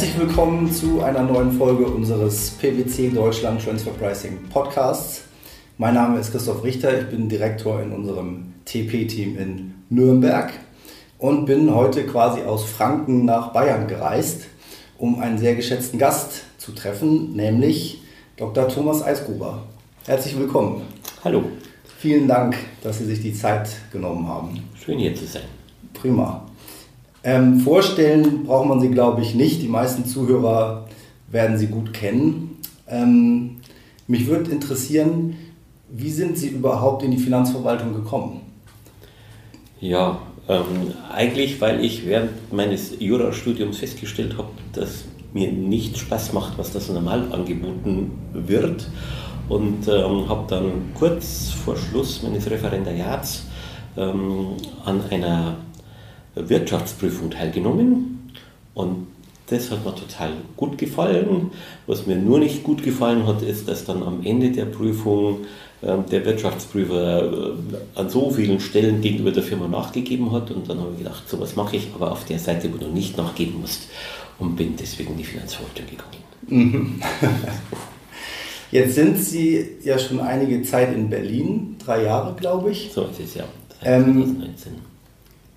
Herzlich 0.00 0.18
willkommen 0.18 0.72
zu 0.72 1.02
einer 1.02 1.22
neuen 1.22 1.52
Folge 1.52 1.84
unseres 1.84 2.52
PwC 2.52 3.10
Deutschland 3.10 3.62
Transfer 3.62 3.90
Pricing 3.90 4.48
Podcasts. 4.48 5.24
Mein 5.76 5.92
Name 5.92 6.18
ist 6.18 6.32
Christoph 6.32 6.64
Richter, 6.64 6.98
ich 6.98 7.08
bin 7.08 7.28
Direktor 7.28 7.82
in 7.82 7.92
unserem 7.92 8.54
TP-Team 8.64 9.36
in 9.36 9.74
Nürnberg 9.90 10.54
und 11.18 11.44
bin 11.44 11.74
heute 11.74 12.06
quasi 12.06 12.40
aus 12.40 12.64
Franken 12.64 13.26
nach 13.26 13.52
Bayern 13.52 13.88
gereist, 13.88 14.46
um 14.96 15.20
einen 15.20 15.36
sehr 15.36 15.54
geschätzten 15.54 15.98
Gast 15.98 16.44
zu 16.56 16.72
treffen, 16.72 17.36
nämlich 17.36 18.00
Dr. 18.38 18.68
Thomas 18.68 19.02
Eisgruber. 19.02 19.64
Herzlich 20.06 20.38
willkommen. 20.38 20.80
Hallo. 21.22 21.44
Vielen 21.98 22.26
Dank, 22.26 22.56
dass 22.82 23.00
Sie 23.00 23.04
sich 23.04 23.20
die 23.20 23.34
Zeit 23.34 23.68
genommen 23.92 24.26
haben. 24.26 24.66
Schön 24.82 24.98
hier 24.98 25.14
zu 25.14 25.26
sein. 25.26 25.42
Prima. 25.92 26.49
Ähm, 27.22 27.60
vorstellen 27.60 28.44
braucht 28.44 28.68
man 28.68 28.80
Sie, 28.80 28.90
glaube 28.90 29.22
ich, 29.22 29.34
nicht. 29.34 29.62
Die 29.62 29.68
meisten 29.68 30.06
Zuhörer 30.06 30.86
werden 31.28 31.58
Sie 31.58 31.66
gut 31.66 31.92
kennen. 31.92 32.58
Ähm, 32.88 33.56
mich 34.06 34.26
würde 34.26 34.50
interessieren, 34.50 35.36
wie 35.90 36.10
sind 36.10 36.38
Sie 36.38 36.48
überhaupt 36.48 37.02
in 37.02 37.10
die 37.10 37.18
Finanzverwaltung 37.18 37.94
gekommen? 37.94 38.40
Ja, 39.80 40.20
ähm, 40.48 40.94
eigentlich, 41.12 41.60
weil 41.60 41.84
ich 41.84 42.06
während 42.06 42.52
meines 42.52 42.98
Jurastudiums 42.98 43.78
festgestellt 43.78 44.36
habe, 44.36 44.48
dass 44.72 45.04
mir 45.32 45.52
nicht 45.52 45.98
Spaß 45.98 46.32
macht, 46.32 46.58
was 46.58 46.72
das 46.72 46.88
normal 46.88 47.32
angeboten 47.32 48.12
wird. 48.32 48.88
Und 49.48 49.88
ähm, 49.88 50.28
habe 50.28 50.44
dann 50.48 50.92
kurz 50.94 51.50
vor 51.50 51.76
Schluss 51.76 52.22
meines 52.22 52.48
Referendariats 52.48 53.44
ähm, 53.96 54.56
an 54.84 55.02
einer 55.10 55.56
Wirtschaftsprüfung 56.34 57.30
teilgenommen. 57.30 58.32
Und 58.74 59.06
das 59.48 59.70
hat 59.70 59.84
mir 59.84 59.94
total 59.94 60.32
gut 60.56 60.78
gefallen. 60.78 61.50
Was 61.86 62.06
mir 62.06 62.16
nur 62.16 62.38
nicht 62.38 62.62
gut 62.62 62.82
gefallen 62.82 63.26
hat, 63.26 63.42
ist, 63.42 63.68
dass 63.68 63.84
dann 63.84 64.02
am 64.02 64.24
Ende 64.24 64.50
der 64.50 64.66
Prüfung 64.66 65.40
ähm, 65.82 66.04
der 66.10 66.24
Wirtschaftsprüfer 66.24 67.22
äh, 67.22 67.52
an 67.96 68.08
so 68.08 68.30
vielen 68.30 68.60
Stellen 68.60 69.00
gegenüber 69.00 69.32
der 69.32 69.42
Firma 69.42 69.66
nachgegeben 69.66 70.30
hat. 70.30 70.50
Und 70.50 70.68
dann 70.68 70.78
habe 70.78 70.92
ich 70.92 70.98
gedacht, 70.98 71.28
so 71.28 71.40
was 71.40 71.56
mache 71.56 71.76
ich, 71.76 71.88
aber 71.94 72.12
auf 72.12 72.24
der 72.24 72.38
Seite, 72.38 72.72
wo 72.72 72.76
du 72.76 72.86
nicht 72.86 73.16
nachgeben 73.16 73.60
musst. 73.60 73.88
Und 74.38 74.56
bin 74.56 74.74
deswegen 74.78 75.12
in 75.12 75.18
die 75.18 75.24
Finanzverwaltung 75.24 75.86
gegangen. 75.86 76.20
Mhm. 76.46 77.02
Jetzt 78.70 78.94
sind 78.94 79.18
Sie 79.18 79.66
ja 79.82 79.98
schon 79.98 80.20
einige 80.20 80.62
Zeit 80.62 80.94
in 80.94 81.10
Berlin, 81.10 81.76
drei 81.84 82.04
Jahre, 82.04 82.34
glaube 82.36 82.70
ich. 82.70 82.92
So 82.94 83.02
ist 83.06 83.18
es 83.18 83.34
ja, 83.34 83.44
seit 83.82 84.02
2019. 84.04 84.72
Ähm, 84.72 84.89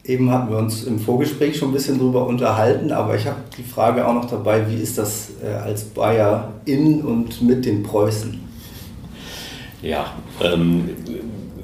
Eben 0.05 0.29
hatten 0.31 0.51
wir 0.51 0.57
uns 0.57 0.83
im 0.83 0.99
Vorgespräch 0.99 1.57
schon 1.57 1.69
ein 1.69 1.73
bisschen 1.73 1.97
drüber 1.97 2.27
unterhalten, 2.27 2.91
aber 2.91 3.15
ich 3.15 3.25
habe 3.25 3.37
die 3.57 3.63
Frage 3.63 4.05
auch 4.05 4.13
noch 4.13 4.29
dabei, 4.29 4.69
wie 4.69 4.75
ist 4.75 4.97
das 4.97 5.29
äh, 5.41 5.47
als 5.47 5.85
Bayer 5.85 6.51
in 6.65 7.01
und 7.01 7.41
mit 7.41 7.65
den 7.65 7.83
Preußen? 7.83 8.37
Ja, 9.81 10.13
ähm, 10.41 10.89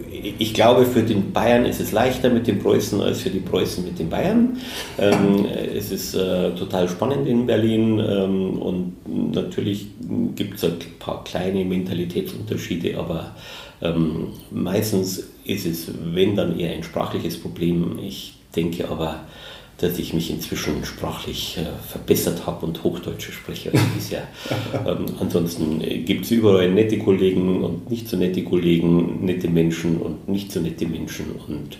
ich 0.09 0.53
glaube, 0.53 0.85
für 0.85 1.03
den 1.03 1.33
Bayern 1.33 1.65
ist 1.65 1.81
es 1.81 1.91
leichter 1.91 2.29
mit 2.29 2.47
den 2.47 2.59
Preußen 2.59 3.01
als 3.01 3.21
für 3.21 3.29
die 3.29 3.39
Preußen 3.39 3.83
mit 3.83 3.99
den 3.99 4.09
Bayern. 4.09 4.57
Ähm, 4.97 5.45
es 5.75 5.91
ist 5.91 6.15
äh, 6.15 6.51
total 6.51 6.87
spannend 6.87 7.27
in 7.27 7.45
Berlin 7.45 7.99
ähm, 7.99 8.57
und 8.61 9.33
natürlich 9.33 9.87
gibt 10.35 10.55
es 10.55 10.63
ein 10.63 10.77
paar 10.99 11.25
kleine 11.25 11.65
Mentalitätsunterschiede, 11.65 12.97
aber 12.97 13.35
ähm, 13.81 14.27
meistens 14.51 15.23
ist 15.49 15.65
es, 15.65 15.91
wenn 16.13 16.35
dann 16.35 16.59
eher 16.59 16.73
ein 16.73 16.83
sprachliches 16.83 17.39
Problem. 17.39 17.99
Ich 18.01 18.35
denke 18.55 18.89
aber, 18.89 19.25
dass 19.79 19.97
ich 19.97 20.13
mich 20.13 20.29
inzwischen 20.29 20.83
sprachlich 20.83 21.57
äh, 21.57 21.63
verbessert 21.89 22.45
habe 22.45 22.65
und 22.65 22.83
Hochdeutsche 22.83 23.31
spreche 23.31 23.71
als 23.71 23.81
bisher. 23.95 24.27
ähm, 24.85 25.05
ansonsten 25.19 25.81
äh, 25.81 25.99
gibt 25.99 26.25
es 26.25 26.31
überall 26.31 26.69
nette 26.69 26.97
Kollegen 26.97 27.63
und 27.63 27.89
nicht 27.89 28.07
so 28.07 28.17
nette 28.17 28.43
Kollegen, 28.43 29.23
nette 29.25 29.47
Menschen 29.49 29.97
und 29.97 30.27
nicht 30.27 30.51
so 30.51 30.59
nette 30.59 30.85
Menschen. 30.85 31.27
Und 31.47 31.77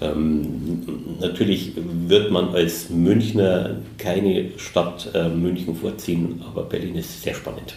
ähm, 0.00 0.82
natürlich 1.20 1.72
wird 2.06 2.30
man 2.30 2.50
als 2.50 2.88
Münchner 2.88 3.76
keine 3.98 4.50
Stadt 4.56 5.10
äh, 5.14 5.28
München 5.28 5.74
vorziehen, 5.74 6.42
aber 6.46 6.62
Berlin 6.62 6.94
ist 6.94 7.22
sehr 7.22 7.34
spannend. 7.34 7.74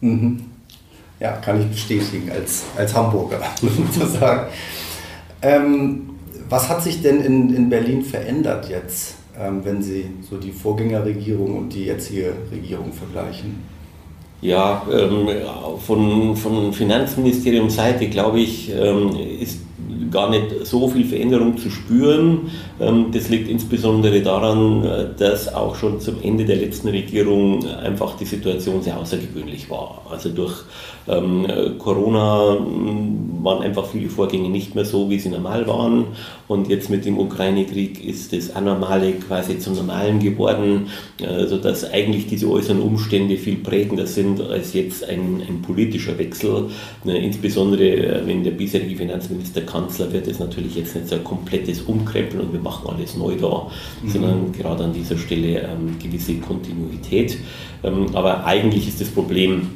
Mhm. 0.00 0.55
Ja, 1.18 1.32
kann 1.32 1.60
ich 1.60 1.66
bestätigen 1.68 2.30
als, 2.30 2.64
als 2.76 2.94
Hamburger 2.94 3.40
sozusagen. 3.92 4.48
ähm, 5.40 6.10
was 6.48 6.68
hat 6.68 6.82
sich 6.82 7.02
denn 7.02 7.22
in, 7.22 7.54
in 7.54 7.68
Berlin 7.68 8.02
verändert 8.02 8.68
jetzt, 8.68 9.16
ähm, 9.38 9.60
wenn 9.64 9.82
Sie 9.82 10.06
so 10.28 10.36
die 10.36 10.52
Vorgängerregierung 10.52 11.56
und 11.56 11.70
die 11.70 11.86
jetzige 11.86 12.32
Regierung 12.52 12.92
vergleichen? 12.92 13.64
Ja, 14.42 14.86
ähm, 14.92 15.28
von, 15.84 16.36
von 16.36 16.72
Finanzministeriumseite 16.72 18.08
glaube 18.08 18.40
ich, 18.40 18.70
ähm, 18.70 19.16
ist 19.40 19.60
gar 20.16 20.30
nicht 20.30 20.64
so 20.64 20.88
viel 20.88 21.04
Veränderung 21.04 21.58
zu 21.58 21.68
spüren. 21.68 22.50
Ähm, 22.80 23.08
das 23.12 23.28
liegt 23.28 23.50
insbesondere 23.50 24.22
daran, 24.22 24.82
äh, 24.82 25.06
dass 25.18 25.52
auch 25.54 25.76
schon 25.76 26.00
zum 26.00 26.22
Ende 26.22 26.46
der 26.46 26.56
letzten 26.56 26.88
Regierung 26.88 27.66
einfach 27.66 28.16
die 28.16 28.24
Situation 28.24 28.80
sehr 28.82 28.98
außergewöhnlich 28.98 29.68
war. 29.68 30.00
Also 30.10 30.30
durch 30.30 30.54
ähm, 31.06 31.46
Corona 31.78 32.56
hm, 32.58 33.44
waren 33.44 33.62
einfach 33.62 33.86
viele 33.86 34.08
Vorgänge 34.08 34.48
nicht 34.48 34.74
mehr 34.74 34.86
so, 34.86 35.10
wie 35.10 35.18
sie 35.18 35.28
normal 35.28 35.66
waren. 35.66 36.06
Und 36.48 36.68
jetzt 36.68 36.88
mit 36.88 37.04
dem 37.04 37.18
Ukraine-Krieg 37.18 38.02
ist 38.02 38.32
das 38.32 38.56
Anormale 38.56 39.12
quasi 39.12 39.58
zum 39.58 39.74
Normalen 39.74 40.18
geworden, 40.18 40.86
äh, 41.20 41.46
sodass 41.46 41.84
eigentlich 41.92 42.26
diese 42.26 42.48
äußeren 42.48 42.80
Umstände 42.80 43.36
viel 43.36 43.56
prägender 43.56 44.06
sind 44.06 44.40
als 44.40 44.72
jetzt 44.72 45.04
ein, 45.08 45.42
ein 45.46 45.60
politischer 45.60 46.16
Wechsel. 46.18 46.70
Äh, 47.04 47.24
insbesondere 47.24 48.22
wenn 48.24 48.42
der 48.44 48.52
bisherige 48.52 48.96
Finanzminister 48.96 49.60
Kanzler 49.60 50.05
wird, 50.12 50.26
ist 50.26 50.40
natürlich 50.40 50.76
jetzt 50.76 50.94
nicht 50.94 51.08
so 51.08 51.16
ein 51.16 51.24
komplettes 51.24 51.82
Umkrempeln 51.82 52.40
und 52.40 52.52
wir 52.52 52.60
machen 52.60 52.88
alles 52.88 53.16
neu 53.16 53.36
da, 53.36 53.70
mhm. 54.02 54.10
sondern 54.10 54.52
gerade 54.52 54.84
an 54.84 54.92
dieser 54.92 55.18
Stelle 55.18 55.60
ähm, 55.60 55.98
gewisse 56.02 56.34
Kontinuität. 56.36 57.38
Ähm, 57.82 58.14
aber 58.14 58.44
eigentlich 58.44 58.88
ist 58.88 59.00
das 59.00 59.08
Problem, 59.08 59.70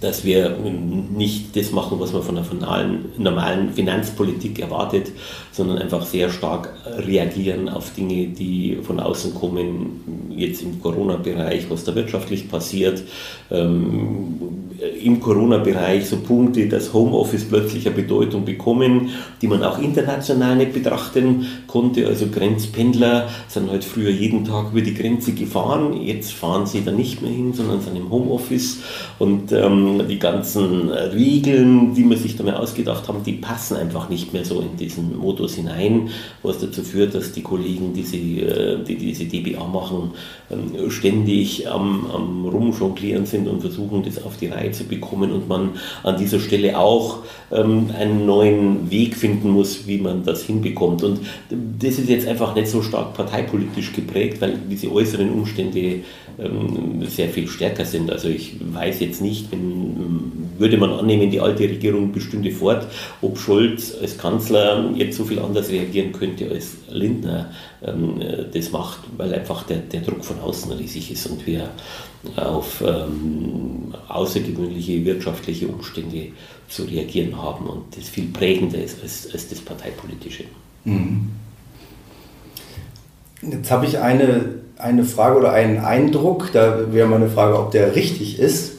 dass 0.00 0.24
wir 0.24 0.56
nicht 0.60 1.56
das 1.56 1.72
machen, 1.72 1.98
was 1.98 2.12
man 2.12 2.22
von 2.22 2.38
einer 2.38 2.98
normalen 3.16 3.72
Finanzpolitik 3.72 4.60
erwartet, 4.60 5.10
sondern 5.50 5.78
einfach 5.78 6.06
sehr 6.06 6.30
stark 6.30 6.72
reagieren 6.98 7.68
auf 7.68 7.92
Dinge, 7.94 8.28
die 8.28 8.78
von 8.82 9.00
außen 9.00 9.34
kommen, 9.34 10.28
jetzt 10.30 10.62
im 10.62 10.80
Corona-Bereich, 10.80 11.68
was 11.68 11.82
da 11.82 11.94
wirtschaftlich 11.94 12.48
passiert, 12.48 13.02
ähm, 13.50 14.67
im 15.02 15.18
Corona-Bereich 15.18 16.06
so 16.06 16.18
Punkte, 16.18 16.68
dass 16.68 16.92
Homeoffice 16.92 17.44
plötzlich 17.44 17.86
eine 17.86 17.96
Bedeutung 17.96 18.44
bekommen, 18.44 19.10
die 19.42 19.48
man 19.48 19.64
auch 19.64 19.80
international 19.80 20.54
nicht 20.54 20.72
betrachten 20.72 21.46
konnte. 21.66 22.06
Also 22.06 22.26
Grenzpendler 22.28 23.28
sind 23.48 23.70
halt 23.70 23.84
früher 23.84 24.10
jeden 24.10 24.44
Tag 24.44 24.70
über 24.70 24.80
die 24.80 24.94
Grenze 24.94 25.32
gefahren, 25.32 26.00
jetzt 26.00 26.32
fahren 26.32 26.66
sie 26.66 26.84
da 26.84 26.92
nicht 26.92 27.22
mehr 27.22 27.30
hin, 27.30 27.52
sondern 27.52 27.80
sind 27.80 27.96
im 27.96 28.10
Homeoffice 28.10 28.78
und 29.18 29.50
ähm, 29.50 30.02
die 30.08 30.18
ganzen 30.18 30.90
Regeln, 30.90 31.94
die 31.94 32.04
man 32.04 32.16
sich 32.16 32.36
da 32.36 32.44
mehr 32.44 32.60
ausgedacht 32.60 33.08
haben, 33.08 33.24
die 33.24 33.32
passen 33.32 33.76
einfach 33.76 34.08
nicht 34.08 34.32
mehr 34.32 34.44
so 34.44 34.60
in 34.60 34.76
diesen 34.76 35.18
Modus 35.18 35.56
hinein, 35.56 36.10
was 36.44 36.58
dazu 36.58 36.82
führt, 36.82 37.14
dass 37.14 37.32
die 37.32 37.42
Kollegen, 37.42 37.94
die, 37.94 38.04
sie, 38.04 38.40
äh, 38.42 38.78
die 38.84 38.96
diese 38.96 39.24
DBA 39.24 39.64
machen, 39.64 40.12
ähm, 40.50 40.88
ständig 40.90 41.68
am, 41.68 42.06
am 42.14 42.46
Rumjonglieren 42.46 43.26
sind 43.26 43.48
und 43.48 43.60
versuchen, 43.60 44.04
das 44.04 44.22
auf 44.24 44.36
die 44.36 44.46
Reihe 44.46 44.67
Zu 44.72 44.84
bekommen 44.84 45.32
und 45.32 45.48
man 45.48 45.70
an 46.02 46.16
dieser 46.16 46.40
Stelle 46.40 46.78
auch 46.78 47.18
ähm, 47.50 47.90
einen 47.98 48.26
neuen 48.26 48.90
Weg 48.90 49.16
finden 49.16 49.50
muss, 49.50 49.86
wie 49.86 49.98
man 49.98 50.24
das 50.24 50.42
hinbekommt. 50.42 51.02
Und 51.02 51.20
das 51.50 51.98
ist 51.98 52.08
jetzt 52.08 52.26
einfach 52.26 52.54
nicht 52.54 52.68
so 52.68 52.82
stark 52.82 53.14
parteipolitisch 53.14 53.92
geprägt, 53.92 54.40
weil 54.40 54.58
diese 54.70 54.92
äußeren 54.92 55.30
Umstände 55.30 56.00
ähm, 56.38 57.04
sehr 57.08 57.28
viel 57.28 57.48
stärker 57.48 57.84
sind. 57.84 58.10
Also 58.10 58.28
ich 58.28 58.56
weiß 58.60 59.00
jetzt 59.00 59.20
nicht, 59.20 59.50
wenn, 59.50 60.50
würde 60.58 60.76
man 60.76 60.92
annehmen, 60.92 61.30
die 61.30 61.40
alte 61.40 61.64
Regierung 61.64 62.12
bestünde 62.12 62.50
fort, 62.50 62.86
ob 63.22 63.38
Scholz 63.38 63.94
als 64.00 64.18
Kanzler 64.18 64.90
jetzt 64.94 65.16
so 65.16 65.24
viel 65.24 65.40
anders 65.40 65.70
reagieren 65.70 66.12
könnte 66.12 66.48
als 66.50 66.76
Lindner 66.90 67.50
ähm, 67.84 68.20
das 68.52 68.70
macht, 68.70 69.00
weil 69.16 69.34
einfach 69.34 69.64
der, 69.64 69.78
der 69.78 70.00
Druck 70.00 70.24
von 70.24 70.38
außen 70.40 70.72
riesig 70.72 71.10
ist 71.10 71.26
und 71.26 71.46
wir 71.46 71.70
auf 72.36 72.82
ähm, 72.84 73.94
außergewöhnliche 74.08 75.04
wirtschaftliche 75.04 75.68
Umstände 75.68 76.28
zu 76.68 76.84
reagieren 76.84 77.40
haben 77.40 77.66
und 77.66 77.96
das 77.96 78.08
viel 78.08 78.26
prägender 78.26 78.82
ist 78.82 79.02
als, 79.02 79.28
als 79.32 79.48
das 79.48 79.60
Parteipolitische. 79.60 80.44
Mhm. 80.84 81.30
Jetzt 83.42 83.70
habe 83.70 83.86
ich 83.86 83.98
eine, 83.98 84.56
eine 84.78 85.04
Frage 85.04 85.38
oder 85.38 85.52
einen 85.52 85.78
Eindruck, 85.78 86.50
da 86.52 86.92
wäre 86.92 87.06
meine 87.06 87.28
Frage, 87.28 87.58
ob 87.58 87.70
der 87.70 87.94
richtig 87.94 88.38
ist. 88.38 88.72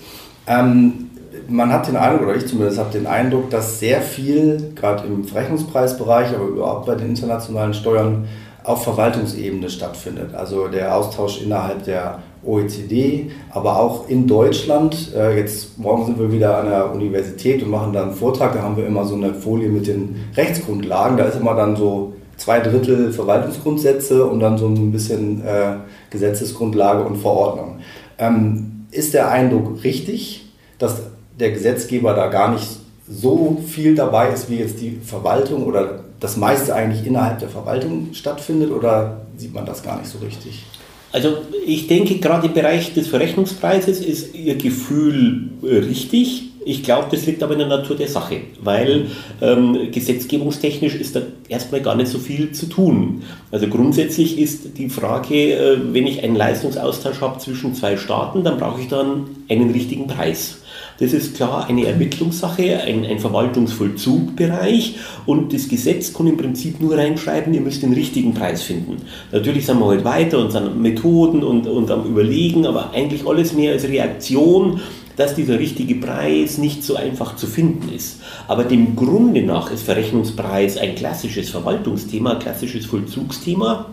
Ähm, 0.46 1.10
man 1.48 1.72
hat 1.72 1.88
den 1.88 1.96
Eindruck, 1.96 2.28
oder 2.28 2.36
ich 2.36 2.46
zumindest 2.46 2.78
habe 2.78 2.92
den 2.92 3.08
Eindruck, 3.08 3.50
dass 3.50 3.80
sehr 3.80 4.02
viel, 4.02 4.74
gerade 4.76 5.08
im 5.08 5.24
Verrechnungspreisbereich, 5.24 6.36
aber 6.36 6.46
überhaupt 6.46 6.86
bei 6.86 6.96
den 6.96 7.10
internationalen 7.10 7.74
Steuern, 7.74 8.28
auf 8.64 8.84
Verwaltungsebene 8.84 9.70
stattfindet. 9.70 10.36
Also 10.36 10.68
der 10.68 10.96
Austausch 10.96 11.42
innerhalb 11.42 11.86
der 11.86 12.20
OECD, 12.46 13.32
aber 13.52 13.80
auch 13.80 14.08
in 14.08 14.28
Deutschland. 14.28 15.14
Äh, 15.16 15.38
jetzt 15.38 15.78
morgen 15.78 16.06
sind 16.06 16.20
wir 16.20 16.32
wieder 16.32 16.58
an 16.58 16.70
der 16.70 16.92
Universität 16.92 17.62
und 17.64 17.70
machen 17.70 17.94
dann 17.94 18.10
einen 18.10 18.18
Vortrag. 18.18 18.54
Da 18.54 18.62
haben 18.62 18.78
wir 18.78 18.86
immer 18.86 19.06
so 19.06 19.16
eine 19.16 19.34
Folie 19.34 19.70
mit 19.70 19.88
den 19.88 20.16
Rechtsgrundlagen. 20.36 21.18
Da 21.18 21.26
ist 21.26 21.40
immer 21.40 21.56
dann 21.56 21.76
so 21.76 22.14
zwei 22.38 22.60
Drittel 22.60 23.12
Verwaltungsgrundsätze 23.12 24.26
und 24.26 24.40
dann 24.40 24.58
so 24.58 24.68
ein 24.68 24.92
bisschen 24.92 25.46
äh, 25.46 25.76
Gesetzesgrundlage 26.10 27.04
und 27.04 27.18
Verordnung. 27.18 27.80
Ähm, 28.18 28.86
ist 28.92 29.14
der 29.14 29.30
Eindruck 29.30 29.84
richtig, 29.84 30.50
dass 30.78 31.02
der 31.40 31.52
Gesetzgeber 31.52 32.14
da 32.14 32.28
gar 32.28 32.52
nicht 32.52 32.80
so 33.08 33.58
viel 33.66 33.96
dabei 33.96 34.30
ist, 34.30 34.50
wie 34.50 34.58
jetzt 34.58 34.82
die 34.82 35.00
Verwaltung 35.04 35.66
oder 35.66 36.04
das 36.20 36.38
meiste 36.38 36.76
eigentlich 36.76 37.06
innerhalb 37.06 37.40
der 37.40 37.50
Verwaltung 37.50 38.10
stattfindet 38.14 38.72
oder 38.72 39.22
sieht 39.38 39.54
man 39.54 39.66
das 39.66 39.84
gar 39.84 39.98
nicht 39.98 40.10
so 40.10 40.20
richtig? 40.20 40.66
Also 41.12 41.38
ich 41.66 41.88
denke, 41.88 42.20
gerade 42.20 42.48
im 42.48 42.54
Bereich 42.54 42.94
des 42.94 43.08
Verrechnungspreises 43.08 44.02
ist 44.02 44.36
Ihr 44.36 44.56
Gefühl 44.56 45.50
äh, 45.64 45.78
richtig. 45.78 46.44
Ich 46.66 46.84
glaube, 46.84 47.08
das 47.10 47.26
liegt 47.26 47.42
aber 47.42 47.54
in 47.54 47.60
der 47.60 47.68
Natur 47.68 47.96
der 47.96 48.10
Sache, 48.10 48.42
weil 48.62 49.08
ähm, 49.42 49.92
gesetzgebungstechnisch 49.92 50.94
ist 50.96 51.16
da 51.16 51.22
erstmal 51.48 51.82
gar 51.82 51.96
nicht 51.96 52.10
so 52.10 52.20
viel 52.20 52.52
zu 52.52 52.68
tun. 52.68 53.24
Also 53.50 53.68
grundsätzlich 53.68 54.38
ist 54.38 54.78
die 54.78 54.90
Frage, 54.90 55.54
äh, 55.54 55.78
wenn 55.94 56.06
ich 56.06 56.24
einen 56.24 56.36
Leistungsaustausch 56.36 57.22
habe 57.22 57.40
zwischen 57.40 57.74
zwei 57.74 57.98
Staaten, 57.98 58.44
dann 58.44 58.58
brauche 58.58 58.82
ich 58.82 58.88
dann 58.88 59.30
einen 59.50 59.72
richtigen 59.72 60.08
Preis. 60.08 60.59
Das 61.00 61.14
ist 61.14 61.36
klar 61.36 61.68
eine 61.68 61.86
Ermittlungssache, 61.86 62.82
ein, 62.82 63.06
ein 63.06 63.20
Verwaltungsvollzugbereich 63.20 64.96
und 65.26 65.54
das 65.54 65.70
Gesetz 65.70 66.14
kann 66.14 66.28
im 66.28 66.38
Prinzip 66.38 66.82
nur 66.82 66.98
reinschreiben, 66.98 67.54
ihr 67.54 67.62
müsst 67.62 67.84
den 67.84 67.94
richtigen 67.94 68.34
Preis 68.34 68.64
finden. 68.64 68.98
Natürlich 69.32 69.66
sind 69.66 69.80
wir 69.80 69.86
heute 69.86 70.04
halt 70.04 70.26
weiter 70.28 70.40
und 70.40 70.52
sind 70.52 70.82
Methoden 70.82 71.44
und, 71.44 71.68
und 71.68 71.90
am 71.90 72.06
Überlegen, 72.06 72.66
aber 72.66 72.92
eigentlich 72.92 73.26
alles 73.26 73.54
mehr 73.54 73.72
als 73.74 73.86
Reaktion 73.86 74.82
dass 75.16 75.36
dieser 75.36 75.60
richtige 75.60 75.96
Preis 75.96 76.58
nicht 76.58 76.82
so 76.82 76.96
einfach 76.96 77.36
zu 77.36 77.46
finden 77.46 77.94
ist. 77.94 78.22
Aber 78.48 78.64
dem 78.64 78.96
Grunde 78.96 79.42
nach 79.42 79.70
ist 79.70 79.84
Verrechnungspreis 79.84 80.78
ein 80.78 80.96
klassisches 80.96 81.50
Verwaltungsthema, 81.50 82.36
ein 82.36 82.40
klassisches 82.40 82.86
Vollzugsthema. 82.86 83.88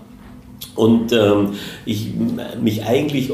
Und 0.76 1.12
ähm, 1.12 1.55
ich 1.85 2.12
mich 2.62 2.85
eigentlich 2.85 3.32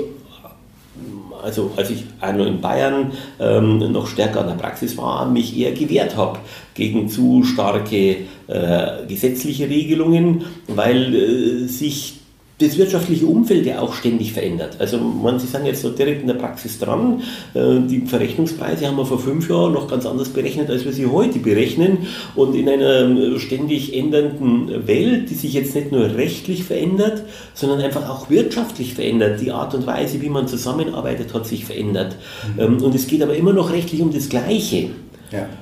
also 1.43 1.73
als 1.77 1.91
ich 1.91 2.05
noch 2.21 2.47
in 2.47 2.61
Bayern 2.61 3.13
ähm, 3.41 3.93
noch 3.93 4.07
stärker 4.07 4.41
an 4.41 4.49
der 4.49 4.55
Praxis 4.55 4.97
war, 4.97 5.29
mich 5.29 5.57
eher 5.57 5.73
gewehrt 5.73 6.17
habe 6.17 6.39
gegen 6.75 7.09
zu 7.09 7.45
starke 7.45 8.17
äh, 8.47 9.07
gesetzliche 9.09 9.69
Regelungen, 9.69 10.45
weil 10.69 11.15
äh, 11.15 11.67
sich 11.67 12.22
das 12.63 12.79
wirtschaftliche 12.79 13.27
Umfeld 13.27 13.67
ja 13.67 13.81
auch 13.81 13.95
ständig 13.95 14.33
verändert. 14.33 14.77
Also 14.79 14.99
man, 14.99 15.39
Sie 15.39 15.47
sind 15.47 15.67
jetzt 15.67 15.83
so 15.83 15.91
direkt 15.91 16.23
in 16.23 16.29
der 16.29 16.35
Praxis 16.35 16.79
dran. 16.79 17.23
Äh, 17.55 17.81
die 17.89 18.03
Verrechnungspreise 18.07 18.87
haben 18.87 18.97
wir 18.97 19.07
vor 19.07 19.19
fünf 19.19 19.49
Jahren 19.49 19.73
noch 19.73 19.89
ganz 19.89 20.07
anders 20.07 20.29
berechnet, 20.31 20.71
als 20.71 20.85
wir 20.85 20.93
sie 20.93 21.07
heute 21.07 21.39
berechnen. 21.39 22.07
Und 22.35 22.55
in 22.55 22.69
einer 22.69 23.39
ständig 23.39 23.97
ändernden 23.97 24.87
Welt, 24.87 25.31
die 25.31 25.35
sich 25.35 25.55
jetzt 25.55 25.75
nicht 25.75 25.93
nur 25.93 26.15
rechtlich 26.15 26.65
verändert, 26.65 27.23
sondern 27.55 27.81
einfach 27.81 28.09
auch 28.09 28.31
wirtschaftlich 28.31 28.95
verändert. 28.95 29.41
Die 29.41 29.51
Art 29.51 29.75
und 29.75 29.87
Weise, 29.87 30.21
wie 30.23 30.29
man 30.29 30.49
zusammenarbeitet, 30.49 31.35
hat 31.35 31.47
sich 31.47 31.65
verändert. 31.65 32.17
Mhm. 32.57 32.61
Ähm, 32.61 32.83
und 32.83 32.95
es 32.95 33.07
geht 33.07 33.23
aber 33.23 33.35
immer 33.35 33.53
noch 33.53 33.73
rechtlich 33.73 34.01
um 34.01 34.13
das 34.13 34.29
Gleiche. 34.29 34.91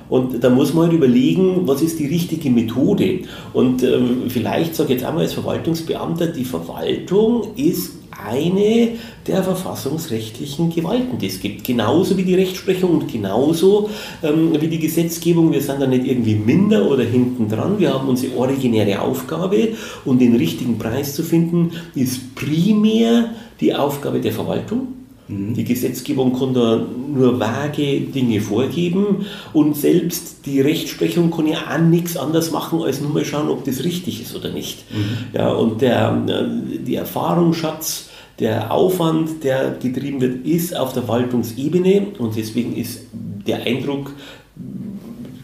Und 0.09 0.43
da 0.43 0.49
muss 0.49 0.73
man 0.73 0.85
halt 0.85 0.93
überlegen, 0.93 1.67
was 1.67 1.81
ist 1.81 1.99
die 1.99 2.07
richtige 2.07 2.49
Methode. 2.49 3.19
Und 3.53 3.83
ähm, 3.83 4.23
vielleicht 4.27 4.75
sage 4.75 4.93
ich 4.93 4.99
jetzt 4.99 5.07
einmal 5.07 5.23
als 5.23 5.33
Verwaltungsbeamter, 5.33 6.27
die 6.27 6.45
Verwaltung 6.45 7.55
ist 7.55 8.01
eine 8.23 8.89
der 9.25 9.43
verfassungsrechtlichen 9.43 10.69
Gewalten, 10.69 11.17
die 11.17 11.27
es 11.27 11.39
gibt. 11.39 11.63
Genauso 11.63 12.17
wie 12.17 12.23
die 12.23 12.35
Rechtsprechung 12.35 12.91
und 12.91 13.11
genauso 13.11 13.89
ähm, 14.21 14.53
wie 14.59 14.67
die 14.67 14.79
Gesetzgebung. 14.79 15.51
Wir 15.51 15.61
sind 15.61 15.81
da 15.81 15.87
nicht 15.87 16.05
irgendwie 16.05 16.35
minder 16.35 16.89
oder 16.89 17.03
hinten 17.03 17.49
dran. 17.49 17.79
Wir 17.79 17.93
haben 17.93 18.07
unsere 18.07 18.37
originäre 18.37 19.01
Aufgabe 19.01 19.69
und 20.05 20.19
den 20.19 20.35
richtigen 20.35 20.77
Preis 20.77 21.15
zu 21.15 21.23
finden, 21.23 21.71
ist 21.95 22.35
primär 22.35 23.31
die 23.59 23.73
Aufgabe 23.73 24.19
der 24.19 24.33
Verwaltung. 24.33 25.00
Mhm. 25.31 25.53
Die 25.53 25.63
Gesetzgebung 25.63 26.37
kann 26.37 26.53
da 26.53 26.85
nur 27.13 27.39
vage 27.39 28.01
Dinge 28.01 28.41
vorgeben 28.41 29.25
und 29.53 29.77
selbst 29.77 30.45
die 30.45 30.61
Rechtsprechung 30.61 31.31
kann 31.31 31.47
ja 31.47 31.59
auch 31.73 31.79
nichts 31.79 32.17
anderes 32.17 32.51
machen, 32.51 32.81
als 32.81 33.01
nur 33.01 33.11
mal 33.11 33.25
schauen, 33.25 33.49
ob 33.49 33.63
das 33.63 33.83
richtig 33.83 34.21
ist 34.21 34.35
oder 34.35 34.51
nicht. 34.51 34.85
Mhm. 34.91 35.37
Ja, 35.37 35.51
und 35.51 35.81
der, 35.81 36.23
äh, 36.27 36.79
die 36.83 36.95
Erfahrungsschatz, 36.95 38.09
der 38.39 38.71
Aufwand, 38.71 39.43
der 39.43 39.77
getrieben 39.81 40.19
wird, 40.19 40.45
ist 40.45 40.75
auf 40.75 40.93
der 40.93 41.03
Verwaltungsebene 41.03 42.07
und 42.17 42.35
deswegen 42.35 42.75
ist 42.75 43.01
der 43.13 43.63
Eindruck, 43.63 44.13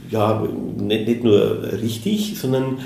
ja, 0.09 0.47
nicht, 0.77 1.07
nicht 1.07 1.23
nur 1.23 1.63
richtig, 1.81 2.39
sondern 2.39 2.79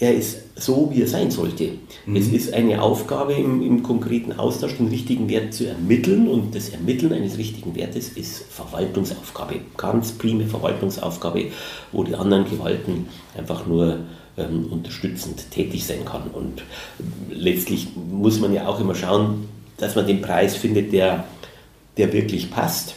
er 0.00 0.14
ist 0.14 0.38
so, 0.56 0.90
wie 0.92 1.02
er 1.02 1.08
sein 1.08 1.30
sollte. 1.30 1.70
Mhm. 2.06 2.16
Es 2.16 2.28
ist 2.28 2.52
eine 2.52 2.82
Aufgabe 2.82 3.34
im, 3.34 3.62
im, 3.62 3.82
konkreten 3.82 4.32
Austausch, 4.32 4.76
den 4.76 4.88
richtigen 4.88 5.28
Wert 5.28 5.54
zu 5.54 5.66
ermitteln 5.66 6.28
und 6.28 6.54
das 6.54 6.70
Ermitteln 6.70 7.12
eines 7.12 7.38
richtigen 7.38 7.74
Wertes 7.74 8.10
ist 8.10 8.44
Verwaltungsaufgabe, 8.50 9.56
ganz 9.76 10.12
prime 10.12 10.46
Verwaltungsaufgabe, 10.46 11.46
wo 11.92 12.04
die 12.04 12.14
anderen 12.14 12.48
Gewalten 12.48 13.06
einfach 13.36 13.66
nur 13.66 14.00
ähm, 14.36 14.66
unterstützend 14.70 15.50
tätig 15.50 15.86
sein 15.86 16.04
kann. 16.04 16.30
Und 16.32 16.62
letztlich 17.30 17.88
muss 17.96 18.40
man 18.40 18.52
ja 18.52 18.66
auch 18.66 18.80
immer 18.80 18.94
schauen, 18.94 19.48
dass 19.78 19.94
man 19.94 20.06
den 20.06 20.20
Preis 20.20 20.56
findet, 20.56 20.92
der, 20.92 21.24
der 21.96 22.12
wirklich 22.12 22.50
passt. 22.50 22.94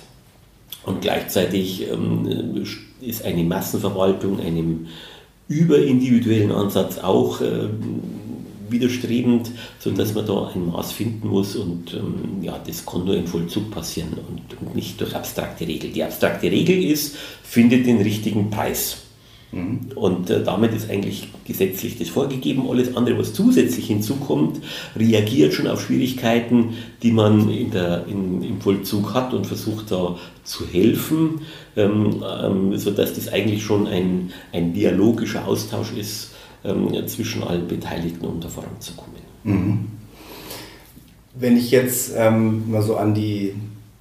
Und 0.85 1.01
gleichzeitig 1.01 1.89
ähm, 1.91 2.63
ist 3.01 3.25
eine 3.25 3.43
Massenverwaltung 3.43 4.39
einem 4.39 4.87
überindividuellen 5.47 6.51
Ansatz 6.51 6.97
auch 6.97 7.41
äh, 7.41 7.69
widerstrebend, 8.69 9.51
sodass 9.79 10.13
man 10.13 10.25
da 10.25 10.51
ein 10.53 10.67
Maß 10.67 10.91
finden 10.91 11.27
muss 11.27 11.55
und 11.55 11.93
ähm, 11.93 12.41
ja, 12.41 12.59
das 12.65 12.85
kann 12.85 13.05
nur 13.05 13.15
im 13.15 13.27
Vollzug 13.27 13.71
passieren 13.71 14.13
und, 14.13 14.59
und 14.59 14.75
nicht 14.75 14.99
durch 14.99 15.15
abstrakte 15.15 15.67
Regel. 15.67 15.91
Die 15.91 16.03
abstrakte 16.03 16.49
Regel 16.49 16.83
ist, 16.83 17.15
findet 17.43 17.85
den 17.85 18.01
richtigen 18.01 18.49
Preis. 18.49 19.04
Mhm. 19.51 19.79
Und 19.95 20.29
äh, 20.29 20.43
damit 20.43 20.73
ist 20.73 20.89
eigentlich 20.89 21.29
gesetzlich 21.45 21.97
das 21.97 22.09
vorgegeben. 22.09 22.69
Alles 22.69 22.95
andere, 22.95 23.17
was 23.17 23.33
zusätzlich 23.33 23.87
hinzukommt, 23.87 24.61
reagiert 24.95 25.53
schon 25.53 25.67
auf 25.67 25.81
Schwierigkeiten, 25.85 26.73
die 27.01 27.11
man 27.11 27.49
in 27.49 27.71
der, 27.71 28.05
in, 28.07 28.43
im 28.43 28.61
Vollzug 28.61 29.13
hat 29.13 29.33
und 29.33 29.47
versucht 29.47 29.91
da 29.91 30.17
zu 30.43 30.67
helfen, 30.67 31.41
ähm, 31.75 32.23
ähm, 32.43 32.77
sodass 32.77 33.13
das 33.13 33.29
eigentlich 33.29 33.63
schon 33.63 33.87
ein, 33.87 34.31
ein 34.51 34.73
dialogischer 34.73 35.47
Austausch 35.47 35.93
ist 35.93 36.31
ähm, 36.63 37.07
zwischen 37.07 37.43
allen 37.43 37.67
Beteiligten, 37.67 38.25
um 38.25 38.39
da 38.39 38.47
voranzukommen. 38.47 39.15
Mhm. 39.43 39.87
Wenn 41.37 41.57
ich 41.57 41.71
jetzt 41.71 42.13
ähm, 42.15 42.71
mal 42.71 42.81
so 42.81 42.95
an 42.95 43.13
die 43.13 43.53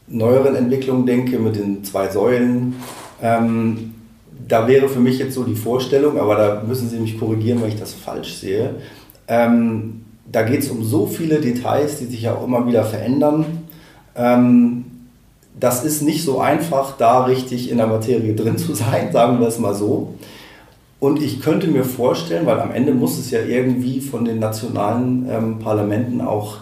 neueren 0.07 0.55
Entwicklungen 0.55 1.07
denke 1.07 1.39
mit 1.39 1.57
den 1.57 1.83
zwei 1.85 2.09
Säulen, 2.09 2.77
ähm, 3.21 3.95
da 4.47 4.69
wäre 4.69 4.89
für 4.89 5.01
mich 5.01 5.19
jetzt 5.19 5.35
so 5.35 5.45
die 5.45 5.55
Vorstellung, 5.55 6.19
aber 6.19 6.37
da 6.37 6.63
müssen 6.67 6.89
Sie 6.89 6.99
mich 6.99 7.19
korrigieren, 7.19 7.63
wenn 7.63 7.69
ich 7.69 7.79
das 7.79 7.93
falsch 7.93 8.35
sehe. 8.35 8.77
Ähm, 9.27 10.05
da 10.31 10.43
geht 10.43 10.61
es 10.61 10.71
um 10.71 10.85
so 10.85 11.07
viele 11.07 11.41
Details, 11.41 11.99
die 11.99 12.07
sich 12.07 12.23
ja 12.23 12.35
auch 12.35 12.45
immer 12.45 12.67
wieder 12.67 12.85
verändern. 12.85 13.47
Ähm, 14.17 14.85
das 15.59 15.85
ist 15.85 16.03
nicht 16.03 16.25
so 16.25 16.41
einfach, 16.41 16.97
da 16.97 17.25
richtig 17.25 17.71
in 17.71 17.79
der 17.79 17.87
Materie 17.87 18.35
drin 18.37 18.59
zu 18.59 18.75
sein, 18.75 19.13
sagen 19.13 19.41
wir 19.41 19.49
es 19.49 19.59
mal 19.59 19.75
so. 19.75 20.15
Und 21.01 21.23
ich 21.23 21.41
könnte 21.41 21.67
mir 21.67 21.85
vorstellen, 21.85 22.47
weil 22.47 22.61
am 22.61 22.73
Ende 22.73 22.95
muss 22.95 23.19
es 23.19 23.31
ja 23.31 23.41
irgendwie 23.41 24.01
von 24.01 24.25
den 24.25 24.39
nationalen 24.39 25.29
ähm, 25.31 25.59
Parlamenten 25.59 26.21
auch, 26.21 26.59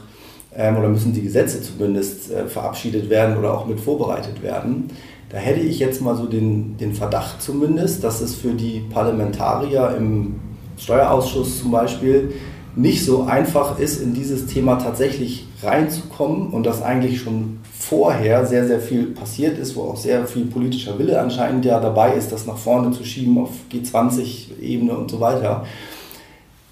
ähm, 0.57 0.77
oder 0.77 0.89
müssen 0.89 1.13
die 1.13 1.23
Gesetze 1.23 1.63
zumindest 1.63 2.31
äh, 2.33 2.47
verabschiedet 2.47 3.09
werden 3.09 3.37
oder 3.37 3.55
auch 3.55 3.67
mit 3.67 3.79
vorbereitet 3.79 4.43
werden, 4.43 4.91
da 5.33 5.39
hätte 5.39 5.61
ich 5.61 5.79
jetzt 5.79 6.03
mal 6.03 6.15
so 6.15 6.27
den, 6.27 6.77
den 6.77 6.93
Verdacht 6.93 7.41
zumindest, 7.41 8.05
dass 8.05 8.21
es 8.21 8.35
für 8.35 8.53
die 8.53 8.81
Parlamentarier 8.91 9.95
im 9.97 10.35
Steuerausschuss 10.77 11.61
zum 11.61 11.71
Beispiel 11.71 12.35
nicht 12.77 13.05
so 13.05 13.23
einfach 13.25 13.79
ist, 13.79 14.01
in 14.01 14.13
dieses 14.13 14.47
Thema 14.47 14.77
tatsächlich 14.77 15.47
reinzukommen 15.63 16.49
und 16.49 16.65
dass 16.65 16.83
eigentlich 16.83 17.21
schon 17.21 17.61
vorher 17.73 18.47
sehr, 18.47 18.67
sehr 18.67 18.81
viel 18.81 19.07
passiert 19.07 19.59
ist, 19.59 19.75
wo 19.75 19.83
auch 19.83 19.97
sehr 19.97 20.27
viel 20.27 20.47
politischer 20.47 20.99
Wille 20.99 21.21
anscheinend 21.21 21.65
ja 21.65 21.81
dabei 21.81 22.13
ist, 22.13 22.31
das 22.31 22.47
nach 22.47 22.59
vorne 22.59 22.93
zu 22.93 23.05
schieben 23.05 23.39
auf 23.39 23.51
G20-Ebene 23.73 24.93
und 24.93 25.11
so 25.11 25.21
weiter, 25.21 25.65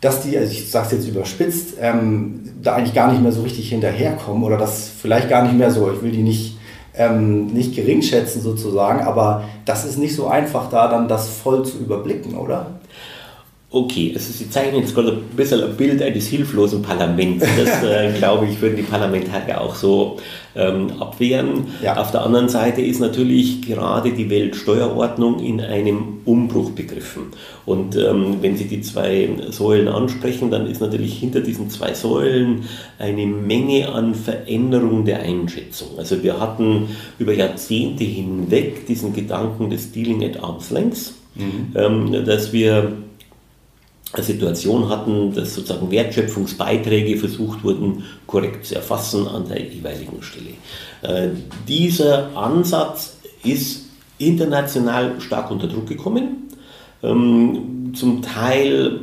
dass 0.01 0.23
die, 0.23 0.37
also 0.37 0.53
ich 0.53 0.71
sage 0.71 0.87
es 0.87 0.93
jetzt 0.93 1.09
überspitzt, 1.09 1.75
ähm, 1.81 2.41
da 2.63 2.75
eigentlich 2.75 2.95
gar 2.95 3.11
nicht 3.11 3.23
mehr 3.23 3.33
so 3.33 3.43
richtig 3.43 3.71
hinterherkommen 3.71 4.45
oder 4.45 4.57
das 4.57 4.89
vielleicht 4.89 5.29
gar 5.29 5.43
nicht 5.43 5.57
mehr 5.57 5.71
so, 5.71 5.91
ich 5.93 6.03
will 6.03 6.13
die 6.13 6.23
nicht 6.23 6.60
ähm, 6.95 7.47
nicht 7.47 7.75
geringschätzen 7.75 8.43
sozusagen, 8.43 9.01
aber 9.01 9.45
das 9.65 9.85
ist 9.85 9.99
nicht 9.99 10.15
so 10.15 10.27
einfach 10.27 10.69
da 10.71 10.89
dann 10.89 11.09
das 11.09 11.29
voll 11.29 11.65
zu 11.65 11.79
überblicken, 11.79 12.37
oder? 12.37 12.67
Okay, 13.73 14.11
also 14.13 14.33
Sie 14.33 14.51
zeichnen 14.51 14.81
jetzt 14.81 14.97
gerade 14.97 15.13
ein 15.13 15.37
bisschen 15.37 15.63
ein 15.63 15.77
Bild 15.77 16.03
eines 16.03 16.27
hilflosen 16.27 16.83
Parlaments. 16.83 17.47
Das, 17.57 17.85
äh, 17.85 18.13
glaube 18.19 18.47
ich, 18.47 18.61
würden 18.61 18.75
die 18.75 18.83
Parlamentarier 18.83 19.61
auch 19.61 19.77
so 19.77 20.17
ähm, 20.57 20.91
abwehren. 20.99 21.67
Ja. 21.81 21.97
Auf 21.97 22.11
der 22.11 22.25
anderen 22.25 22.49
Seite 22.49 22.81
ist 22.81 22.99
natürlich 22.99 23.63
gerade 23.63 24.11
die 24.11 24.29
Weltsteuerordnung 24.29 25.39
in 25.39 25.61
einem 25.61 26.19
Umbruch 26.25 26.73
begriffen. 26.73 27.27
Und 27.65 27.95
ähm, 27.95 28.39
wenn 28.41 28.57
Sie 28.57 28.65
die 28.65 28.81
zwei 28.81 29.29
Säulen 29.51 29.87
ansprechen, 29.87 30.51
dann 30.51 30.67
ist 30.67 30.81
natürlich 30.81 31.21
hinter 31.21 31.39
diesen 31.39 31.71
zwei 31.71 31.95
Säulen 31.95 32.65
eine 32.99 33.25
Menge 33.25 33.89
an 33.91 34.17
Veränderung 34.17 35.05
der 35.05 35.21
Einschätzung. 35.21 35.91
Also 35.97 36.25
wir 36.25 36.41
hatten 36.41 36.89
über 37.21 37.35
Jahrzehnte 37.35 38.03
hinweg 38.03 38.89
diesen 38.89 39.13
Gedanken 39.13 39.71
des 39.71 39.93
Dealing 39.93 40.25
at 40.25 40.43
Arm's 40.43 40.71
Length, 40.71 41.13
mhm. 41.37 41.77
ähm, 41.77 42.25
dass 42.27 42.53
wir 42.53 42.95
Situation 44.19 44.89
hatten, 44.89 45.33
dass 45.35 45.55
sozusagen 45.55 45.91
Wertschöpfungsbeiträge 45.91 47.17
versucht 47.17 47.63
wurden, 47.63 48.05
korrekt 48.27 48.67
zu 48.67 48.75
erfassen 48.75 49.27
an 49.29 49.49
der 49.49 49.63
jeweiligen 49.63 50.23
Stelle. 50.23 50.51
Äh, 51.03 51.31
dieser 51.69 52.37
Ansatz 52.37 53.17
ist 53.45 53.87
international 54.19 55.21
stark 55.21 55.51
unter 55.51 55.69
Druck 55.69 55.87
gekommen, 55.87 56.49
ähm, 57.03 57.93
zum 57.95 58.21
Teil 58.23 59.01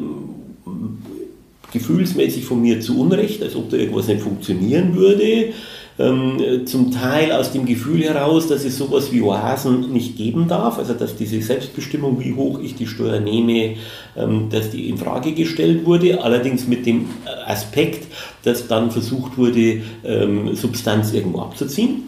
gefühlsmäßig 1.72 2.46
von 2.46 2.62
mir 2.62 2.80
zu 2.80 3.00
Unrecht, 3.00 3.42
als 3.44 3.56
ob 3.56 3.70
da 3.70 3.78
irgendwas 3.78 4.08
nicht 4.08 4.22
funktionieren 4.22 4.96
würde 4.96 5.54
ähm, 6.00 6.66
zum 6.66 6.92
Teil 6.92 7.32
aus 7.32 7.51
dem 7.51 7.66
Gefühl 7.66 8.04
heraus, 8.04 8.48
dass 8.48 8.63
es 8.66 8.77
sowas 8.77 9.12
wie 9.12 9.22
Oasen 9.22 9.92
nicht 9.92 10.16
geben 10.16 10.48
darf, 10.48 10.77
also 10.77 10.94
dass 10.94 11.16
diese 11.16 11.42
Selbstbestimmung, 11.42 12.20
wie 12.20 12.34
hoch 12.34 12.60
ich 12.60 12.75
die 12.75 12.88
Steuer 12.88 13.20
nehme, 13.20 13.75
ähm, 14.16 14.50
dass 14.51 14.70
die 14.70 14.89
in 14.89 14.98
Frage 14.98 15.34
gestellt 15.34 15.86
wurde, 15.86 16.24
allerdings 16.24 16.68
mit 16.68 16.86
dem 16.86 17.08
Aspekt, 17.46 18.08
dass 18.44 18.68
dann 18.68 18.92
versucht 18.92 19.38
wurde, 19.38 19.82
ähm, 20.06 20.56
Substanz 20.56 21.13
irgendwo 21.13 21.42
abzuziehen. 21.42 22.04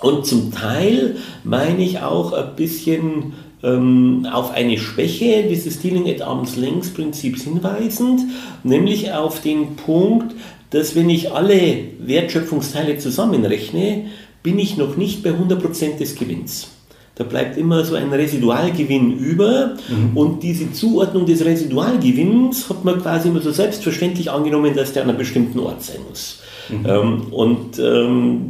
Und 0.00 0.26
zum 0.26 0.52
Teil 0.52 1.16
meine 1.44 1.82
ich 1.82 2.00
auch 2.00 2.32
ein 2.32 2.56
bisschen 2.56 3.32
ähm, 3.62 4.26
auf 4.30 4.52
eine 4.52 4.76
Schwäche 4.78 5.44
dieses 5.48 5.80
Dealing 5.80 6.08
at 6.08 6.20
Arm's 6.20 6.56
Length 6.56 6.94
Prinzips 6.94 7.42
hinweisend, 7.42 8.20
nämlich 8.62 9.12
auf 9.12 9.40
den 9.40 9.76
Punkt, 9.76 10.34
dass 10.74 10.96
wenn 10.96 11.08
ich 11.08 11.30
alle 11.30 11.78
Wertschöpfungsteile 12.00 12.98
zusammenrechne, 12.98 14.06
bin 14.42 14.58
ich 14.58 14.76
noch 14.76 14.96
nicht 14.96 15.22
bei 15.22 15.30
100% 15.30 15.98
des 15.98 16.16
Gewinns. 16.16 16.68
Da 17.14 17.22
bleibt 17.22 17.56
immer 17.56 17.84
so 17.84 17.94
ein 17.94 18.12
Residualgewinn 18.12 19.16
über 19.16 19.76
mhm. 19.88 20.16
und 20.16 20.42
diese 20.42 20.72
Zuordnung 20.72 21.26
des 21.26 21.44
Residualgewinns 21.44 22.68
hat 22.68 22.84
man 22.84 23.00
quasi 23.00 23.28
immer 23.28 23.40
so 23.40 23.52
selbstverständlich 23.52 24.32
angenommen, 24.32 24.74
dass 24.74 24.92
der 24.92 25.04
an 25.04 25.10
einem 25.10 25.18
bestimmten 25.18 25.60
Ort 25.60 25.84
sein 25.84 26.00
muss. 26.08 26.40
Mhm. 26.68 26.86
Ähm, 26.86 27.22
und 27.30 27.78
ähm, 27.78 28.40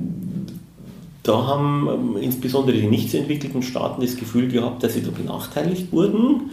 da 1.24 1.46
haben 1.46 1.88
ähm, 1.92 2.22
insbesondere 2.22 2.78
die 2.78 2.86
nicht 2.86 3.10
so 3.10 3.18
entwickelten 3.18 3.62
Staaten 3.62 4.00
das 4.00 4.16
Gefühl 4.16 4.48
gehabt, 4.48 4.82
dass 4.82 4.94
sie 4.94 5.02
da 5.02 5.10
benachteiligt 5.10 5.92
wurden. 5.92 6.52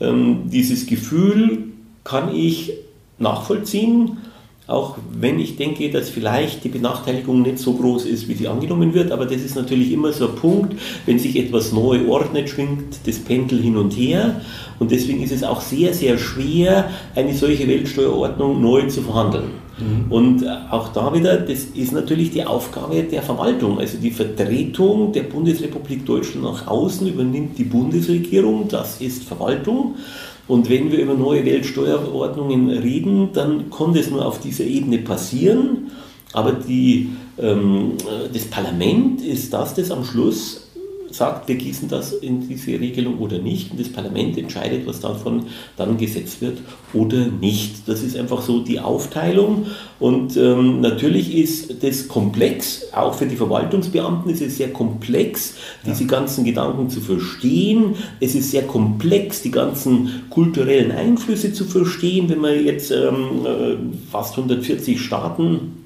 Ähm, 0.00 0.44
dieses 0.46 0.86
Gefühl 0.86 1.64
kann 2.04 2.34
ich 2.34 2.72
nachvollziehen 3.18 4.16
auch 4.70 4.96
wenn 5.12 5.38
ich 5.38 5.56
denke, 5.56 5.90
dass 5.90 6.08
vielleicht 6.08 6.64
die 6.64 6.68
Benachteiligung 6.68 7.42
nicht 7.42 7.58
so 7.58 7.74
groß 7.74 8.06
ist, 8.06 8.28
wie 8.28 8.34
sie 8.34 8.48
angenommen 8.48 8.94
wird, 8.94 9.12
aber 9.12 9.26
das 9.26 9.42
ist 9.42 9.56
natürlich 9.56 9.92
immer 9.92 10.12
so 10.12 10.28
ein 10.28 10.36
Punkt, 10.36 10.74
wenn 11.06 11.18
sich 11.18 11.36
etwas 11.36 11.72
neu 11.72 12.06
ordnet, 12.08 12.48
schwingt 12.48 13.00
das 13.06 13.18
Pendel 13.18 13.60
hin 13.60 13.76
und 13.76 13.92
her 13.92 14.40
und 14.78 14.90
deswegen 14.90 15.22
ist 15.22 15.32
es 15.32 15.44
auch 15.44 15.60
sehr, 15.60 15.92
sehr 15.92 16.18
schwer, 16.18 16.90
eine 17.14 17.34
solche 17.34 17.68
Weltsteuerordnung 17.68 18.60
neu 18.62 18.86
zu 18.86 19.02
verhandeln. 19.02 19.50
Mhm. 19.78 20.10
Und 20.10 20.46
auch 20.70 20.88
da 20.88 21.12
wieder, 21.14 21.36
das 21.36 21.64
ist 21.74 21.92
natürlich 21.92 22.30
die 22.30 22.44
Aufgabe 22.44 23.02
der 23.02 23.22
Verwaltung. 23.22 23.78
Also 23.78 23.98
die 23.98 24.10
Vertretung 24.10 25.12
der 25.12 25.22
Bundesrepublik 25.24 26.06
Deutschland 26.06 26.44
nach 26.44 26.66
außen 26.66 27.06
übernimmt 27.06 27.58
die 27.58 27.64
Bundesregierung, 27.64 28.68
das 28.68 29.00
ist 29.00 29.24
Verwaltung. 29.24 29.96
Und 30.50 30.68
wenn 30.68 30.90
wir 30.90 30.98
über 30.98 31.14
neue 31.14 31.44
Weltsteuerordnungen 31.44 32.70
reden, 32.70 33.28
dann 33.32 33.70
konnte 33.70 34.00
es 34.00 34.10
nur 34.10 34.26
auf 34.26 34.40
dieser 34.40 34.64
Ebene 34.64 34.98
passieren. 34.98 35.92
Aber 36.32 36.50
die, 36.50 37.10
ähm, 37.38 37.92
das 38.32 38.46
Parlament 38.46 39.22
ist 39.22 39.52
das, 39.52 39.74
das 39.74 39.92
am 39.92 40.04
Schluss 40.04 40.69
sagt, 41.10 41.48
wir 41.48 41.56
gießen 41.56 41.88
das 41.88 42.12
in 42.12 42.48
diese 42.48 42.72
Regelung 42.72 43.18
oder 43.18 43.38
nicht. 43.38 43.70
Und 43.70 43.80
das 43.80 43.88
Parlament 43.88 44.38
entscheidet, 44.38 44.86
was 44.86 45.00
davon 45.00 45.46
dann 45.76 45.96
gesetzt 45.96 46.40
wird 46.40 46.58
oder 46.92 47.26
nicht. 47.26 47.88
Das 47.88 48.02
ist 48.02 48.16
einfach 48.16 48.42
so 48.42 48.60
die 48.60 48.80
Aufteilung. 48.80 49.66
Und 49.98 50.36
ähm, 50.36 50.80
natürlich 50.80 51.34
ist 51.34 51.82
das 51.82 52.08
komplex, 52.08 52.86
auch 52.92 53.14
für 53.14 53.26
die 53.26 53.36
Verwaltungsbeamten 53.36 54.30
ist 54.30 54.42
es 54.42 54.56
sehr 54.56 54.72
komplex, 54.72 55.54
diese 55.84 56.04
ja. 56.04 56.08
ganzen 56.08 56.44
Gedanken 56.44 56.90
zu 56.90 57.00
verstehen. 57.00 57.96
Es 58.20 58.34
ist 58.34 58.50
sehr 58.50 58.62
komplex, 58.62 59.42
die 59.42 59.50
ganzen 59.50 60.24
kulturellen 60.30 60.92
Einflüsse 60.92 61.52
zu 61.52 61.64
verstehen, 61.64 62.28
wenn 62.28 62.40
man 62.40 62.64
jetzt 62.64 62.90
ähm, 62.90 63.44
äh, 63.44 63.76
fast 64.10 64.36
140 64.36 65.00
Staaten 65.00 65.79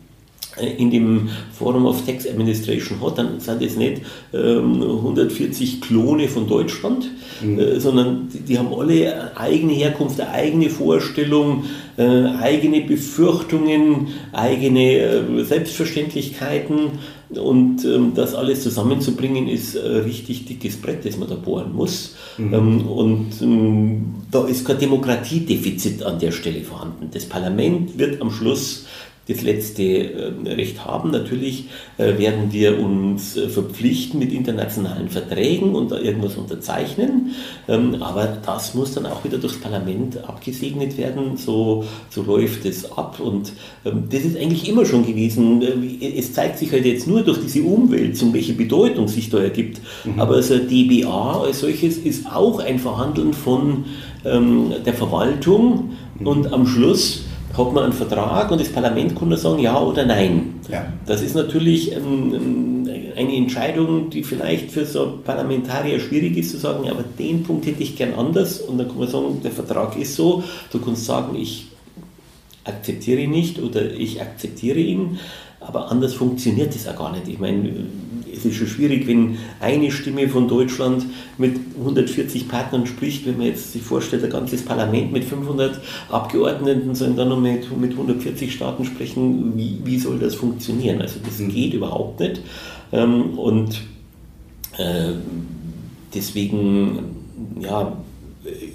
in 0.61 0.91
dem 0.91 1.29
Forum 1.53 1.87
of 1.87 2.05
Tax 2.07 2.27
Administration 2.27 3.01
hat, 3.01 3.19
dann 3.19 3.41
sind 3.41 3.63
es 3.63 3.77
nicht 3.77 4.03
ähm, 4.33 4.83
140 4.83 5.81
Klone 5.81 6.29
von 6.29 6.49
Deutschland, 6.49 7.11
mhm. 7.43 7.59
äh, 7.59 7.81
sondern 7.81 8.29
die, 8.33 8.41
die, 8.41 8.59
haben 8.59 8.73
alle 8.73 9.37
eigene 9.37 9.73
Herkunft, 9.73 10.21
eigene 10.21 10.71
Vorstellung, 10.71 11.65
äh, 11.97 12.27
eigene 12.41 12.83
Befürchtungen, 12.83 14.09
eigene 14.33 14.99
äh, 14.99 15.45
Selbstverständlichkeiten 15.45 16.99
und 17.31 17.85
ähm, 17.85 18.13
das 18.15 18.35
alles 18.35 18.63
zusammenzubringen 18.63 19.49
ist 19.49 19.77
ein 19.77 20.03
richtig 20.03 20.47
dickes 20.47 20.77
Brett, 20.77 21.05
das 21.05 21.17
man 21.17 21.29
da 21.29 21.35
bohren 21.35 21.73
muss. 21.75 22.15
Mhm. 22.37 22.55
Ähm, 22.55 22.89
und 22.89 23.43
ähm, 23.43 24.15
da 24.31 24.47
ist 24.47 24.65
kein 24.65 24.79
Demokratiedefizit 24.79 26.03
an 26.03 26.19
der 26.19 26.33
Stelle 26.33 26.63
vorhanden. 26.63 27.09
Das 27.13 27.25
Parlament 27.25 27.99
wird 27.99 28.21
am 28.21 28.31
Schluss 28.31 28.87
das 29.26 29.43
letzte 29.43 29.83
ähm, 29.83 30.47
Recht 30.47 30.85
haben. 30.85 31.11
Natürlich 31.11 31.66
äh, 31.97 32.19
werden 32.19 32.52
wir 32.52 32.78
uns 32.78 33.37
äh, 33.37 33.49
verpflichten 33.49 34.19
mit 34.19 34.33
internationalen 34.33 35.09
Verträgen 35.09 35.75
und 35.75 35.93
irgendwas 35.93 36.37
unterzeichnen, 36.37 37.35
ähm, 37.69 38.02
aber 38.02 38.38
das 38.45 38.75
muss 38.75 38.93
dann 38.95 39.07
auch 39.07 39.25
wieder 39.25 39.38
durchs 39.38 39.59
Parlament 39.59 40.19
abgesegnet 40.28 40.99
werden. 40.99 41.37
So, 41.37 41.85
so 42.11 42.23
läuft 42.23 42.66
es 42.66 42.93
ab 42.93 43.19
und 43.19 43.52
ähm, 43.87 44.04
das 44.11 44.21
ist 44.21 44.37
eigentlich 44.37 44.69
immer 44.69 44.85
schon 44.85 45.07
gewesen. 45.07 45.62
Äh, 45.62 46.19
es 46.19 46.35
zeigt 46.35 46.59
sich 46.59 46.71
halt 46.73 46.85
jetzt 46.85 47.07
nur 47.07 47.23
durch 47.23 47.38
diese 47.40 47.62
Umwälzung, 47.62 48.35
welche 48.35 48.52
Bedeutung 48.52 49.09
sich 49.09 49.31
da 49.31 49.38
ergibt. 49.38 49.81
Mhm. 50.04 50.21
Aber 50.21 50.35
also 50.35 50.59
DBA 50.59 51.40
als 51.45 51.61
solches 51.61 51.97
ist 51.97 52.26
auch 52.26 52.59
ein 52.59 52.78
Verhandeln 52.78 53.33
von 53.33 53.85
der 54.26 54.95
Verwaltung 54.95 55.90
mhm. 56.19 56.26
und 56.26 56.52
am 56.54 56.66
Schluss 56.66 57.25
hat 57.57 57.73
man 57.73 57.85
einen 57.85 57.93
Vertrag 57.93 58.51
und 58.51 58.61
das 58.61 58.69
Parlament 58.69 59.17
kann 59.19 59.29
nur 59.29 59.39
sagen 59.39 59.61
ja 59.61 59.81
oder 59.81 60.05
nein. 60.05 60.55
Ja. 60.71 60.87
Das 61.07 61.23
ist 61.23 61.35
natürlich 61.35 61.93
ähm, 61.93 62.89
eine 63.17 63.37
Entscheidung, 63.37 64.11
die 64.11 64.25
vielleicht 64.25 64.71
für 64.71 64.85
so 64.85 65.21
Parlamentarier 65.25 66.01
schwierig 66.01 66.37
ist 66.37 66.51
zu 66.51 66.59
sagen, 66.59 66.85
ja, 66.85 66.93
aber 66.93 67.05
den 67.19 67.43
Punkt 67.43 67.67
hätte 67.67 67.83
ich 67.83 67.97
gern 67.97 68.15
anders 68.15 68.61
und 68.61 68.79
dann 68.79 68.89
kann 68.89 68.99
man 68.99 69.09
sagen, 69.09 69.41
der 69.43 69.53
Vertrag 69.53 69.97
ist 69.97 70.17
so, 70.17 70.43
du 70.73 70.81
kannst 70.81 71.05
sagen, 71.05 71.37
ich 71.37 71.67
akzeptiere 72.65 73.21
ihn 73.21 73.31
nicht 73.31 73.61
oder 73.61 73.93
ich 73.93 74.21
akzeptiere 74.21 74.79
ihn, 74.79 75.19
aber 75.61 75.91
anders 75.91 76.15
funktioniert 76.15 76.75
das 76.75 76.89
auch 76.89 76.97
gar 76.97 77.13
nicht. 77.13 77.29
Ich 77.29 77.39
meine, 77.39 77.87
ist 78.45 78.57
schon 78.57 78.67
schwierig, 78.67 79.07
wenn 79.07 79.39
eine 79.61 79.91
Stimme 79.91 80.29
von 80.29 80.49
Deutschland 80.49 81.07
mit 81.39 81.57
140 81.79 82.49
Partnern 82.49 82.87
spricht, 82.87 83.27
wenn 83.27 83.39
man 83.39 83.47
jetzt 83.47 83.73
sich 83.73 83.83
vorstellt, 83.83 84.25
ein 84.25 84.31
ganzes 84.31 84.65
Parlament 84.65 85.13
mit 85.13 85.25
500 85.25 85.81
Abgeordneten 86.11 86.95
sollen 86.95 87.17
dann 87.17 87.29
noch 87.29 87.41
mit, 87.41 87.77
mit 87.79 87.93
140 87.93 88.53
Staaten 88.53 88.85
sprechen, 88.85 89.57
wie, 89.57 89.79
wie 89.85 89.99
soll 89.99 90.19
das 90.19 90.35
funktionieren? 90.35 91.01
Also 91.01 91.21
das 91.25 91.39
mhm. 91.39 91.49
geht 91.51 91.75
überhaupt 91.75 92.21
nicht. 92.21 92.41
Ähm, 92.93 93.39
und 93.39 93.83
äh, 94.79 95.13
deswegen 96.15 96.99
ja, 97.61 97.97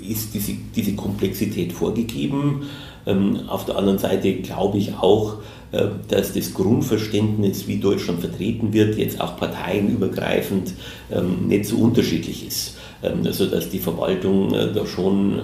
ist 0.07 0.33
diese, 0.33 0.53
diese 0.75 0.95
Komplexität 0.95 1.73
vorgegeben. 1.73 2.63
Ähm, 3.05 3.41
auf 3.47 3.65
der 3.65 3.77
anderen 3.77 3.99
Seite 3.99 4.33
glaube 4.35 4.77
ich 4.77 4.93
auch, 4.95 5.37
dass 5.71 6.33
das 6.33 6.53
Grundverständnis, 6.53 7.67
wie 7.67 7.77
Deutschland 7.77 8.21
vertreten 8.21 8.73
wird, 8.73 8.97
jetzt 8.97 9.21
auch 9.21 9.37
parteienübergreifend 9.37 10.73
ähm, 11.11 11.47
nicht 11.47 11.65
so 11.65 11.77
unterschiedlich 11.77 12.47
ist. 12.47 12.77
Ähm, 13.03 13.21
also 13.25 13.45
dass 13.45 13.69
die 13.69 13.79
Verwaltung 13.79 14.53
äh, 14.53 14.73
da 14.73 14.85
schon 14.85 15.39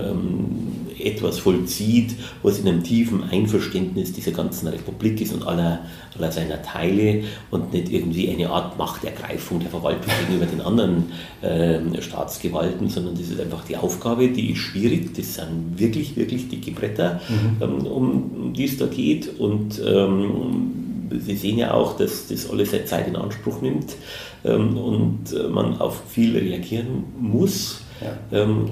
etwas 1.06 1.40
vollzieht, 1.40 2.16
was 2.44 2.60
in 2.60 2.68
einem 2.68 2.84
tiefen 2.84 3.24
Einverständnis 3.24 4.14
dieser 4.14 4.32
ganzen 4.32 4.68
Republik 4.68 5.22
ist 5.22 5.34
und 5.34 5.46
aller, 5.46 5.82
aller 6.18 6.32
seiner 6.32 6.62
Teile 6.62 7.24
und 7.52 7.74
nicht 7.74 7.92
irgendwie 7.92 8.30
eine 8.30 8.50
Art 8.50 8.78
Machtergreifung 8.78 9.60
der 9.60 9.70
Verwaltung 9.70 10.12
gegenüber 10.28 10.46
den 10.46 10.62
anderen 10.62 11.12
äh, 11.42 12.02
Staatsgewalten, 12.02 12.90
sondern 12.90 13.16
das 13.16 13.30
ist 13.30 13.40
einfach 13.40 13.64
die 13.66 13.78
Aufgabe, 13.78 14.30
die 14.30 14.52
ist 14.52 14.60
schwierig, 14.60 15.14
das 15.16 15.36
sind 15.36 15.78
wirklich, 15.78 16.16
wirklich 16.16 16.50
dicke 16.50 16.72
Bretter, 16.72 17.22
mhm. 17.30 17.62
ähm, 17.62 17.88
um 17.88 18.54
die 18.54 18.66
es 18.66 18.78
da 18.78 18.88
geht 18.88 19.40
und 19.40 19.82
ähm, 19.86 20.82
Sie 21.20 21.36
sehen 21.36 21.58
ja 21.60 21.74
auch, 21.74 21.98
dass 21.98 22.28
das 22.28 22.50
alles 22.50 22.72
seine 22.72 22.86
Zeit 22.86 23.08
in 23.08 23.16
Anspruch 23.16 23.62
nimmt 23.62 23.96
ähm, 24.44 24.78
und 24.78 25.34
äh, 25.34 25.48
man 25.48 25.80
auf 25.80 26.02
viel 26.10 26.38
reagieren 26.38 27.06
muss. 27.20 27.82
Ja. 28.02 28.42
Ähm, 28.42 28.70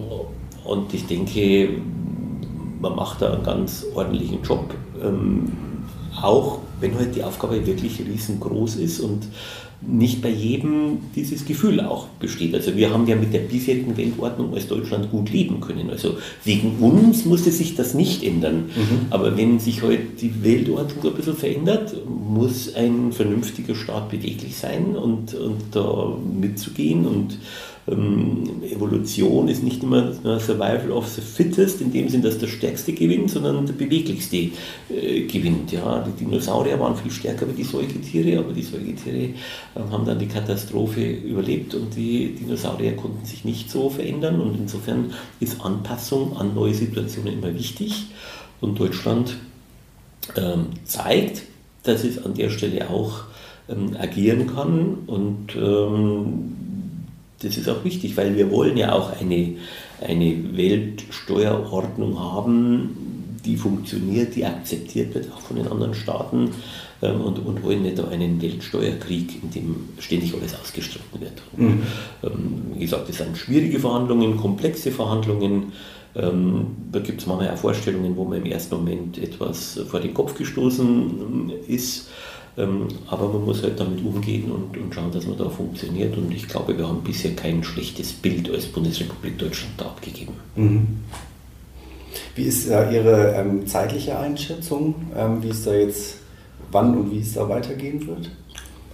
und 0.64 0.94
ich 0.94 1.06
denke, 1.06 1.70
man 2.84 2.96
macht 2.96 3.22
da 3.22 3.34
einen 3.34 3.44
ganz 3.44 3.86
ordentlichen 3.96 4.44
Job, 4.44 4.76
ähm, 5.02 5.52
auch 6.22 6.60
wenn 6.80 6.96
halt 6.96 7.16
die 7.16 7.24
Aufgabe 7.24 7.66
wirklich 7.66 8.00
riesengroß 8.00 8.76
ist 8.76 9.00
und 9.00 9.24
nicht 9.86 10.22
bei 10.22 10.30
jedem 10.30 11.00
dieses 11.16 11.46
Gefühl 11.46 11.82
auch 11.82 12.08
besteht. 12.20 12.54
Also 12.56 12.76
wir 12.76 12.92
haben 12.92 13.06
ja 13.08 13.16
mit 13.16 13.34
der 13.34 13.40
bisherigen 13.40 13.98
Weltordnung 13.98 14.54
als 14.54 14.68
Deutschland 14.68 15.12
gut 15.12 15.30
leben 15.30 15.60
können. 15.60 15.90
Also 15.90 16.18
wegen 16.46 16.78
uns 16.80 17.26
musste 17.26 17.52
sich 17.52 17.76
das 17.76 17.94
nicht 17.94 18.24
ändern. 18.24 18.68
Mhm. 18.68 19.08
Aber 19.10 19.36
wenn 19.36 19.60
sich 19.60 19.82
heute 19.82 19.98
halt 19.98 20.22
die 20.22 20.44
Weltordnung 20.44 21.12
ein 21.12 21.18
bisschen 21.18 21.36
verändert, 21.36 21.96
muss 22.08 22.74
ein 22.76 23.12
vernünftiger 23.12 23.76
Staat 23.76 24.10
beweglich 24.10 24.56
sein 24.56 24.96
und, 24.96 25.34
und 25.34 25.62
da 25.72 26.16
mitzugehen 26.40 27.06
und 27.06 27.38
ähm, 27.88 28.64
Evolution 28.64 29.48
ist 29.48 29.64
nicht 29.64 29.84
immer 29.84 30.14
Survival 30.40 30.92
of 30.92 31.08
the 31.08 31.22
Fittest, 31.22 31.82
in 31.82 31.92
dem 31.92 32.08
Sinn, 32.10 32.22
dass 32.22 32.38
der 32.38 32.48
Stärkste 32.48 32.94
gewinnt, 32.94 33.32
sondern 33.32 33.66
der 33.66 33.74
Beweglichste 33.74 34.50
äh, 34.90 35.22
gewinnt. 35.28 35.72
Ja, 35.72 36.06
die 36.06 36.24
Dinosaurier 36.24 36.80
waren 36.80 36.96
viel 36.96 37.12
stärker 37.12 37.48
wie 37.50 37.54
die 37.54 37.64
Säugetiere, 37.64 38.40
aber 38.40 38.54
die 38.54 38.62
Säugetiere 38.62 39.18
äh, 39.18 39.34
haben 39.92 40.06
dann 40.06 40.20
die 40.20 40.28
Katastrophe 40.28 41.04
überlebt 41.04 41.76
und 41.76 41.96
die 41.96 42.36
Dinosaurier 42.36 42.96
konnten 42.96 43.26
sich 43.26 43.44
nicht 43.44 43.70
so 43.70 43.90
verändern 43.90 44.40
und 44.40 44.58
insofern 44.58 45.14
ist 45.40 45.62
Anpassung 45.62 46.38
an 46.38 46.54
neue 46.54 46.74
Situationen 46.74 47.34
immer 47.34 47.54
wichtig 47.54 48.08
und 48.62 48.80
Deutschland 48.80 49.36
ähm, 50.38 50.68
zeigt, 50.86 51.44
dass 51.84 52.06
es 52.06 52.24
an 52.24 52.34
der 52.34 52.50
Stelle 52.50 52.90
auch 52.90 53.26
ähm, 53.68 53.96
agieren 54.00 54.48
kann 54.48 55.00
und 55.08 55.56
ähm, 55.56 56.56
das 57.44 57.58
ist 57.58 57.70
auch 57.70 57.84
wichtig, 57.84 58.16
weil 58.18 58.36
wir 58.36 58.50
wollen 58.52 58.78
ja 58.78 58.94
auch 58.94 59.20
eine, 59.20 59.56
eine 60.02 60.58
Weltsteuerordnung 60.58 62.20
haben, 62.20 63.14
die 63.46 63.58
funktioniert, 63.58 64.36
die 64.36 64.46
akzeptiert 64.46 65.14
wird, 65.14 65.32
auch 65.34 65.42
von 65.42 65.58
den 65.58 65.68
anderen 65.68 65.94
Staaten 65.94 66.52
ähm, 67.02 67.22
und, 67.22 67.40
und 67.40 67.64
wollen 67.64 67.84
nicht 67.84 68.00
einen 68.00 68.42
Weltsteuerkrieg, 68.42 69.44
in 69.44 69.52
dem 69.52 69.76
ständig 70.00 70.34
alles 70.34 70.56
ausgestritten 70.60 71.20
wird. 71.20 71.42
Mhm. 71.58 71.84
Ähm, 72.24 72.62
wie 72.76 72.80
gesagt, 72.80 73.10
das 73.10 73.18
sind 73.18 73.38
schwierige 73.38 73.80
Verhandlungen, 73.80 74.38
komplexe 74.38 74.92
Verhandlungen. 74.92 75.74
Ähm, 76.16 76.68
da 76.92 77.00
gibt 77.00 77.22
es 77.22 77.28
manchmal 77.28 77.52
auch 77.52 77.58
Vorstellungen, 77.58 78.16
wo 78.16 78.24
man 78.24 78.38
im 78.38 78.46
ersten 78.46 78.76
Moment 78.76 79.18
etwas 79.18 79.80
vor 79.90 80.00
den 80.00 80.14
Kopf 80.14 80.36
gestoßen 80.36 81.52
ist. 81.68 82.10
Ähm, 82.56 82.88
aber 83.08 83.30
man 83.30 83.46
muss 83.46 83.64
halt 83.64 83.80
damit 83.80 84.06
umgehen 84.06 84.52
und, 84.52 84.78
und, 84.78 84.94
schauen, 84.94 85.12
dass 85.12 85.26
man 85.26 85.38
da 85.38 85.50
funktioniert. 85.50 86.16
Und 86.18 86.32
ich 86.32 86.48
glaube, 86.48 86.78
wir 86.78 86.88
haben 86.88 87.04
bisher 87.04 87.36
kein 87.36 87.64
schlechtes 87.64 88.14
Bild 88.14 88.50
als 88.50 88.66
Bundesrepublik 88.68 89.38
Deutschland 89.40 89.74
da 89.78 89.86
abgegeben. 89.86 90.34
Mhm. 90.56 90.88
Wie 92.36 92.44
ist 92.44 92.70
da 92.70 92.92
Ihre 92.92 93.34
ähm, 93.34 93.66
zeitliche 93.66 94.18
Einschätzung, 94.20 94.96
ähm, 95.16 95.42
wie 95.42 95.50
es 95.50 95.64
da 95.64 95.74
jetzt, 95.74 96.18
wann 96.72 96.96
und 96.96 97.12
wie 97.12 97.20
es 97.20 97.34
da 97.34 97.50
weitergehen 97.50 98.06
wird? 98.06 98.30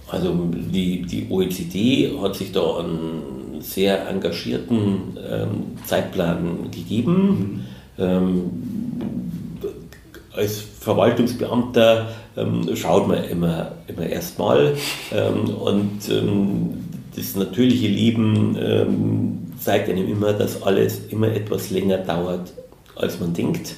Also 0.08 0.34
die, 0.52 1.02
die 1.02 1.26
OECD 1.30 2.18
hat 2.20 2.34
sich 2.36 2.52
da 2.52 2.78
einen 2.78 3.60
sehr 3.60 4.08
engagierten 4.08 5.18
ähm, 5.30 5.50
Zeitplan 5.86 6.70
gegeben. 6.70 7.64
Mhm. 7.98 8.40
Als 10.32 10.60
Verwaltungsbeamter 10.60 12.08
ähm, 12.36 12.68
schaut 12.76 13.08
man 13.08 13.24
immer, 13.24 13.72
immer 13.88 14.06
erstmal 14.06 14.76
ähm, 15.12 15.54
und 15.54 16.08
ähm, 16.08 16.84
das 17.16 17.34
natürliche 17.34 17.88
Leben 17.88 18.56
ähm, 18.60 19.38
zeigt 19.58 19.88
einem 19.88 20.08
immer, 20.08 20.32
dass 20.32 20.62
alles 20.62 21.00
immer 21.08 21.28
etwas 21.28 21.70
länger 21.70 21.98
dauert, 21.98 22.52
als 22.94 23.18
man 23.18 23.34
denkt. 23.34 23.74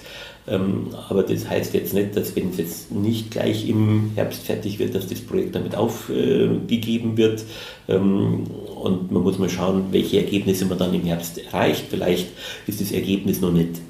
Ähm, 0.46 0.88
aber 1.08 1.22
das 1.22 1.48
heißt 1.48 1.72
jetzt 1.72 1.94
nicht, 1.94 2.16
dass 2.16 2.34
wenn 2.36 2.50
es 2.50 2.58
jetzt 2.58 2.92
nicht 2.92 3.30
gleich 3.30 3.68
im 3.68 4.10
Herbst 4.14 4.42
fertig 4.42 4.78
wird, 4.78 4.94
dass 4.94 5.06
das 5.06 5.20
Projekt 5.20 5.54
damit 5.54 5.76
aufgegeben 5.76 7.16
wird. 7.16 7.44
Ähm, 7.88 8.44
und 8.82 9.10
man 9.10 9.22
muss 9.22 9.38
mal 9.38 9.48
schauen, 9.48 9.86
welche 9.92 10.18
Ergebnisse 10.18 10.66
man 10.66 10.78
dann 10.78 10.92
im 10.92 11.04
Herbst 11.04 11.38
erreicht. 11.38 11.84
Vielleicht 11.88 12.28
ist 12.66 12.80
das 12.80 12.92
Ergebnis 12.92 13.40
noch 13.40 13.52
nicht 13.52 13.80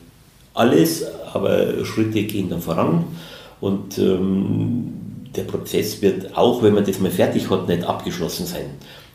alles, 0.54 1.04
aber 1.32 1.84
Schritte 1.84 2.22
gehen 2.24 2.48
dann 2.50 2.60
voran 2.60 3.04
und 3.60 3.98
ähm, 3.98 4.92
der 5.34 5.44
Prozess 5.44 6.02
wird, 6.02 6.36
auch 6.36 6.62
wenn 6.62 6.74
man 6.74 6.84
das 6.84 7.00
mal 7.00 7.10
fertig 7.10 7.48
hat, 7.50 7.68
nicht 7.68 7.84
abgeschlossen 7.84 8.46
sein, 8.46 8.66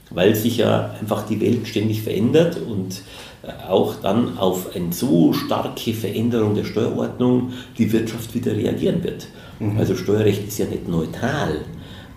weil 0.09 0.35
sich 0.35 0.57
ja 0.57 0.95
einfach 0.99 1.27
die 1.27 1.39
Welt 1.41 1.67
ständig 1.67 2.01
verändert 2.01 2.57
und 2.57 3.01
äh, 3.43 3.69
auch 3.69 3.95
dann 4.01 4.37
auf 4.37 4.75
eine 4.75 4.93
so 4.93 5.33
starke 5.33 5.93
Veränderung 5.93 6.55
der 6.55 6.63
Steuerordnung 6.63 7.53
die 7.77 7.91
Wirtschaft 7.91 8.33
wieder 8.33 8.55
reagieren 8.55 9.03
wird. 9.03 9.27
Mhm. 9.59 9.77
Also 9.77 9.95
Steuerrecht 9.95 10.47
ist 10.47 10.57
ja 10.57 10.65
nicht 10.65 10.87
neutral. 10.87 11.61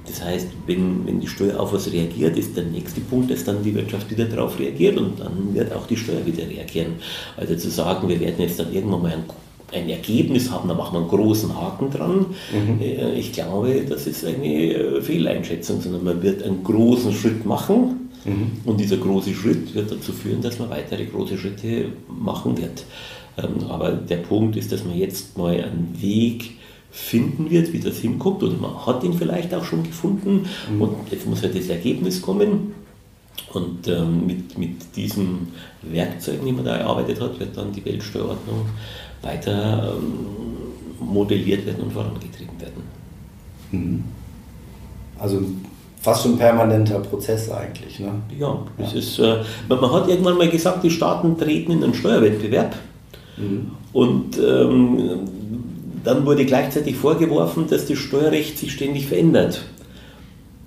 Das 0.06 0.24
heißt, 0.24 0.48
wenn, 0.66 1.06
wenn 1.06 1.20
die 1.20 1.26
Steuer 1.26 1.60
auf 1.60 1.72
was 1.72 1.92
reagiert, 1.92 2.36
ist 2.36 2.56
der 2.56 2.64
nächste 2.64 3.00
Punkt, 3.00 3.30
dass 3.30 3.44
dann 3.44 3.62
die 3.62 3.74
Wirtschaft 3.74 4.10
wieder 4.10 4.24
darauf 4.24 4.58
reagiert 4.58 4.96
und 4.98 5.20
dann 5.20 5.54
wird 5.54 5.72
auch 5.72 5.86
die 5.86 5.96
Steuer 5.96 6.24
wieder 6.24 6.48
reagieren. 6.48 6.94
Also 7.36 7.54
zu 7.54 7.70
sagen, 7.70 8.08
wir 8.08 8.18
werden 8.18 8.36
jetzt 8.38 8.58
dann 8.58 8.72
irgendwann 8.72 9.02
mal 9.02 9.12
ein, 9.12 9.24
ein 9.72 9.88
Ergebnis 9.88 10.50
haben, 10.50 10.68
da 10.68 10.74
machen 10.74 10.94
wir 10.94 11.00
einen 11.00 11.08
großen 11.08 11.54
Haken 11.54 11.90
dran. 11.90 12.26
Mhm. 12.52 12.80
Äh, 12.80 13.14
ich 13.14 13.32
glaube, 13.32 13.84
das 13.88 14.06
ist 14.06 14.24
eine 14.24 14.74
äh, 14.74 15.02
Fehleinschätzung, 15.02 15.80
sondern 15.80 16.02
man 16.02 16.22
wird 16.22 16.42
einen 16.42 16.64
großen 16.64 17.12
Schritt 17.12 17.44
machen 17.44 18.10
mhm. 18.24 18.52
und 18.64 18.80
dieser 18.80 18.96
große 18.96 19.34
Schritt 19.34 19.74
wird 19.74 19.92
dazu 19.92 20.12
führen, 20.12 20.40
dass 20.40 20.58
man 20.58 20.70
weitere 20.70 21.04
große 21.04 21.36
Schritte 21.36 21.92
machen 22.08 22.56
wird. 22.56 22.84
Ähm, 23.38 23.68
aber 23.68 23.92
der 23.92 24.16
Punkt 24.16 24.56
ist, 24.56 24.72
dass 24.72 24.84
man 24.84 24.96
jetzt 24.96 25.36
mal 25.36 25.54
einen 25.54 25.94
Weg 26.00 26.52
finden 26.90 27.50
wird, 27.50 27.72
wie 27.72 27.80
das 27.80 27.98
hinkommt, 27.98 28.42
oder 28.42 28.54
man 28.54 28.86
hat 28.86 29.04
ihn 29.04 29.14
vielleicht 29.14 29.54
auch 29.54 29.64
schon 29.64 29.82
gefunden 29.82 30.46
mhm. 30.72 30.82
und 30.82 30.94
jetzt 31.10 31.26
muss 31.26 31.42
halt 31.42 31.56
das 31.56 31.68
Ergebnis 31.68 32.20
kommen. 32.20 32.74
Und 33.52 33.88
ähm, 33.88 34.26
mit, 34.26 34.58
mit 34.58 34.94
diesen 34.94 35.48
Werkzeugen, 35.82 36.44
die 36.46 36.52
man 36.52 36.64
da 36.64 36.76
erarbeitet 36.76 37.20
hat, 37.20 37.38
wird 37.40 37.56
dann 37.56 37.72
die 37.72 37.84
Weltsteuerordnung 37.84 38.66
weiter 39.22 39.94
ähm, 39.96 41.04
modelliert 41.04 41.66
werden 41.66 41.84
und 41.84 41.92
vorangetrieben 41.92 42.60
werden. 42.60 42.82
Mhm. 43.72 44.04
Also 45.18 45.42
fast 46.00 46.22
schon 46.22 46.32
ein 46.32 46.38
permanenter 46.38 47.00
Prozess 47.00 47.50
eigentlich. 47.50 47.98
Ne? 47.98 48.12
Ja, 48.38 48.58
das 48.78 48.92
ja. 48.92 48.98
ist, 48.98 49.18
äh, 49.18 49.42
man, 49.68 49.80
man, 49.80 49.92
hat 49.92 50.08
irgendwann 50.08 50.38
mal 50.38 50.48
gesagt, 50.48 50.84
die 50.84 50.90
Staaten 50.90 51.36
treten 51.36 51.72
in 51.72 51.84
einen 51.84 51.94
Steuerwettbewerb. 51.94 52.76
Mhm. 53.36 53.70
Und 53.92 54.38
ähm, 54.38 55.28
dann 56.04 56.26
wurde 56.26 56.44
gleichzeitig 56.44 56.96
vorgeworfen, 56.96 57.66
dass 57.68 57.86
das 57.86 57.98
Steuerrecht 57.98 58.58
sich 58.58 58.72
ständig 58.72 59.06
verändert. 59.06 59.62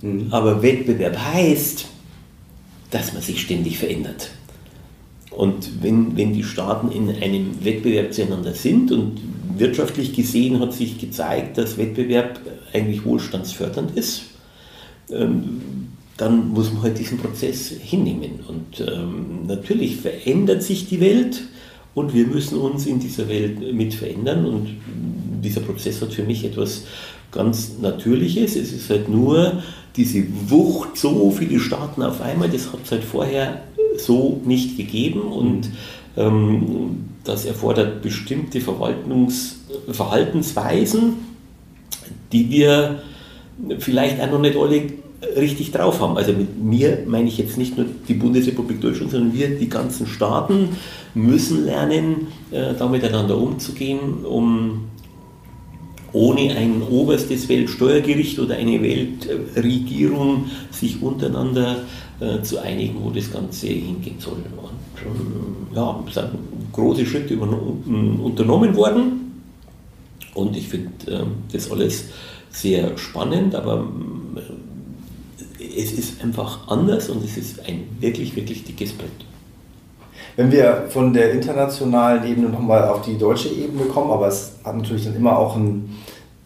Mhm. 0.02 0.28
Aber 0.32 0.62
Wettbewerb 0.62 1.18
heißt, 1.18 1.86
dass 2.92 3.14
man 3.14 3.22
sich 3.22 3.42
ständig 3.42 3.78
verändert. 3.78 4.30
Und 5.32 5.82
wenn, 5.82 6.16
wenn 6.16 6.34
die 6.34 6.44
Staaten 6.44 6.92
in 6.92 7.10
einem 7.10 7.64
Wettbewerb 7.64 8.14
zueinander 8.14 8.54
sind 8.54 8.92
und 8.92 9.20
wirtschaftlich 9.58 10.14
gesehen 10.14 10.60
hat 10.60 10.74
sich 10.74 11.00
gezeigt, 11.00 11.58
dass 11.58 11.78
Wettbewerb 11.78 12.40
eigentlich 12.72 13.04
wohlstandsfördernd 13.04 13.98
ist, 13.98 14.24
ähm, 15.12 15.62
dann 16.18 16.50
muss 16.50 16.72
man 16.72 16.84
halt 16.84 17.00
diesen 17.00 17.18
Prozess 17.18 17.70
hinnehmen. 17.70 18.42
Und 18.48 18.86
ähm, 18.88 19.48
natürlich 19.48 19.98
verändert 19.98 20.62
sich 20.62 20.88
die 20.88 21.00
Welt 21.00 21.42
und 21.96 22.14
wir 22.14 22.26
müssen 22.28 22.58
uns 22.58 22.86
in 22.86 23.00
dieser 23.00 23.30
Welt 23.30 23.74
mit 23.74 23.94
verändern. 23.94 24.46
Und 24.46 24.70
dieser 25.44 25.62
Prozess 25.62 26.02
hat 26.02 26.14
für 26.14 26.24
mich 26.24 26.44
etwas 26.44 26.86
ganz 27.32 27.74
Natürliches. 27.82 28.56
Es 28.56 28.72
ist 28.72 28.90
halt 28.90 29.10
nur 29.10 29.64
diese 29.96 30.24
Wucht, 30.48 30.98
so 30.98 31.32
viele 31.32 31.60
Staaten 31.60 32.02
auf 32.02 32.22
einmal, 32.22 32.50
das 32.50 32.72
hat 32.72 32.80
es 32.84 32.92
halt 32.92 33.04
vorher 33.04 33.62
so 33.98 34.42
nicht 34.44 34.76
gegeben 34.76 35.22
und 35.22 35.70
ähm, 36.18 37.06
das 37.24 37.46
erfordert 37.46 38.02
bestimmte 38.02 38.60
Verwaltungs 38.60 39.60
Verhaltensweisen, 39.92 41.14
die 42.32 42.50
wir 42.50 43.04
vielleicht 43.80 44.20
auch 44.22 44.32
noch 44.32 44.40
nicht 44.40 44.58
alle 44.58 44.84
richtig 45.36 45.72
drauf 45.72 46.00
haben. 46.02 46.18
Also 46.18 46.34
mit 46.34 46.62
mir 46.62 47.04
meine 47.06 47.28
ich 47.28 47.38
jetzt 47.38 47.58
nicht 47.58 47.78
nur 47.78 47.86
die 48.08 48.14
Bundesrepublik 48.14 48.82
Deutschland, 48.82 49.12
sondern 49.12 49.34
wir, 49.34 49.50
die 49.50 49.70
ganzen 49.70 50.08
Staaten, 50.08 50.70
müssen 51.14 51.66
lernen, 51.66 52.28
äh, 52.52 52.74
da 52.78 52.88
miteinander 52.88 53.38
umzugehen, 53.38 54.26
um 54.26 54.86
ohne 56.12 56.56
ein 56.56 56.84
oberstes 56.84 57.50
Weltsteuergericht 57.50 58.40
oder 58.40 58.56
eine 58.56 58.82
Weltregierung 58.82 60.46
sich 60.72 61.02
untereinander 61.02 61.78
äh, 62.20 62.42
zu 62.44 62.60
einigen, 62.60 63.04
wo 63.04 63.10
das 63.10 63.32
Ganze 63.32 63.68
hingehen 63.68 64.20
soll. 64.20 64.34
Und 64.34 65.76
ja, 65.76 66.04
sind 66.12 66.30
große 66.72 67.06
Schritte 67.06 67.38
unternommen 67.38 68.76
worden 68.76 69.24
und 70.34 70.56
ich 70.56 70.68
finde 70.68 70.92
äh, 71.08 71.24
das 71.52 71.72
alles 71.72 72.06
sehr 72.50 72.98
spannend, 72.98 73.56
aber 73.56 73.88
es 75.78 75.94
ist 75.94 76.24
einfach 76.24 76.68
anders 76.68 77.10
und 77.10 77.24
es 77.24 77.38
ist 77.38 77.60
ein 77.68 77.88
wirklich, 78.00 78.36
wirklich 78.36 78.64
dickes 78.64 78.94
Brett. 78.94 79.10
Wenn 80.36 80.52
wir 80.52 80.86
von 80.90 81.14
der 81.14 81.32
internationalen 81.32 82.26
Ebene 82.26 82.50
nochmal 82.50 82.88
auf 82.88 83.02
die 83.02 83.18
deutsche 83.18 83.50
Ebene 83.50 83.86
kommen, 83.86 84.12
aber 84.12 84.28
es 84.28 84.54
hat 84.64 84.76
natürlich 84.76 85.06
dann 85.06 85.16
immer 85.16 85.38
auch 85.38 85.56
einen 85.56 85.98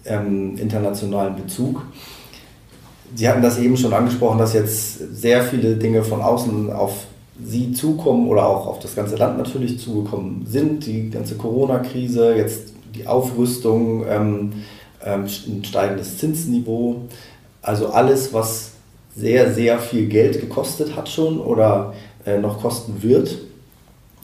ähm, 0.05 0.57
internationalen 0.57 1.35
Bezug. 1.35 1.83
Sie 3.15 3.27
hatten 3.29 3.41
das 3.41 3.57
eben 3.57 3.77
schon 3.77 3.93
angesprochen, 3.93 4.39
dass 4.39 4.53
jetzt 4.53 5.15
sehr 5.15 5.43
viele 5.43 5.77
Dinge 5.77 6.03
von 6.03 6.21
außen 6.21 6.71
auf 6.73 7.05
Sie 7.43 7.71
zukommen 7.71 8.27
oder 8.27 8.47
auch 8.47 8.67
auf 8.67 8.79
das 8.79 8.95
ganze 8.95 9.15
Land 9.15 9.37
natürlich 9.37 9.79
zugekommen 9.79 10.45
sind. 10.47 10.85
Die 10.85 11.09
ganze 11.09 11.35
Corona-Krise, 11.35 12.35
jetzt 12.35 12.73
die 12.95 13.07
Aufrüstung, 13.07 14.05
ähm, 14.09 14.53
ähm, 15.05 15.25
ein 15.25 15.63
steigendes 15.63 16.17
Zinsniveau. 16.17 17.03
Also 17.61 17.89
alles, 17.89 18.33
was 18.33 18.71
sehr, 19.17 19.51
sehr 19.53 19.79
viel 19.79 20.07
Geld 20.07 20.39
gekostet 20.39 20.95
hat 20.95 21.09
schon 21.09 21.39
oder 21.39 21.93
äh, 22.25 22.37
noch 22.37 22.61
kosten 22.61 23.01
wird, 23.01 23.35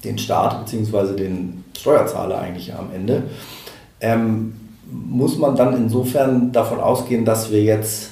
den 0.03 0.17
Staat 0.17 0.65
bzw. 0.65 1.15
den 1.15 1.63
Steuerzahler 1.75 2.39
eigentlich 2.39 2.73
am 2.73 2.89
Ende, 2.93 3.23
ähm, 3.99 4.53
muss 4.91 5.38
man 5.38 5.56
dann 5.56 5.75
insofern 5.75 6.51
davon 6.51 6.79
ausgehen, 6.79 7.25
dass 7.25 7.51
wir 7.51 7.63
jetzt 7.63 8.12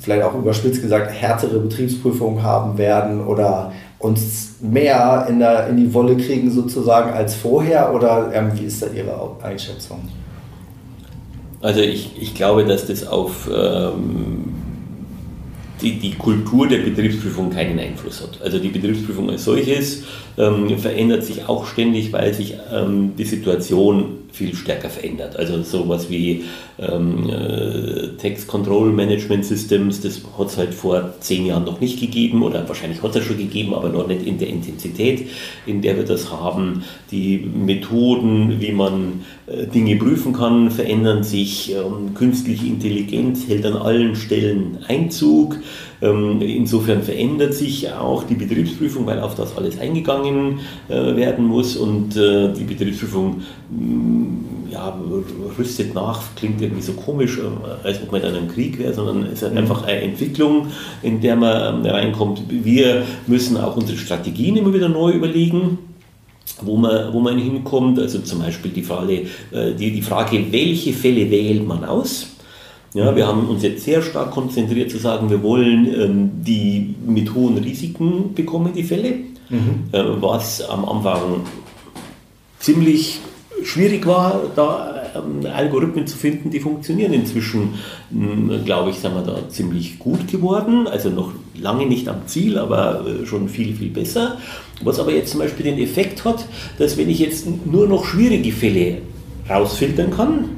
vielleicht 0.00 0.24
auch 0.24 0.34
überspitzt 0.34 0.82
gesagt 0.82 1.12
härtere 1.12 1.60
Betriebsprüfungen 1.60 2.42
haben 2.42 2.76
werden 2.78 3.24
oder 3.24 3.72
uns 3.98 4.56
mehr 4.60 5.26
in, 5.28 5.38
der, 5.38 5.68
in 5.68 5.76
die 5.76 5.94
Wolle 5.94 6.16
kriegen 6.16 6.50
sozusagen 6.50 7.10
als 7.10 7.34
vorher 7.34 7.94
oder 7.94 8.30
ähm, 8.32 8.50
wie 8.54 8.64
ist 8.64 8.82
da 8.82 8.86
Ihre 8.88 9.30
Einschätzung? 9.42 10.08
Also 11.60 11.80
ich, 11.80 12.20
ich 12.20 12.34
glaube, 12.34 12.64
dass 12.64 12.86
das 12.86 13.06
auf 13.06 13.48
ähm, 13.52 14.55
die, 15.80 15.98
die 15.98 16.12
Kultur 16.12 16.66
der 16.66 16.78
Betriebsprüfung 16.78 17.50
keinen 17.50 17.78
Einfluss 17.78 18.22
hat. 18.22 18.40
Also 18.42 18.58
die 18.58 18.68
Betriebsprüfung 18.68 19.30
als 19.30 19.44
solches 19.44 20.04
ähm, 20.38 20.78
verändert 20.78 21.24
sich 21.24 21.48
auch 21.48 21.66
ständig, 21.66 22.12
weil 22.12 22.32
sich 22.32 22.54
ähm, 22.72 23.12
die 23.16 23.24
Situation 23.24 24.26
viel 24.36 24.54
stärker 24.54 24.90
verändert. 24.90 25.36
Also 25.36 25.62
sowas 25.62 26.10
wie 26.10 26.44
ähm, 26.78 27.30
äh, 27.30 28.08
Text 28.18 28.46
Control 28.46 28.92
Management 28.92 29.46
Systems, 29.46 30.02
das 30.02 30.20
hat 30.38 30.48
es 30.48 30.58
halt 30.58 30.74
vor 30.74 31.14
zehn 31.20 31.46
Jahren 31.46 31.64
noch 31.64 31.80
nicht 31.80 32.00
gegeben 32.00 32.42
oder 32.42 32.68
wahrscheinlich 32.68 33.02
hat 33.02 33.16
es 33.16 33.24
schon 33.24 33.38
gegeben, 33.38 33.72
aber 33.72 33.88
noch 33.88 34.06
nicht 34.06 34.26
in 34.26 34.38
der 34.38 34.48
Intensität, 34.48 35.28
in 35.64 35.80
der 35.80 35.96
wir 35.96 36.04
das 36.04 36.30
haben. 36.30 36.84
Die 37.10 37.38
Methoden, 37.38 38.60
wie 38.60 38.72
man 38.72 39.24
äh, 39.46 39.66
Dinge 39.66 39.96
prüfen 39.96 40.34
kann, 40.34 40.70
verändern 40.70 41.24
sich. 41.24 41.72
Ähm, 41.72 42.12
künstliche 42.14 42.66
Intelligenz 42.66 43.48
hält 43.48 43.64
an 43.64 43.76
allen 43.76 44.16
Stellen 44.16 44.78
Einzug. 44.86 45.56
Ähm, 46.02 46.40
insofern 46.42 47.02
verändert 47.02 47.54
sich 47.54 47.90
auch 47.92 48.24
die 48.24 48.34
Betriebsprüfung, 48.34 49.06
weil 49.06 49.20
auf 49.20 49.34
das 49.34 49.56
alles 49.56 49.78
eingegangen 49.78 50.60
äh, 50.88 51.16
werden 51.16 51.46
muss 51.46 51.76
und 51.76 52.16
äh, 52.16 52.52
die 52.52 52.64
Betriebsprüfung 52.64 53.42
mm, 53.70 54.70
ja, 54.70 54.98
rüstet 55.58 55.94
nach, 55.94 56.20
klingt 56.36 56.60
irgendwie 56.60 56.82
so 56.82 56.92
komisch, 56.92 57.38
äh, 57.38 57.86
als 57.86 58.02
ob 58.02 58.12
man 58.12 58.20
in 58.20 58.28
einem 58.28 58.48
Krieg 58.48 58.78
wäre, 58.78 58.92
sondern 58.92 59.24
es 59.24 59.42
ist 59.42 59.50
mhm. 59.50 59.58
einfach 59.58 59.84
eine 59.84 60.02
Entwicklung, 60.02 60.68
in 61.02 61.20
der 61.20 61.36
man 61.36 61.84
ähm, 61.84 61.90
reinkommt. 61.90 62.42
Wir 62.48 63.02
müssen 63.26 63.56
auch 63.56 63.76
unsere 63.76 63.98
Strategien 63.98 64.56
immer 64.56 64.74
wieder 64.74 64.88
neu 64.88 65.12
überlegen 65.12 65.78
wo 66.62 66.76
man, 66.76 67.12
wo 67.12 67.20
man 67.20 67.38
hinkommt. 67.38 67.98
Also 67.98 68.20
zum 68.20 68.38
Beispiel 68.38 68.70
die 68.70 68.82
Frage, 68.82 69.26
die, 69.52 69.90
die 69.90 70.00
Frage, 70.00 70.42
welche 70.50 70.94
Fälle 70.94 71.30
wählt 71.30 71.66
man 71.66 71.84
aus? 71.84 72.35
Ja, 72.96 73.14
wir 73.14 73.26
haben 73.26 73.46
uns 73.50 73.62
jetzt 73.62 73.84
sehr 73.84 74.00
stark 74.00 74.30
konzentriert 74.30 74.90
zu 74.90 74.96
sagen, 74.96 75.28
wir 75.28 75.42
wollen 75.42 75.86
ähm, 75.86 76.30
die 76.36 76.94
mit 77.06 77.34
hohen 77.34 77.58
Risiken 77.58 78.32
bekommen, 78.32 78.72
die 78.74 78.84
Fälle, 78.84 79.16
mhm. 79.50 79.90
äh, 79.92 80.02
was 80.22 80.66
am 80.66 80.86
Anfang 80.86 81.42
ziemlich 82.58 83.20
schwierig 83.62 84.06
war, 84.06 84.40
da 84.56 85.02
ähm, 85.14 85.46
Algorithmen 85.46 86.06
zu 86.06 86.16
finden, 86.16 86.48
die 86.50 86.58
funktionieren. 86.58 87.12
Inzwischen, 87.12 87.74
hm, 88.10 88.64
glaube 88.64 88.88
ich, 88.88 88.96
sind 88.96 89.14
wir 89.14 89.20
da 89.20 89.46
ziemlich 89.50 89.98
gut 89.98 90.26
geworden, 90.28 90.86
also 90.86 91.10
noch 91.10 91.32
lange 91.54 91.84
nicht 91.84 92.08
am 92.08 92.26
Ziel, 92.26 92.56
aber 92.56 93.04
äh, 93.06 93.26
schon 93.26 93.50
viel, 93.50 93.74
viel 93.74 93.90
besser. 93.90 94.38
Was 94.82 94.98
aber 94.98 95.12
jetzt 95.12 95.32
zum 95.32 95.40
Beispiel 95.40 95.66
den 95.66 95.78
Effekt 95.78 96.24
hat, 96.24 96.46
dass 96.78 96.96
wenn 96.96 97.10
ich 97.10 97.18
jetzt 97.18 97.46
nur 97.66 97.86
noch 97.88 98.06
schwierige 98.06 98.52
Fälle 98.52 99.02
rausfiltern 99.50 100.10
kann, 100.12 100.48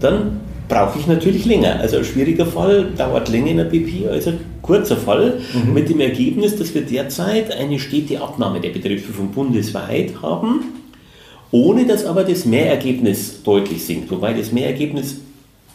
dann 0.00 0.40
brauche 0.68 0.98
ich 0.98 1.06
natürlich 1.06 1.44
länger. 1.44 1.80
Also 1.80 1.98
ein 1.98 2.04
schwieriger 2.04 2.46
Fall 2.46 2.92
dauert 2.96 3.28
länger 3.28 3.48
in 3.48 3.56
der 3.58 3.64
BP 3.64 4.08
als 4.10 4.26
ein 4.26 4.40
kurzer 4.62 4.96
Fall, 4.96 5.40
mhm. 5.52 5.72
mit 5.72 5.88
dem 5.88 6.00
Ergebnis, 6.00 6.56
dass 6.56 6.74
wir 6.74 6.82
derzeit 6.82 7.52
eine 7.52 7.78
stete 7.78 8.20
Abnahme 8.20 8.60
der 8.60 8.70
Betriebsprüfung 8.70 9.30
bundesweit 9.30 10.20
haben, 10.22 10.64
ohne 11.52 11.86
dass 11.86 12.04
aber 12.04 12.24
das 12.24 12.44
Mehrergebnis 12.44 13.42
deutlich 13.42 13.84
sinkt. 13.84 14.10
Wobei 14.10 14.32
das 14.32 14.52
Mehrergebnis 14.52 15.18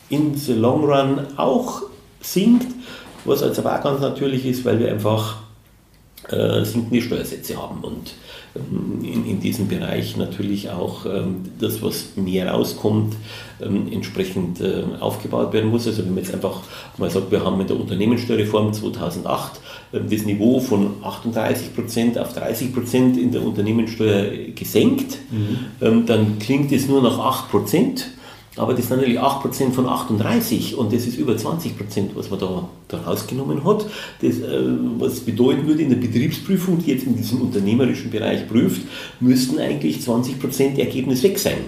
in 0.09 0.35
the 0.35 0.53
long 0.53 0.83
run 0.83 1.19
auch 1.37 1.83
sinkt, 2.19 2.67
was 3.23 3.41
also 3.41 3.61
auch 3.61 3.81
ganz 3.81 4.01
natürlich 4.01 4.45
ist, 4.45 4.65
weil 4.65 4.79
wir 4.79 4.91
einfach 4.91 5.37
äh, 6.29 6.63
sinkende 6.65 7.01
Steuersätze 7.01 7.57
haben 7.57 7.81
und 7.83 8.13
in, 8.55 9.25
in 9.25 9.39
diesem 9.39 9.67
Bereich 9.67 10.17
natürlich 10.17 10.69
auch 10.69 11.05
ähm, 11.05 11.43
das, 11.59 11.81
was 11.81 12.17
mehr 12.17 12.51
rauskommt, 12.51 13.15
ähm, 13.61 13.87
entsprechend 13.91 14.59
äh, 14.59 14.83
aufgebaut 14.99 15.53
werden 15.53 15.69
muss. 15.69 15.87
Also 15.87 16.03
wenn 16.03 16.13
man 16.13 16.23
jetzt 16.23 16.33
einfach 16.33 16.61
mal 16.97 17.09
sagt, 17.09 17.31
wir 17.31 17.45
haben 17.45 17.57
mit 17.57 17.69
der 17.69 17.79
Unternehmenssteuerreform 17.79 18.73
2008 18.73 19.61
das 19.91 20.25
Niveau 20.25 20.59
von 20.59 21.03
38 21.03 21.75
Prozent 21.75 22.17
auf 22.17 22.33
30 22.33 22.73
Prozent 22.73 23.17
in 23.17 23.31
der 23.31 23.43
Unternehmenssteuer 23.43 24.31
gesenkt, 24.55 25.17
mhm. 25.29 26.05
dann 26.05 26.39
klingt 26.39 26.71
es 26.71 26.87
nur 26.87 27.01
nach 27.01 27.19
8 27.19 27.51
Prozent. 27.51 28.07
Aber 28.57 28.73
das 28.73 28.87
sind 28.87 28.97
natürlich 28.97 29.19
8% 29.19 29.71
von 29.71 29.87
38 29.87 30.77
und 30.77 30.91
das 30.91 31.07
ist 31.07 31.17
über 31.17 31.33
20%, 31.33 31.71
was 32.15 32.29
man 32.29 32.39
da, 32.39 32.67
da 32.89 32.97
rausgenommen 32.97 33.63
hat. 33.63 33.85
Das, 34.21 34.39
äh, 34.39 34.61
was 34.97 35.21
bedeuten 35.21 35.67
würde, 35.67 35.83
in 35.83 35.89
der 35.89 35.95
Betriebsprüfung, 35.95 36.79
die 36.79 36.91
jetzt 36.91 37.05
in 37.05 37.15
diesem 37.15 37.41
unternehmerischen 37.41 38.11
Bereich 38.11 38.47
prüft, 38.49 38.81
müssten 39.21 39.57
eigentlich 39.57 39.99
20% 39.99 40.77
Ergebnis 40.77 41.23
weg 41.23 41.39
sein. 41.39 41.59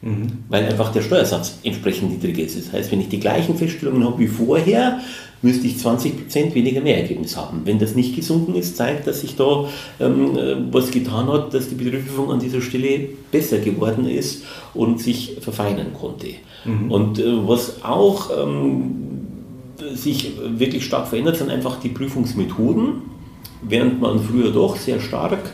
Mhm. 0.00 0.28
Weil 0.48 0.64
einfach 0.64 0.92
der 0.92 1.02
Steuersatz 1.02 1.58
entsprechend 1.62 2.10
niedrig 2.10 2.38
ist. 2.38 2.56
Das 2.56 2.72
heißt, 2.72 2.90
wenn 2.90 3.02
ich 3.02 3.10
die 3.10 3.20
gleichen 3.20 3.56
Feststellungen 3.56 4.04
habe 4.04 4.18
wie 4.18 4.28
vorher, 4.28 5.00
müsste 5.42 5.66
ich 5.66 5.76
20% 5.76 6.54
weniger 6.54 6.80
Mehrergebnis 6.80 7.36
haben. 7.36 7.62
Wenn 7.64 7.78
das 7.78 7.94
nicht 7.94 8.14
gesunken 8.14 8.54
ist, 8.54 8.76
zeigt, 8.76 9.06
dass 9.06 9.20
sich 9.20 9.36
da 9.36 9.68
ähm, 9.98 10.36
äh, 10.36 10.56
was 10.70 10.90
getan 10.90 11.28
hat, 11.28 11.54
dass 11.54 11.68
die 11.68 11.74
Betriebsprüfung 11.74 12.30
an 12.30 12.40
dieser 12.40 12.60
Stelle 12.60 13.08
besser 13.30 13.58
geworden 13.58 14.06
ist 14.06 14.44
und 14.74 15.00
sich 15.00 15.36
verfeinern 15.40 15.94
konnte. 15.98 16.28
Mhm. 16.64 16.90
Und 16.90 17.18
äh, 17.18 17.48
was 17.48 17.82
auch 17.82 18.30
ähm, 18.38 19.10
sich 19.94 20.32
wirklich 20.58 20.84
stark 20.84 21.08
verändert, 21.08 21.36
sind 21.36 21.50
einfach 21.50 21.80
die 21.80 21.88
Prüfungsmethoden. 21.88 23.02
Während 23.62 24.00
man 24.00 24.20
früher 24.20 24.50
doch 24.50 24.76
sehr 24.76 25.00
stark 25.00 25.50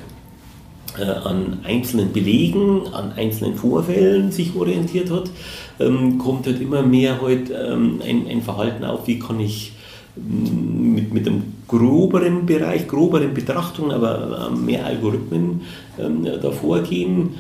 äh, 0.99 1.05
an 1.05 1.61
einzelnen 1.65 2.13
Belegen, 2.13 2.87
an 2.93 3.13
einzelnen 3.13 3.57
Vorfällen 3.57 4.33
sich 4.33 4.55
orientiert 4.57 5.11
hat, 5.11 5.31
ähm, 5.79 6.19
kommt 6.19 6.47
halt 6.47 6.61
immer 6.61 6.83
mehr 6.83 7.21
heute 7.21 7.53
ähm, 7.53 8.01
ein, 8.05 8.27
ein, 8.29 8.43
Verhalten 8.43 8.85
auf, 8.85 9.07
wie 9.07 9.19
kann 9.19 9.41
ich 9.41 9.73
mit, 10.17 11.13
mit 11.13 11.27
einem 11.27 11.43
groberen 11.69 12.47
Bereich, 12.47 12.89
groberen 12.89 13.35
Betrachtungen, 13.35 13.91
aber 13.91 14.51
mehr 14.51 14.87
Algorithmen 14.87 15.63
ähm, 15.99 16.27
davor 16.41 16.81
gehen. 16.81 17.35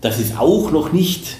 Das 0.00 0.20
ist 0.20 0.38
auch 0.38 0.70
noch 0.70 0.92
nicht 0.92 1.36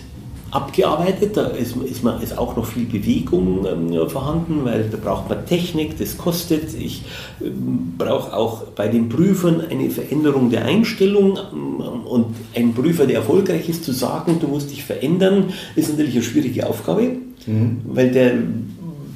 abgearbeitet. 0.53 1.37
Da 1.37 1.47
ist, 1.49 1.77
ist, 1.77 2.05
man, 2.05 2.23
ist 2.23 2.37
auch 2.37 2.57
noch 2.57 2.67
viel 2.67 2.85
Bewegung 2.85 3.67
ähm, 3.67 4.09
vorhanden, 4.09 4.65
weil 4.65 4.89
da 4.89 4.99
braucht 4.99 5.29
man 5.29 5.45
Technik, 5.47 5.99
das 5.99 6.17
kostet. 6.19 6.75
Ich 6.75 7.03
ähm, 7.43 7.95
brauche 7.99 8.37
auch 8.37 8.65
bei 8.77 8.89
den 8.89 9.09
Prüfern 9.09 9.63
eine 9.69 9.91
Veränderung 9.91 10.51
der 10.51 10.67
Einstellung 10.67 11.39
ähm, 11.53 11.81
und 12.05 12.37
ein 12.55 12.75
Prüfer, 12.75 13.07
der 13.07 13.17
erfolgreich 13.17 13.69
ist, 13.69 13.85
zu 13.85 13.93
sagen, 13.93 14.39
du 14.41 14.47
musst 14.47 14.71
dich 14.71 14.85
verändern, 14.85 15.53
ist 15.75 15.91
natürlich 15.91 16.15
eine 16.15 16.23
schwierige 16.23 16.69
Aufgabe, 16.69 17.17
mhm. 17.47 17.81
weil 17.87 18.11
der 18.11 18.35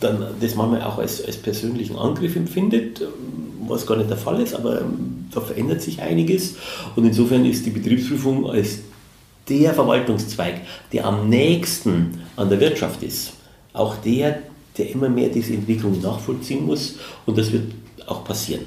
dann 0.00 0.24
das 0.40 0.54
manchmal 0.54 0.82
auch 0.82 0.98
als, 0.98 1.24
als 1.24 1.36
persönlichen 1.36 1.96
Angriff 1.96 2.36
empfindet, 2.36 3.00
was 3.66 3.86
gar 3.86 3.96
nicht 3.96 4.10
der 4.10 4.16
Fall 4.16 4.40
ist, 4.40 4.54
aber 4.54 4.82
da 5.32 5.40
verändert 5.40 5.82
sich 5.82 6.00
einiges. 6.00 6.56
Und 6.94 7.04
insofern 7.04 7.44
ist 7.44 7.66
die 7.66 7.70
Betriebsprüfung 7.70 8.48
als 8.48 8.80
der 9.48 9.74
Verwaltungszweig, 9.74 10.60
der 10.92 11.06
am 11.06 11.28
nächsten 11.28 12.20
an 12.36 12.48
der 12.48 12.60
Wirtschaft 12.60 13.02
ist, 13.02 13.32
auch 13.72 13.96
der, 13.96 14.42
der 14.76 14.90
immer 14.90 15.08
mehr 15.08 15.28
diese 15.28 15.54
Entwicklung 15.54 16.00
nachvollziehen 16.00 16.66
muss 16.66 16.96
und 17.26 17.38
das 17.38 17.52
wird 17.52 17.72
auch 18.06 18.24
passieren. 18.24 18.62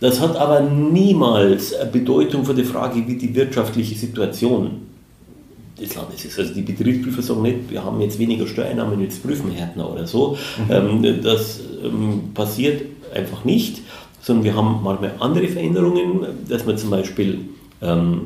Das 0.00 0.20
hat 0.20 0.36
aber 0.36 0.60
niemals 0.60 1.74
Bedeutung 1.90 2.44
für 2.44 2.54
die 2.54 2.64
Frage, 2.64 3.06
wie 3.06 3.16
die 3.16 3.34
wirtschaftliche 3.34 3.94
Situation 3.94 4.85
des 5.80 5.94
Landes 5.94 6.24
ist. 6.24 6.38
Also 6.38 6.54
die 6.54 6.62
Betriebsprüfer 6.62 7.22
sagen 7.22 7.42
nicht, 7.42 7.70
wir 7.70 7.84
haben 7.84 8.00
jetzt 8.00 8.18
weniger 8.18 8.46
Steuereinnahmen, 8.46 9.00
jetzt 9.02 9.22
prüfen 9.22 9.50
härtner 9.50 9.90
oder 9.90 10.06
so. 10.06 10.36
Mhm. 10.68 11.02
Ähm, 11.04 11.22
das 11.22 11.60
ähm, 11.84 12.30
passiert 12.34 12.82
einfach 13.14 13.44
nicht, 13.44 13.82
sondern 14.22 14.44
wir 14.44 14.54
haben 14.54 14.80
manchmal 14.82 15.12
andere 15.20 15.48
Veränderungen, 15.48 16.26
dass 16.48 16.64
man 16.64 16.78
zum 16.78 16.90
Beispiel 16.90 17.40
ähm, 17.82 18.22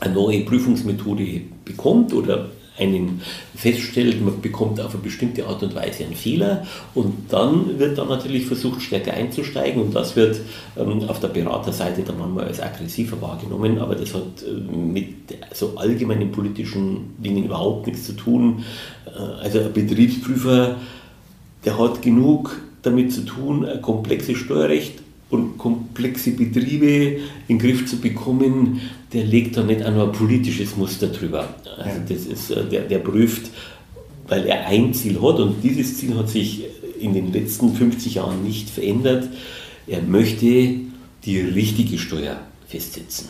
eine 0.00 0.14
neue 0.14 0.40
Prüfungsmethode 0.40 1.40
bekommt 1.64 2.12
oder 2.12 2.50
einen 2.76 3.22
feststellt, 3.54 4.20
man 4.24 4.40
bekommt 4.40 4.80
auf 4.80 4.94
eine 4.94 5.02
bestimmte 5.02 5.46
Art 5.46 5.62
und 5.62 5.74
Weise 5.74 6.04
einen 6.04 6.14
Fehler 6.14 6.66
und 6.94 7.32
dann 7.32 7.78
wird 7.78 7.98
dann 7.98 8.08
natürlich 8.08 8.46
versucht, 8.46 8.82
stärker 8.82 9.14
einzusteigen 9.14 9.80
und 9.80 9.94
das 9.94 10.16
wird 10.16 10.40
ähm, 10.76 11.08
auf 11.08 11.20
der 11.20 11.28
Beraterseite 11.28 12.02
dann 12.02 12.18
manchmal 12.18 12.46
als 12.46 12.60
aggressiver 12.60 13.20
wahrgenommen, 13.22 13.78
aber 13.78 13.94
das 13.94 14.12
hat 14.12 14.42
äh, 14.42 14.74
mit 14.74 15.08
so 15.52 15.76
allgemeinen 15.76 16.32
politischen 16.32 17.14
Dingen 17.18 17.44
überhaupt 17.44 17.86
nichts 17.86 18.06
zu 18.06 18.14
tun. 18.14 18.64
Äh, 19.06 19.44
also 19.44 19.60
ein 19.60 19.72
Betriebsprüfer, 19.72 20.76
der 21.64 21.78
hat 21.78 22.02
genug 22.02 22.60
damit 22.82 23.12
zu 23.12 23.24
tun, 23.24 23.64
ein 23.64 23.80
komplexes 23.80 24.36
Steuerrecht 24.38 25.03
und 25.30 25.58
komplexe 25.58 26.32
Betriebe 26.32 27.20
in 27.48 27.56
den 27.56 27.58
Griff 27.58 27.86
zu 27.86 27.96
bekommen, 27.96 28.80
der 29.12 29.24
legt 29.24 29.56
da 29.56 29.62
nicht 29.62 29.82
einmal 29.82 30.06
ein 30.06 30.12
politisches 30.12 30.76
Muster 30.76 31.08
drüber. 31.08 31.54
Also 31.78 32.00
das 32.08 32.26
ist, 32.26 32.50
äh, 32.50 32.64
der, 32.64 32.82
der 32.82 32.98
prüft, 32.98 33.50
weil 34.28 34.46
er 34.46 34.66
ein 34.66 34.94
Ziel 34.94 35.20
hat 35.20 35.38
und 35.38 35.62
dieses 35.62 35.98
Ziel 35.98 36.16
hat 36.16 36.28
sich 36.28 36.64
in 37.00 37.14
den 37.14 37.32
letzten 37.32 37.74
50 37.74 38.14
Jahren 38.14 38.42
nicht 38.42 38.70
verändert. 38.70 39.28
Er 39.86 40.02
möchte 40.02 40.46
die 41.24 41.40
richtige 41.40 41.98
Steuer 41.98 42.40
festsetzen 42.66 43.28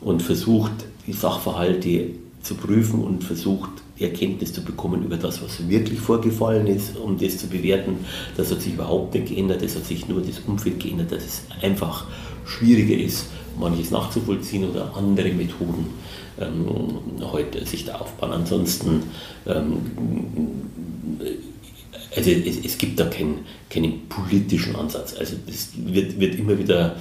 und 0.00 0.22
versucht, 0.22 0.72
die 1.06 1.12
Sachverhalte 1.12 2.10
zu 2.42 2.54
prüfen 2.54 3.02
und 3.02 3.24
versucht, 3.24 3.70
Erkenntnis 4.00 4.52
zu 4.52 4.62
bekommen 4.62 5.04
über 5.04 5.16
das, 5.16 5.42
was 5.42 5.68
wirklich 5.68 5.98
vorgefallen 5.98 6.66
ist, 6.66 6.96
um 6.96 7.18
das 7.18 7.38
zu 7.38 7.48
bewerten. 7.48 8.04
Das 8.36 8.50
hat 8.50 8.62
sich 8.62 8.74
überhaupt 8.74 9.14
nicht 9.14 9.28
geändert, 9.28 9.62
es 9.62 9.76
hat 9.76 9.84
sich 9.84 10.08
nur 10.08 10.20
das 10.20 10.40
Umfeld 10.46 10.80
geändert, 10.80 11.12
dass 11.12 11.24
es 11.24 11.42
einfach 11.62 12.06
schwieriger 12.44 12.96
ist, 12.96 13.26
manches 13.58 13.90
nachzuvollziehen 13.90 14.70
oder 14.70 14.96
andere 14.96 15.30
Methoden 15.30 15.86
ähm, 16.40 16.98
heute 17.32 17.64
sich 17.66 17.84
da 17.84 17.96
aufbauen. 17.96 18.32
Ansonsten, 18.32 19.02
ähm, 19.46 19.78
also 22.16 22.30
es, 22.30 22.64
es, 22.64 22.78
gibt 22.78 22.98
da 22.98 23.06
keinen, 23.06 23.40
keinen 23.68 24.08
politischen 24.08 24.76
Ansatz. 24.76 25.14
Also 25.18 25.36
das 25.46 25.70
wird, 25.76 26.18
wird 26.18 26.36
immer 26.36 26.58
wieder 26.58 26.96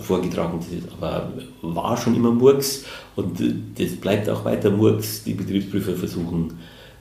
vorgetragen, 0.00 0.60
aber 0.96 1.32
war 1.62 1.96
schon 1.96 2.14
immer 2.14 2.30
Murks 2.30 2.84
und 3.16 3.40
äh, 3.40 3.54
das 3.78 3.96
bleibt 3.96 4.28
auch 4.28 4.44
weiter 4.44 4.70
Murks. 4.70 5.24
Die 5.24 5.34
Betriebsprüfer 5.34 5.94
versuchen, 5.94 6.58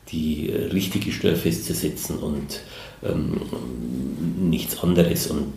die 0.09 0.49
äh, 0.49 0.67
richtige 0.67 1.11
Steuer 1.11 1.35
festzusetzen 1.35 2.17
und 2.17 2.61
ähm, 3.03 3.41
nichts 4.49 4.81
anderes. 4.81 5.27
Und 5.27 5.53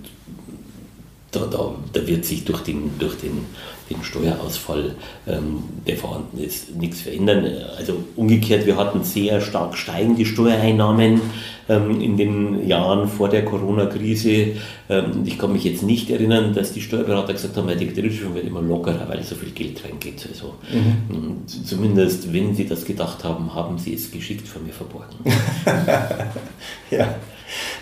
da, 1.30 1.46
da, 1.46 1.74
da, 1.92 2.06
wird 2.06 2.24
sich 2.24 2.44
durch 2.44 2.60
den, 2.60 2.92
durch 2.98 3.16
den, 3.16 3.46
den 3.90 4.04
Steuerausfall, 4.04 4.94
ähm, 5.26 5.64
der 5.86 5.96
vorhanden 5.96 6.38
ist, 6.38 6.76
nichts 6.76 7.00
verändern. 7.00 7.46
Also 7.76 8.04
umgekehrt, 8.16 8.66
wir 8.66 8.76
hatten 8.76 9.02
sehr 9.02 9.40
stark 9.40 9.76
steigende 9.76 10.24
Steuereinnahmen 10.24 11.20
in 11.68 12.16
den 12.16 12.66
Jahren 12.68 13.08
vor 13.08 13.28
der 13.28 13.44
Corona-Krise. 13.44 14.56
Ähm, 14.88 15.22
ich 15.24 15.38
kann 15.38 15.52
mich 15.52 15.64
jetzt 15.64 15.82
nicht 15.82 16.10
erinnern, 16.10 16.54
dass 16.54 16.72
die 16.72 16.80
Steuerberater 16.80 17.32
gesagt 17.32 17.56
haben, 17.56 17.68
die 17.78 17.86
Betriebsprüfung 17.86 18.34
wird 18.34 18.46
immer 18.46 18.60
lockerer, 18.60 19.08
weil 19.08 19.22
so 19.22 19.34
viel 19.34 19.50
Geld 19.50 19.82
reingeht. 19.84 20.26
Also, 20.30 20.54
mhm. 20.72 21.46
Zumindest, 21.46 22.32
wenn 22.32 22.54
sie 22.54 22.66
das 22.66 22.84
gedacht 22.84 23.24
haben, 23.24 23.54
haben 23.54 23.78
sie 23.78 23.94
es 23.94 24.10
geschickt 24.10 24.46
von 24.46 24.64
mir 24.66 24.72
verborgen. 24.72 25.16
ja. 26.90 27.14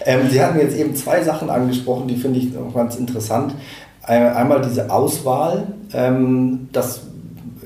Ähm, 0.05 0.29
sie 0.31 0.43
hatten 0.43 0.59
jetzt 0.59 0.77
eben 0.77 0.95
zwei 0.95 1.23
Sachen 1.23 1.51
angesprochen, 1.51 2.07
die 2.07 2.17
finde 2.17 2.41
ich 2.41 2.57
auch 2.57 2.75
ganz 2.75 2.97
interessant. 2.97 3.55
Einmal 4.03 4.63
diese 4.63 4.91
Auswahl, 4.91 5.75
ähm, 5.93 6.69
das 6.73 7.03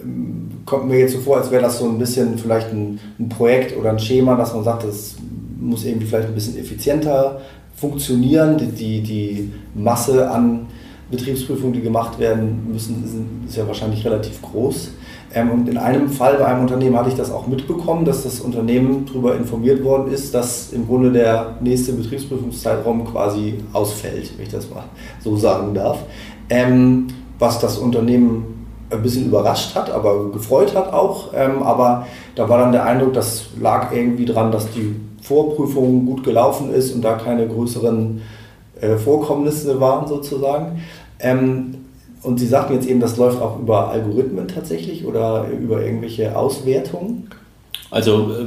ähm, 0.03 0.51
kommt 0.67 0.87
mir 0.87 0.99
jetzt 0.99 1.13
so 1.13 1.21
vor, 1.21 1.39
als 1.39 1.51
wäre 1.51 1.63
das 1.63 1.79
so 1.79 1.89
ein 1.89 1.99
bisschen 1.99 2.37
vielleicht 2.37 2.71
ein, 2.73 3.01
ein 3.19 3.29
Projekt 3.31 3.77
oder 3.77 3.91
ein 3.91 3.99
Schema, 3.99 4.37
dass 4.37 4.53
man 4.53 4.63
sagt, 4.63 4.85
das 4.85 5.17
muss 5.59 5.85
irgendwie 5.85 6.07
vielleicht 6.07 6.29
ein 6.29 6.35
bisschen 6.35 6.59
effizienter 6.59 7.41
funktionieren. 7.75 8.57
Die, 8.59 8.67
die, 8.67 9.03
die 9.03 9.53
Masse 9.75 10.31
an 10.31 10.67
Betriebsprüfungen, 11.11 11.73
die 11.73 11.83
gemacht 11.83 12.19
werden 12.19 12.67
müssen, 12.73 13.45
ist 13.47 13.57
ja 13.57 13.67
wahrscheinlich 13.67 14.05
relativ 14.05 14.43
groß. 14.43 14.91
Ähm, 15.35 15.51
und 15.51 15.69
in 15.69 15.79
einem 15.79 16.09
Fall 16.09 16.37
bei 16.37 16.47
einem 16.47 16.63
Unternehmen 16.63 16.97
hatte 16.97 17.11
ich 17.11 17.15
das 17.15 17.31
auch 17.31 17.47
mitbekommen, 17.47 18.05
dass 18.05 18.23
das 18.23 18.41
Unternehmen 18.41 19.07
darüber 19.07 19.37
informiert 19.37 19.85
worden 19.85 20.13
ist, 20.13 20.35
dass 20.35 20.73
im 20.73 20.87
Grunde 20.87 21.13
der 21.13 21.57
nächste 21.61 21.93
Betriebsprüfungszeitraum 21.93 23.05
quasi 23.05 23.55
ausfällt, 23.73 24.33
wenn 24.37 24.47
ich 24.47 24.53
das 24.53 24.69
mal 24.71 24.85
so 25.23 25.37
sagen 25.37 25.75
darf. 25.75 25.99
Ähm, 26.49 27.09
was 27.39 27.59
das 27.59 27.79
Unternehmen 27.79 28.57
ein 28.91 29.03
bisschen 29.03 29.27
überrascht 29.27 29.75
hat, 29.75 29.91
aber 29.91 30.31
gefreut 30.31 30.75
hat 30.75 30.93
auch. 30.93 31.33
Ähm, 31.35 31.63
aber 31.63 32.07
da 32.35 32.49
war 32.49 32.59
dann 32.59 32.73
der 32.73 32.85
Eindruck, 32.85 33.15
das 33.15 33.47
lag 33.61 33.93
irgendwie 33.93 34.25
dran, 34.25 34.53
dass 34.53 34.71
die 34.71 34.95
Vorprüfung 35.27 36.07
gut 36.07 36.25
gelaufen 36.25 36.73
ist 36.73 36.95
und 36.95 37.03
da 37.03 37.15
keine 37.15 37.47
größeren 37.49 38.23
äh, 38.81 38.97
Vorkommnisse 38.97 39.81
waren 39.81 40.07
sozusagen. 40.07 40.83
Ähm, 41.19 41.75
und 42.23 42.39
Sie 42.39 42.47
sagten 42.47 42.75
jetzt 42.75 42.89
eben, 42.89 43.01
das 43.01 43.17
läuft 43.17 43.41
auch 43.41 43.59
über 43.61 43.89
Algorithmen 43.89 44.49
tatsächlich 44.49 45.07
oder 45.07 45.47
über 45.49 45.85
irgendwelche 45.85 46.37
Auswertungen? 46.37 47.29
Also 47.91 48.31
äh, 48.33 48.47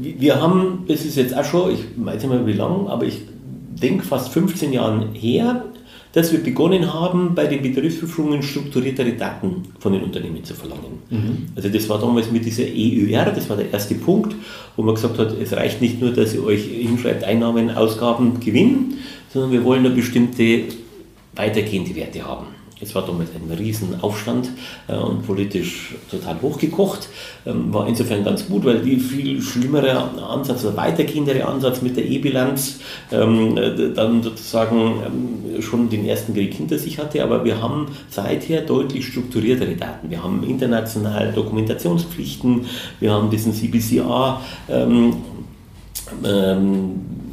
wir 0.00 0.40
haben, 0.40 0.84
das 0.88 1.04
ist 1.04 1.16
jetzt 1.16 1.36
auch 1.36 1.44
schon, 1.44 1.72
ich 1.72 1.84
weiß 1.96 2.22
nicht 2.22 2.30
mehr 2.30 2.46
wie 2.46 2.52
lange, 2.52 2.88
aber 2.88 3.04
ich 3.04 3.22
denke 3.82 4.04
fast 4.04 4.28
15 4.30 4.72
Jahren 4.72 5.12
her, 5.12 5.64
dass 6.14 6.30
wir 6.32 6.38
begonnen 6.38 6.92
haben, 6.92 7.34
bei 7.34 7.46
den 7.46 7.60
Betriebsprüfungen 7.60 8.42
strukturiertere 8.42 9.12
Daten 9.14 9.64
von 9.80 9.92
den 9.92 10.02
Unternehmen 10.02 10.44
zu 10.44 10.54
verlangen. 10.54 11.02
Mhm. 11.10 11.46
Also 11.56 11.68
das 11.68 11.88
war 11.88 12.00
damals 12.00 12.30
mit 12.30 12.44
dieser 12.44 12.62
EUR, 12.62 13.32
das 13.32 13.50
war 13.50 13.56
der 13.56 13.72
erste 13.72 13.96
Punkt, 13.96 14.34
wo 14.76 14.82
man 14.82 14.94
gesagt 14.94 15.18
hat, 15.18 15.32
es 15.32 15.52
reicht 15.52 15.80
nicht 15.82 16.00
nur, 16.00 16.12
dass 16.12 16.32
ihr 16.34 16.44
euch 16.44 16.62
hinschreibt 16.64 17.24
Einnahmen, 17.24 17.70
Ausgaben, 17.70 18.38
Gewinn, 18.38 18.94
sondern 19.32 19.50
wir 19.50 19.64
wollen 19.64 19.82
da 19.82 19.90
bestimmte 19.90 20.62
weitergehende 21.34 21.96
Werte 21.96 22.24
haben. 22.24 22.46
Es 22.80 22.94
war 22.94 23.06
damals 23.06 23.30
ein 23.30 23.56
Riesenaufstand 23.56 24.50
äh, 24.88 24.96
und 24.96 25.24
politisch 25.26 25.94
total 26.10 26.40
hochgekocht. 26.42 27.08
Ähm, 27.46 27.72
war 27.72 27.86
insofern 27.86 28.24
ganz 28.24 28.46
gut, 28.46 28.64
weil 28.64 28.80
die 28.80 28.96
viel 28.96 29.40
schlimmere 29.40 29.96
Ansatz 30.22 30.64
oder 30.64 30.76
weitergehendere 30.76 31.46
Ansatz 31.46 31.82
mit 31.82 31.96
der 31.96 32.04
E-Bilanz 32.04 32.80
ähm, 33.12 33.56
äh, 33.56 33.92
dann 33.94 34.22
sozusagen 34.22 35.02
ähm, 35.54 35.62
schon 35.62 35.88
den 35.88 36.04
ersten 36.04 36.34
Krieg 36.34 36.52
hinter 36.54 36.78
sich 36.78 36.98
hatte. 36.98 37.22
Aber 37.22 37.44
wir 37.44 37.62
haben 37.62 37.88
seither 38.10 38.62
deutlich 38.62 39.06
strukturiertere 39.06 39.76
Daten. 39.76 40.10
Wir 40.10 40.22
haben 40.22 40.42
international 40.42 41.32
Dokumentationspflichten, 41.32 42.66
wir 42.98 43.12
haben 43.12 43.30
diesen 43.30 43.52
CBCA. 43.52 44.40
Ähm, 44.68 45.16
ähm, 46.24 47.23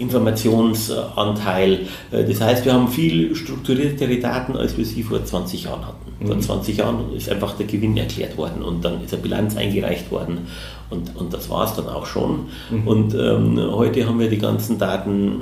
Informationsanteil. 0.00 1.86
Äh, 2.10 2.24
das 2.24 2.40
heißt, 2.40 2.64
wir 2.64 2.72
haben 2.72 2.88
viel 2.88 3.34
strukturiertere 3.36 4.18
Daten, 4.18 4.56
als 4.56 4.76
wir 4.76 4.84
sie 4.84 5.02
vor 5.02 5.24
20 5.24 5.64
Jahren 5.64 5.86
hatten. 5.86 6.12
Mhm. 6.20 6.26
Vor 6.26 6.40
20 6.40 6.76
Jahren 6.76 7.14
ist 7.14 7.28
einfach 7.28 7.56
der 7.56 7.66
Gewinn 7.66 7.96
erklärt 7.96 8.36
worden 8.36 8.62
und 8.62 8.84
dann 8.84 9.04
ist 9.04 9.12
eine 9.12 9.22
Bilanz 9.22 9.56
eingereicht 9.56 10.10
worden 10.10 10.48
und, 10.90 11.16
und 11.16 11.32
das 11.32 11.48
war 11.48 11.64
es 11.64 11.74
dann 11.74 11.88
auch 11.88 12.06
schon. 12.06 12.48
Mhm. 12.70 12.86
Und 12.86 13.14
ähm, 13.14 13.58
heute 13.72 14.06
haben 14.06 14.18
wir 14.18 14.28
die 14.28 14.38
ganzen 14.38 14.78
Daten 14.78 15.40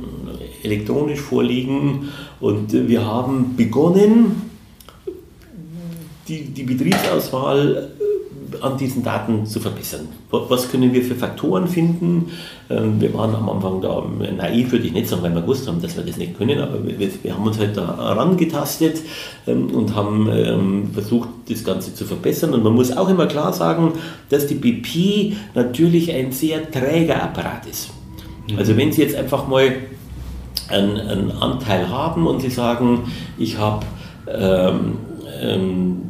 elektronisch 0.62 1.21
vorliegen 1.21 2.11
und 2.40 2.73
wir 2.73 3.05
haben 3.05 3.57
begonnen, 3.57 4.42
die, 6.29 6.44
die 6.44 6.64
Betriebsauswahl 6.64 7.90
an 8.61 8.76
diesen 8.76 9.02
Daten 9.02 9.46
zu 9.46 9.61
verbessern. 9.61 10.08
Was 10.30 10.70
können 10.70 10.92
wir 10.92 11.02
für 11.02 11.14
Faktoren 11.14 11.68
finden? 11.68 12.30
Ähm, 12.70 13.00
wir 13.00 13.12
waren 13.14 13.34
am 13.34 13.48
Anfang 13.48 13.80
da 13.80 14.02
naiv, 14.37 14.72
würde 14.72 14.87
ich 14.87 14.92
nicht 14.92 15.08
sagen, 15.08 15.22
weil 15.22 15.34
wir 15.34 15.42
gewusst 15.42 15.66
haben, 15.68 15.80
dass 15.80 15.96
wir 15.96 16.04
das 16.04 16.16
nicht 16.16 16.37
können, 16.37 16.61
aber 16.61 16.84
wir, 16.84 16.98
wir 17.22 17.34
haben 17.34 17.46
uns 17.46 17.58
halt 17.58 17.76
da 17.76 17.96
herangetastet 17.96 19.02
ähm, 19.46 19.70
und 19.70 19.94
haben 19.94 20.28
ähm, 20.32 20.90
versucht, 20.92 21.28
das 21.48 21.64
Ganze 21.64 21.94
zu 21.94 22.04
verbessern. 22.04 22.54
Und 22.54 22.64
man 22.64 22.74
muss 22.74 22.96
auch 22.96 23.08
immer 23.08 23.26
klar 23.26 23.52
sagen, 23.52 23.92
dass 24.28 24.46
die 24.46 24.54
BP 24.54 25.37
natürlich 25.54 26.12
ein 26.12 26.32
sehr 26.32 26.70
träger 26.70 27.22
Apparat 27.22 27.66
ist. 27.66 27.90
Mhm. 28.50 28.58
Also 28.58 28.76
wenn 28.76 28.92
Sie 28.92 29.02
jetzt 29.02 29.16
einfach 29.16 29.48
mal 29.48 29.74
einen, 30.68 30.98
einen 30.98 31.32
Anteil 31.32 31.88
haben 31.88 32.26
und 32.26 32.40
Sie 32.40 32.50
sagen, 32.50 33.11
ich 33.38 33.58
habe 33.58 33.87
ähm, 34.26 34.98
ähm, 35.40 36.02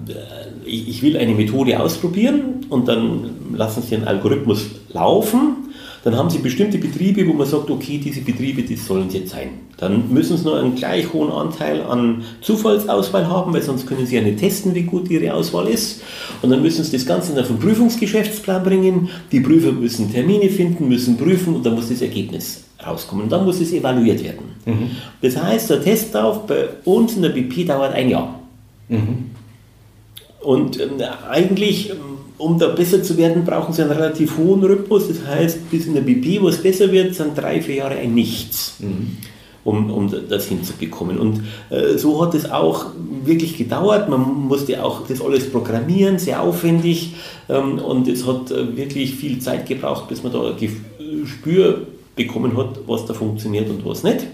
ich, 0.69 0.89
ich 0.89 1.03
will 1.03 1.17
eine 1.17 1.35
Methode 1.35 1.81
ausprobieren 1.81 2.67
und 2.69 2.89
dann 2.89 3.31
lassen 3.55 3.83
Sie 3.83 3.95
einen 3.97 4.05
Algorithmus 4.05 4.67
laufen 4.93 5.69
dann 6.05 6.17
haben 6.17 6.31
Sie 6.31 6.39
bestimmte 6.39 6.79
Betriebe, 6.79 7.27
wo 7.27 7.33
man 7.33 7.47
sagt, 7.47 7.71
okay, 7.71 8.01
diese 8.03 8.21
Betriebe, 8.21 8.63
die 8.63 8.77
sollen 8.77 9.09
es 9.09 9.15
jetzt 9.15 9.31
sein. 9.31 9.51
Dann 9.79 10.13
müssen 10.13 10.37
Sie 10.37 10.45
nur 10.45 10.59
einen 10.59 10.75
gleich 10.75 11.13
hohen 11.13 11.31
Anteil 11.31 11.83
an 11.83 12.23
Zufallsauswahl 12.41 13.29
haben, 13.29 13.53
weil 13.53 13.63
sonst 13.63 13.87
können 13.87 14.07
Sie 14.07 14.17
ja 14.17 14.23
nicht 14.23 14.39
testen, 14.39 14.75
wie 14.75 14.85
gut 14.85 15.11
Ihre 15.11 15.35
Auswahl 15.35 15.67
ist. 15.69 16.03
Und 16.41 16.51
dann 16.51 16.63
müssen 16.63 16.85
Sie 16.85 16.93
das 16.93 17.05
Ganze 17.05 17.33
in 17.33 17.39
einen 17.39 17.59
Prüfungsgeschäftsplan 17.59 18.63
bringen. 18.63 19.09
Die 19.33 19.41
Prüfer 19.41 19.73
müssen 19.73 20.11
Termine 20.13 20.49
finden, 20.49 20.89
müssen 20.89 21.17
prüfen 21.17 21.57
und 21.57 21.67
dann 21.67 21.75
muss 21.75 21.89
das 21.89 22.01
Ergebnis 22.01 22.65
rauskommen. 22.85 23.25
Und 23.25 23.33
dann 23.33 23.45
muss 23.45 23.61
es 23.61 23.73
evaluiert 23.73 24.23
werden. 24.23 24.47
Mhm. 24.67 24.91
Das 25.21 25.37
heißt, 25.37 25.69
der 25.71 25.83
Testlauf 25.83 26.47
bei 26.47 26.69
uns 26.85 27.17
in 27.17 27.23
der 27.23 27.31
BP 27.31 27.67
dauert 27.67 27.93
ein 27.93 28.09
Jahr. 28.09 28.41
Mhm. 28.89 29.31
Und 30.41 30.81
ähm, 30.81 30.93
eigentlich 31.29 31.91
ähm, 31.91 32.19
um 32.39 32.59
da 32.59 32.69
besser 32.69 33.03
zu 33.03 33.17
werden, 33.17 33.45
brauchen 33.45 33.75
sie 33.75 33.83
einen 33.83 33.91
relativ 33.91 34.39
hohen 34.39 34.63
Rhythmus. 34.63 35.09
Das 35.09 35.27
heißt, 35.27 35.71
bis 35.71 35.87
in 35.87 35.95
der 35.95 36.03
BP, 36.03 36.41
wo 36.41 36.49
es 36.49 36.63
besser 36.63 36.91
wird, 36.91 37.15
sind 37.15 37.37
drei, 37.37 37.61
vier 37.61 37.77
Jahre 37.77 37.97
ein 37.97 38.15
Nichts. 38.15 38.77
Mhm. 38.79 39.19
Um, 39.65 39.91
um 39.91 40.11
das 40.31 40.47
hinzubekommen. 40.47 41.19
Und 41.19 41.43
äh, 41.69 41.99
so 41.99 42.25
hat 42.25 42.33
es 42.35 42.51
auch 42.51 42.87
wirklich 43.25 43.59
gedauert. 43.59 44.09
Man 44.09 44.47
musste 44.47 44.83
auch 44.83 45.07
das 45.07 45.21
alles 45.21 45.51
programmieren, 45.51 46.19
sehr 46.19 46.41
aufwendig. 46.41 47.17
Ähm, 47.51 47.79
und 47.79 48.09
es 48.09 48.27
hat 48.27 48.51
äh, 48.51 48.77
wirklich 48.79 49.17
viel 49.17 49.41
Zeit 49.41 49.67
gebraucht, 49.67 50.09
bis 50.09 50.23
man 50.23 50.33
da 50.33 50.41
ein 50.43 50.57
Gespür 51.21 51.83
bekommen 52.17 52.57
hat, 52.57 52.79
was 52.87 53.05
da 53.05 53.13
funktioniert 53.13 53.69
und 53.69 53.85
was 53.85 54.05
nicht. 54.05 54.27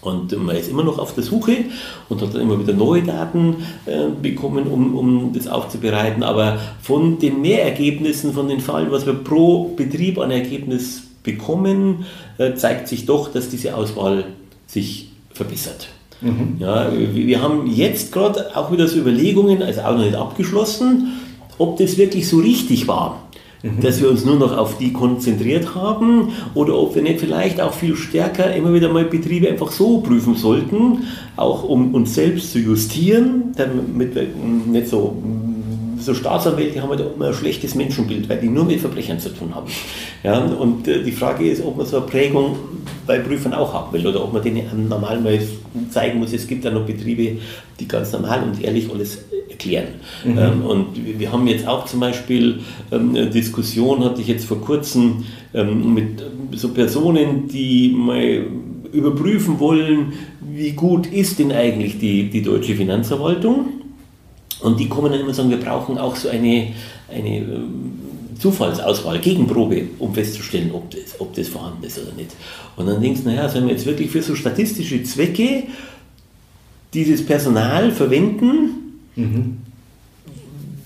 Und 0.00 0.36
man 0.44 0.56
ist 0.56 0.70
immer 0.70 0.84
noch 0.84 0.98
auf 0.98 1.14
der 1.14 1.24
Suche 1.24 1.64
und 2.08 2.22
hat 2.22 2.32
dann 2.32 2.42
immer 2.42 2.58
wieder 2.60 2.72
neue 2.72 3.02
Daten 3.02 3.56
äh, 3.86 4.08
bekommen, 4.22 4.68
um, 4.68 4.94
um 4.94 5.32
das 5.32 5.48
aufzubereiten. 5.48 6.22
Aber 6.22 6.58
von 6.80 7.18
den 7.18 7.40
Mehrergebnissen, 7.40 8.32
von 8.32 8.48
den 8.48 8.60
Fallen, 8.60 8.92
was 8.92 9.06
wir 9.06 9.14
pro 9.14 9.74
Betrieb 9.76 10.18
an 10.18 10.30
Ergebnis 10.30 11.02
bekommen, 11.24 12.06
äh, 12.38 12.54
zeigt 12.54 12.88
sich 12.88 13.06
doch, 13.06 13.32
dass 13.32 13.48
diese 13.48 13.74
Auswahl 13.74 14.24
sich 14.66 15.10
verbessert. 15.32 15.88
Mhm. 16.20 16.56
Ja, 16.58 16.92
wir, 16.92 17.14
wir 17.14 17.42
haben 17.42 17.66
jetzt 17.66 18.12
gerade 18.12 18.56
auch 18.56 18.70
wieder 18.70 18.86
so 18.86 18.98
Überlegungen, 18.98 19.62
also 19.62 19.80
auch 19.82 19.92
noch 19.92 20.04
nicht 20.04 20.14
abgeschlossen, 20.14 21.12
ob 21.58 21.76
das 21.76 21.96
wirklich 21.96 22.28
so 22.28 22.38
richtig 22.38 22.86
war 22.86 23.28
Mhm. 23.62 23.80
dass 23.80 24.00
wir 24.00 24.08
uns 24.08 24.24
nur 24.24 24.36
noch 24.36 24.56
auf 24.56 24.78
die 24.78 24.92
konzentriert 24.92 25.74
haben 25.74 26.28
oder 26.54 26.78
ob 26.78 26.94
wir 26.94 27.02
nicht 27.02 27.18
vielleicht 27.18 27.60
auch 27.60 27.72
viel 27.72 27.96
stärker 27.96 28.54
immer 28.54 28.72
wieder 28.72 28.92
mal 28.92 29.04
Betriebe 29.04 29.48
einfach 29.48 29.72
so 29.72 30.00
prüfen 30.00 30.36
sollten, 30.36 31.04
auch 31.34 31.64
um 31.64 31.92
uns 31.92 32.14
selbst 32.14 32.52
zu 32.52 32.60
justieren, 32.60 33.52
damit 33.56 34.14
wir 34.14 34.26
nicht 34.66 34.86
so 34.86 35.16
so 36.00 36.14
Staatsanwälte 36.14 36.82
haben 36.82 36.90
halt 36.90 37.00
immer 37.14 37.28
ein 37.28 37.34
schlechtes 37.34 37.74
Menschenbild, 37.74 38.28
weil 38.28 38.38
die 38.38 38.48
nur 38.48 38.64
mit 38.64 38.80
Verbrechern 38.80 39.18
zu 39.18 39.30
tun 39.30 39.54
haben. 39.54 39.66
Ja, 40.22 40.38
und 40.38 40.86
äh, 40.88 41.02
die 41.02 41.12
Frage 41.12 41.48
ist, 41.50 41.64
ob 41.64 41.76
man 41.76 41.86
so 41.86 41.98
eine 41.98 42.06
Prägung 42.06 42.56
bei 43.06 43.18
Prüfern 43.18 43.54
auch 43.54 43.72
haben 43.72 43.92
will 43.92 44.06
oder 44.06 44.22
ob 44.22 44.32
man 44.32 44.42
denen 44.42 44.88
normal 44.88 45.20
mal 45.20 45.38
zeigen 45.90 46.18
muss, 46.18 46.32
es 46.32 46.46
gibt 46.46 46.64
ja 46.64 46.70
noch 46.70 46.86
Betriebe, 46.86 47.38
die 47.78 47.88
ganz 47.88 48.12
normal 48.12 48.42
und 48.42 48.62
ehrlich 48.62 48.90
alles 48.92 49.18
erklären. 49.48 49.88
Mhm. 50.24 50.38
Ähm, 50.38 50.62
und 50.64 51.18
wir 51.18 51.32
haben 51.32 51.46
jetzt 51.46 51.66
auch 51.66 51.86
zum 51.86 52.00
Beispiel 52.00 52.60
ähm, 52.92 53.10
eine 53.10 53.30
Diskussion, 53.30 54.04
hatte 54.04 54.20
ich 54.20 54.28
jetzt 54.28 54.44
vor 54.44 54.60
kurzem 54.60 55.24
ähm, 55.54 55.94
mit 55.94 56.22
so 56.52 56.68
Personen, 56.68 57.48
die 57.48 57.94
mal 57.96 58.46
überprüfen 58.92 59.60
wollen, 59.60 60.12
wie 60.40 60.72
gut 60.72 61.06
ist 61.06 61.38
denn 61.38 61.52
eigentlich 61.52 61.98
die, 61.98 62.30
die 62.30 62.42
deutsche 62.42 62.74
Finanzverwaltung. 62.74 63.66
Und 64.60 64.80
die 64.80 64.88
kommen 64.88 65.10
dann 65.10 65.20
immer 65.20 65.28
und 65.28 65.34
sagen, 65.34 65.50
wir 65.50 65.60
brauchen 65.60 65.98
auch 65.98 66.16
so 66.16 66.28
eine, 66.28 66.72
eine 67.08 67.62
Zufallsauswahl, 68.38 69.18
Gegenprobe, 69.18 69.88
um 69.98 70.14
festzustellen, 70.14 70.70
ob 70.72 70.90
das, 70.90 71.20
ob 71.20 71.34
das 71.34 71.48
vorhanden 71.48 71.84
ist 71.84 71.98
oder 71.98 72.12
nicht. 72.12 72.30
Und 72.76 72.86
dann 72.86 73.00
denkst 73.00 73.22
du, 73.22 73.28
naja, 73.28 73.48
sollen 73.48 73.66
wir 73.66 73.72
jetzt 73.72 73.86
wirklich 73.86 74.10
für 74.10 74.22
so 74.22 74.34
statistische 74.34 75.02
Zwecke 75.02 75.64
dieses 76.94 77.24
Personal 77.24 77.90
verwenden, 77.92 79.00
mhm. 79.16 79.58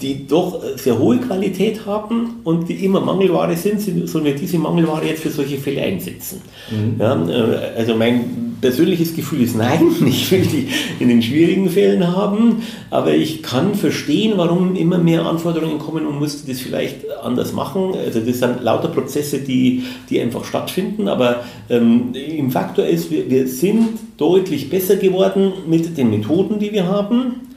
Die 0.03 0.27
doch 0.27 0.61
sehr 0.77 0.99
hohe 0.99 1.19
Qualität 1.19 1.87
haben 1.87 2.41
und 2.45 2.69
die 2.69 2.85
immer 2.85 3.01
Mangelware 3.01 3.57
sind, 3.57 3.81
sollen 4.09 4.25
wir 4.25 4.35
diese 4.35 4.59
Mangelware 4.59 5.07
jetzt 5.07 5.23
für 5.23 5.31
solche 5.31 5.59
Fälle 5.59 5.83
einsetzen. 5.83 6.41
Mhm. 6.71 7.01
Ja, 7.01 7.29
äh, 7.29 7.79
also 7.79 7.95
mein 7.95 8.57
persönliches 8.61 9.15
Gefühl 9.15 9.43
ist 9.43 9.57
nein, 9.57 9.89
ich 10.07 10.31
will 10.31 10.43
die 10.43 10.69
in 10.99 11.09
den 11.09 11.23
schwierigen 11.23 11.69
Fällen 11.69 12.07
haben, 12.07 12.63
aber 12.91 13.15
ich 13.15 13.43
kann 13.43 13.75
verstehen, 13.75 14.35
warum 14.37 14.77
immer 14.77 14.99
mehr 14.99 15.27
Anforderungen 15.27 15.79
kommen 15.79 16.07
und 16.07 16.19
musste 16.19 16.51
das 16.51 16.61
vielleicht 16.61 17.11
anders 17.23 17.53
machen. 17.53 17.95
Also 17.95 18.21
das 18.21 18.39
sind 18.39 18.63
lauter 18.63 18.89
Prozesse, 18.89 19.39
die, 19.39 19.85
die 20.11 20.21
einfach 20.21 20.45
stattfinden, 20.45 21.09
aber 21.09 21.45
ähm, 21.71 22.15
im 22.15 22.51
Faktor 22.51 22.87
ist, 22.87 23.11
wir, 23.11 23.29
wir 23.31 23.47
sind 23.47 23.99
deutlich 24.17 24.71
besser 24.71 24.97
geworden 24.97 25.53
mit 25.67 25.97
den 25.97 26.11
Methoden, 26.11 26.59
die 26.59 26.73
wir 26.73 26.87
haben 26.87 27.52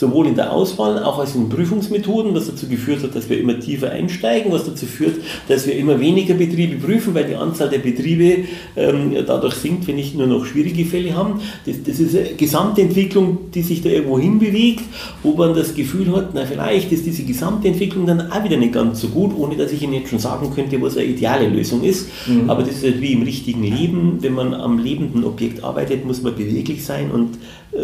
sowohl 0.00 0.28
in 0.28 0.34
der 0.34 0.50
Auswahl 0.50 1.04
auch 1.04 1.18
als 1.18 1.34
in 1.34 1.50
Prüfungsmethoden, 1.50 2.34
was 2.34 2.46
dazu 2.46 2.66
geführt 2.66 3.02
hat, 3.02 3.14
dass 3.14 3.28
wir 3.28 3.38
immer 3.38 3.60
tiefer 3.60 3.90
einsteigen, 3.90 4.50
was 4.50 4.64
dazu 4.64 4.86
führt, 4.86 5.16
dass 5.46 5.66
wir 5.66 5.76
immer 5.76 6.00
weniger 6.00 6.32
Betriebe 6.32 6.76
prüfen, 6.76 7.14
weil 7.14 7.24
die 7.24 7.34
Anzahl 7.34 7.68
der 7.68 7.80
Betriebe 7.80 8.44
ähm, 8.76 9.14
dadurch 9.26 9.56
sinkt, 9.56 9.86
wenn 9.86 9.96
nicht 9.96 10.16
nur 10.16 10.26
noch 10.26 10.46
schwierige 10.46 10.86
Fälle 10.86 11.14
haben. 11.14 11.42
Das, 11.66 11.76
das, 11.86 12.00
ist 12.00 12.16
eine 12.16 12.30
Gesamtentwicklung, 12.30 13.50
die 13.54 13.60
sich 13.60 13.82
da 13.82 13.90
irgendwo 13.90 14.18
hinbewegt, 14.18 14.84
wo 15.22 15.32
man 15.32 15.54
das 15.54 15.74
Gefühl 15.74 16.16
hat, 16.16 16.30
na 16.32 16.46
vielleicht 16.46 16.90
ist 16.92 17.04
diese 17.04 17.24
Gesamtentwicklung 17.24 18.06
dann 18.06 18.32
auch 18.32 18.42
wieder 18.42 18.56
nicht 18.56 18.72
ganz 18.72 19.02
so 19.02 19.08
gut, 19.08 19.36
ohne 19.36 19.54
dass 19.54 19.70
ich 19.70 19.82
Ihnen 19.82 19.92
jetzt 19.92 20.08
schon 20.08 20.18
sagen 20.18 20.50
könnte, 20.54 20.80
was 20.80 20.96
eine 20.96 21.08
ideale 21.08 21.46
Lösung 21.46 21.84
ist. 21.84 22.08
Mhm. 22.26 22.48
Aber 22.48 22.62
das 22.62 22.76
ist 22.76 22.84
halt 22.84 23.02
wie 23.02 23.12
im 23.12 23.22
richtigen 23.22 23.62
Leben, 23.62 24.16
wenn 24.20 24.32
man 24.32 24.54
am 24.54 24.78
lebenden 24.78 25.24
Objekt 25.24 25.62
arbeitet, 25.62 26.06
muss 26.06 26.22
man 26.22 26.34
beweglich 26.34 26.86
sein 26.86 27.10
und 27.10 27.36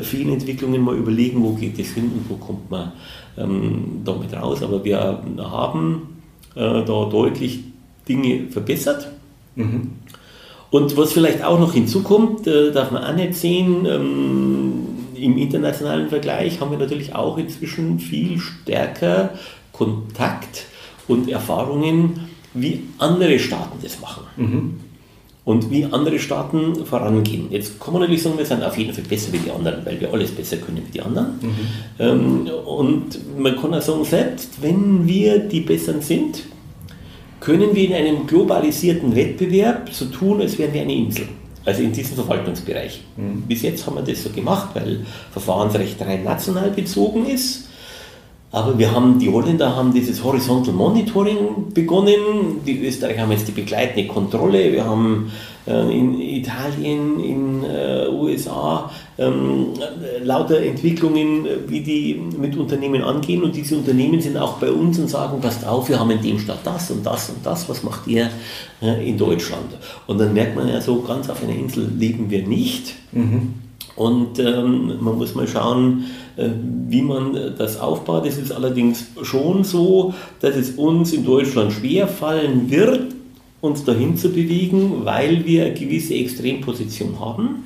Fehlentwicklungen 0.03 0.83
mal 0.83 0.96
überlegen, 0.96 1.42
wo 1.42 1.53
geht 1.53 1.79
es 1.79 1.90
hin 1.90 2.05
und 2.05 2.29
wo 2.29 2.35
kommt 2.35 2.70
man 2.70 2.92
ähm, 3.38 4.03
damit 4.05 4.33
raus. 4.35 4.62
Aber 4.62 4.85
wir 4.85 5.22
haben 5.38 6.20
äh, 6.55 6.59
da 6.59 6.83
deutlich 6.85 7.61
Dinge 8.09 8.49
verbessert. 8.51 9.12
Mhm. 9.55 9.92
Und 10.70 10.96
was 10.96 11.12
vielleicht 11.12 11.44
auch 11.44 11.59
noch 11.59 11.72
hinzukommt, 11.72 12.46
äh, 12.46 12.72
darf 12.72 12.90
man 12.90 13.05
auch 13.05 13.14
nicht 13.14 13.35
sehen, 13.35 13.87
ähm, 13.87 14.72
im 15.14 15.38
internationalen 15.38 16.09
Vergleich 16.09 16.61
haben 16.61 16.70
wir 16.70 16.79
natürlich 16.79 17.14
auch 17.14 17.38
inzwischen 17.38 17.99
viel 17.99 18.38
stärker 18.38 19.31
Kontakt 19.72 20.66
und 21.09 21.29
Erfahrungen, 21.31 22.29
wie 22.53 22.83
andere 22.99 23.38
Staaten 23.38 23.79
das 23.83 24.01
machen. 24.01 24.25
Mhm 24.37 24.86
und 25.46 25.70
wie 25.70 25.85
andere 25.85 26.18
Staaten 26.18 26.85
vorangehen. 26.85 27.46
Jetzt 27.50 27.78
kann 27.78 27.92
man 27.92 28.02
natürlich 28.02 28.24
sagen, 28.24 28.37
wir 28.37 28.44
sind 28.44 28.64
auf 28.64 28.76
jeden 28.76 28.92
Fall 28.92 29.04
besser 29.04 29.32
wie 29.32 29.38
die 29.38 29.50
anderen, 29.50 29.87
weil 29.87 29.98
wir 30.00 30.12
alles 30.12 30.32
besser 30.32 30.56
können 30.56 30.82
wie 30.85 30.90
die 30.90 31.00
anderen. 31.00 31.38
Mhm. 31.40 31.56
Ähm, 32.00 32.50
und 32.66 33.38
man 33.38 33.54
kann 33.56 33.72
auch 33.72 33.80
sagen, 33.80 34.04
selbst 34.04 34.61
wenn 34.61 35.06
wir 35.06 35.38
die 35.38 35.61
Besseren 35.61 36.02
sind, 36.02 36.42
können 37.38 37.76
wir 37.76 37.87
in 37.87 37.94
einem 37.94 38.26
globalisierten 38.26 39.14
Wettbewerb 39.14 39.88
so 39.92 40.06
tun, 40.06 40.40
als 40.40 40.59
wären 40.59 40.74
wir 40.74 40.82
eine 40.82 40.94
Insel. 40.94 41.28
Also 41.64 41.82
in 41.82 41.92
diesem 41.92 42.16
Verwaltungsbereich. 42.16 43.02
Mhm. 43.16 43.42
Bis 43.42 43.62
jetzt 43.62 43.87
haben 43.87 43.94
wir 43.94 44.02
das 44.02 44.24
so 44.24 44.30
gemacht, 44.30 44.70
weil 44.74 45.06
Verfahrensrecht 45.30 46.00
rein 46.02 46.24
national 46.24 46.72
bezogen 46.72 47.24
ist. 47.24 47.65
Aber 48.52 48.78
wir 48.78 48.92
haben, 48.92 49.18
die 49.18 49.30
Holländer 49.30 49.74
haben 49.74 49.92
dieses 49.92 50.22
Horizontal 50.22 50.72
Monitoring 50.72 51.72
begonnen, 51.74 52.62
die 52.64 52.87
Österreicher 52.87 53.22
haben 53.22 53.32
jetzt 53.32 53.48
die 53.48 53.52
begleitende 53.52 54.06
Kontrolle, 54.06 54.72
wir 54.72 54.85
haben 54.85 55.32
äh, 55.66 55.98
in 55.98 56.20
Italien, 56.20 57.18
in 57.18 57.64
äh, 57.64 58.06
USA 58.09 58.90
ähm, 59.18 59.70
lauter 60.22 60.62
Entwicklungen, 60.62 61.44
wie 61.66 61.81
die 61.81 62.23
mit 62.38 62.56
Unternehmen 62.56 63.02
angehen 63.02 63.42
und 63.42 63.56
diese 63.56 63.77
Unternehmen 63.77 64.21
sind 64.21 64.37
auch 64.37 64.58
bei 64.58 64.71
uns 64.71 64.98
und 65.00 65.08
sagen, 65.08 65.40
passt 65.40 65.66
auf, 65.66 65.88
wir 65.88 65.98
haben 65.98 66.12
in 66.12 66.23
dem 66.23 66.38
Stadt 66.38 66.60
das 66.62 66.90
und 66.92 67.04
das 67.04 67.31
und 67.31 67.44
das, 67.44 67.68
was 67.68 67.83
macht 67.83 68.06
ihr 68.06 68.31
äh, 68.81 69.08
in 69.08 69.18
Deutschland? 69.18 69.77
Und 70.06 70.18
dann 70.18 70.33
merkt 70.33 70.54
man 70.54 70.68
ja 70.68 70.81
so, 70.81 71.02
ganz 71.02 71.29
auf 71.29 71.42
einer 71.42 71.54
Insel 71.54 71.90
leben 71.98 72.31
wir 72.31 72.46
nicht. 72.46 72.94
Mhm. 73.10 73.65
Und 73.97 74.38
ähm, 74.38 74.99
man 75.01 75.17
muss 75.17 75.35
mal 75.35 75.49
schauen, 75.49 76.05
äh, 76.37 76.49
wie 76.88 77.03
man 77.03 77.55
das 77.57 77.81
aufbaut. 77.81 78.27
Es 78.27 78.37
ist 78.37 78.53
allerdings 78.53 79.07
schon 79.23 79.65
so, 79.65 80.15
dass 80.40 80.55
es 80.55 80.73
uns 80.73 81.13
in 81.13 81.25
Deutschland 81.25 81.73
schwer 81.73 82.07
fallen 82.07 82.71
wird, 82.71 83.15
uns 83.63 83.85
dahin 83.85 84.17
zu 84.17 84.29
bewegen, 84.29 85.05
weil 85.05 85.47
wir 85.47 85.65
eine 85.65 85.75
gewisse 85.75 86.15
Extremposition 86.15 87.19
haben. 87.19 87.65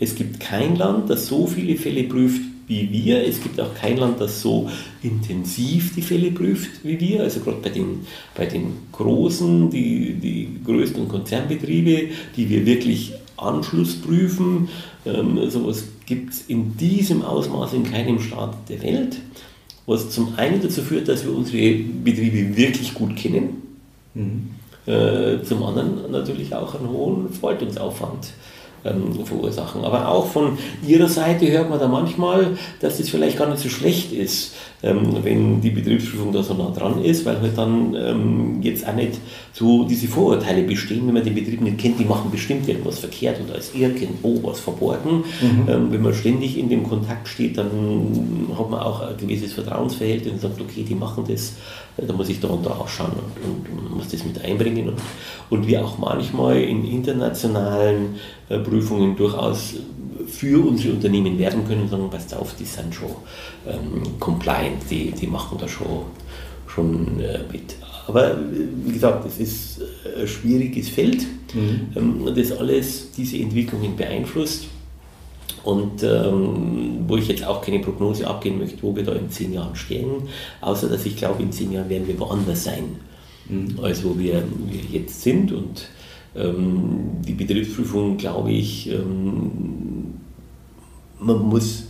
Es 0.00 0.16
gibt 0.16 0.40
kein 0.40 0.76
Land, 0.76 1.10
das 1.10 1.26
so 1.26 1.46
viele 1.46 1.76
Fälle 1.76 2.04
prüft 2.04 2.42
wie 2.66 2.90
wir. 2.92 3.26
Es 3.26 3.42
gibt 3.42 3.60
auch 3.60 3.74
kein 3.74 3.96
Land, 3.96 4.20
das 4.20 4.42
so 4.42 4.68
intensiv 5.02 5.94
die 5.94 6.02
Fälle 6.02 6.30
prüft 6.30 6.84
wie 6.84 7.00
wir. 7.00 7.22
Also 7.22 7.40
gerade 7.40 7.58
bei 7.62 7.70
den, 7.70 8.00
bei 8.36 8.46
den 8.46 8.72
großen, 8.92 9.70
die, 9.70 10.14
die 10.14 10.48
größten 10.64 11.08
Konzernbetriebe, 11.08 12.10
die 12.36 12.50
wir 12.50 12.66
wirklich 12.66 13.12
Anschluss 13.38 14.00
prüfen. 14.00 14.68
Ähm, 15.06 15.50
sowas 15.50 15.84
gibt 16.06 16.34
es 16.34 16.42
in 16.48 16.76
diesem 16.76 17.22
Ausmaß 17.22 17.74
in 17.74 17.84
keinem 17.84 18.20
Staat 18.20 18.54
der 18.68 18.82
Welt. 18.82 19.16
Was 19.86 20.10
zum 20.10 20.34
einen 20.36 20.60
dazu 20.60 20.82
führt, 20.82 21.08
dass 21.08 21.24
wir 21.24 21.34
unsere 21.34 21.78
Betriebe 22.04 22.56
wirklich 22.56 22.92
gut 22.94 23.16
kennen. 23.16 23.62
Mhm. 24.14 24.50
Äh, 24.86 25.42
zum 25.44 25.62
anderen 25.62 26.10
natürlich 26.10 26.54
auch 26.54 26.74
einen 26.74 26.88
hohen 26.88 27.30
Verwaltungsaufwand 27.30 28.32
ähm, 28.84 29.24
verursachen. 29.24 29.84
Aber 29.84 30.08
auch 30.08 30.26
von 30.26 30.58
Ihrer 30.86 31.08
Seite 31.08 31.50
hört 31.50 31.68
man 31.70 31.78
da 31.78 31.88
manchmal, 31.88 32.56
dass 32.80 33.00
es 33.00 33.10
vielleicht 33.10 33.38
gar 33.38 33.48
nicht 33.48 33.62
so 33.62 33.68
schlecht 33.68 34.12
ist, 34.12 34.54
ähm, 34.82 35.16
wenn 35.22 35.60
die 35.60 35.70
Betriebsprüfung 35.70 36.32
da 36.32 36.42
so 36.42 36.54
nah 36.54 36.70
dran 36.70 37.02
ist, 37.02 37.24
weil 37.24 37.40
halt 37.40 37.58
dann 37.58 37.94
ähm, 37.94 38.62
jetzt 38.62 38.86
auch 38.86 38.94
nicht 38.94 39.18
so 39.52 39.84
diese 39.84 40.06
Vorurteile 40.06 40.62
bestehen, 40.62 41.06
wenn 41.06 41.14
man 41.14 41.24
den 41.24 41.34
Betrieb 41.34 41.60
nicht 41.60 41.78
kennt, 41.78 41.98
die 41.98 42.04
machen 42.04 42.30
bestimmt 42.30 42.68
irgendwas 42.68 43.00
verkehrt 43.00 43.40
oder 43.44 43.58
ist 43.58 43.74
irgendwo 43.74 44.40
was 44.42 44.60
verborgen. 44.60 45.24
Mhm. 45.40 45.68
Ähm, 45.68 45.92
wenn 45.92 46.02
man 46.02 46.14
ständig 46.14 46.56
in 46.56 46.68
dem 46.68 46.84
Kontakt 46.84 47.26
steht, 47.26 47.58
dann 47.58 47.68
hat 48.56 48.70
man 48.70 48.80
auch 48.80 49.00
ein 49.00 49.16
gewisses 49.16 49.52
Vertrauensverhältnis 49.52 50.34
und 50.34 50.40
sagt, 50.40 50.60
okay, 50.60 50.84
die 50.88 50.94
machen 50.94 51.24
das, 51.26 51.54
äh, 51.96 52.06
da 52.06 52.12
muss 52.12 52.28
ich 52.28 52.38
da 52.38 52.48
und 52.48 52.64
da 52.64 52.70
auch 52.70 52.88
schauen 52.88 53.12
und, 53.44 53.68
und 53.68 53.96
muss 53.96 54.08
das 54.08 54.24
mit 54.24 54.44
einbringen. 54.44 54.88
Und, 54.88 54.98
und 55.50 55.66
wir 55.66 55.84
auch 55.84 55.98
manchmal 55.98 56.60
in 56.62 56.84
internationalen 56.84 58.14
äh, 58.48 58.58
Prüfungen 58.58 59.16
durchaus 59.16 59.74
für 60.28 60.66
unsere 60.66 60.94
Unternehmen 60.94 61.38
werben 61.38 61.66
können 61.66 61.82
und 61.82 61.88
sagen, 61.88 62.10
passt 62.10 62.34
auf, 62.34 62.54
die 62.54 62.64
sind 62.64 62.94
schon 62.94 63.08
ähm, 63.66 64.18
compliant, 64.20 64.67
die, 64.90 65.10
die 65.12 65.26
machen 65.26 65.58
da 65.60 65.68
schon, 65.68 66.02
schon 66.66 67.20
äh, 67.20 67.40
mit. 67.50 67.76
Aber 68.06 68.36
wie 68.84 68.92
gesagt, 68.92 69.26
es 69.26 69.38
ist 69.38 69.80
ein 70.18 70.26
schwieriges 70.26 70.88
Feld, 70.88 71.26
mhm. 71.54 71.88
ähm, 71.94 72.34
das 72.34 72.52
alles 72.52 73.12
diese 73.12 73.36
Entwicklungen 73.36 73.96
beeinflusst. 73.96 74.66
Und 75.64 76.02
ähm, 76.02 77.04
wo 77.06 77.16
ich 77.16 77.28
jetzt 77.28 77.44
auch 77.44 77.60
keine 77.60 77.80
Prognose 77.80 78.26
abgeben 78.26 78.58
möchte, 78.58 78.82
wo 78.82 78.96
wir 78.96 79.04
da 79.04 79.12
in 79.12 79.30
zehn 79.30 79.52
Jahren 79.52 79.76
stehen, 79.76 80.22
außer 80.62 80.88
dass 80.88 81.04
ich 81.04 81.16
glaube, 81.16 81.42
in 81.42 81.52
zehn 81.52 81.72
Jahren 81.72 81.90
werden 81.90 82.06
wir 82.06 82.18
woanders 82.18 82.64
sein, 82.64 82.84
mhm. 83.48 83.78
als 83.82 84.02
wo 84.04 84.18
wir, 84.18 84.42
wir 84.66 85.00
jetzt 85.00 85.20
sind. 85.22 85.52
Und 85.52 85.88
ähm, 86.34 87.10
die 87.26 87.34
Betriebsprüfung, 87.34 88.16
glaube 88.16 88.52
ich, 88.52 88.88
ähm, 88.88 90.14
man 91.20 91.42
muss 91.42 91.84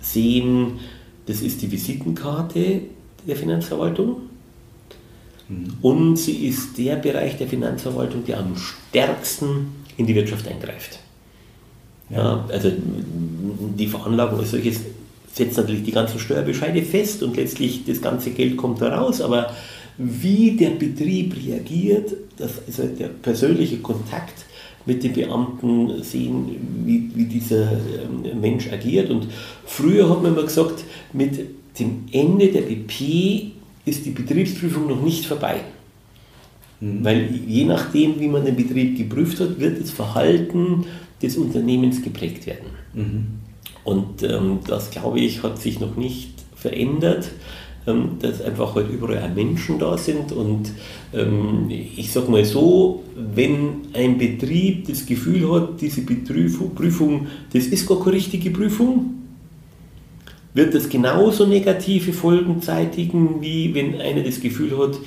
sehen, 0.00 0.80
das 1.28 1.42
ist 1.42 1.60
die 1.62 1.70
Visitenkarte 1.70 2.80
der 3.26 3.36
Finanzverwaltung. 3.36 4.22
Mhm. 5.48 5.74
Und 5.82 6.16
sie 6.16 6.46
ist 6.46 6.78
der 6.78 6.96
Bereich 6.96 7.36
der 7.36 7.46
Finanzverwaltung, 7.46 8.24
der 8.24 8.38
am 8.38 8.56
stärksten 8.56 9.68
in 9.96 10.06
die 10.06 10.14
Wirtschaft 10.14 10.48
eingreift. 10.48 10.98
Ja, 12.10 12.46
also 12.48 12.72
die 13.76 13.86
Veranlagung 13.86 14.38
als 14.38 14.52
solches 14.52 14.80
setzt 15.32 15.58
natürlich 15.58 15.84
die 15.84 15.92
ganzen 15.92 16.18
Steuerbescheide 16.18 16.82
fest 16.82 17.22
und 17.22 17.36
letztlich 17.36 17.84
das 17.84 18.00
ganze 18.00 18.30
Geld 18.30 18.56
kommt 18.56 18.80
da 18.80 18.96
raus, 18.96 19.20
aber 19.20 19.54
wie 19.98 20.52
der 20.52 20.70
Betrieb 20.70 21.34
reagiert, 21.36 22.14
das, 22.38 22.52
also 22.66 22.84
der 22.86 23.08
persönliche 23.08 23.78
Kontakt 23.78 24.46
mit 24.88 25.04
den 25.04 25.12
Beamten 25.12 26.02
sehen, 26.02 26.46
wie, 26.86 27.10
wie 27.14 27.26
dieser 27.26 27.72
ähm, 27.72 28.40
Mensch 28.40 28.72
agiert. 28.72 29.10
Und 29.10 29.26
früher 29.66 30.08
hat 30.08 30.22
man 30.22 30.32
immer 30.32 30.44
gesagt, 30.44 30.82
mit 31.12 31.38
dem 31.78 32.06
Ende 32.10 32.48
der 32.48 32.62
BP 32.62 33.52
ist 33.84 34.06
die 34.06 34.10
Betriebsprüfung 34.10 34.88
noch 34.88 35.02
nicht 35.02 35.26
vorbei. 35.26 35.60
Mhm. 36.80 37.04
Weil 37.04 37.28
je 37.46 37.64
nachdem, 37.66 38.18
wie 38.18 38.28
man 38.28 38.46
den 38.46 38.56
Betrieb 38.56 38.96
geprüft 38.96 39.38
hat, 39.40 39.60
wird 39.60 39.78
das 39.78 39.90
Verhalten 39.90 40.86
des 41.22 41.36
Unternehmens 41.36 42.00
geprägt 42.00 42.46
werden. 42.46 42.70
Mhm. 42.94 43.26
Und 43.84 44.22
ähm, 44.22 44.60
das, 44.66 44.90
glaube 44.90 45.20
ich, 45.20 45.42
hat 45.42 45.60
sich 45.60 45.80
noch 45.80 45.96
nicht 45.96 46.30
verändert. 46.56 47.30
Ähm, 47.86 48.18
dass 48.20 48.42
einfach 48.42 48.74
halt 48.74 48.90
überall 48.90 49.18
auch 49.18 49.34
Menschen 49.34 49.78
da 49.78 49.96
sind. 49.96 50.32
Und 50.32 50.72
ähm, 51.14 51.70
ich 51.70 52.12
sage 52.12 52.30
mal 52.30 52.44
so, 52.44 53.02
wenn 53.14 53.86
ein 53.94 54.18
Betrieb 54.18 54.88
das 54.88 55.06
Gefühl 55.06 55.50
hat, 55.52 55.80
diese 55.80 56.02
Prüfung, 56.02 57.28
das 57.52 57.66
ist 57.66 57.86
gar 57.86 57.98
keine 57.98 58.16
richtige 58.16 58.50
Prüfung, 58.50 59.14
wird 60.54 60.74
das 60.74 60.88
genauso 60.88 61.46
negative 61.46 62.12
Folgen 62.12 62.60
zeitigen, 62.60 63.40
wie 63.40 63.74
wenn 63.74 64.00
einer 64.00 64.22
das 64.22 64.40
Gefühl 64.40 64.76
hat, 64.78 64.98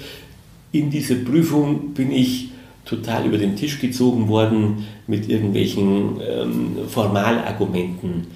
in 0.71 0.89
dieser 0.89 1.15
Prüfung 1.15 1.93
bin 1.93 2.11
ich 2.11 2.49
total 2.85 3.25
über 3.25 3.37
den 3.37 3.55
Tisch 3.55 3.79
gezogen 3.79 4.27
worden 4.27 4.85
mit 5.07 5.29
irgendwelchen 5.29 6.19
ähm, 6.27 6.71
Formalargumenten 6.87 8.27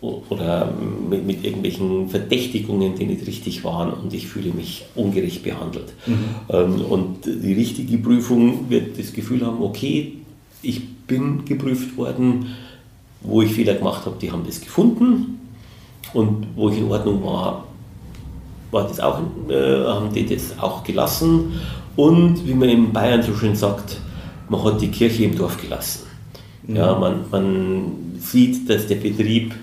oder 0.00 0.72
mit, 1.10 1.26
mit, 1.26 1.44
irgendwelchen 1.44 2.08
Verdächtigungen, 2.08 2.94
die 2.94 3.06
nicht 3.06 3.26
richtig 3.26 3.64
waren 3.64 3.92
und 3.92 4.14
ich 4.14 4.26
fühle 4.26 4.50
mich 4.52 4.84
ungerecht 4.94 5.42
behandelt. 5.42 5.92
Mhm. 6.06 6.14
Ähm, 6.48 6.80
und 6.88 7.26
die 7.26 7.52
richtige 7.52 7.98
Prüfung 7.98 8.70
wird 8.70 8.98
das 8.98 9.12
Gefühl 9.12 9.44
haben, 9.44 9.62
okay, 9.62 10.14
ich 10.62 10.88
bin 11.06 11.44
geprüft 11.44 11.96
worden, 11.96 12.46
wo 13.20 13.42
ich 13.42 13.52
Fehler 13.52 13.74
gemacht 13.74 14.06
habe, 14.06 14.16
die 14.20 14.32
haben 14.32 14.44
das 14.46 14.60
gefunden 14.60 15.38
und 16.14 16.46
wo 16.56 16.70
ich 16.70 16.78
in 16.78 16.90
Ordnung 16.90 17.22
war, 17.22 17.66
war 18.70 18.88
das 18.88 19.00
auch, 19.00 19.20
äh, 19.48 19.84
haben 19.84 20.12
die 20.14 20.24
das 20.24 20.58
auch 20.58 20.82
gelassen 20.82 21.52
und 21.96 22.46
wie 22.46 22.54
man 22.54 22.68
in 22.70 22.92
Bayern 22.92 23.22
so 23.22 23.34
schön 23.34 23.54
sagt, 23.54 23.98
man 24.48 24.64
hat 24.64 24.80
die 24.80 24.88
Kirche 24.88 25.24
im 25.24 25.36
Dorf 25.36 25.60
gelassen. 25.60 26.06
Mhm. 26.66 26.76
Ja, 26.76 26.98
man, 26.98 27.24
man 27.30 27.82
sieht, 28.18 28.68
dass 28.68 28.86
der 28.86 28.96
Betrieb 28.96 29.54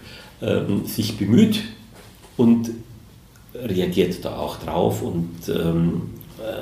ähm, 0.41 0.85
sich 0.85 1.17
bemüht 1.17 1.63
und 2.35 2.71
reagiert 3.53 4.23
da 4.23 4.37
auch 4.37 4.57
drauf 4.57 5.01
und 5.01 5.29
ähm, 5.49 6.01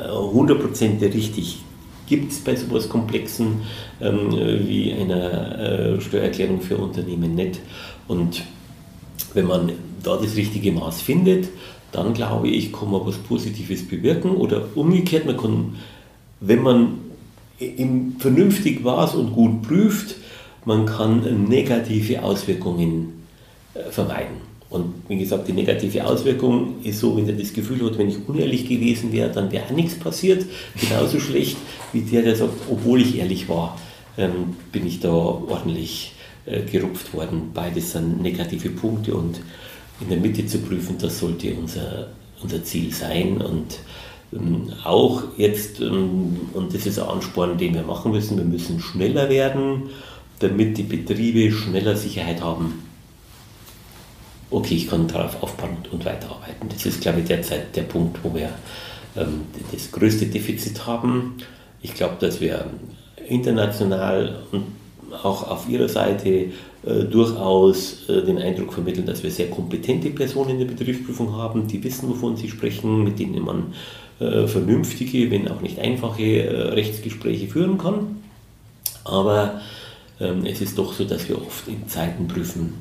100% 0.10 1.02
äh, 1.02 1.06
richtig 1.08 1.60
gibt 2.08 2.32
es 2.32 2.40
bei 2.40 2.56
so 2.56 2.68
etwas 2.68 2.88
Komplexen 2.88 3.62
ähm, 4.00 4.32
wie 4.68 4.94
einer 4.94 5.60
äh, 5.60 6.02
Steuererklärung 6.02 6.62
für 6.62 6.78
Unternehmen 6.78 7.36
nicht. 7.36 7.60
Und 8.08 8.44
wenn 9.34 9.48
man 9.48 9.72
da 10.04 10.18
das 10.18 10.36
richtige 10.36 10.72
Maß 10.72 11.02
findet, 11.02 11.50
dann 11.92 12.14
glaube 12.14 12.48
ich, 12.50 12.72
kann 12.72 12.92
man 12.92 13.06
was 13.06 13.18
Positives 13.18 13.88
bewirken 13.88 14.32
oder 14.32 14.66
umgekehrt, 14.76 15.26
man 15.26 15.38
kann, 15.38 15.76
wenn 16.42 16.62
man 16.62 17.00
im 17.58 18.18
vernünftig 18.20 18.84
war 18.84 19.16
und 19.16 19.34
gut 19.34 19.62
prüft, 19.64 20.16
man 20.66 20.86
kann 20.86 21.48
negative 21.48 22.22
Auswirkungen 22.22 23.15
vermeiden. 23.92 24.56
Und 24.70 24.94
wie 25.08 25.18
gesagt, 25.18 25.48
die 25.48 25.54
negative 25.54 26.06
Auswirkung 26.06 26.84
ist 26.84 27.00
so, 27.00 27.16
wenn 27.16 27.28
er 27.28 27.36
das 27.36 27.54
Gefühl 27.54 27.86
hat, 27.86 27.98
wenn 27.98 28.10
ich 28.10 28.18
unehrlich 28.28 28.68
gewesen 28.68 29.12
wäre, 29.14 29.32
dann 29.32 29.52
wäre 29.52 29.74
nichts 29.74 29.96
passiert. 29.96 30.46
Genauso 30.80 31.20
schlecht 31.22 31.58
wie 31.94 32.02
der, 32.02 32.24
der 32.24 32.36
sagt, 32.36 32.54
obwohl 32.70 33.02
ich 33.02 33.18
ehrlich 33.18 33.48
war, 33.48 33.80
ähm, 34.18 34.56
bin 34.72 34.88
ich 34.88 35.00
da 35.00 35.12
ordentlich 35.12 36.14
äh, 36.46 36.62
gerupft 36.62 37.14
worden. 37.14 37.52
Beides 37.54 37.92
sind 37.92 38.22
negative 38.22 38.70
Punkte 38.70 39.16
und 39.16 39.40
in 40.02 40.10
der 40.10 40.18
Mitte 40.18 40.46
zu 40.46 40.58
prüfen, 40.60 40.98
das 41.00 41.20
sollte 41.20 41.54
unser, 41.54 42.10
unser 42.42 42.64
Ziel 42.64 42.92
sein. 42.92 43.38
Und 43.38 43.80
ähm, 44.34 44.74
auch 44.84 45.24
jetzt, 45.38 45.80
ähm, 45.80 46.38
und 46.54 46.74
das 46.74 46.88
ist 46.88 47.00
ein 47.00 47.08
Ansporn, 47.08 47.58
den 47.58 47.76
wir 47.76 47.84
machen 47.84 48.12
müssen, 48.12 48.38
wir 48.38 48.46
müssen 48.46 48.80
schneller 48.80 49.30
werden, 49.30 49.84
damit 50.40 50.78
die 50.78 50.84
Betriebe 50.84 51.52
schneller 51.52 51.96
Sicherheit 51.96 52.42
haben 52.42 52.85
okay, 54.50 54.76
ich 54.76 54.90
kann 54.90 55.08
darauf 55.08 55.42
aufbauen 55.42 55.78
und 55.92 56.06
weiterarbeiten. 56.06 56.70
Das 56.70 56.86
ist, 56.86 57.02
glaube 57.02 57.22
ich, 57.22 57.26
derzeit 57.26 57.76
der 57.76 57.84
Punkt, 57.84 58.20
wo 58.24 58.34
wir 58.34 58.50
ähm, 59.18 59.42
das 59.72 59.92
größte 59.92 60.28
Defizit 60.28 60.86
haben. 60.86 61.38
Ich 61.82 61.94
glaube, 61.94 62.16
dass 62.20 62.42
wir 62.42 62.66
international 63.28 64.44
und 64.52 64.66
auch 65.24 65.50
auf 65.50 65.70
Ihrer 65.70 65.88
Seite 65.88 66.30
äh, 66.30 67.04
durchaus 67.10 68.10
äh, 68.10 68.22
den 68.24 68.38
Eindruck 68.38 68.74
vermitteln, 68.74 69.06
dass 69.06 69.24
wir 69.24 69.32
sehr 69.32 69.50
kompetente 69.50 70.10
Personen 70.10 70.52
in 70.52 70.60
der 70.60 70.66
Betriebsprüfung 70.66 71.34
haben, 71.34 71.68
die 71.68 71.84
wissen, 71.84 72.10
wovon 72.10 72.36
sie 72.38 72.50
sprechen, 72.50 73.04
mit 73.04 73.20
denen 73.20 73.44
man 73.44 73.74
äh, 74.20 74.48
vernünftige, 74.48 75.32
wenn 75.32 75.48
auch 75.48 75.62
nicht 75.62 75.80
einfache 75.80 76.24
äh, 76.24 76.62
Rechtsgespräche 76.74 77.48
führen 77.48 77.78
kann. 77.78 78.22
Aber 79.04 79.62
ähm, 80.20 80.46
es 80.46 80.62
ist 80.62 80.78
doch 80.78 80.94
so, 80.94 81.06
dass 81.06 81.28
wir 81.30 81.42
oft 81.42 81.68
in 81.68 81.88
Zeiten 81.88 82.28
prüfen, 82.28 82.74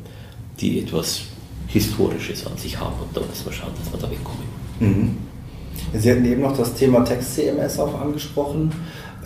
die 0.60 0.80
etwas 0.80 1.22
Historisches 1.74 2.46
an 2.46 2.56
sich 2.56 2.78
haben. 2.78 2.94
Und 3.02 3.16
da 3.16 3.20
müssen 3.20 3.46
wir 3.46 3.52
schauen, 3.52 3.72
dass 3.76 3.92
wir 3.92 4.00
da 4.00 4.08
wegkommen. 4.08 4.44
Mhm. 4.78 5.18
Sie 5.92 6.10
hatten 6.10 6.24
eben 6.24 6.42
noch 6.42 6.56
das 6.56 6.74
Thema 6.74 7.04
Text-CMS 7.04 7.80
auch 7.80 8.00
angesprochen. 8.00 8.72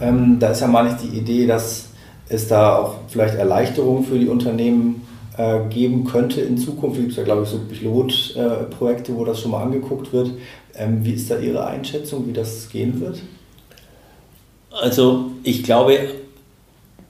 Ähm, 0.00 0.38
da 0.40 0.50
ist 0.50 0.60
ja 0.60 0.66
mal 0.66 0.84
nicht 0.84 1.02
die 1.02 1.18
Idee, 1.18 1.46
dass 1.46 1.88
es 2.30 2.48
da 2.48 2.76
auch 2.76 2.94
vielleicht 3.08 3.34
Erleichterungen 3.34 4.04
für 4.04 4.18
die 4.18 4.28
Unternehmen 4.28 5.06
äh, 5.36 5.60
geben 5.68 6.04
könnte 6.04 6.40
in 6.40 6.56
Zukunft. 6.56 6.98
Es 6.98 7.04
gibt 7.04 7.16
ja, 7.18 7.24
glaube 7.24 7.42
ich, 7.42 7.50
so 7.50 7.58
Pilotprojekte, 7.58 9.14
wo 9.14 9.26
das 9.26 9.40
schon 9.40 9.50
mal 9.50 9.62
angeguckt 9.62 10.10
wird. 10.14 10.30
Ähm, 10.74 11.04
wie 11.04 11.12
ist 11.12 11.30
da 11.30 11.38
Ihre 11.38 11.66
Einschätzung, 11.66 12.26
wie 12.26 12.32
das 12.32 12.70
gehen 12.70 12.98
wird? 12.98 13.20
Also 14.70 15.32
ich 15.42 15.64
glaube, 15.64 15.98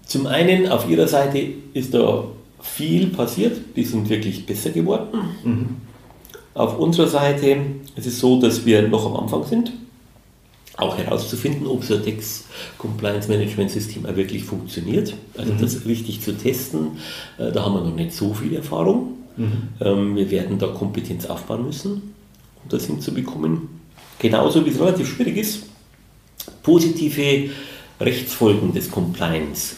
zum 0.04 0.26
einen 0.26 0.66
auf 0.68 0.88
Ihrer 0.90 1.06
Seite 1.06 1.38
ist 1.74 1.94
da 1.94 2.24
viel 2.60 3.08
passiert, 3.08 3.56
die 3.76 3.84
sind 3.84 4.08
wirklich 4.08 4.46
besser 4.46 4.70
geworden. 4.70 5.18
Mhm. 5.44 5.66
Auf 6.54 6.78
unserer 6.78 7.06
Seite 7.06 7.56
ist 7.96 8.06
es 8.06 8.18
so, 8.18 8.40
dass 8.40 8.66
wir 8.66 8.88
noch 8.88 9.06
am 9.06 9.16
Anfang 9.16 9.44
sind, 9.44 9.72
auch 10.76 10.96
herauszufinden, 10.96 11.66
ob 11.66 11.84
so 11.84 11.94
ein 11.94 12.02
Text 12.02 12.46
Compliance 12.78 13.28
Management 13.28 13.70
System 13.70 14.06
auch 14.06 14.16
wirklich 14.16 14.44
funktioniert. 14.44 15.14
Also 15.36 15.52
mhm. 15.52 15.60
das 15.60 15.86
richtig 15.86 16.20
zu 16.20 16.36
testen, 16.36 16.98
äh, 17.38 17.52
da 17.52 17.64
haben 17.64 17.74
wir 17.74 17.82
noch 17.82 17.94
nicht 17.94 18.12
so 18.12 18.32
viel 18.34 18.54
Erfahrung. 18.54 19.14
Mhm. 19.36 19.52
Ähm, 19.80 20.16
wir 20.16 20.30
werden 20.30 20.58
da 20.58 20.68
Kompetenz 20.68 21.26
aufbauen 21.26 21.66
müssen, 21.66 21.92
um 21.92 22.68
das 22.68 22.86
hinzubekommen. 22.86 23.68
Genauso 24.18 24.64
wie 24.64 24.70
es 24.70 24.80
relativ 24.80 25.08
schwierig 25.08 25.36
ist, 25.36 25.62
positive 26.62 27.50
Rechtsfolgen 28.00 28.72
des 28.72 28.90
Compliance 28.90 29.76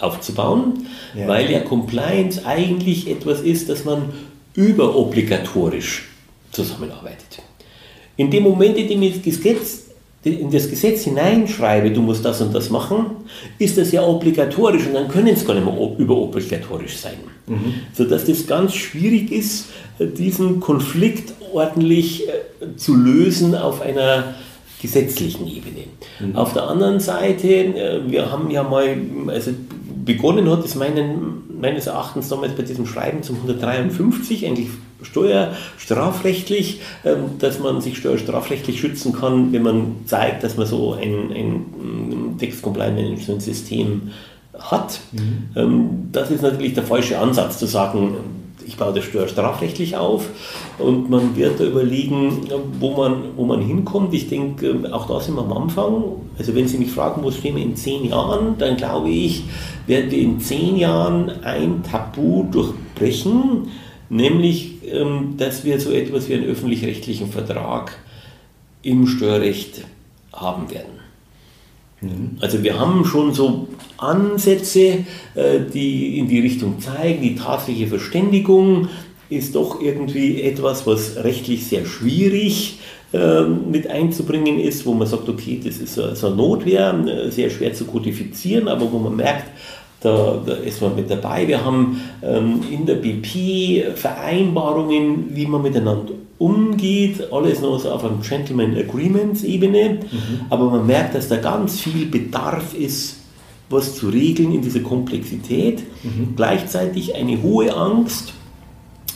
aufzubauen, 0.00 0.86
ja. 1.14 1.28
weil 1.28 1.50
ja 1.50 1.60
Compliance 1.60 2.44
eigentlich 2.44 3.08
etwas 3.08 3.40
ist, 3.40 3.68
das 3.68 3.84
man 3.84 4.10
überobligatorisch 4.54 6.08
zusammenarbeitet. 6.52 7.42
In 8.16 8.30
dem 8.30 8.42
Moment, 8.42 8.76
in 8.76 8.88
dem 8.88 9.02
ich 9.02 9.22
das 9.22 9.40
Gesetz, 9.40 9.84
in 10.24 10.50
das 10.50 10.68
Gesetz 10.68 11.04
hineinschreibe, 11.04 11.90
du 11.90 12.02
musst 12.02 12.24
das 12.24 12.42
und 12.42 12.54
das 12.54 12.68
machen, 12.68 13.06
ist 13.58 13.78
das 13.78 13.92
ja 13.92 14.02
obligatorisch 14.02 14.86
und 14.86 14.94
dann 14.94 15.08
können 15.08 15.28
es 15.28 15.46
gar 15.46 15.54
nicht 15.54 15.64
mehr 15.64 15.94
überobligatorisch 15.96 16.96
sein. 16.98 17.14
Mhm. 17.46 17.74
Sodass 17.94 18.26
das 18.26 18.46
ganz 18.46 18.74
schwierig 18.74 19.32
ist, 19.32 19.66
diesen 19.98 20.60
Konflikt 20.60 21.32
ordentlich 21.52 22.28
äh, 22.28 22.76
zu 22.76 22.94
lösen 22.94 23.54
auf 23.54 23.80
einer 23.80 24.34
gesetzlichen 24.80 25.46
Ebene. 25.46 25.84
Mhm. 26.20 26.36
Auf 26.36 26.52
der 26.52 26.64
anderen 26.64 27.00
Seite, 27.00 27.48
äh, 27.48 28.00
wir 28.06 28.30
haben 28.30 28.50
ja 28.50 28.62
mal, 28.62 28.96
also 29.28 29.52
begonnen 30.14 30.50
hat 30.50 30.64
es 30.64 30.74
meinen, 30.74 31.60
meines 31.60 31.86
Erachtens 31.86 32.28
damals 32.28 32.54
bei 32.54 32.62
diesem 32.62 32.86
Schreiben 32.86 33.22
zum 33.22 33.36
153, 33.36 34.44
eigentlich 34.44 34.68
steuerstrafrechtlich, 35.02 36.80
ähm, 37.04 37.38
dass 37.38 37.60
man 37.60 37.80
sich 37.80 37.96
steuerstrafrechtlich 37.96 38.80
schützen 38.80 39.12
kann, 39.12 39.52
wenn 39.52 39.62
man 39.62 39.96
zeigt, 40.06 40.42
dass 40.42 40.56
man 40.56 40.66
so 40.66 40.94
ein, 40.94 41.32
ein 41.32 42.36
Text-Compliance-Management-System 42.38 44.10
hat. 44.58 45.00
Mhm. 45.12 45.48
Ähm, 45.54 45.90
das 46.10 46.30
ist 46.32 46.42
natürlich 46.42 46.74
der 46.74 46.82
falsche 46.82 47.18
Ansatz 47.18 47.58
zu 47.58 47.66
sagen, 47.66 48.14
ich 48.66 48.76
baue 48.76 48.92
das 48.92 49.04
steuerstrafrechtlich 49.04 49.96
auf 49.96 50.28
und 50.78 51.10
man 51.10 51.36
wird 51.36 51.60
da 51.60 51.64
überlegen, 51.64 52.48
wo 52.78 52.92
man, 52.96 53.22
wo 53.36 53.44
man 53.44 53.60
hinkommt. 53.60 54.14
Ich 54.14 54.28
denke, 54.28 54.88
auch 54.92 55.06
da 55.06 55.20
sind 55.20 55.34
wir 55.36 55.42
am 55.42 55.52
Anfang. 55.52 56.04
Also 56.38 56.54
wenn 56.54 56.68
Sie 56.68 56.78
mich 56.78 56.90
fragen, 56.90 57.22
wo 57.22 57.30
stehen 57.30 57.56
wir 57.56 57.62
in 57.62 57.76
zehn 57.76 58.04
Jahren, 58.04 58.56
dann 58.58 58.76
glaube 58.76 59.10
ich, 59.10 59.44
werden 59.86 60.10
wir 60.10 60.18
in 60.18 60.40
zehn 60.40 60.76
Jahren 60.76 61.30
ein 61.42 61.82
Tabu 61.82 62.44
durchbrechen, 62.44 63.68
nämlich, 64.08 64.82
ähm, 64.86 65.34
dass 65.36 65.64
wir 65.64 65.80
so 65.80 65.90
etwas 65.90 66.28
wie 66.28 66.34
einen 66.34 66.46
öffentlich-rechtlichen 66.46 67.30
Vertrag 67.30 67.98
im 68.82 69.06
Steuerrecht 69.06 69.84
haben 70.32 70.70
werden. 70.70 70.99
Mhm. 72.00 72.38
Also 72.40 72.62
wir 72.62 72.78
haben 72.78 73.04
schon 73.04 73.32
so 73.32 73.68
Ansätze, 73.98 75.04
äh, 75.34 75.60
die 75.72 76.18
in 76.18 76.28
die 76.28 76.40
Richtung 76.40 76.80
zeigen, 76.80 77.22
die 77.22 77.36
tatsächliche 77.36 77.88
Verständigung 77.88 78.88
ist 79.28 79.54
doch 79.54 79.80
irgendwie 79.80 80.42
etwas, 80.42 80.86
was 80.86 81.16
rechtlich 81.22 81.66
sehr 81.66 81.86
schwierig 81.86 82.80
ähm, 83.12 83.70
mit 83.70 83.88
einzubringen 83.88 84.58
ist, 84.58 84.86
wo 84.86 84.94
man 84.94 85.06
sagt, 85.06 85.28
okay, 85.28 85.60
das 85.62 85.78
ist 85.78 85.94
so 85.94 86.26
eine 86.26 86.36
Notwehr, 86.36 86.94
äh, 87.06 87.30
sehr 87.30 87.50
schwer 87.50 87.72
zu 87.72 87.84
kodifizieren, 87.84 88.68
aber 88.68 88.90
wo 88.90 88.98
man 88.98 89.16
merkt, 89.16 89.50
da, 90.00 90.42
da, 90.44 90.54
ist 90.54 90.80
man 90.80 90.96
mit 90.96 91.10
dabei. 91.10 91.46
Wir 91.46 91.62
haben 91.64 92.00
ähm, 92.22 92.62
in 92.70 92.86
der 92.86 92.94
BP 92.94 93.96
Vereinbarungen, 93.96 95.34
wie 95.34 95.46
man 95.46 95.62
miteinander 95.62 96.14
umgeht, 96.40 97.30
alles 97.30 97.60
noch 97.60 97.78
so 97.78 97.90
auf 97.90 98.02
einem 98.02 98.22
Gentleman 98.22 98.74
Agreements 98.74 99.44
Ebene, 99.44 99.98
mhm. 100.00 100.46
aber 100.48 100.70
man 100.70 100.86
merkt, 100.86 101.14
dass 101.14 101.28
da 101.28 101.36
ganz 101.36 101.78
viel 101.78 102.06
Bedarf 102.06 102.74
ist, 102.74 103.18
was 103.68 103.94
zu 103.94 104.08
regeln 104.08 104.54
in 104.54 104.62
dieser 104.62 104.80
Komplexität. 104.80 105.82
Mhm. 106.02 106.34
Gleichzeitig 106.36 107.14
eine 107.14 107.42
hohe 107.42 107.76
Angst, 107.76 108.32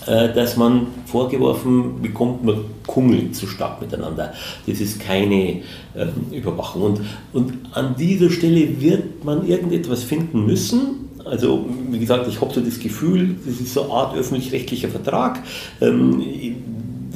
äh, 0.06 0.34
dass 0.34 0.58
man 0.58 0.88
vorgeworfen 1.06 2.02
bekommt, 2.02 2.44
man 2.44 2.60
kungelt 2.86 3.34
zu 3.34 3.46
stark 3.46 3.80
miteinander. 3.80 4.34
Das 4.66 4.80
ist 4.80 5.00
keine 5.00 5.62
äh, 5.94 6.06
Überwachung. 6.30 6.82
Und, 6.82 7.00
und 7.32 7.54
an 7.72 7.96
dieser 7.96 8.28
Stelle 8.28 8.82
wird 8.82 9.24
man 9.24 9.46
irgendetwas 9.46 10.04
finden 10.04 10.44
müssen. 10.44 11.08
Also, 11.24 11.64
wie 11.90 11.98
gesagt, 11.98 12.28
ich 12.28 12.38
habe 12.42 12.52
so 12.52 12.60
das 12.60 12.78
Gefühl, 12.78 13.36
das 13.46 13.58
ist 13.58 13.72
so 13.72 13.84
eine 13.84 13.92
Art 13.94 14.14
öffentlich-rechtlicher 14.14 14.88
Vertrag. 14.88 15.42
Ähm, 15.80 16.22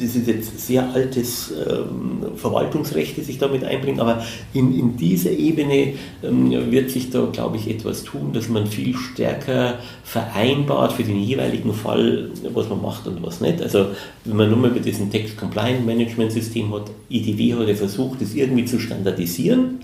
das 0.00 0.14
ist 0.16 0.26
jetzt 0.26 0.66
sehr 0.66 0.92
altes 0.92 1.52
ähm, 1.52 2.36
Verwaltungsrecht, 2.36 3.18
das 3.18 3.26
sich 3.26 3.38
damit 3.38 3.64
einbringt, 3.64 4.00
aber 4.00 4.22
in, 4.54 4.78
in 4.78 4.96
dieser 4.96 5.30
Ebene 5.30 5.94
ähm, 6.22 6.70
wird 6.70 6.90
sich 6.90 7.10
da, 7.10 7.26
glaube 7.32 7.56
ich, 7.56 7.68
etwas 7.68 8.04
tun, 8.04 8.32
dass 8.32 8.48
man 8.48 8.66
viel 8.66 8.94
stärker 8.96 9.78
vereinbart 10.04 10.92
für 10.92 11.04
den 11.04 11.20
jeweiligen 11.20 11.72
Fall, 11.72 12.30
was 12.52 12.68
man 12.68 12.82
macht 12.82 13.06
und 13.06 13.22
was 13.22 13.40
nicht. 13.40 13.62
Also 13.62 13.86
wenn 14.24 14.36
man 14.36 14.50
nur 14.50 14.58
mal 14.58 14.70
über 14.70 14.80
diesen 14.80 15.10
Text 15.10 15.36
Compliance 15.36 15.84
Management 15.84 16.32
System 16.32 16.72
hat, 16.74 16.90
IDW 17.08 17.54
hat 17.54 17.68
ja 17.68 17.74
versucht, 17.74 18.20
das 18.20 18.34
irgendwie 18.34 18.64
zu 18.64 18.78
standardisieren. 18.78 19.80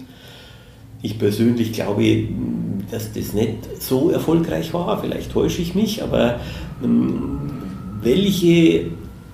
Ich 1.02 1.18
persönlich 1.18 1.72
glaube, 1.72 2.28
dass 2.90 3.12
das 3.12 3.32
nicht 3.34 3.82
so 3.82 4.10
erfolgreich 4.10 4.72
war, 4.72 5.00
vielleicht 5.02 5.32
täusche 5.32 5.60
ich 5.60 5.74
mich, 5.74 6.02
aber 6.02 6.40
ähm, 6.82 7.40
welche 8.02 8.86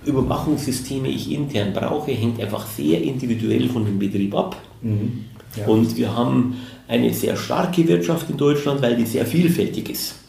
Überwachungssysteme 0.05 1.09
ich 1.09 1.31
intern 1.31 1.73
brauche, 1.73 2.13
hängt 2.13 2.41
einfach 2.41 2.67
sehr 2.67 3.03
individuell 3.03 3.69
von 3.69 3.85
dem 3.85 3.99
Betrieb 3.99 4.35
ab. 4.35 4.57
Mhm. 4.83 5.25
Ja. 5.57 5.67
Und 5.67 5.97
wir 5.97 6.15
haben 6.15 6.57
eine 6.89 7.13
sehr 7.13 7.37
starke 7.37 7.87
Wirtschaft 7.87 8.31
in 8.31 8.37
Deutschland, 8.37 8.83
weil 8.83 8.97
die 8.97 9.07
sehr 9.07 9.27
vielfältig 9.27 9.91
ist. 9.91 10.20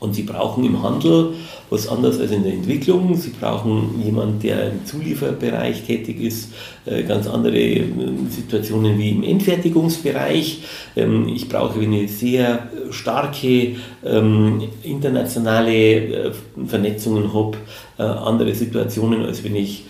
Und 0.00 0.14
sie 0.14 0.22
brauchen 0.22 0.64
im 0.64 0.82
Handel 0.82 1.34
was 1.68 1.86
anderes 1.86 2.18
als 2.18 2.32
in 2.32 2.42
der 2.42 2.54
Entwicklung. 2.54 3.14
Sie 3.14 3.30
brauchen 3.30 4.02
jemanden, 4.04 4.40
der 4.40 4.70
im 4.70 4.84
Zulieferbereich 4.84 5.82
tätig 5.84 6.20
ist, 6.20 6.52
äh, 6.86 7.02
ganz 7.04 7.28
andere 7.28 7.58
ähm, 7.58 8.28
Situationen 8.28 8.98
wie 8.98 9.10
im 9.10 9.22
Endfertigungsbereich. 9.22 10.62
Ähm, 10.96 11.28
ich 11.28 11.48
brauche 11.48 11.78
eine 11.80 12.08
sehr 12.08 12.70
starke 12.90 13.76
ähm, 14.04 14.62
internationale 14.82 15.72
äh, 15.74 16.32
Vernetzungen 16.66 17.32
habe, 17.34 17.58
äh, 17.98 18.02
andere 18.02 18.54
Situationen, 18.54 19.24
als 19.24 19.44
wenn 19.44 19.56
ich 19.56 19.84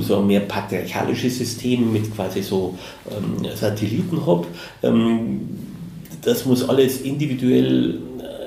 so 0.00 0.16
ein 0.16 0.26
mehr 0.26 0.40
patriarchalisches 0.40 1.38
System 1.38 1.92
mit 1.92 2.12
quasi 2.12 2.42
so 2.42 2.76
Satelliten 3.54 4.26
habe. 4.26 4.48
das 6.22 6.44
muss 6.44 6.68
alles 6.68 7.02
individuell 7.02 8.00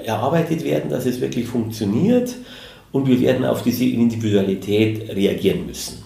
erarbeitet 0.07 0.63
werden, 0.63 0.89
dass 0.89 1.05
es 1.05 1.21
wirklich 1.21 1.47
funktioniert 1.47 2.33
und 2.91 3.07
wir 3.07 3.19
werden 3.19 3.45
auf 3.45 3.61
diese 3.61 3.85
Individualität 3.85 5.09
reagieren 5.09 5.65
müssen. 5.67 6.03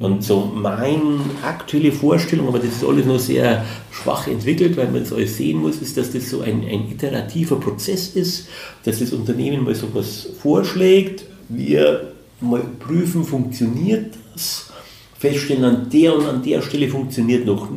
Und 0.00 0.24
so 0.24 0.50
meine 0.52 1.20
aktuelle 1.42 1.92
Vorstellung, 1.92 2.48
aber 2.48 2.58
das 2.58 2.70
ist 2.70 2.84
alles 2.84 3.06
noch 3.06 3.20
sehr 3.20 3.64
schwach 3.92 4.26
entwickelt, 4.26 4.76
weil 4.76 4.90
man 4.90 5.00
das 5.00 5.12
alles 5.12 5.36
sehen 5.36 5.58
muss, 5.58 5.80
ist, 5.80 5.96
dass 5.96 6.10
das 6.10 6.28
so 6.28 6.40
ein, 6.40 6.64
ein 6.68 6.90
iterativer 6.90 7.60
Prozess 7.60 8.08
ist, 8.08 8.48
dass 8.84 8.98
das 8.98 9.12
Unternehmen 9.12 9.62
mal 9.62 9.74
so 9.74 9.86
etwas 9.86 10.26
vorschlägt, 10.42 11.26
wir 11.48 12.12
mal 12.40 12.62
prüfen, 12.80 13.22
funktioniert 13.22 14.14
das, 14.32 14.72
feststellen, 15.16 15.64
an 15.64 15.88
der 15.90 16.16
und 16.16 16.26
an 16.26 16.42
der 16.42 16.60
Stelle 16.60 16.88
funktioniert 16.88 17.46
noch 17.46 17.68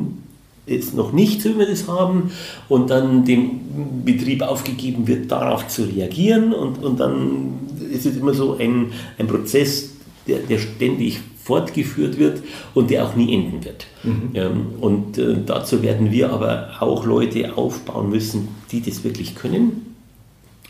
ist 0.67 0.93
noch 0.93 1.11
nicht 1.11 1.41
so, 1.41 1.49
wie 1.49 1.59
wir 1.59 1.65
das 1.67 1.87
haben, 1.87 2.31
und 2.69 2.89
dann 2.89 3.25
dem 3.25 4.03
Betrieb 4.05 4.41
aufgegeben 4.41 5.07
wird, 5.07 5.31
darauf 5.31 5.67
zu 5.67 5.83
reagieren. 5.83 6.53
Und, 6.53 6.83
und 6.83 6.99
dann 6.99 7.53
ist 7.91 8.05
es 8.05 8.17
immer 8.17 8.33
so 8.33 8.57
ein, 8.57 8.91
ein 9.17 9.27
Prozess, 9.27 9.91
der, 10.27 10.39
der 10.39 10.59
ständig 10.59 11.19
fortgeführt 11.43 12.19
wird 12.19 12.43
und 12.73 12.89
der 12.89 13.05
auch 13.05 13.15
nie 13.15 13.33
enden 13.33 13.63
wird. 13.63 13.87
Mhm. 14.03 14.31
Ähm, 14.33 14.65
und 14.81 15.17
äh, 15.17 15.37
dazu 15.45 15.81
werden 15.81 16.11
wir 16.11 16.31
aber 16.31 16.71
auch 16.81 17.05
Leute 17.05 17.57
aufbauen 17.57 18.09
müssen, 18.09 18.49
die 18.71 18.81
das 18.81 19.05
wirklich 19.05 19.35
können 19.35 19.86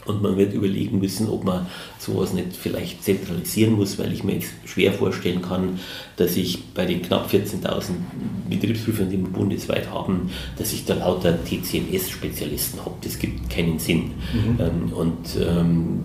und 0.08 0.22
man 0.22 0.38
wird 0.38 0.53
überlegen 0.53 0.99
müssen, 0.99 1.30
ob 1.30 1.43
man 1.43 1.68
sowas 1.99 2.34
nicht 2.34 2.55
vielleicht 2.55 3.03
zentralisieren 3.03 3.74
muss, 3.76 3.99
weil 3.99 4.12
ich 4.14 4.24
mir 4.24 4.36
jetzt 4.36 4.49
schwer 4.66 4.93
vorstellen 4.93 5.41
kann, 5.41 5.80
dass 6.16 6.36
ich 6.36 6.64
bei 6.74 6.86
den 6.86 7.01
knapp 7.01 7.32
14.000 7.32 7.91
Betriebsprüfern, 8.49 9.10
die 9.10 9.18
wir 9.18 9.30
bundesweit 9.30 9.91
haben, 9.91 10.30
dass 10.58 10.74
ich 10.74 10.86
da 10.86 10.95
lauter 10.95 11.38
TCMS-Spezialisten 11.43 12.80
habe. 12.86 12.95
Das 13.03 13.20
gibt 13.20 13.49
keinen 13.49 13.80
Sinn. 13.80 14.12
Mhm. 14.34 14.60
Ähm, 14.60 14.93
und 14.93 15.38
ähm, 15.39 15.99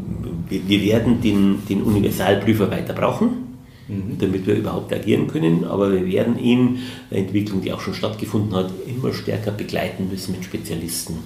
wir, 0.48 0.82
werden 0.82 1.20
den, 1.20 1.66
den 1.68 1.82
Universalprüfer 1.82 2.70
weiter 2.70 2.92
brauchen 2.92 3.53
mhm. 3.88 4.18
damit 4.18 4.46
wir 4.46 4.55
überhaupt 4.55 4.92
agieren 4.92 5.26
können. 5.28 5.64
Aber 5.64 5.92
wir 5.92 6.07
werden 6.07 6.38
ihn, 6.38 6.80
eine 7.11 7.20
Entwicklung, 7.20 7.62
die 7.62 7.72
auch 7.72 7.80
schon 7.80 7.94
stattgefunden 7.94 8.55
hat, 8.55 8.70
immer 8.86 9.12
stärker 9.12 9.50
begleiten 9.50 10.09
müssen 10.11 10.32
mit 10.32 10.44
Spezialisten, 10.44 11.18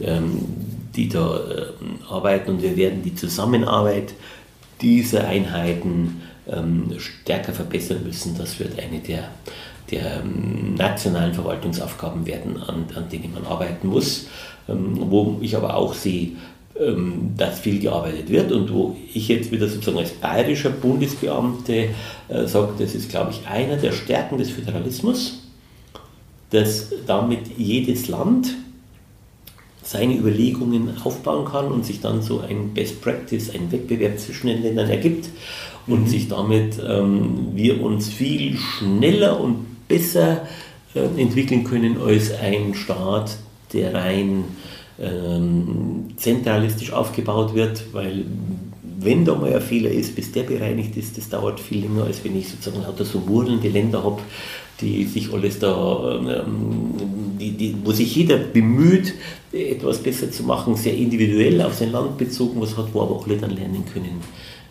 ähm, 0.00 0.44
die 0.94 1.08
da 1.08 1.36
äh, 1.36 2.10
arbeiten. 2.10 2.52
Und 2.52 2.62
wir 2.62 2.76
werden 2.76 3.02
die 3.02 3.14
Zusammenarbeit 3.14 4.14
dieser 4.80 5.26
Einheiten 5.26 6.22
ähm, 6.48 6.94
stärker 6.98 7.52
verbessern 7.52 8.02
müssen. 8.04 8.36
Das 8.36 8.58
wird 8.58 8.78
eine 8.78 9.00
der, 9.00 9.30
der 9.90 10.20
ähm, 10.20 10.74
nationalen 10.74 11.34
Verwaltungsaufgaben 11.34 12.26
werden, 12.26 12.56
an, 12.62 12.86
an 12.94 13.08
denen 13.10 13.32
man 13.34 13.46
arbeiten 13.46 13.88
muss. 13.88 14.26
wo 14.66 15.38
ich 15.40 15.56
aber 15.56 15.74
auch 15.76 15.94
sehe, 15.94 16.32
ähm, 16.78 17.34
dass 17.36 17.58
viel 17.58 17.80
gearbeitet 17.80 18.28
wird 18.28 18.52
und 18.52 18.72
wo 18.72 18.96
ich 19.12 19.26
jetzt 19.26 19.50
wieder 19.50 19.66
sozusagen 19.66 19.98
als 19.98 20.12
bayerischer 20.12 20.70
Bundesbeamte 20.70 21.88
äh, 22.28 22.46
sage, 22.46 22.74
das 22.78 22.94
ist, 22.94 23.10
glaube 23.10 23.32
ich, 23.32 23.48
einer 23.48 23.76
der 23.76 23.90
Stärken 23.90 24.38
des 24.38 24.50
Föderalismus, 24.50 25.42
dass 26.50 26.92
damit 27.06 27.40
jedes 27.56 28.06
Land 28.06 28.54
seine 29.88 30.18
Überlegungen 30.18 30.90
aufbauen 31.02 31.46
kann 31.46 31.68
und 31.68 31.86
sich 31.86 32.02
dann 32.02 32.20
so 32.20 32.40
ein 32.40 32.74
Best 32.74 33.00
Practice, 33.00 33.48
ein 33.48 33.72
Wettbewerb 33.72 34.18
zwischen 34.18 34.48
den 34.48 34.62
Ländern 34.62 34.90
ergibt 34.90 35.30
und 35.86 36.02
mhm. 36.02 36.06
sich 36.06 36.28
damit 36.28 36.78
ähm, 36.86 37.48
wir 37.54 37.82
uns 37.82 38.10
viel 38.10 38.58
schneller 38.58 39.40
und 39.40 39.88
besser 39.88 40.46
äh, 40.94 41.00
entwickeln 41.18 41.64
können 41.64 41.98
als 42.02 42.38
ein 42.38 42.74
Staat, 42.74 43.38
der 43.72 43.94
rein 43.94 44.44
ähm, 45.00 46.08
zentralistisch 46.16 46.92
aufgebaut 46.92 47.54
wird, 47.54 47.84
weil 47.92 48.26
wenn 49.00 49.24
da 49.24 49.36
mal 49.36 49.54
ein 49.54 49.62
Fehler 49.62 49.90
ist, 49.90 50.14
bis 50.14 50.32
der 50.32 50.42
bereinigt 50.42 50.98
ist, 50.98 51.16
das 51.16 51.30
dauert 51.30 51.60
viel 51.60 51.80
länger, 51.80 52.04
als 52.04 52.22
wenn 52.24 52.36
ich 52.36 52.50
sozusagen 52.50 52.82
lauter 52.82 53.06
so 53.06 53.20
murdelnde 53.20 53.68
Länder 53.68 54.04
habe, 54.04 54.20
die 54.80 55.04
sich 55.04 55.32
alles 55.32 55.58
da, 55.58 56.20
ähm, 56.20 56.94
die, 57.38 57.52
die, 57.52 57.76
wo 57.84 57.92
sich 57.92 58.14
jeder 58.14 58.38
bemüht, 58.38 59.14
etwas 59.52 59.98
besser 59.98 60.30
zu 60.30 60.42
machen, 60.44 60.76
sehr 60.76 60.96
individuell 60.96 61.60
auf 61.62 61.74
sein 61.74 61.92
Land 61.92 62.18
bezogen, 62.18 62.60
was 62.60 62.76
hat, 62.76 62.92
wo 62.92 63.02
aber 63.02 63.22
alle 63.24 63.36
dann 63.36 63.50
lernen 63.50 63.84
können, 63.92 64.20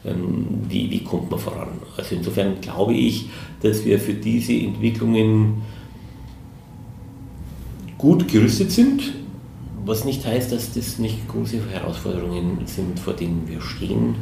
ähm, 0.05 0.45
wie, 0.69 0.89
wie 0.89 1.03
kommt 1.03 1.29
man 1.29 1.39
voran. 1.39 1.69
Also 1.97 2.15
insofern 2.15 2.61
glaube 2.61 2.93
ich, 2.93 3.29
dass 3.61 3.83
wir 3.85 3.99
für 3.99 4.13
diese 4.13 4.53
Entwicklungen 4.53 5.61
gut 7.97 8.27
gerüstet 8.27 8.71
sind. 8.71 9.13
Was 9.85 10.03
nicht 10.03 10.25
heißt, 10.25 10.51
dass 10.51 10.73
das 10.73 10.99
nicht 10.99 11.27
große 11.29 11.59
Herausforderungen 11.71 12.59
sind, 12.65 12.99
vor 12.99 13.13
denen 13.13 13.47
wir 13.47 13.61
stehen. 13.61 14.15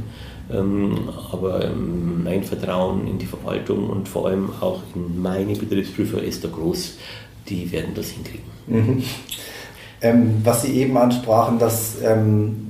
Ähm, 0.52 1.10
aber 1.32 1.66
ähm, 1.66 2.24
mein 2.24 2.44
Vertrauen 2.44 3.08
in 3.08 3.18
die 3.18 3.26
Verwaltung 3.26 3.90
und 3.90 4.08
vor 4.08 4.28
allem 4.28 4.50
auch 4.60 4.82
in 4.94 5.22
meine 5.22 5.54
Betriebsprüfer 5.54 6.22
ist 6.22 6.44
da 6.44 6.50
groß. 6.50 6.98
Die 7.50 7.72
werden 7.72 7.94
das 7.96 8.10
hinkriegen. 8.10 8.46
Mhm. 8.68 9.04
Ähm, 10.02 10.36
was 10.44 10.64
Sie 10.64 10.74
eben 10.74 10.98
ansprachen, 10.98 11.58
dass 11.58 11.98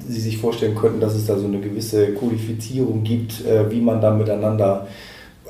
Sie 0.07 0.21
sich 0.21 0.37
vorstellen 0.37 0.75
könnten, 0.75 0.99
dass 0.99 1.15
es 1.15 1.25
da 1.25 1.37
so 1.37 1.47
eine 1.47 1.59
gewisse 1.59 2.13
Kodifizierung 2.13 3.03
gibt, 3.03 3.45
äh, 3.45 3.69
wie 3.71 3.81
man 3.81 3.99
da 3.99 4.11
miteinander 4.11 4.87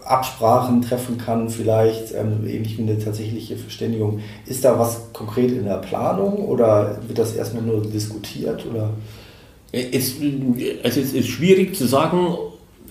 Absprachen 0.06 0.84
treffen 0.84 1.18
kann, 1.18 1.50
vielleicht 1.50 2.14
ähnlich 2.14 2.78
wie 2.78 2.84
eine 2.84 3.00
tatsächliche 3.00 3.58
Verständigung. 3.58 4.20
Ist 4.46 4.64
da 4.64 4.78
was 4.78 5.12
konkret 5.14 5.52
in 5.52 5.66
der 5.66 5.78
Planung 5.78 6.46
oder 6.46 7.00
wird 7.08 7.18
das 7.18 7.36
erstmal 7.36 7.64
nur 7.64 7.82
diskutiert? 7.82 8.66
Oder? 8.68 8.92
Es, 9.76 10.16
also 10.84 11.02
es 11.02 11.14
ist 11.14 11.28
schwierig 11.28 11.76
zu 11.76 11.86
sagen, 11.86 12.38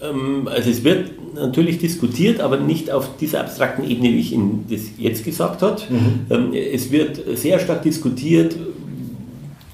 ähm, 0.03 0.49
also 0.49 0.71
es 0.71 0.85
wird 0.85 1.13
natürlich 1.35 1.79
diskutiert, 1.79 2.41
aber 2.41 2.59
nicht 2.59 2.91
auf 2.91 3.17
dieser 3.17 3.41
abstrakten 3.41 3.89
Ebene, 3.89 4.11
wie 4.11 4.21
ich 4.21 4.33
Ihnen 4.33 4.67
das 4.69 4.83
jetzt 4.99 5.25
gesagt 5.25 5.63
habe. 5.63 5.81
Mhm. 5.89 6.27
Ähm, 6.31 6.53
es 6.53 6.91
wird 6.91 7.21
sehr 7.37 7.59
stark 7.59 7.83
diskutiert, 7.83 8.57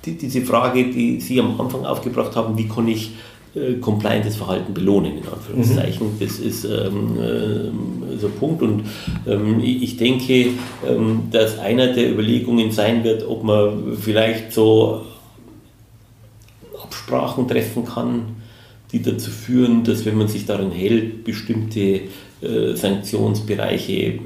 die, 0.05 0.13
diese 0.13 0.43
Frage, 0.43 0.91
die 0.91 1.21
Sie 1.21 1.41
am 1.41 1.61
Anfang 1.61 1.85
aufgebracht 1.85 2.35
haben, 2.37 2.57
wie 2.57 2.69
kann 2.69 2.89
ich 2.89 3.13
äh, 3.55 3.75
compliantes 3.81 4.37
Verhalten 4.37 4.73
belohnen, 4.73 5.19
in 5.19 5.25
Anführungszeichen. 5.29 6.07
Mhm. 6.07 6.21
Das 6.21 6.39
ist 6.39 6.65
ähm, 6.65 7.19
äh, 7.19 8.19
so 8.19 8.29
ein 8.29 8.33
Punkt. 8.39 8.63
Und 8.63 8.85
ähm, 9.27 9.61
ich 9.61 9.97
denke, 9.97 10.51
ähm, 10.89 11.23
dass 11.33 11.59
einer 11.59 11.89
der 11.89 12.13
Überlegungen 12.13 12.71
sein 12.71 13.03
wird, 13.03 13.27
ob 13.27 13.43
man 13.43 13.97
vielleicht 14.01 14.53
so 14.53 15.03
Absprachen 16.91 17.47
treffen 17.47 17.85
kann, 17.85 18.37
die 18.91 19.01
dazu 19.01 19.31
führen, 19.31 19.85
dass 19.85 20.05
wenn 20.05 20.19
man 20.19 20.27
sich 20.27 20.45
daran 20.45 20.73
hält, 20.73 21.23
bestimmte 21.23 22.01
äh, 22.43 22.75
Sanktionsbereiche 22.75 24.19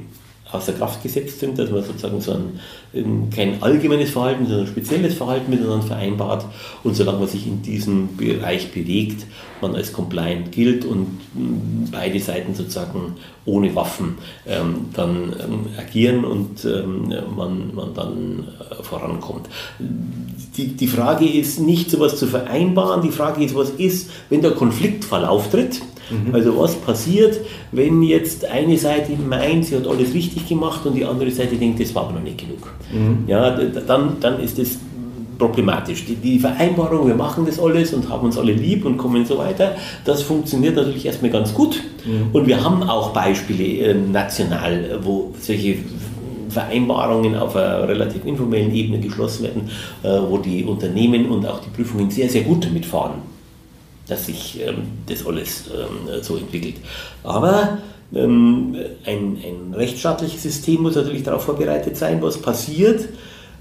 außer 0.51 0.73
Kraft 0.73 1.01
gesetzt 1.01 1.39
sind, 1.39 1.57
dass 1.57 1.71
man 1.71 1.83
sozusagen 1.83 2.21
so 2.21 2.33
ein, 2.33 2.59
ähm, 2.93 3.29
kein 3.29 3.61
allgemeines 3.63 4.11
Verhalten, 4.11 4.45
sondern 4.45 4.65
ein 4.65 4.71
spezielles 4.71 5.15
Verhalten 5.15 5.49
miteinander 5.49 5.85
vereinbart. 5.85 6.45
Und 6.83 6.95
solange 6.95 7.19
man 7.19 7.27
sich 7.27 7.47
in 7.47 7.61
diesem 7.61 8.15
Bereich 8.15 8.71
bewegt, 8.71 9.25
man 9.61 9.75
als 9.75 9.91
compliant 9.91 10.51
gilt 10.51 10.85
und 10.85 11.07
mm, 11.33 11.89
beide 11.91 12.19
Seiten 12.19 12.53
sozusagen 12.53 13.15
ohne 13.45 13.75
Waffen 13.75 14.17
ähm, 14.45 14.87
dann 14.93 15.35
ähm, 15.39 15.67
agieren 15.77 16.25
und 16.25 16.63
ähm, 16.65 17.13
man, 17.35 17.73
man 17.73 17.93
dann 17.93 18.47
äh, 18.59 18.83
vorankommt. 18.83 19.47
Die, 19.79 20.67
die 20.67 20.87
Frage 20.87 21.27
ist 21.27 21.59
nicht, 21.59 21.89
sowas 21.89 22.17
zu 22.17 22.27
vereinbaren, 22.27 23.01
die 23.01 23.11
Frage 23.11 23.43
ist, 23.43 23.55
was 23.55 23.71
ist, 23.71 24.11
wenn 24.29 24.41
der 24.41 24.51
Konfliktfall 24.51 25.25
auftritt, 25.25 25.81
Mhm. 26.09 26.33
Also 26.33 26.57
was 26.57 26.75
passiert, 26.75 27.39
wenn 27.71 28.03
jetzt 28.03 28.45
eine 28.45 28.77
Seite 28.77 29.13
meint, 29.13 29.65
sie 29.65 29.75
hat 29.75 29.87
alles 29.87 30.13
richtig 30.13 30.47
gemacht 30.47 30.85
und 30.85 30.95
die 30.95 31.05
andere 31.05 31.31
Seite 31.31 31.55
denkt, 31.55 31.79
das 31.79 31.93
war 31.95 32.03
aber 32.03 32.13
noch 32.13 32.23
nicht 32.23 32.37
genug. 32.37 32.71
Mhm. 32.91 33.27
Ja, 33.27 33.51
dann, 33.51 34.17
dann 34.19 34.39
ist 34.39 34.59
das 34.59 34.77
problematisch. 35.37 36.05
Die, 36.05 36.15
die, 36.15 36.39
Vereinbarung, 36.39 37.07
wir 37.07 37.15
machen 37.15 37.45
das 37.45 37.59
alles 37.59 37.93
und 37.93 38.09
haben 38.09 38.25
uns 38.25 38.37
alle 38.37 38.53
lieb 38.53 38.85
und 38.85 38.97
kommen 38.97 39.25
so 39.25 39.37
weiter, 39.37 39.75
das 40.05 40.21
funktioniert 40.21 40.75
natürlich 40.75 41.05
erstmal 41.05 41.31
ganz 41.31 41.53
gut. 41.53 41.81
Mhm. 42.05 42.29
Und 42.33 42.47
wir 42.47 42.63
haben 42.63 42.83
auch 42.83 43.11
Beispiele 43.11 43.63
äh, 43.63 43.93
national, 43.93 44.99
wo 45.03 45.33
solche 45.39 45.77
Vereinbarungen 46.49 47.35
auf 47.35 47.55
einer 47.55 47.87
relativ 47.87 48.25
informellen 48.25 48.73
Ebene 48.73 48.99
geschlossen 48.99 49.43
werden, 49.43 49.69
äh, 50.03 50.07
wo 50.29 50.37
die 50.37 50.63
Unternehmen 50.63 51.25
und 51.25 51.45
auch 51.45 51.59
die 51.59 51.69
Prüfungen 51.69 52.09
sehr, 52.09 52.29
sehr 52.29 52.43
gut 52.43 52.65
damit 52.65 52.85
fahren 52.85 53.34
dass 54.07 54.27
sich 54.27 54.61
ähm, 54.61 54.83
das 55.07 55.25
alles 55.25 55.65
ähm, 55.67 56.21
so 56.21 56.37
entwickelt. 56.37 56.75
Aber 57.23 57.79
ähm, 58.13 58.75
ein, 59.05 59.37
ein 59.43 59.73
rechtsstaatliches 59.73 60.43
System 60.43 60.83
muss 60.83 60.95
natürlich 60.95 61.23
darauf 61.23 61.43
vorbereitet 61.43 61.97
sein, 61.97 62.21
was 62.21 62.37
passiert, 62.37 63.09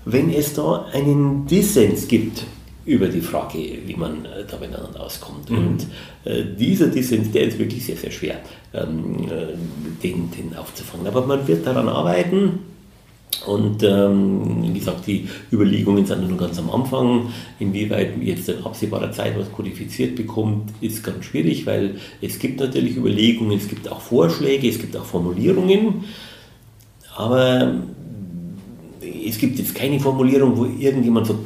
wenn 0.04 0.30
es 0.30 0.54
da 0.54 0.86
einen 0.92 1.46
Dissens 1.46 2.08
gibt 2.08 2.44
über 2.84 3.08
die 3.08 3.22
Frage, 3.22 3.58
wie 3.86 3.96
man 3.96 4.26
äh, 4.26 4.44
da 4.48 4.58
miteinander 4.58 5.00
auskommt. 5.00 5.48
Mhm. 5.48 5.58
Und 5.58 5.86
äh, 6.24 6.44
dieser 6.58 6.88
Dissens, 6.88 7.32
der 7.32 7.44
ist 7.44 7.58
wirklich 7.58 7.84
sehr, 7.86 7.96
sehr 7.96 8.10
schwer, 8.10 8.36
ähm, 8.74 9.26
äh, 9.30 10.02
den, 10.02 10.30
den 10.30 10.54
aufzufangen. 10.56 11.06
Aber 11.06 11.24
man 11.24 11.48
wird 11.48 11.66
daran 11.66 11.88
arbeiten 11.88 12.73
und 13.46 13.82
ähm, 13.82 14.62
wie 14.62 14.78
gesagt, 14.78 15.06
die 15.06 15.28
Überlegungen 15.52 16.06
sind 16.06 16.28
nur 16.28 16.38
ganz 16.38 16.58
am 16.58 16.70
Anfang. 16.70 17.28
Inwieweit 17.58 18.20
jetzt 18.22 18.48
in 18.48 18.64
absehbarer 18.64 19.12
Zeit 19.12 19.38
was 19.38 19.50
kodifiziert 19.52 20.16
bekommt, 20.16 20.70
ist 20.80 21.02
ganz 21.02 21.24
schwierig, 21.24 21.66
weil 21.66 21.96
es 22.20 22.38
gibt 22.38 22.60
natürlich 22.60 22.96
Überlegungen, 22.96 23.58
es 23.58 23.68
gibt 23.68 23.90
auch 23.90 24.00
Vorschläge, 24.00 24.68
es 24.68 24.78
gibt 24.78 24.96
auch 24.96 25.04
Formulierungen. 25.04 26.04
Aber 27.16 27.74
es 29.26 29.38
gibt 29.38 29.58
jetzt 29.58 29.74
keine 29.74 30.00
Formulierung, 30.00 30.56
wo 30.56 30.64
irgendjemand 30.64 31.26
sagt, 31.26 31.40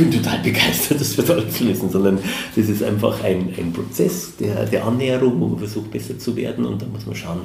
bin 0.00 0.10
total 0.10 0.38
begeistert, 0.38 1.00
das 1.00 1.16
wird 1.16 1.30
alles 1.30 1.60
lesen, 1.60 1.90
sondern 1.90 2.18
das 2.56 2.68
ist 2.68 2.82
einfach 2.82 3.22
ein, 3.22 3.52
ein 3.56 3.72
Prozess 3.72 4.36
der, 4.36 4.64
der 4.64 4.86
Annäherung, 4.86 5.38
wo 5.40 5.48
man 5.48 5.58
versucht, 5.58 5.90
besser 5.90 6.18
zu 6.18 6.34
werden 6.36 6.64
und 6.64 6.80
da 6.80 6.86
muss 6.86 7.06
man 7.06 7.14
schauen, 7.14 7.40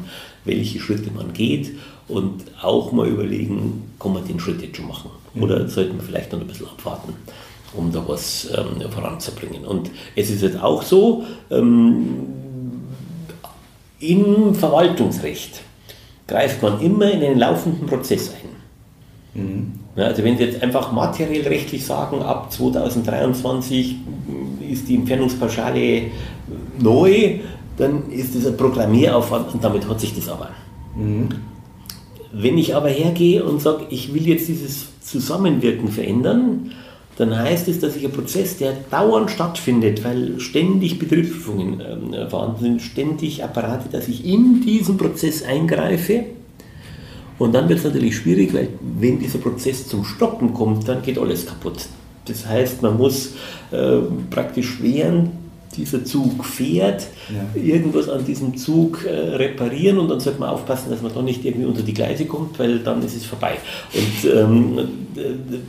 welche 0.45 0.79
Schritte 0.79 1.11
man 1.11 1.33
geht 1.33 1.75
und 2.07 2.43
auch 2.61 2.91
mal 2.93 3.07
überlegen, 3.07 3.91
kann 3.99 4.13
man 4.13 4.25
den 4.25 4.39
Schritt 4.39 4.61
jetzt 4.61 4.77
schon 4.77 4.87
machen 4.87 5.11
mhm. 5.33 5.43
oder 5.43 5.67
sollten 5.67 5.97
wir 5.97 6.03
vielleicht 6.03 6.31
noch 6.31 6.39
ein 6.39 6.47
bisschen 6.47 6.67
abwarten, 6.67 7.13
um 7.73 7.91
da 7.91 8.03
was 8.07 8.49
ähm, 8.55 8.89
voranzubringen. 8.89 9.65
Und 9.65 9.91
es 10.15 10.29
ist 10.29 10.41
jetzt 10.41 10.61
auch 10.61 10.81
so, 10.81 11.25
ähm, 11.51 12.05
im 13.99 14.55
Verwaltungsrecht 14.55 15.61
greift 16.27 16.61
man 16.61 16.79
immer 16.79 17.11
in 17.11 17.21
einen 17.21 17.39
laufenden 17.39 17.85
Prozess 17.85 18.31
ein. 18.31 19.41
Mhm. 19.41 19.84
Also 19.95 20.23
wenn 20.23 20.37
Sie 20.37 20.43
jetzt 20.43 20.61
einfach 20.61 20.91
materiell 20.91 21.47
rechtlich 21.47 21.85
sagen, 21.85 22.21
ab 22.21 22.51
2023 22.51 23.95
ist 24.69 24.89
die 24.89 24.95
Entfernungspauschale 24.95 26.03
neu, 26.79 27.39
dann 27.77 28.09
ist 28.09 28.35
das 28.35 28.45
ein 28.45 28.57
Programmieraufwand 28.57 29.53
und 29.53 29.63
damit 29.63 29.87
hat 29.87 29.99
sich 29.99 30.13
das 30.13 30.27
aber. 30.27 30.49
Mhm. 30.95 31.29
Wenn 32.33 32.57
ich 32.57 32.75
aber 32.75 32.89
hergehe 32.89 33.43
und 33.45 33.61
sage, 33.61 33.85
ich 33.89 34.13
will 34.13 34.27
jetzt 34.27 34.49
dieses 34.49 34.87
Zusammenwirken 35.01 35.87
verändern, 35.87 36.71
dann 37.17 37.37
heißt 37.37 37.69
es, 37.69 37.79
dass 37.79 37.95
ich 37.95 38.03
einen 38.03 38.13
Prozess, 38.13 38.57
der 38.57 38.73
dauernd 38.91 39.31
stattfindet, 39.31 40.03
weil 40.03 40.39
ständig 40.39 40.99
Betriebsprüfungen 40.99 41.79
ähm, 41.79 42.29
vorhanden 42.29 42.61
sind, 42.61 42.81
ständig 42.81 43.43
Apparate, 43.43 43.87
dass 43.89 44.09
ich 44.09 44.25
in 44.25 44.61
diesen 44.61 44.97
Prozess 44.97 45.43
eingreife. 45.43 46.25
Und 47.37 47.53
dann 47.53 47.67
wird 47.67 47.79
es 47.79 47.85
natürlich 47.85 48.15
schwierig, 48.17 48.53
weil 48.53 48.69
wenn 48.99 49.19
dieser 49.19 49.39
Prozess 49.39 49.87
zum 49.87 50.05
Stoppen 50.05 50.53
kommt, 50.53 50.87
dann 50.87 51.01
geht 51.01 51.17
alles 51.17 51.45
kaputt. 51.45 51.87
Das 52.25 52.45
heißt, 52.45 52.81
man 52.81 52.97
muss 52.97 53.33
äh, 53.71 53.97
praktisch 54.29 54.77
während 54.81 55.31
dieser 55.75 56.05
Zug 56.05 56.45
fährt, 56.45 57.07
ja. 57.29 57.61
irgendwas 57.61 58.07
an 58.09 58.25
diesem 58.25 58.55
Zug 58.55 59.05
äh, 59.05 59.09
reparieren 59.35 59.97
und 59.97 60.09
dann 60.09 60.19
sollte 60.19 60.39
man 60.39 60.49
aufpassen, 60.49 60.89
dass 60.89 61.01
man 61.01 61.13
da 61.13 61.21
nicht 61.21 61.43
irgendwie 61.43 61.65
unter 61.65 61.81
die 61.81 61.93
Gleise 61.93 62.25
kommt, 62.25 62.57
weil 62.59 62.79
dann 62.79 63.03
ist 63.03 63.15
es 63.15 63.25
vorbei. 63.25 63.57
Und 63.93 64.31
ähm, 64.31 64.87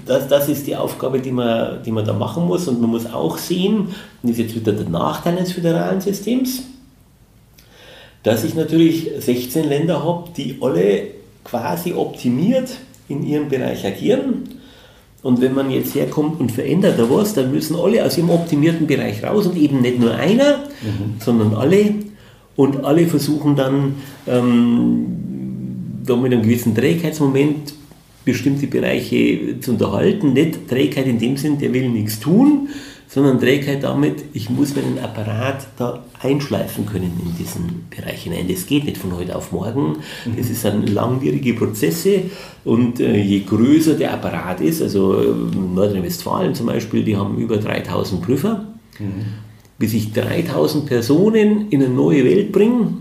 das, 0.06 0.28
das 0.28 0.48
ist 0.48 0.66
die 0.66 0.76
Aufgabe, 0.76 1.18
die 1.20 1.32
man, 1.32 1.82
die 1.82 1.90
man 1.90 2.04
da 2.04 2.12
machen 2.12 2.44
muss 2.44 2.68
und 2.68 2.80
man 2.80 2.90
muss 2.90 3.06
auch 3.06 3.38
sehen, 3.38 3.88
das 4.22 4.32
ist 4.32 4.38
jetzt 4.38 4.54
wieder 4.54 4.72
der 4.72 4.88
Nachteil 4.88 5.36
des 5.36 5.52
föderalen 5.52 6.00
Systems, 6.00 6.62
dass 8.22 8.44
ich 8.44 8.54
natürlich 8.54 9.10
16 9.18 9.68
Länder 9.68 10.04
habe, 10.04 10.30
die 10.36 10.58
alle 10.60 11.15
quasi 11.47 11.92
optimiert 11.94 12.76
in 13.09 13.24
ihrem 13.24 13.49
Bereich 13.49 13.86
agieren 13.86 14.57
und 15.26 15.40
wenn 15.40 15.55
man 15.55 15.72
jetzt 15.72 15.92
herkommt 15.97 16.38
und 16.38 16.53
verändert 16.53 17.01
da 17.01 17.11
was, 17.11 17.34
dann 17.34 17.51
müssen 17.51 17.74
alle 17.74 18.05
aus 18.05 18.16
ihrem 18.16 18.30
optimierten 18.30 18.86
Bereich 18.86 19.24
raus 19.24 19.49
und 19.49 19.57
eben 19.57 19.80
nicht 19.80 19.99
nur 19.99 20.14
einer, 20.14 20.59
mhm. 20.82 21.14
sondern 21.18 21.53
alle. 21.55 21.94
Und 22.55 22.84
alle 22.84 23.09
versuchen 23.09 23.57
dann 23.57 23.97
ähm, 24.28 25.07
da 26.05 26.14
mit 26.14 26.32
einem 26.32 26.42
gewissen 26.42 26.76
Trägheitsmoment 26.76 27.74
bestimmte 28.24 28.68
Bereiche 28.68 29.59
zu 29.59 29.72
unterhalten. 29.72 30.32
Nicht 30.32 30.68
Trägheit 30.68 31.09
in 31.09 31.18
dem 31.18 31.36
Sinn, 31.36 31.59
der 31.59 31.72
will 31.72 31.88
nichts 31.88 32.20
tun, 32.20 32.68
sondern 33.09 33.38
Trägheit 33.38 33.82
damit, 33.82 34.24
ich 34.32 34.50
muss 34.50 34.74
meinen 34.74 34.98
Apparat 34.98 35.66
da 35.76 36.04
einschleifen 36.20 36.86
können 36.86 37.12
in 37.24 37.36
diesen 37.36 37.86
Bereich 37.88 38.24
hinein. 38.24 38.48
Das 38.48 38.66
geht 38.66 38.84
nicht 38.84 38.98
von 38.98 39.16
heute 39.16 39.36
auf 39.36 39.52
morgen. 39.52 39.98
Das 40.36 40.50
ist 40.50 40.66
ein 40.66 40.86
langwierige 40.86 41.54
Prozesse 41.54 42.22
und 42.64 43.00
äh, 43.00 43.16
je 43.16 43.40
größer 43.40 43.94
der 43.94 44.12
Apparat 44.14 44.61
ist, 44.61 44.82
also 44.82 45.20
äh, 45.20 45.26
Nordrhein-Westfalen 45.74 46.54
zum 46.54 46.66
Beispiel, 46.66 47.04
die 47.04 47.16
haben 47.16 47.38
über 47.38 47.59
3000 47.59 48.22
Prüfer. 48.22 48.66
Mhm. 48.98 49.24
Bis 49.78 49.92
ich 49.92 50.12
3000 50.12 50.86
Personen 50.86 51.68
in 51.68 51.82
eine 51.82 51.92
neue 51.92 52.24
Welt 52.24 52.50
bringe, 52.50 52.94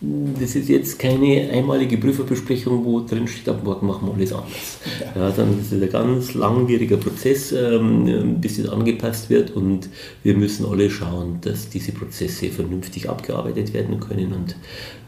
das 0.00 0.54
ist 0.54 0.68
jetzt 0.68 0.98
keine 0.98 1.48
einmalige 1.50 1.96
Prüferbesprechung, 1.96 2.84
wo 2.84 3.00
drin 3.00 3.26
steht, 3.26 3.48
ab 3.48 3.64
morgen 3.64 3.86
machen 3.86 4.06
wir 4.06 4.14
alles 4.14 4.32
anders. 4.32 4.78
Ja, 5.14 5.30
dann 5.30 5.58
ist 5.58 5.72
es 5.72 5.82
ein 5.82 5.90
ganz 5.90 6.34
langwieriger 6.34 6.98
Prozess, 6.98 7.52
ähm, 7.52 8.36
bis 8.38 8.58
das 8.58 8.68
angepasst 8.68 9.30
wird 9.30 9.52
und 9.52 9.88
wir 10.22 10.36
müssen 10.36 10.66
alle 10.66 10.90
schauen, 10.90 11.38
dass 11.40 11.70
diese 11.70 11.92
Prozesse 11.92 12.50
vernünftig 12.50 13.08
abgearbeitet 13.08 13.72
werden 13.72 13.98
können 13.98 14.34
und 14.34 14.56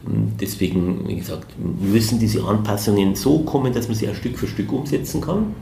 ähm, 0.07 0.31
deswegen, 0.41 1.07
wie 1.07 1.17
gesagt, 1.17 1.53
müssen 1.59 2.17
diese 2.17 2.43
Anpassungen 2.43 3.13
so 3.13 3.39
kommen, 3.39 3.71
dass 3.71 3.87
man 3.87 3.95
sie 3.95 4.09
auch 4.09 4.15
Stück 4.15 4.39
für 4.39 4.47
Stück 4.47 4.71
umsetzen 4.73 5.21
kann. 5.21 5.53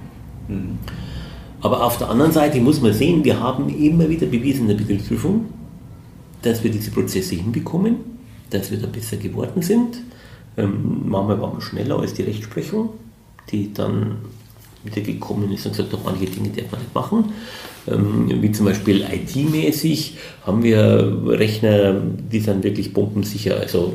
Mhm. 0.48 0.78
Aber 1.60 1.84
auf 1.84 1.98
der 1.98 2.10
anderen 2.10 2.32
Seite 2.32 2.62
muss 2.62 2.82
man 2.82 2.94
sehen, 2.94 3.26
wir 3.26 3.42
haben 3.42 3.68
immer 3.78 4.08
wieder 4.08 4.28
bewiesen 4.28 4.62
in 4.62 4.68
der 4.70 4.76
Betriebsprüfung, 4.76 5.48
dass 6.44 6.64
wir 6.64 6.72
diese 6.72 6.92
Prozesse 6.92 7.36
hinbekommen 7.36 8.17
dass 8.50 8.72
wir 8.72 8.78
da 8.78 8.88
besser 8.88 9.18
geworden 9.18 9.62
sind. 9.62 9.98
Ähm, 10.58 11.04
manchmal 11.06 11.40
waren 11.42 11.58
wir 11.58 11.62
schneller 11.62 12.00
als 12.00 12.14
die 12.14 12.24
Rechtsprechung, 12.24 12.90
die 13.52 13.74
dann 13.74 14.18
wieder 14.84 15.02
gekommen 15.02 15.52
ist 15.52 15.66
und 15.66 15.74
gesagt 15.74 15.94
hat, 15.94 16.00
manche 16.04 16.26
Dinge 16.26 16.50
darf 16.50 16.72
man 16.72 16.82
nicht 16.82 16.96
machen. 16.96 17.26
Ähm, 17.88 18.42
wie 18.42 18.52
zum 18.52 18.66
Beispiel 18.66 19.02
IT-mäßig 19.02 20.18
haben 20.46 20.64
wir 20.64 21.22
Rechner, 21.26 21.94
die 21.94 22.40
sind 22.40 22.64
wirklich 22.64 22.94
bombensicher. 22.94 23.60
Also 23.60 23.94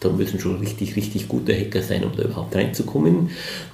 da 0.00 0.08
müssen 0.08 0.40
schon 0.40 0.58
richtig, 0.58 0.96
richtig 0.96 1.28
gute 1.28 1.54
Hacker 1.54 1.82
sein, 1.82 2.04
um 2.04 2.12
da 2.16 2.22
überhaupt 2.22 2.54
reinzukommen. 2.56 3.30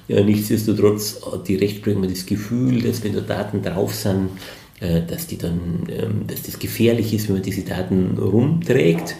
Ja, 0.07 0.21
nichtsdestotrotz 0.21 1.21
hat 1.31 1.47
die 1.47 1.55
Rechtsprechung 1.55 2.07
das 2.07 2.25
Gefühl, 2.25 2.81
dass 2.81 3.03
wenn 3.03 3.13
da 3.13 3.21
Daten 3.21 3.63
drauf 3.63 3.95
sind, 3.95 4.25
äh, 4.25 4.29
dass, 4.79 5.25
die 5.25 5.39
dann, 5.39 5.87
ähm, 5.89 6.27
dass 6.27 6.43
das 6.43 6.59
gefährlich 6.59 7.11
ist, 7.11 7.27
wenn 7.27 7.37
man 7.37 7.43
diese 7.43 7.63
Daten 7.63 8.15
rumträgt. 8.19 9.15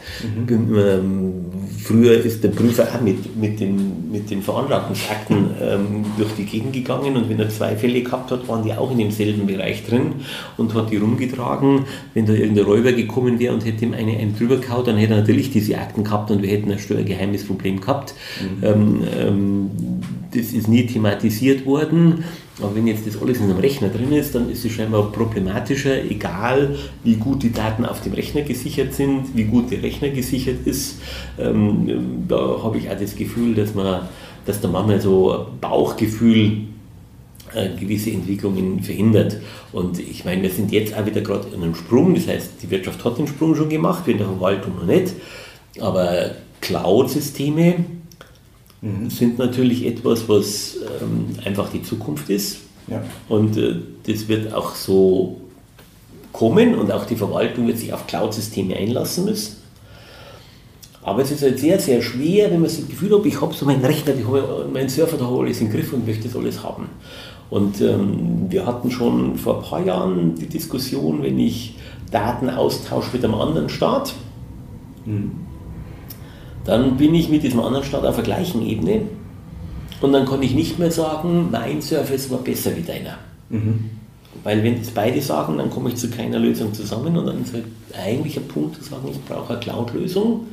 Mhm. 0.48 0.78
Ähm, 0.78 1.46
früher 1.84 2.14
ist 2.14 2.44
der 2.44 2.50
Prüfer 2.50 2.84
auch 2.84 3.02
mit, 3.02 3.36
mit, 3.36 3.60
den, 3.60 4.12
mit 4.12 4.30
den 4.30 4.44
Veranlagungsakten 4.44 5.50
ähm, 5.60 6.06
durch 6.16 6.32
die 6.38 6.46
Gegend 6.46 6.74
gegangen 6.74 7.16
und 7.16 7.28
wenn 7.28 7.40
er 7.40 7.50
zwei 7.50 7.76
Fälle 7.76 8.04
gehabt 8.04 8.30
hat, 8.30 8.48
waren 8.48 8.64
die 8.64 8.74
auch 8.74 8.92
in 8.92 9.00
demselben 9.00 9.48
Bereich 9.48 9.84
drin 9.84 10.14
und 10.58 10.76
hat 10.76 10.92
die 10.92 10.98
rumgetragen. 10.98 11.86
Wenn 12.14 12.28
da 12.28 12.34
irgendein 12.34 12.66
Räuber 12.66 12.92
gekommen 12.92 13.40
wäre 13.40 13.54
und 13.56 13.66
hätte 13.66 13.86
ihm 13.86 13.94
eine, 13.94 14.16
einen 14.16 14.38
drüber 14.38 14.58
gehauen, 14.58 14.86
dann 14.86 14.98
hätte 14.98 15.14
er 15.14 15.22
natürlich 15.22 15.50
diese 15.50 15.80
Akten 15.80 16.04
gehabt 16.04 16.30
und 16.30 16.44
wir 16.44 16.50
hätten 16.50 16.72
ein 16.72 16.80
steuergeheimes 16.80 17.46
Problem 17.46 17.82
gehabt. 17.82 18.14
Mhm. 18.42 18.64
Ähm, 18.64 19.02
ähm, 19.18 19.72
das 20.36 20.54
ist 20.54 20.68
nie 20.68 20.86
thematisiert 20.86 21.66
worden. 21.66 22.24
Aber 22.60 22.76
wenn 22.76 22.88
jetzt 22.88 23.06
das 23.06 23.22
alles 23.22 23.38
in 23.38 23.46
einem 23.46 23.60
Rechner 23.60 23.90
drin 23.90 24.12
ist, 24.12 24.34
dann 24.34 24.50
ist 24.50 24.66
es 24.66 24.72
scheinbar 24.72 25.12
problematischer, 25.12 26.04
egal 26.04 26.76
wie 27.04 27.16
gut 27.16 27.44
die 27.44 27.52
Daten 27.52 27.86
auf 27.86 28.02
dem 28.02 28.14
Rechner 28.14 28.42
gesichert 28.42 28.94
sind, 28.94 29.36
wie 29.36 29.44
gut 29.44 29.70
der 29.72 29.84
Rechner 29.84 30.10
gesichert 30.10 30.66
ist. 30.66 31.00
Ähm, 31.40 32.26
da 32.28 32.64
habe 32.64 32.78
ich 32.80 32.90
auch 32.90 32.98
das 33.00 33.16
Gefühl, 33.16 33.54
dass 33.54 33.76
man, 33.76 34.08
dass 34.46 34.60
da 34.60 34.68
manchmal 34.68 35.00
so 35.00 35.48
Bauchgefühl 35.62 36.62
äh, 37.54 37.70
gewisse 37.80 38.10
Entwicklungen 38.10 38.82
verhindert. 38.82 39.38
Und 39.72 40.00
ich 40.00 40.26
meine, 40.26 40.42
wir 40.42 40.50
sind 40.50 40.72
jetzt 40.72 40.98
auch 40.98 41.06
wieder 41.06 41.22
gerade 41.22 41.48
in 41.54 41.62
einem 41.62 41.76
Sprung, 41.76 42.16
das 42.16 42.28
heißt, 42.28 42.54
die 42.64 42.72
Wirtschaft 42.72 43.06
hat 43.06 43.20
den 43.20 43.28
Sprung 43.28 43.56
schon 43.56 43.70
gemacht, 43.70 44.08
wir 44.08 44.14
in 44.14 44.18
der 44.18 44.28
Verwaltung 44.28 44.76
noch 44.76 44.86
nicht. 44.86 45.14
Aber 45.80 46.32
Cloud-Systeme, 46.62 47.86
mhm. 48.82 49.10
sind 49.10 49.38
natürlich 49.38 49.86
etwas, 49.86 50.28
was 50.30 50.78
ähm, 51.02 51.28
einfach 51.46 51.70
die 51.70 51.84
Zukunft 51.84 52.30
ist. 52.30 52.60
Ja. 52.88 53.04
Und 53.30 53.58
äh, 53.58 53.76
das 54.06 54.28
wird 54.28 54.54
auch 54.54 54.76
so 54.76 55.42
kommen 56.32 56.76
und 56.76 56.92
auch 56.92 57.06
die 57.06 57.16
Verwaltung 57.16 57.68
wird 57.68 57.80
sich 57.80 57.94
auf 57.94 58.08
Cloud-Systeme 58.08 58.76
einlassen 58.76 59.26
müssen. 59.26 59.58
Aber 61.04 61.22
es 61.22 61.32
ist 61.32 61.42
halt 61.42 61.58
sehr, 61.58 61.80
sehr 61.80 62.02
schwer, 62.02 62.52
wenn 62.52 62.60
man 62.60 62.70
das 62.70 62.86
Gefühl 62.86 63.18
hat, 63.18 63.26
ich 63.26 63.40
habe 63.40 63.54
so 63.54 63.66
meinen 63.66 63.84
Rechner, 63.84 64.14
ich 64.14 64.26
habe 64.26 64.68
meinen 64.72 64.90
Surfer, 64.90 65.18
da 65.18 65.26
habe 65.26 65.40
alles 65.40 65.62
im 65.62 65.72
Griff 65.72 65.94
und 65.94 66.06
möchte 66.06 66.28
das 66.28 66.36
alles 66.36 66.64
haben. 66.64 66.90
Und 67.50 67.80
ähm, 67.80 68.48
wir 68.50 68.66
hatten 68.66 68.92
schon 68.92 69.38
vor 69.38 69.58
ein 69.58 69.64
paar 69.64 69.86
Jahren 69.86 70.36
die 70.36 70.48
Diskussion, 70.48 71.24
wenn 71.24 71.40
ich 71.40 71.76
Daten 72.12 72.50
austausche 72.50 73.10
mit 73.14 73.24
einem 73.24 73.36
anderen 73.36 73.70
Staat, 73.70 74.14
mhm 75.06 75.47
dann 76.68 76.98
bin 76.98 77.16
ich 77.16 77.30
mit 77.30 77.44
diesem 77.44 77.62
anderen 77.62 77.86
Staat 77.86 78.06
auf 78.06 78.16
der 78.16 78.26
gleichen 78.26 78.62
Ebene 78.62 79.02
und 80.02 80.12
dann 80.12 80.28
kann 80.28 80.44
ich 80.44 80.54
nicht 80.54 80.78
mehr 80.78 80.92
sagen, 80.92 81.50
mein 81.50 81.82
Service 81.82 82.30
war 82.30 82.40
besser 82.40 82.76
wie 82.76 82.82
deiner. 82.82 83.18
Mhm. 83.50 83.90
Weil 84.44 84.64
wenn 84.64 84.78
das 84.78 84.92
beide 84.92 85.22
sagen, 85.22 85.58
dann 85.58 85.70
komme 85.70 85.90
ich 85.90 85.96
zu 85.96 86.10
keiner 86.10 86.38
Lösung 86.38 86.74
zusammen 86.74 87.18
und 87.18 87.26
dann 87.26 87.42
ist 87.42 87.54
halt 87.54 87.66
eigentlich 87.98 88.38
ein 88.38 88.48
Punkt 88.48 88.76
zu 88.76 88.84
sagen, 88.84 89.08
ich 89.10 89.24
brauche 89.26 89.54
eine 89.54 89.60
Cloud-Lösung. 89.60 90.46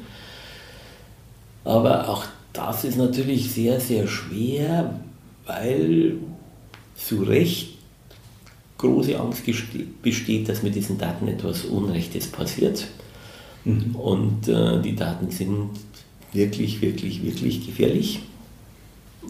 Aber 1.64 2.08
auch 2.08 2.24
das 2.52 2.84
ist 2.84 2.96
natürlich 2.96 3.52
sehr, 3.52 3.80
sehr 3.80 4.06
schwer, 4.06 5.00
weil 5.46 6.16
zu 6.96 7.22
Recht 7.24 7.74
große 8.78 9.18
Angst 9.18 9.42
besteht, 10.02 10.48
dass 10.48 10.62
mit 10.62 10.74
diesen 10.74 10.96
Daten 10.96 11.26
etwas 11.28 11.64
Unrechtes 11.64 12.28
passiert. 12.28 12.86
Mhm. 13.64 13.96
Und 13.96 14.48
äh, 14.48 14.80
die 14.80 14.94
Daten 14.94 15.30
sind 15.30 15.70
wirklich, 16.34 16.82
wirklich, 16.82 17.22
wirklich 17.22 17.64
gefährlich, 17.64 18.20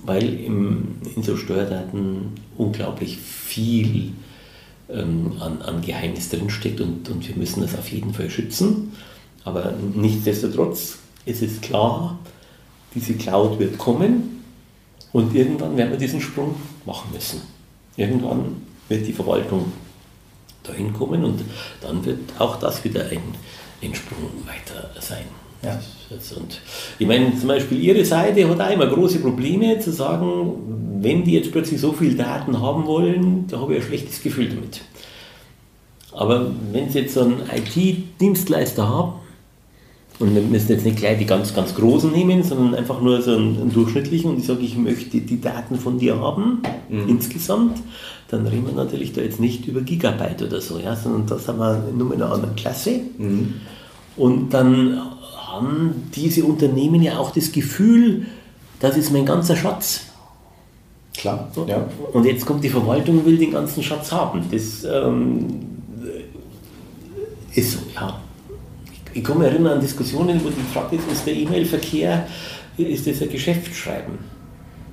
weil 0.04 0.40
im, 0.40 0.96
in 1.14 1.22
so 1.22 1.36
Steuerdaten 1.36 2.32
unglaublich 2.56 3.16
viel 3.18 4.12
ähm, 4.88 5.34
an, 5.40 5.62
an 5.62 5.82
Geheimnis 5.82 6.30
drinsteckt 6.30 6.80
und, 6.80 7.08
und 7.08 7.28
wir 7.28 7.36
müssen 7.36 7.60
das 7.60 7.78
auf 7.78 7.90
jeden 7.90 8.12
Fall 8.12 8.30
schützen. 8.30 8.92
Aber 9.44 9.74
nichtsdestotrotz 9.94 10.98
ist 11.26 11.42
es 11.42 11.60
klar, 11.60 12.18
diese 12.94 13.14
Cloud 13.14 13.58
wird 13.58 13.78
kommen 13.78 14.42
und 15.12 15.34
irgendwann 15.34 15.76
werden 15.76 15.90
wir 15.90 15.98
diesen 15.98 16.20
Sprung 16.20 16.54
machen 16.86 17.12
müssen. 17.12 17.42
Irgendwann 17.96 18.62
wird 18.88 19.06
die 19.06 19.12
Verwaltung 19.12 19.72
dahin 20.62 20.92
kommen 20.92 21.24
und 21.24 21.42
dann 21.80 22.04
wird 22.04 22.20
auch 22.38 22.58
das 22.58 22.82
wieder 22.84 23.04
ein, 23.06 23.22
ein 23.82 23.94
Sprung 23.94 24.30
weiter 24.46 24.90
sein. 25.00 25.24
Ja. 25.64 25.80
Und 26.36 26.60
ich 26.98 27.06
meine, 27.06 27.36
zum 27.36 27.48
Beispiel 27.48 27.80
Ihre 27.80 28.04
Seite 28.04 28.48
hat 28.48 28.60
auch 28.60 28.70
immer 28.70 28.86
große 28.86 29.18
Probleme 29.18 29.78
zu 29.80 29.90
sagen, 29.90 31.00
wenn 31.00 31.24
die 31.24 31.32
jetzt 31.32 31.50
plötzlich 31.50 31.80
so 31.80 31.92
viel 31.92 32.14
Daten 32.14 32.60
haben 32.60 32.86
wollen, 32.86 33.46
da 33.48 33.60
habe 33.60 33.74
ich 33.74 33.82
ein 33.82 33.86
schlechtes 33.86 34.22
Gefühl 34.22 34.48
damit. 34.48 34.82
Aber 36.12 36.46
wenn 36.72 36.90
Sie 36.90 37.00
jetzt 37.00 37.14
so 37.14 37.22
einen 37.22 37.42
IT-Dienstleister 37.52 38.88
haben, 38.88 39.14
Und 40.20 40.32
wir 40.34 40.42
müssen 40.42 40.70
jetzt 40.70 40.84
nicht 40.84 40.98
gleich 40.98 41.18
die 41.18 41.26
ganz, 41.26 41.54
ganz 41.54 41.74
großen 41.74 42.12
nehmen, 42.12 42.44
sondern 42.44 42.74
einfach 42.76 43.00
nur 43.00 43.20
so 43.20 43.32
einen, 43.32 43.60
einen 43.60 43.72
durchschnittlichen. 43.72 44.30
Und 44.30 44.38
ich 44.38 44.46
sage, 44.46 44.60
ich 44.60 44.76
möchte 44.76 45.20
die 45.20 45.40
Daten 45.40 45.76
von 45.76 45.98
dir 45.98 46.20
haben, 46.20 46.62
mhm. 46.88 47.08
insgesamt. 47.08 47.78
Dann 48.28 48.46
reden 48.46 48.66
wir 48.66 48.74
natürlich 48.74 49.12
da 49.12 49.20
jetzt 49.22 49.40
nicht 49.40 49.66
über 49.66 49.80
Gigabyte 49.80 50.42
oder 50.42 50.60
so, 50.60 50.78
ja, 50.78 50.94
sondern 50.94 51.26
das 51.26 51.48
haben 51.48 51.58
wir 51.58 51.82
nur 51.96 52.14
in 52.14 52.22
einer 52.22 52.32
anderen 52.32 52.54
Klasse. 52.54 53.00
Mhm. 53.18 53.54
Und 54.16 54.54
dann 54.54 55.00
haben 55.54 56.10
diese 56.14 56.44
Unternehmen 56.44 57.02
ja 57.02 57.18
auch 57.18 57.30
das 57.30 57.52
Gefühl, 57.52 58.26
das 58.80 58.96
ist 58.96 59.12
mein 59.12 59.24
ganzer 59.24 59.56
Schatz. 59.56 60.06
Klar, 61.16 61.48
ja. 61.66 61.88
Und 62.12 62.26
jetzt 62.26 62.44
kommt 62.44 62.64
die 62.64 62.68
Verwaltung 62.68 63.18
und 63.18 63.26
will 63.26 63.38
den 63.38 63.52
ganzen 63.52 63.82
Schatz 63.82 64.10
haben. 64.10 64.44
Das 64.50 64.84
ähm, 64.84 65.46
ist 67.54 67.72
so, 67.72 67.78
ja. 67.94 68.20
Ich, 69.12 69.22
kann 69.22 69.38
mich 69.38 69.46
erinnern 69.46 69.74
an 69.74 69.80
Diskussionen, 69.80 70.40
wo 70.44 70.48
die 70.48 70.72
Frage 70.72 70.96
ist, 70.96 71.10
ist 71.10 71.24
der 71.24 71.34
E-Mail-Verkehr, 71.34 72.26
ist 72.76 73.06
das 73.06 73.22
ein 73.22 73.28
Geschäftsschreiben? 73.28 74.18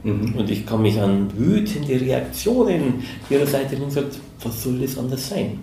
Mhm. 0.04 0.36
Und 0.38 0.52
ich 0.52 0.64
kann 0.64 0.84
mich 0.84 1.00
an 1.02 1.28
wütende 1.36 2.00
Reaktionen 2.00 3.04
ihrer 3.32 3.48
Seite 3.48 3.78
und 3.78 3.92
sagt, 3.92 4.20
was 4.44 4.64
soll 4.64 4.78
das 4.80 4.96
anders 4.98 5.28
sein? 5.28 5.58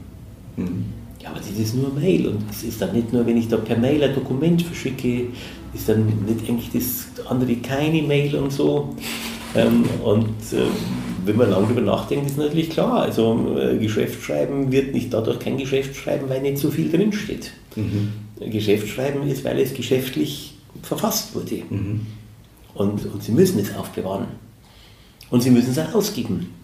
Mhm. 0.57 0.86
Ja, 1.20 1.30
aber 1.30 1.40
das 1.40 1.50
ist 1.50 1.74
nur 1.74 1.92
Mail 1.92 2.28
und 2.28 2.44
es 2.50 2.62
ist 2.62 2.80
dann 2.80 2.94
nicht 2.94 3.12
nur, 3.12 3.26
wenn 3.26 3.36
ich 3.36 3.48
da 3.48 3.56
per 3.56 3.76
Mail 3.76 4.02
ein 4.02 4.14
Dokument 4.14 4.62
verschicke, 4.62 5.26
ist 5.74 5.88
dann 5.88 6.06
nicht 6.26 6.48
eigentlich 6.48 6.70
das 6.72 7.26
andere 7.26 7.56
keine 7.56 8.02
Mail 8.02 8.36
und 8.36 8.52
so. 8.52 8.94
Ähm, 9.54 9.84
und 10.04 10.28
äh, 10.52 10.66
wenn 11.24 11.36
man 11.36 11.50
lange 11.50 11.66
darüber 11.66 11.80
nachdenkt, 11.80 12.26
ist 12.26 12.38
natürlich 12.38 12.70
klar, 12.70 13.02
also 13.02 13.56
äh, 13.58 13.78
Geschäftsschreiben 13.78 14.70
wird 14.70 14.94
nicht 14.94 15.12
dadurch 15.12 15.38
kein 15.38 15.58
Geschäftsschreiben, 15.58 16.28
weil 16.28 16.42
nicht 16.42 16.58
so 16.58 16.70
viel 16.70 16.90
drinsteht. 16.90 17.52
Mhm. 17.76 18.12
Geschäftsschreiben 18.50 19.28
ist, 19.28 19.44
weil 19.44 19.58
es 19.58 19.74
geschäftlich 19.74 20.54
verfasst 20.82 21.34
wurde. 21.34 21.62
Mhm. 21.68 22.06
Und, 22.74 23.04
und 23.06 23.22
sie 23.22 23.32
müssen 23.32 23.58
es 23.58 23.74
aufbewahren. 23.74 24.26
Und 25.30 25.42
sie 25.42 25.50
müssen 25.50 25.70
es 25.72 25.78
auch 25.78 25.94
ausgeben. 25.94 26.54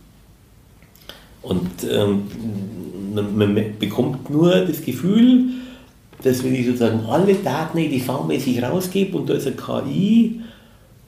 Und 1.43 1.71
ähm, 1.91 2.23
man 3.15 3.79
bekommt 3.79 4.31
nur 4.31 4.53
das 4.61 4.83
Gefühl, 4.83 5.47
dass 6.23 6.43
wenn 6.43 6.55
ich 6.55 6.67
sozusagen 6.67 7.01
alle 7.07 7.35
Daten 7.35 7.79
EDV-mäßig 7.79 8.63
rausgebe 8.63 9.17
und 9.17 9.29
da 9.29 9.35
ist 9.35 9.47
eine 9.47 9.57
KI, 9.57 10.41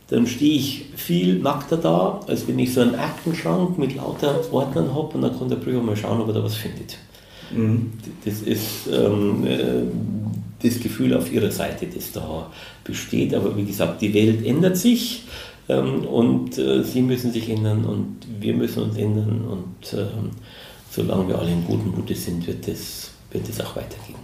dann 0.08 0.26
stehe 0.26 0.54
ich 0.54 0.86
viel 0.94 1.38
nackter 1.40 1.76
da, 1.76 2.20
als 2.28 2.46
wenn 2.46 2.58
ich 2.58 2.72
so 2.72 2.80
einen 2.80 2.94
Aktenschrank 2.94 3.78
mit 3.78 3.96
lauter 3.96 4.40
Ordnern 4.52 4.94
habe 4.94 5.08
und 5.14 5.22
dann 5.22 5.36
kann 5.36 5.48
der 5.48 5.56
Prüfer 5.56 5.80
mal 5.80 5.96
schauen, 5.96 6.20
ob 6.20 6.28
er 6.28 6.34
da 6.34 6.44
was 6.44 6.54
findet. 6.54 6.96
Mhm. 7.50 7.92
Das 8.24 8.42
ist 8.42 8.88
ähm, 8.92 9.46
äh, 9.46 9.82
das 10.62 10.80
Gefühl 10.80 11.14
auf 11.14 11.32
ihrer 11.32 11.50
Seite, 11.50 11.86
das 11.86 12.12
da 12.12 12.50
besteht. 12.84 13.34
Aber 13.34 13.56
wie 13.56 13.64
gesagt, 13.64 14.02
die 14.02 14.14
Welt 14.14 14.44
ändert 14.44 14.76
sich 14.76 15.24
ähm, 15.68 16.04
und 16.04 16.58
äh, 16.58 16.82
sie 16.82 17.02
müssen 17.02 17.32
sich 17.32 17.48
ändern 17.48 17.84
und 17.84 18.18
wir 18.40 18.54
müssen 18.54 18.84
uns 18.84 18.96
ändern 18.96 19.42
und 19.48 19.92
ähm, 19.94 20.30
solange 20.96 21.28
wir 21.28 21.38
alle 21.38 21.52
in 21.52 21.64
guten 21.66 21.90
Mutes 21.90 22.24
sind, 22.24 22.46
wird 22.46 22.66
das, 22.66 23.10
wird 23.30 23.44
auch 23.62 23.76
weitergehen. 23.76 24.16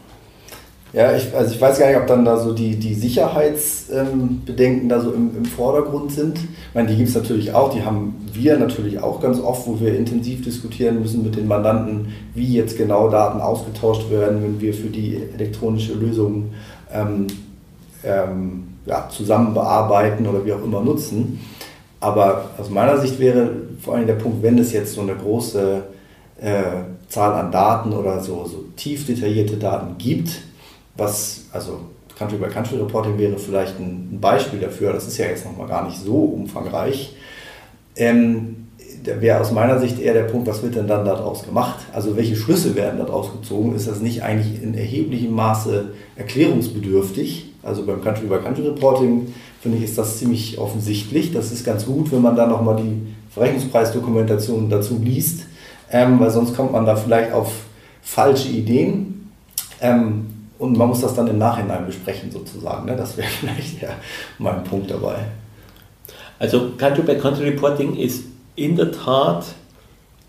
Ja, 0.94 1.16
ich, 1.16 1.34
also 1.34 1.54
ich 1.54 1.60
weiß 1.60 1.78
gar 1.78 1.88
nicht, 1.88 1.96
ob 1.96 2.06
dann 2.06 2.24
da 2.24 2.38
so 2.38 2.52
die, 2.52 2.76
die 2.76 2.92
Sicherheitsbedenken 2.92 4.90
da 4.90 5.00
so 5.00 5.12
im, 5.12 5.34
im 5.36 5.44
Vordergrund 5.46 6.12
sind. 6.12 6.38
Ich 6.38 6.74
meine, 6.74 6.88
die 6.88 6.96
gibt 6.96 7.08
es 7.08 7.14
natürlich 7.14 7.54
auch, 7.54 7.72
die 7.72 7.82
haben 7.82 8.14
wir 8.30 8.58
natürlich 8.58 9.00
auch 9.00 9.20
ganz 9.20 9.40
oft, 9.40 9.66
wo 9.66 9.80
wir 9.80 9.96
intensiv 9.96 10.44
diskutieren 10.44 11.00
müssen 11.00 11.22
mit 11.22 11.36
den 11.36 11.48
Mandanten, 11.48 12.12
wie 12.34 12.52
jetzt 12.54 12.76
genau 12.76 13.08
Daten 13.08 13.40
ausgetauscht 13.40 14.10
werden, 14.10 14.42
wenn 14.42 14.60
wir 14.60 14.74
für 14.74 14.88
die 14.88 15.18
elektronische 15.34 15.94
Lösung 15.94 16.52
ähm, 16.92 17.26
ähm, 18.04 18.64
ja, 18.84 19.08
zusammen 19.08 19.54
bearbeiten 19.54 20.26
oder 20.26 20.44
wie 20.44 20.52
auch 20.52 20.62
immer 20.62 20.82
nutzen. 20.82 21.40
Aber 22.00 22.50
aus 22.58 22.68
meiner 22.68 22.98
Sicht 22.98 23.18
wäre 23.18 23.50
vor 23.80 23.94
allem 23.94 24.06
der 24.06 24.14
Punkt, 24.14 24.42
wenn 24.42 24.58
es 24.58 24.72
jetzt 24.72 24.92
so 24.92 25.00
eine 25.00 25.14
große 25.14 25.84
äh, 26.42 26.82
Zahl 27.08 27.34
an 27.34 27.52
Daten 27.52 27.92
oder 27.92 28.20
so, 28.20 28.44
so 28.46 28.64
tief 28.76 29.06
detaillierte 29.06 29.56
Daten 29.56 29.96
gibt, 29.98 30.30
was, 30.96 31.46
also 31.52 31.80
Country 32.18 32.36
by 32.36 32.48
Country 32.48 32.76
Reporting 32.76 33.18
wäre 33.18 33.38
vielleicht 33.38 33.78
ein, 33.78 34.18
Beispiel 34.20 34.60
dafür, 34.60 34.92
das 34.92 35.06
ist 35.06 35.18
ja 35.18 35.26
jetzt 35.26 35.44
nochmal 35.44 35.68
gar 35.68 35.86
nicht 35.86 35.98
so 35.98 36.16
umfangreich. 36.16 37.14
Ähm, 37.96 38.68
da 39.04 39.20
wäre 39.20 39.40
aus 39.40 39.50
meiner 39.50 39.80
Sicht 39.80 39.98
eher 39.98 40.14
der 40.14 40.24
Punkt, 40.24 40.46
was 40.46 40.62
wird 40.62 40.76
denn 40.76 40.86
dann 40.86 41.04
daraus 41.04 41.44
gemacht? 41.44 41.80
Also 41.92 42.16
welche 42.16 42.36
Schlüsse 42.36 42.76
werden 42.76 42.98
daraus 42.98 43.32
gezogen? 43.32 43.74
Ist 43.74 43.88
das 43.88 44.00
nicht 44.00 44.22
eigentlich 44.22 44.62
in 44.62 44.74
erheblichem 44.74 45.34
Maße 45.34 45.86
erklärungsbedürftig? 46.16 47.52
Also 47.62 47.84
beim 47.84 48.02
Country 48.02 48.26
by 48.26 48.38
Country 48.38 48.62
Reporting 48.66 49.32
finde 49.60 49.78
ich, 49.78 49.84
ist 49.84 49.98
das 49.98 50.18
ziemlich 50.18 50.58
offensichtlich. 50.58 51.32
Das 51.32 51.50
ist 51.50 51.64
ganz 51.64 51.86
gut, 51.86 52.12
wenn 52.12 52.22
man 52.22 52.36
dann 52.36 52.50
nochmal 52.50 52.76
die 52.76 53.12
Verrechnungspreisdokumentation 53.30 54.68
dazu 54.68 55.00
liest, 55.02 55.46
ähm, 55.92 56.18
weil 56.18 56.30
sonst 56.30 56.56
kommt 56.56 56.72
man 56.72 56.84
da 56.84 56.96
vielleicht 56.96 57.32
auf 57.32 57.52
falsche 58.02 58.48
Ideen. 58.48 59.30
Ähm, 59.80 60.26
und 60.58 60.78
man 60.78 60.88
muss 60.88 61.00
das 61.00 61.14
dann 61.14 61.26
im 61.26 61.38
Nachhinein 61.38 61.86
besprechen 61.86 62.30
sozusagen. 62.30 62.86
Ne? 62.86 62.96
Das 62.96 63.16
wäre 63.16 63.28
vielleicht 63.40 63.82
ja 63.82 63.90
mein 64.38 64.64
Punkt 64.64 64.90
dabei. 64.90 65.16
Also 66.38 66.72
Country 66.76 67.02
by 67.02 67.16
Country 67.16 67.50
Reporting 67.50 67.96
ist 67.96 68.24
in 68.56 68.76
der 68.76 68.92
Tat 68.92 69.46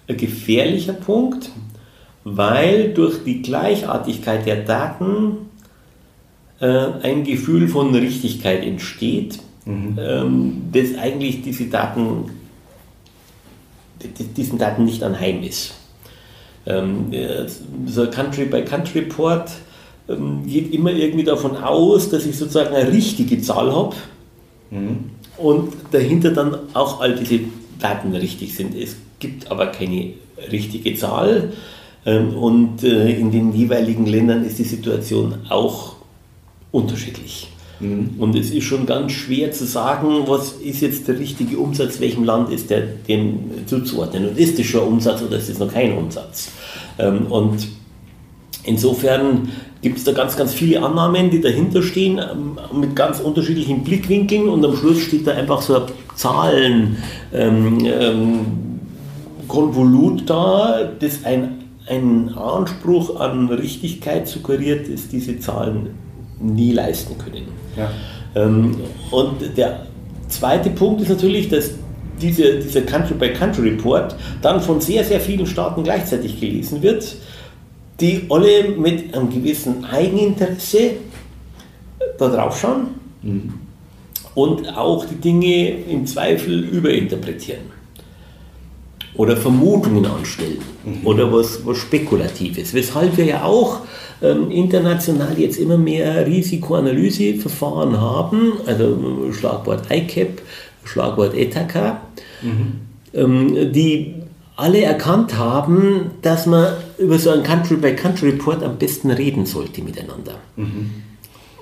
ein 0.07 0.17
gefährlicher 0.17 0.93
Punkt, 0.93 1.49
weil 2.23 2.93
durch 2.93 3.23
die 3.23 3.41
Gleichartigkeit 3.41 4.45
der 4.45 4.63
Daten 4.63 5.49
äh, 6.59 6.87
ein 7.01 7.23
Gefühl 7.23 7.67
von 7.67 7.93
Richtigkeit 7.93 8.63
entsteht, 8.63 9.39
mhm. 9.65 9.97
ähm, 9.99 10.61
das 10.71 10.97
eigentlich 10.97 11.41
diese 11.41 11.65
Daten, 11.65 12.29
diesen 14.37 14.57
Daten 14.57 14.85
nicht 14.85 15.03
anheim 15.03 15.43
ist. 15.43 15.73
Ähm, 16.65 17.11
so 17.87 18.03
ein 18.03 18.11
Country 18.11 18.45
by 18.45 18.63
Country 18.63 18.99
Report 18.99 19.51
ähm, 20.07 20.45
geht 20.45 20.73
immer 20.73 20.91
irgendwie 20.91 21.23
davon 21.23 21.57
aus, 21.57 22.09
dass 22.09 22.25
ich 22.25 22.37
sozusagen 22.37 22.73
eine 22.73 22.91
richtige 22.91 23.41
Zahl 23.41 23.73
habe 23.73 23.95
mhm. 24.71 25.11
und 25.37 25.73
dahinter 25.91 26.31
dann 26.31 26.57
auch 26.73 27.01
all 27.01 27.15
diese 27.15 27.41
Daten 27.79 28.15
richtig 28.15 28.55
sind. 28.55 28.75
Es 28.75 28.95
gibt 29.19 29.49
aber 29.51 29.67
keine 29.67 30.13
richtige 30.51 30.95
Zahl 30.95 31.53
ähm, 32.05 32.35
und 32.35 32.83
äh, 32.83 33.11
in 33.11 33.31
den 33.31 33.53
jeweiligen 33.53 34.05
Ländern 34.05 34.45
ist 34.45 34.59
die 34.59 34.63
Situation 34.63 35.35
auch 35.49 35.95
unterschiedlich. 36.71 37.52
Mhm. 37.83 38.09
Und 38.19 38.35
es 38.35 38.51
ist 38.51 38.63
schon 38.63 38.85
ganz 38.85 39.11
schwer 39.11 39.51
zu 39.51 39.65
sagen, 39.65 40.23
was 40.27 40.53
ist 40.53 40.81
jetzt 40.81 41.07
der 41.07 41.19
richtige 41.19 41.57
Umsatz, 41.57 41.99
welchem 41.99 42.23
Land 42.23 42.49
ist 42.49 42.69
der 42.69 42.81
dem 42.81 43.39
zuzuordnen. 43.65 44.29
Und 44.29 44.37
ist 44.37 44.57
das 44.57 44.65
schon 44.65 44.87
Umsatz 44.87 45.21
oder 45.21 45.37
ist 45.37 45.49
das 45.49 45.59
noch 45.59 45.71
kein 45.71 45.97
Umsatz? 45.97 46.49
Ähm, 46.97 47.27
und 47.27 47.67
insofern 48.63 49.49
gibt 49.81 49.97
es 49.97 50.05
da 50.05 50.13
ganz, 50.13 50.37
ganz 50.37 50.53
viele 50.53 50.81
Annahmen, 50.81 51.29
die 51.29 51.41
dahinter 51.41 51.83
stehen, 51.83 52.19
ähm, 52.19 52.57
mit 52.79 52.95
ganz 52.95 53.19
unterschiedlichen 53.19 53.83
Blickwinkeln 53.83 54.47
und 54.47 54.63
am 54.65 54.75
Schluss 54.75 54.99
steht 55.01 55.27
da 55.27 55.31
einfach 55.31 55.61
so 55.61 55.75
ein 55.75 55.83
Zahlen 56.15 56.97
ähm, 57.33 57.79
da, 60.25 60.89
das 60.99 61.25
ein, 61.25 61.63
einen 61.87 62.29
Anspruch 62.29 63.19
an 63.19 63.49
Richtigkeit 63.49 64.27
suggeriert, 64.27 64.91
dass 64.91 65.09
diese 65.09 65.39
Zahlen 65.39 65.89
nie 66.39 66.71
leisten 66.71 67.17
können. 67.17 67.62
Ja. 67.75 67.91
Ähm, 68.35 68.75
und 69.11 69.57
der 69.57 69.85
zweite 70.27 70.69
Punkt 70.69 71.01
ist 71.01 71.09
natürlich, 71.09 71.49
dass 71.49 71.71
diese, 72.21 72.59
dieser 72.59 72.81
Country-by-Country-Report 72.81 74.15
dann 74.41 74.61
von 74.61 74.79
sehr, 74.79 75.03
sehr 75.03 75.19
vielen 75.19 75.45
Staaten 75.45 75.83
gleichzeitig 75.83 76.39
gelesen 76.39 76.81
wird 76.81 77.15
die 77.99 78.25
alle 78.29 78.69
mit 78.69 79.13
einem 79.13 79.29
gewissen 79.29 79.85
Eigeninteresse 79.85 80.91
da 82.17 82.27
drauf 82.29 82.59
schauen 82.59 82.87
mhm. 83.21 83.53
und 84.35 84.67
auch 84.75 85.05
die 85.05 85.15
Dinge 85.15 85.69
im 85.69 86.05
Zweifel 86.05 86.63
überinterpretieren 86.65 87.82
oder 89.15 89.37
Vermutungen 89.37 90.05
anstellen 90.05 90.59
mhm. 90.83 91.05
oder 91.05 91.31
was, 91.31 91.65
was 91.65 91.77
Spekulatives. 91.77 92.73
Weshalb 92.73 93.17
wir 93.17 93.25
ja 93.25 93.43
auch 93.43 93.81
ähm, 94.21 94.49
international 94.51 95.37
jetzt 95.37 95.57
immer 95.57 95.77
mehr 95.77 96.25
Risikoanalyseverfahren 96.25 97.99
haben, 97.99 98.53
also 98.65 99.31
Schlagwort 99.31 99.91
ICAP, 99.91 100.41
Schlagwort 100.83 101.35
ETACA, 101.35 102.01
mhm. 102.41 102.73
ähm, 103.13 103.71
die 103.71 104.15
alle 104.55 104.81
erkannt 104.81 105.37
haben, 105.37 106.11
dass 106.21 106.45
man 106.45 106.73
über 106.97 107.17
so 107.17 107.31
einen 107.31 107.43
Country-by-Country-Report 107.43 108.63
am 108.63 108.77
besten 108.77 109.09
reden 109.09 109.45
sollte 109.45 109.81
miteinander. 109.81 110.35
Mhm. 110.55 110.91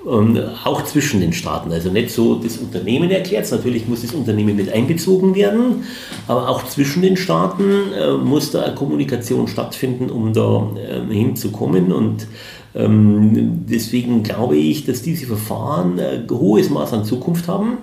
Und 0.04 0.36
auch 0.64 0.84
zwischen 0.84 1.20
den 1.20 1.32
Staaten. 1.32 1.70
Also 1.70 1.88
nicht 1.88 2.10
so 2.10 2.34
das 2.34 2.56
Unternehmen 2.56 3.08
erklärt, 3.10 3.48
natürlich 3.52 3.86
muss 3.86 4.02
das 4.02 4.12
Unternehmen 4.12 4.56
mit 4.56 4.72
einbezogen 4.72 5.36
werden, 5.36 5.84
aber 6.26 6.48
auch 6.48 6.64
zwischen 6.64 7.02
den 7.02 7.16
Staaten 7.16 7.92
äh, 7.96 8.12
muss 8.12 8.50
da 8.50 8.62
eine 8.62 8.74
Kommunikation 8.74 9.46
stattfinden, 9.46 10.10
um 10.10 10.32
da 10.32 10.70
äh, 10.76 11.14
hinzukommen. 11.14 11.92
Und 11.92 12.26
ähm, 12.74 13.64
deswegen 13.70 14.24
glaube 14.24 14.56
ich, 14.56 14.84
dass 14.86 15.02
diese 15.02 15.26
Verfahren 15.26 16.00
ein 16.00 16.26
hohes 16.28 16.68
Maß 16.68 16.94
an 16.94 17.04
Zukunft 17.04 17.46
haben. 17.46 17.78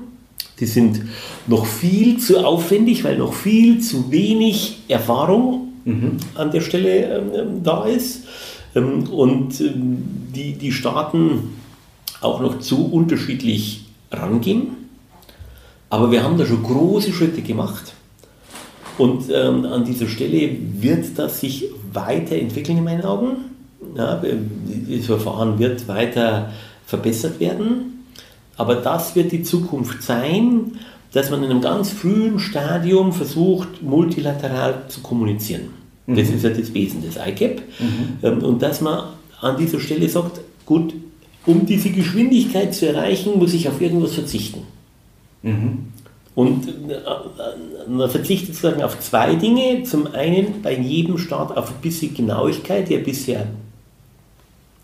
Die 0.59 0.65
sind 0.65 1.01
noch 1.47 1.65
viel 1.65 2.17
zu 2.17 2.45
aufwendig, 2.45 3.05
weil 3.05 3.17
noch 3.17 3.33
viel 3.33 3.79
zu 3.79 4.11
wenig 4.11 4.81
Erfahrung 4.89 5.69
mhm. 5.85 6.17
an 6.35 6.51
der 6.51 6.59
Stelle 6.59 7.23
ähm, 7.33 7.63
da 7.63 7.85
ist. 7.85 8.23
Ähm, 8.75 9.03
und 9.09 9.61
ähm, 9.61 10.03
die, 10.35 10.53
die 10.53 10.73
Staaten 10.73 11.58
auch 12.21 12.39
noch 12.39 12.59
zu 12.59 12.85
unterschiedlich 12.85 13.85
rangehen. 14.11 14.77
Aber 15.89 16.11
wir 16.11 16.23
haben 16.23 16.37
da 16.37 16.45
schon 16.45 16.63
große 16.63 17.11
Schritte 17.11 17.41
gemacht. 17.41 17.93
Und 18.97 19.29
ähm, 19.33 19.65
an 19.65 19.85
dieser 19.85 20.07
Stelle 20.07 20.55
wird 20.79 21.17
das 21.17 21.39
sich 21.39 21.65
weiterentwickeln 21.93 22.77
in 22.77 22.83
meinen 22.83 23.05
Augen. 23.05 23.37
Ja, 23.95 24.21
das 24.21 25.05
Verfahren 25.05 25.57
wird 25.57 25.87
weiter 25.87 26.51
verbessert 26.85 27.39
werden. 27.39 28.03
Aber 28.57 28.75
das 28.75 29.15
wird 29.15 29.31
die 29.31 29.41
Zukunft 29.41 30.03
sein, 30.03 30.73
dass 31.13 31.31
man 31.31 31.43
in 31.43 31.49
einem 31.49 31.61
ganz 31.61 31.91
frühen 31.91 32.39
Stadium 32.39 33.13
versucht, 33.13 33.81
multilateral 33.81 34.83
zu 34.89 34.99
kommunizieren. 35.01 35.69
Mhm. 36.05 36.15
Das 36.15 36.29
ist 36.29 36.43
ja 36.43 36.49
das 36.49 36.73
Wesen 36.73 37.01
des 37.01 37.15
ICAP. 37.15 37.61
Mhm. 37.79 38.17
Ähm, 38.21 38.43
und 38.43 38.61
dass 38.61 38.81
man 38.81 39.05
an 39.41 39.57
dieser 39.57 39.79
Stelle 39.79 40.09
sagt, 40.09 40.41
gut, 40.65 40.93
um 41.49 41.65
diese 41.65 41.89
Geschwindigkeit 41.89 42.75
zu 42.75 42.87
erreichen, 42.87 43.39
muss 43.39 43.53
ich 43.53 43.67
auf 43.67 43.81
irgendwas 43.81 44.13
verzichten. 44.13 44.61
Mhm. 45.41 45.87
Und 46.35 46.67
äh, 46.67 47.89
man 47.89 48.09
verzichtet 48.09 48.53
sozusagen 48.55 48.83
auf 48.83 48.99
zwei 48.99 49.35
Dinge. 49.35 49.83
Zum 49.83 50.13
einen 50.13 50.61
bei 50.61 50.77
jedem 50.77 51.17
Staat 51.17 51.57
auf 51.57 51.69
ein 51.69 51.81
bisschen 51.81 52.13
Genauigkeit, 52.13 52.87
die 52.87 52.93
er 52.93 53.01
bisher 53.01 53.47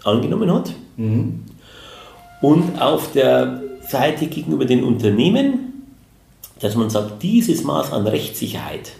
angenommen 0.03 0.51
hat. 0.51 0.74
Mhm. 0.97 1.43
Und 2.41 2.82
auf 2.82 3.11
der 3.11 3.61
Seite 3.88 4.26
gegenüber 4.26 4.66
den 4.66 4.84
Unternehmen, 4.84 5.84
dass 6.61 6.76
man 6.76 6.89
sagt, 6.89 7.22
dieses 7.22 7.63
Maß 7.63 7.93
an 7.93 8.07
Rechtssicherheit, 8.07 8.93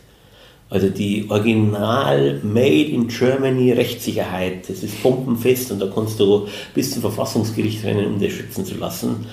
also 0.70 0.90
die 0.90 1.30
Original 1.30 2.40
Made 2.44 2.90
in 2.90 3.08
Germany 3.08 3.72
Rechtssicherheit, 3.72 4.68
das 4.68 4.84
ist 4.84 5.02
bombenfest 5.04 5.72
und 5.72 5.80
da 5.80 5.88
kannst 5.94 6.20
du 6.20 6.48
bis 6.74 6.92
zum 6.92 7.02
Verfassungsgericht 7.02 7.84
rennen, 7.84 8.08
um 8.08 8.20
das 8.20 8.34
schützen 8.34 8.66
zu 8.66 8.76
lassen, 8.76 9.28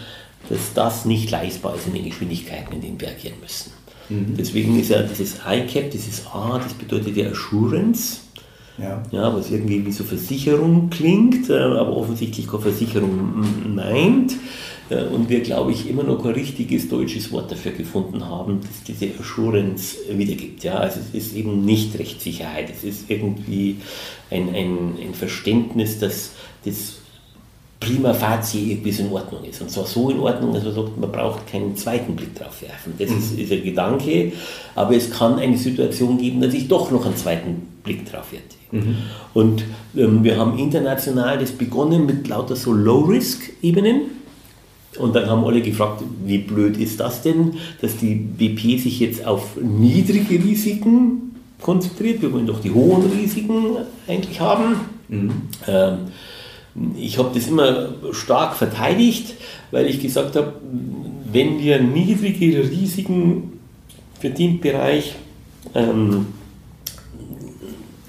dass 0.48 0.74
das 0.74 1.04
nicht 1.04 1.30
leistbar 1.30 1.74
ist 1.74 1.86
in 1.86 1.94
den 1.94 2.04
Geschwindigkeiten, 2.04 2.74
in 2.74 2.80
denen 2.82 3.00
wir 3.00 3.08
agieren 3.08 3.36
müssen. 3.40 3.72
Mhm. 4.08 4.36
Deswegen 4.36 4.78
ist 4.78 4.90
ja 4.90 5.02
dieses 5.02 5.38
ICAP, 5.48 5.90
dieses 5.90 6.26
A, 6.26 6.60
das 6.62 6.74
bedeutet 6.74 7.16
ja 7.16 7.30
Assurance. 7.30 8.18
Ja. 8.78 9.02
ja, 9.10 9.34
was 9.34 9.50
irgendwie 9.50 9.84
wie 9.84 9.92
so 9.92 10.02
Versicherung 10.02 10.88
klingt, 10.88 11.50
äh, 11.50 11.58
aber 11.58 11.94
offensichtlich 11.94 12.46
keine 12.46 12.62
Versicherung 12.62 13.44
meint. 13.74 14.34
Äh, 14.90 15.04
und 15.04 15.28
wir, 15.28 15.40
glaube 15.40 15.72
ich, 15.72 15.88
immer 15.88 16.02
noch 16.02 16.24
ein 16.24 16.32
richtiges 16.32 16.88
deutsches 16.88 17.32
Wort 17.32 17.50
dafür 17.50 17.72
gefunden 17.72 18.24
haben, 18.26 18.60
das 18.60 18.82
diese 18.84 19.12
Assurance 19.18 19.96
wiedergibt. 20.10 20.64
Ja, 20.64 20.74
also 20.74 21.00
es 21.00 21.14
ist 21.14 21.36
eben 21.36 21.64
nicht 21.64 21.98
Rechtssicherheit, 21.98 22.70
es 22.70 22.84
ist 22.84 23.10
irgendwie 23.10 23.76
ein, 24.30 24.54
ein, 24.54 24.94
ein 25.00 25.14
Verständnis, 25.14 25.98
dass 25.98 26.32
das 26.64 26.96
prima 27.82 28.14
facie 28.14 28.72
irgendwie 28.72 28.90
in 28.90 29.10
Ordnung 29.10 29.44
ist. 29.44 29.60
Und 29.60 29.70
zwar 29.70 29.86
so 29.86 30.10
in 30.10 30.20
Ordnung, 30.20 30.54
dass 30.54 30.62
man 30.62 30.74
sagt, 30.74 30.98
man 30.98 31.10
braucht 31.10 31.46
keinen 31.48 31.76
zweiten 31.76 32.14
Blick 32.14 32.34
drauf 32.34 32.62
werfen. 32.62 32.94
Das 32.98 33.10
mhm. 33.10 33.18
ist, 33.18 33.38
ist 33.38 33.52
ein 33.52 33.64
Gedanke, 33.64 34.32
aber 34.74 34.94
es 34.94 35.10
kann 35.10 35.38
eine 35.38 35.58
Situation 35.58 36.18
geben, 36.18 36.40
dass 36.40 36.54
ich 36.54 36.68
doch 36.68 36.90
noch 36.90 37.04
einen 37.04 37.16
zweiten 37.16 37.66
Blick 37.82 38.10
drauf 38.10 38.32
werde. 38.32 38.44
Mhm. 38.70 38.96
Und 39.34 39.64
ähm, 39.96 40.22
wir 40.22 40.36
haben 40.36 40.58
international 40.58 41.38
das 41.38 41.50
begonnen 41.52 42.06
mit 42.06 42.28
lauter 42.28 42.54
so 42.54 42.72
Low-Risk-Ebenen. 42.72 44.21
Und 44.98 45.14
dann 45.14 45.28
haben 45.28 45.44
alle 45.44 45.62
gefragt, 45.62 46.02
wie 46.24 46.38
blöd 46.38 46.76
ist 46.76 47.00
das 47.00 47.22
denn, 47.22 47.54
dass 47.80 47.96
die 47.96 48.14
BP 48.14 48.78
sich 48.78 49.00
jetzt 49.00 49.26
auf 49.26 49.56
niedrige 49.60 50.34
Risiken 50.44 51.34
konzentriert. 51.60 52.20
Wir 52.20 52.32
wollen 52.32 52.46
doch 52.46 52.60
die 52.60 52.70
hohen 52.70 53.10
Risiken 53.10 53.76
eigentlich 54.06 54.40
haben. 54.40 54.76
Mhm. 55.08 55.30
Ähm, 55.66 55.96
ich 56.96 57.18
habe 57.18 57.30
das 57.34 57.48
immer 57.48 57.90
stark 58.12 58.56
verteidigt, 58.56 59.34
weil 59.70 59.86
ich 59.86 60.00
gesagt 60.00 60.36
habe, 60.36 60.54
wenn 61.32 61.58
wir 61.60 61.80
niedrige 61.80 62.70
Risiken 62.70 63.60
für 64.20 64.30
den 64.30 64.60
Bereich 64.60 65.14
ähm, 65.74 66.26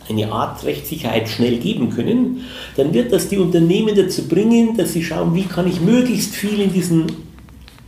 eine 0.09 0.31
Art 0.31 0.63
Rechtssicherheit 0.65 1.29
schnell 1.29 1.57
geben 1.57 1.89
können, 1.89 2.41
dann 2.75 2.93
wird 2.93 3.11
das 3.13 3.29
die 3.29 3.37
Unternehmen 3.37 3.95
dazu 3.95 4.27
bringen, 4.27 4.75
dass 4.77 4.93
sie 4.93 5.03
schauen, 5.03 5.33
wie 5.35 5.43
kann 5.43 5.67
ich 5.67 5.79
möglichst 5.81 6.35
viel 6.35 6.59
in 6.59 6.73
diesen 6.73 7.05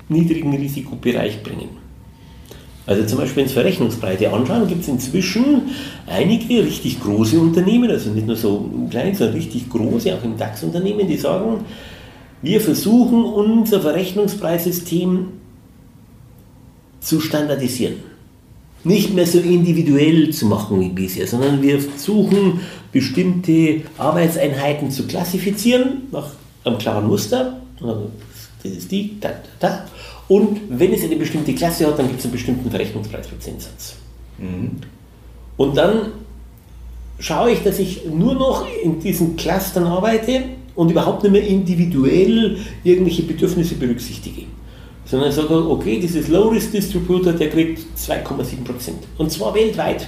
niedrigen 0.07 0.55
Risikobereich 0.55 1.43
bringen. 1.43 1.69
Also 2.87 3.03
zum 3.05 3.17
Beispiel, 3.17 3.41
wenn 3.41 3.47
Sie 3.47 3.55
Verrechnungsbreite 3.55 4.31
anschauen, 4.31 4.67
gibt 4.67 4.81
es 4.81 4.87
inzwischen 4.87 5.63
einige 6.05 6.63
richtig 6.63 7.01
große 7.01 7.39
Unternehmen, 7.39 7.89
also 7.89 8.11
nicht 8.11 8.27
nur 8.27 8.35
so 8.35 8.69
klein, 8.91 9.15
sondern 9.15 9.35
richtig 9.35 9.69
große, 9.69 10.13
auch 10.13 10.23
im 10.23 10.37
DAX-Unternehmen, 10.37 11.07
die 11.07 11.17
sagen, 11.17 11.65
wir 12.43 12.61
versuchen 12.61 13.25
unser 13.25 13.81
Verrechnungspreissystem 13.81 15.29
zu 16.99 17.19
standardisieren. 17.19 18.14
Nicht 18.85 19.13
mehr 19.13 19.27
so 19.27 19.39
individuell 19.39 20.29
zu 20.29 20.45
machen 20.45 20.79
wie 20.79 20.89
bisher, 20.89 21.27
sondern 21.27 21.61
wir 21.61 21.81
versuchen 21.81 22.61
bestimmte 22.91 23.81
Arbeitseinheiten 23.97 24.89
zu 24.91 25.05
klassifizieren 25.05 26.03
nach 26.11 26.27
einem 26.63 26.77
klaren 26.77 27.07
Muster. 27.07 27.61
Das 28.63 28.71
ist 28.71 28.91
die, 28.91 29.19
da, 29.19 29.29
da, 29.59 29.67
da 29.67 29.85
und 30.27 30.59
wenn 30.69 30.93
es 30.93 31.03
eine 31.03 31.15
bestimmte 31.15 31.53
Klasse 31.53 31.87
hat, 31.87 31.99
dann 31.99 32.07
gibt 32.07 32.19
es 32.19 32.25
einen 32.25 32.33
bestimmten 32.33 32.69
Verrechnungspreisprozentsatz. 32.69 33.95
Mhm. 34.37 34.71
Und 35.57 35.77
dann 35.77 36.13
schaue 37.19 37.51
ich, 37.51 37.63
dass 37.63 37.79
ich 37.79 38.05
nur 38.05 38.33
noch 38.33 38.65
in 38.83 38.99
diesen 38.99 39.35
Clustern 39.35 39.85
arbeite 39.85 40.43
und 40.75 40.91
überhaupt 40.91 41.23
nicht 41.23 41.31
mehr 41.31 41.45
individuell 41.45 42.57
irgendwelche 42.83 43.23
Bedürfnisse 43.23 43.75
berücksichtige. 43.75 44.43
Sondern 45.05 45.29
ich 45.29 45.35
sage, 45.35 45.53
okay, 45.53 45.99
dieses 45.99 46.27
Low-Risk-Distributor, 46.29 47.33
der 47.33 47.49
kriegt 47.49 47.79
2,7%. 47.97 48.91
Und 49.17 49.31
zwar 49.31 49.53
weltweit. 49.53 50.07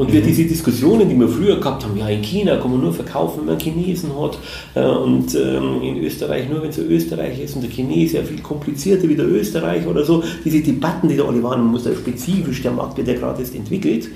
Und 0.00 0.10
wir 0.14 0.22
mhm. 0.22 0.26
diese 0.28 0.44
Diskussionen, 0.44 1.10
die 1.10 1.14
wir 1.14 1.28
früher 1.28 1.56
gehabt 1.56 1.84
haben, 1.84 1.94
ja 1.94 2.08
in 2.08 2.22
China 2.22 2.56
kann 2.56 2.70
man 2.70 2.80
nur 2.80 2.94
verkaufen, 2.94 3.40
wenn 3.40 3.46
man 3.46 3.60
Chinesen 3.60 4.10
hat 4.18 4.38
äh, 4.74 4.82
und 4.82 5.34
ähm, 5.34 5.82
in 5.82 6.02
Österreich 6.02 6.48
nur, 6.48 6.62
wenn 6.62 6.70
es 6.70 6.78
Österreich 6.78 7.38
ist 7.38 7.54
und 7.54 7.60
der 7.60 7.70
Chinese 7.70 8.16
ja 8.16 8.22
viel 8.22 8.40
komplizierter 8.40 9.06
wie 9.10 9.14
der 9.14 9.28
Österreich 9.28 9.86
oder 9.86 10.02
so, 10.02 10.24
diese 10.42 10.60
Debatten, 10.60 11.08
die 11.08 11.18
da 11.18 11.24
alle 11.24 11.42
waren, 11.42 11.60
man 11.60 11.72
muss 11.72 11.84
da 11.84 11.90
spezifisch, 11.92 12.62
der 12.62 12.72
Markt 12.72 12.96
ja 12.96 13.04
gerade 13.04 13.40
erst 13.40 13.54
entwickelt, 13.54 14.08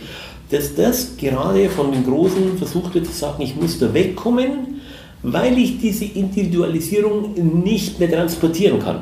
dass 0.50 0.74
das 0.74 1.18
gerade 1.18 1.68
von 1.68 1.92
den 1.92 2.04
Großen 2.04 2.56
versucht 2.56 2.94
wird 2.94 3.04
zu 3.04 3.12
sagen, 3.12 3.42
ich 3.42 3.54
muss 3.54 3.78
da 3.78 3.92
wegkommen, 3.92 4.80
weil 5.24 5.58
ich 5.58 5.78
diese 5.78 6.04
Individualisierung 6.04 7.62
nicht 7.64 7.98
mehr 7.98 8.10
transportieren 8.10 8.78
kann. 8.78 9.00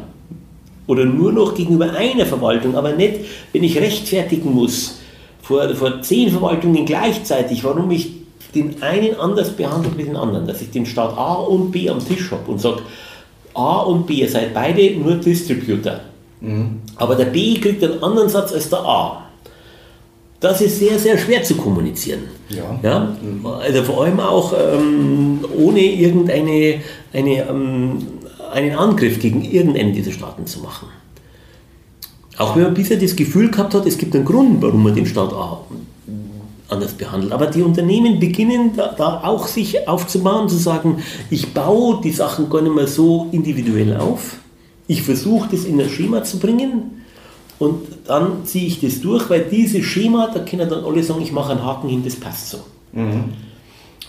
Oder 0.86 1.04
nur 1.04 1.32
noch 1.32 1.54
gegenüber 1.54 1.92
einer 1.92 2.26
Verwaltung, 2.26 2.76
aber 2.76 2.92
nicht, 2.92 3.20
wenn 3.52 3.64
ich 3.64 3.76
rechtfertigen 3.76 4.54
muss, 4.54 5.00
vor, 5.42 5.74
vor 5.74 6.00
zehn 6.00 6.30
Verwaltungen 6.30 6.86
gleichzeitig, 6.86 7.64
warum 7.64 7.90
ich 7.90 8.12
den 8.54 8.82
einen 8.82 9.16
anders 9.16 9.50
behandle 9.50 9.90
wie 9.96 10.04
den 10.04 10.16
anderen. 10.16 10.46
Dass 10.46 10.62
ich 10.62 10.70
den 10.70 10.86
Staat 10.86 11.16
A 11.16 11.34
und 11.34 11.72
B 11.72 11.90
am 11.90 12.04
Tisch 12.04 12.30
habe 12.30 12.50
und 12.50 12.60
sage, 12.60 12.82
A 13.54 13.80
und 13.80 14.06
B, 14.06 14.14
ihr 14.14 14.30
seid 14.30 14.54
beide 14.54 14.96
nur 14.96 15.16
Distributor. 15.16 16.00
Mhm. 16.40 16.80
Aber 16.96 17.16
der 17.16 17.26
B 17.26 17.54
kriegt 17.54 17.82
einen 17.82 18.02
anderen 18.02 18.28
Satz 18.28 18.52
als 18.52 18.68
der 18.70 18.80
A. 18.80 19.21
Das 20.42 20.60
ist 20.60 20.80
sehr, 20.80 20.98
sehr 20.98 21.16
schwer 21.16 21.44
zu 21.44 21.54
kommunizieren. 21.54 22.24
Ja. 22.48 22.78
ja? 22.82 23.16
Also 23.60 23.84
vor 23.84 24.04
allem 24.04 24.18
auch 24.18 24.52
ähm, 24.52 25.38
ohne 25.56 25.80
irgendeine 25.80 26.80
eine, 27.12 27.48
ähm, 27.48 27.98
einen 28.52 28.76
Angriff 28.76 29.20
gegen 29.20 29.44
irgendeinen 29.44 29.92
dieser 29.94 30.10
Staaten 30.10 30.44
zu 30.44 30.58
machen. 30.58 30.88
Auch 32.38 32.56
wenn 32.56 32.64
man 32.64 32.74
bisher 32.74 32.96
das 32.96 33.14
Gefühl 33.14 33.52
gehabt 33.52 33.72
hat, 33.72 33.86
es 33.86 33.96
gibt 33.96 34.16
einen 34.16 34.24
Grund, 34.24 34.60
warum 34.60 34.82
man 34.82 34.96
den 34.96 35.06
Staat 35.06 35.32
anders 36.68 36.92
behandelt. 36.94 37.32
Aber 37.32 37.46
die 37.46 37.62
Unternehmen 37.62 38.18
beginnen 38.18 38.72
da, 38.76 38.94
da, 38.98 39.20
auch 39.22 39.46
sich 39.46 39.86
aufzubauen, 39.86 40.48
zu 40.48 40.56
sagen, 40.56 41.04
ich 41.30 41.54
baue 41.54 42.00
die 42.02 42.10
Sachen 42.10 42.50
gar 42.50 42.62
nicht 42.62 42.74
mehr 42.74 42.88
so 42.88 43.28
individuell 43.30 43.96
auf. 43.96 44.38
Ich 44.88 45.02
versuche 45.02 45.50
das 45.52 45.66
in 45.66 45.80
ein 45.80 45.88
Schema 45.88 46.24
zu 46.24 46.40
bringen 46.40 47.01
und 47.62 47.86
dann 48.08 48.44
ziehe 48.44 48.66
ich 48.66 48.80
das 48.80 49.00
durch, 49.00 49.30
weil 49.30 49.44
dieses 49.48 49.84
Schema, 49.84 50.28
da 50.34 50.40
können 50.40 50.68
dann 50.68 50.82
alle 50.82 51.00
sagen, 51.00 51.22
ich 51.22 51.30
mache 51.30 51.52
einen 51.52 51.64
Haken 51.64 51.88
hin, 51.88 52.02
das 52.04 52.16
passt 52.16 52.50
so. 52.50 52.58
Mhm. 52.92 53.34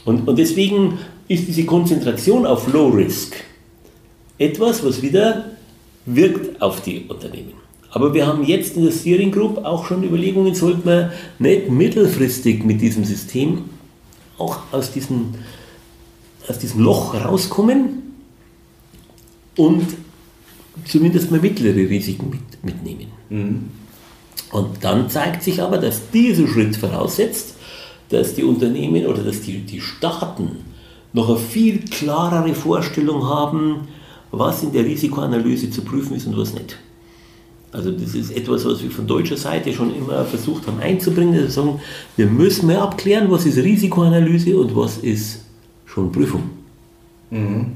Und, 0.05 0.27
und 0.27 0.39
deswegen 0.39 0.97
ist 1.27 1.47
diese 1.47 1.63
Konzentration 1.63 2.47
auf 2.47 2.73
Low 2.73 2.87
Risk 2.87 3.35
etwas, 4.39 4.83
was 4.83 5.03
wieder 5.03 5.51
wirkt 6.07 6.59
auf 6.63 6.81
die 6.81 7.05
Unternehmen. 7.07 7.53
Aber 7.91 8.11
wir 8.15 8.25
haben 8.25 8.43
jetzt 8.43 8.75
in 8.75 8.85
der 8.85 8.91
Steering 8.91 9.31
Group 9.31 9.63
auch 9.63 9.85
schon 9.85 10.03
Überlegungen, 10.03 10.55
sollten 10.55 10.85
wir 10.89 11.11
nicht 11.37 11.69
mittelfristig 11.69 12.63
mit 12.63 12.81
diesem 12.81 13.03
System 13.03 13.65
auch 14.39 14.61
aus 14.71 14.91
diesem, 14.91 15.35
aus 16.47 16.57
diesem 16.57 16.81
Loch 16.81 17.13
rauskommen 17.13 18.15
und 19.57 19.85
zumindest 20.85 21.29
mal 21.29 21.39
mittlere 21.39 21.87
Risiken 21.87 22.31
mit, 22.31 22.63
mitnehmen. 22.63 23.12
Mhm. 23.33 23.69
Und 24.51 24.83
dann 24.83 25.09
zeigt 25.09 25.41
sich 25.41 25.61
aber, 25.61 25.79
dass 25.79 26.11
dieser 26.11 26.47
Schritt 26.47 26.75
voraussetzt, 26.75 27.55
dass 28.09 28.35
die 28.35 28.43
Unternehmen 28.43 29.07
oder 29.07 29.23
dass 29.23 29.41
die, 29.41 29.61
die 29.61 29.81
Staaten 29.81 30.57
noch 31.13 31.29
eine 31.29 31.37
viel 31.37 31.79
klarere 31.79 32.53
Vorstellung 32.53 33.25
haben, 33.27 33.87
was 34.31 34.61
in 34.61 34.71
der 34.71 34.85
Risikoanalyse 34.85 35.71
zu 35.71 35.81
prüfen 35.81 36.15
ist 36.15 36.27
und 36.27 36.37
was 36.37 36.53
nicht. 36.53 36.77
Also 37.71 37.89
das 37.91 38.13
ist 38.13 38.35
etwas, 38.35 38.65
was 38.65 38.83
wir 38.83 38.91
von 38.91 39.07
deutscher 39.07 39.37
Seite 39.37 39.73
schon 39.73 39.95
immer 39.95 40.23
versucht 40.25 40.67
haben 40.67 40.79
einzubringen. 40.79 41.39
Also 41.39 41.61
sagen, 41.61 41.79
wir 42.15 42.27
müssen 42.27 42.67
mehr 42.67 42.83
abklären, 42.83 43.31
was 43.31 43.47
ist 43.47 43.57
Risikoanalyse 43.57 44.55
und 44.55 44.75
was 44.75 44.99
ist 44.99 45.39
schon 45.85 46.11
Prüfung. 46.11 46.43
Mhm. 47.31 47.71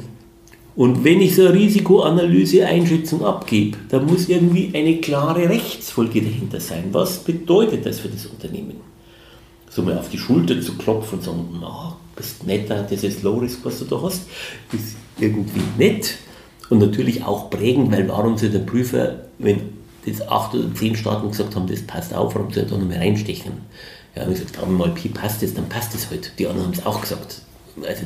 Und 0.77 1.03
wenn 1.03 1.21
ich 1.21 1.35
so 1.35 1.41
eine 1.41 1.53
Risikoanalyse-Einschätzung 1.55 3.25
abgebe, 3.25 3.79
dann 3.89 4.05
muss 4.05 4.29
irgendwie 4.29 4.69
eine 4.75 4.97
klare 4.97 5.49
Rechtsfolge 5.49 6.21
dahinter 6.21 6.59
sein. 6.59 6.89
Was 6.91 7.17
bedeutet 7.17 7.83
das 7.83 7.99
für 7.99 8.09
das 8.09 8.27
Unternehmen? 8.27 8.75
So 9.71 9.81
mal 9.81 9.97
auf 9.97 10.09
die 10.09 10.19
Schulter 10.19 10.61
zu 10.61 10.77
klopfen 10.77 11.17
und 11.17 11.25
sagen, 11.25 11.47
na, 11.59 11.97
bist 12.15 12.45
netter, 12.45 12.85
das 12.87 13.03
ist 13.03 13.23
Low 13.23 13.39
Risk, 13.39 13.61
was 13.63 13.79
du 13.79 13.85
da 13.85 13.99
hast, 14.03 14.27
ist 14.71 14.97
irgendwie 15.19 15.61
nett 15.79 16.19
und 16.69 16.77
natürlich 16.77 17.23
auch 17.23 17.49
prägend, 17.49 17.91
weil 17.91 18.07
warum 18.07 18.37
soll 18.37 18.49
der 18.49 18.59
Prüfer, 18.59 19.25
wenn 19.39 19.61
das 20.05 20.27
acht 20.27 20.53
oder 20.53 20.71
zehn 20.75 20.95
Staaten 20.95 21.29
gesagt 21.29 21.55
haben, 21.55 21.65
das 21.65 21.81
passt 21.81 22.13
auf, 22.13 22.35
warum 22.35 22.53
soll 22.53 22.63
er 22.63 22.69
da 22.69 22.77
noch 22.77 22.87
mehr 22.87 22.99
reinstechen? 22.99 23.53
Ja, 24.15 24.21
haben 24.21 24.31
gesagt, 24.31 24.61
haben 24.61 24.77
wir 24.77 24.85
mal 24.85 24.93
Pi 24.93 25.09
passt 25.09 25.41
das, 25.41 25.55
dann 25.55 25.69
passt 25.69 25.95
das 25.95 26.11
halt. 26.11 26.33
Die 26.37 26.45
anderen 26.45 26.67
haben 26.67 26.73
es 26.73 26.85
auch 26.85 27.01
gesagt. 27.01 27.41
Also 27.85 28.03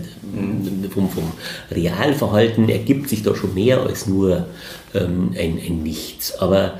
vom, 0.90 1.10
vom 1.10 1.32
Realverhalten 1.70 2.70
ergibt 2.70 3.10
sich 3.10 3.24
da 3.24 3.36
schon 3.36 3.54
mehr 3.54 3.82
als 3.82 4.08
nur 4.08 4.48
ähm, 4.94 5.32
ein, 5.38 5.60
ein 5.66 5.84
Nichts. 5.84 6.38
Aber 6.40 6.80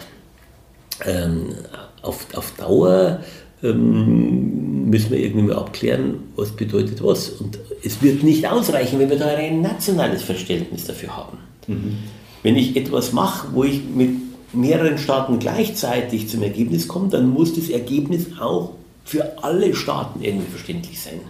ähm, 1.06 1.56
auf, 2.02 2.28
auf 2.34 2.52
Dauer 2.58 3.22
ähm, 3.64 4.90
müssen 4.90 5.12
wir 5.12 5.20
irgendwie 5.20 5.48
mal 5.48 5.58
abklären, 5.58 6.16
was 6.36 6.52
bedeutet 6.52 7.04
was. 7.04 7.30
Und 7.30 7.60
es 7.84 8.02
wird 8.02 8.24
nicht 8.24 8.48
ausreichen, 8.48 9.00
wenn 9.00 9.10
wir 9.10 9.20
da 9.20 9.28
ein 9.28 9.62
nationales 9.62 10.24
Verständnis 10.24 10.86
dafür 10.86 11.16
haben. 11.16 11.38
Mhm. 11.68 11.98
Wenn 12.44 12.56
ich 12.56 12.76
etwas 12.76 13.14
mache, 13.14 13.50
wo 13.54 13.64
ich 13.64 13.84
mit 13.84 14.10
mehreren 14.54 14.98
Staaten 14.98 15.40
gleichzeitig 15.40 16.28
zum 16.28 16.42
Ergebnis 16.42 16.88
komme, 16.88 17.10
dann 17.10 17.30
muss 17.30 17.54
das 17.54 17.70
Ergebnis 17.70 18.26
auch 18.40 18.74
für 19.06 19.44
alle 19.44 19.74
Staaten 19.76 20.24
irgendwie 20.24 20.50
verständlich 20.50 21.00
sein. 21.00 21.22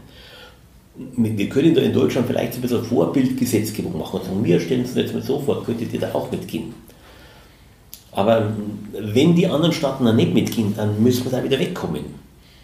Wir 1.15 1.49
können 1.49 1.73
da 1.73 1.81
in 1.81 1.93
Deutschland 1.93 2.27
vielleicht 2.27 2.55
ein 2.55 2.61
bisschen 2.61 2.83
Vorbildgesetzgebung 2.83 3.97
machen 3.97 4.19
und 4.19 4.25
sagen, 4.25 4.43
wir 4.43 4.59
stellen 4.59 4.81
uns 4.81 4.95
jetzt 4.95 5.13
mal 5.13 5.21
so 5.21 5.39
vor, 5.39 5.63
könntet 5.63 5.93
ihr 5.93 5.99
da 5.99 6.13
auch 6.13 6.31
mitgehen. 6.31 6.73
Aber 8.11 8.53
wenn 8.93 9.35
die 9.35 9.47
anderen 9.47 9.71
Staaten 9.71 10.05
dann 10.05 10.17
nicht 10.17 10.33
mitgehen, 10.33 10.73
dann 10.75 11.01
müssen 11.01 11.25
wir 11.25 11.31
da 11.31 11.43
wieder 11.43 11.59
wegkommen. 11.59 12.03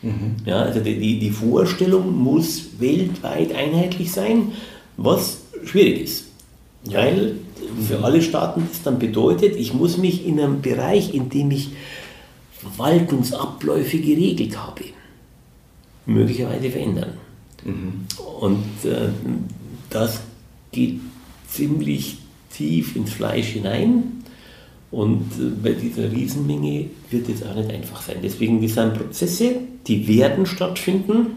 Mhm. 0.02 0.36
Ja, 0.46 0.62
also 0.62 0.80
die, 0.80 1.20
die 1.20 1.32
Vorstellung 1.32 2.16
muss 2.18 2.80
weltweit 2.80 3.54
einheitlich 3.56 4.12
sein, 4.12 4.52
was 4.98 5.42
schwierig 5.66 6.02
ist. 6.02 6.26
Weil 6.86 7.36
für 7.88 8.04
alle 8.04 8.22
Staaten 8.22 8.68
das 8.70 8.84
dann 8.84 9.00
bedeutet, 9.00 9.56
ich 9.56 9.74
muss 9.74 9.98
mich 9.98 10.26
in 10.26 10.40
einem 10.40 10.62
Bereich, 10.62 11.14
in 11.14 11.30
dem 11.30 11.52
ich 11.52 11.72
Verwaltungsabläufe 12.52 13.98
geregelt 13.98 14.58
habe, 14.58 14.84
möglicherweise 16.06 16.70
verändern. 16.70 17.14
Mhm. 17.64 18.06
Und 18.40 18.90
äh, 18.90 19.10
das 19.90 20.22
geht 20.72 21.00
ziemlich 21.50 22.18
tief 22.52 22.96
ins 22.96 23.12
Fleisch 23.12 23.48
hinein. 23.48 24.24
Und 24.92 25.32
äh, 25.40 25.50
bei 25.62 25.72
dieser 25.74 26.12
Riesenmenge 26.12 26.90
wird 27.10 27.30
es 27.30 27.44
auch 27.44 27.56
nicht 27.56 27.72
einfach 27.72 28.02
sein. 28.02 28.18
Deswegen 28.24 28.66
sind 28.68 28.94
Prozesse, 28.94 29.56
die 29.86 30.08
werden 30.08 30.46
stattfinden, 30.46 31.28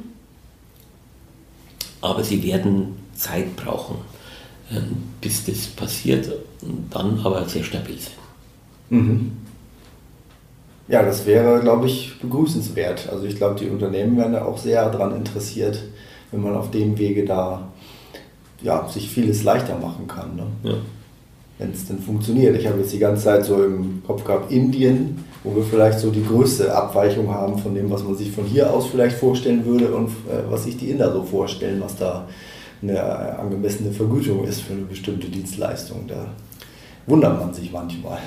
aber 2.00 2.24
sie 2.24 2.42
werden 2.42 2.96
Zeit 3.14 3.56
brauchen. 3.56 3.96
Ähm, 4.72 5.02
bis 5.20 5.44
das 5.44 5.66
passiert 5.66 6.30
und 6.62 6.86
dann 6.90 7.18
aber 7.24 7.48
sehr 7.48 7.64
stabil 7.64 7.98
sein. 7.98 8.12
Mhm. 8.90 9.32
Ja, 10.86 11.02
das 11.02 11.26
wäre, 11.26 11.60
glaube 11.60 11.86
ich, 11.86 12.18
begrüßenswert. 12.20 13.08
Also 13.08 13.24
ich 13.24 13.36
glaube, 13.36 13.58
die 13.58 13.68
Unternehmen 13.68 14.16
wären 14.16 14.32
da 14.32 14.44
auch 14.44 14.58
sehr 14.58 14.88
daran 14.90 15.16
interessiert, 15.16 15.82
wenn 16.32 16.42
man 16.42 16.54
auf 16.54 16.70
dem 16.70 16.98
Wege 16.98 17.24
da 17.24 17.68
ja, 18.62 18.86
sich 18.88 19.08
vieles 19.10 19.42
leichter 19.42 19.78
machen 19.78 20.06
kann. 20.06 20.36
Ne? 20.36 20.46
Ja. 20.62 20.74
Wenn 21.58 21.72
es 21.72 21.86
denn 21.86 21.98
funktioniert. 21.98 22.56
Ich 22.56 22.66
habe 22.66 22.78
jetzt 22.80 22.92
die 22.92 22.98
ganze 22.98 23.24
Zeit 23.24 23.44
so 23.44 23.62
im 23.62 24.02
Kopf 24.06 24.24
gehabt, 24.24 24.50
Indien, 24.50 25.24
wo 25.44 25.54
wir 25.54 25.62
vielleicht 25.62 25.98
so 25.98 26.10
die 26.10 26.24
größte 26.24 26.74
Abweichung 26.74 27.30
haben 27.30 27.58
von 27.58 27.74
dem, 27.74 27.90
was 27.90 28.02
man 28.02 28.16
sich 28.16 28.30
von 28.30 28.44
hier 28.44 28.72
aus 28.72 28.86
vielleicht 28.86 29.16
vorstellen 29.16 29.64
würde 29.64 29.94
und 29.94 30.08
äh, 30.08 30.50
was 30.50 30.64
sich 30.64 30.76
die 30.76 30.90
Inder 30.90 31.12
so 31.12 31.22
vorstellen, 31.22 31.80
was 31.80 31.96
da 31.96 32.26
eine 32.82 33.38
angemessene 33.38 33.92
Vergütung 33.92 34.44
ist 34.44 34.62
für 34.62 34.72
eine 34.72 34.82
bestimmte 34.82 35.28
Dienstleistung. 35.28 36.06
Da 36.06 36.26
wundert 37.06 37.38
man 37.38 37.52
sich 37.52 37.70
manchmal. 37.72 38.18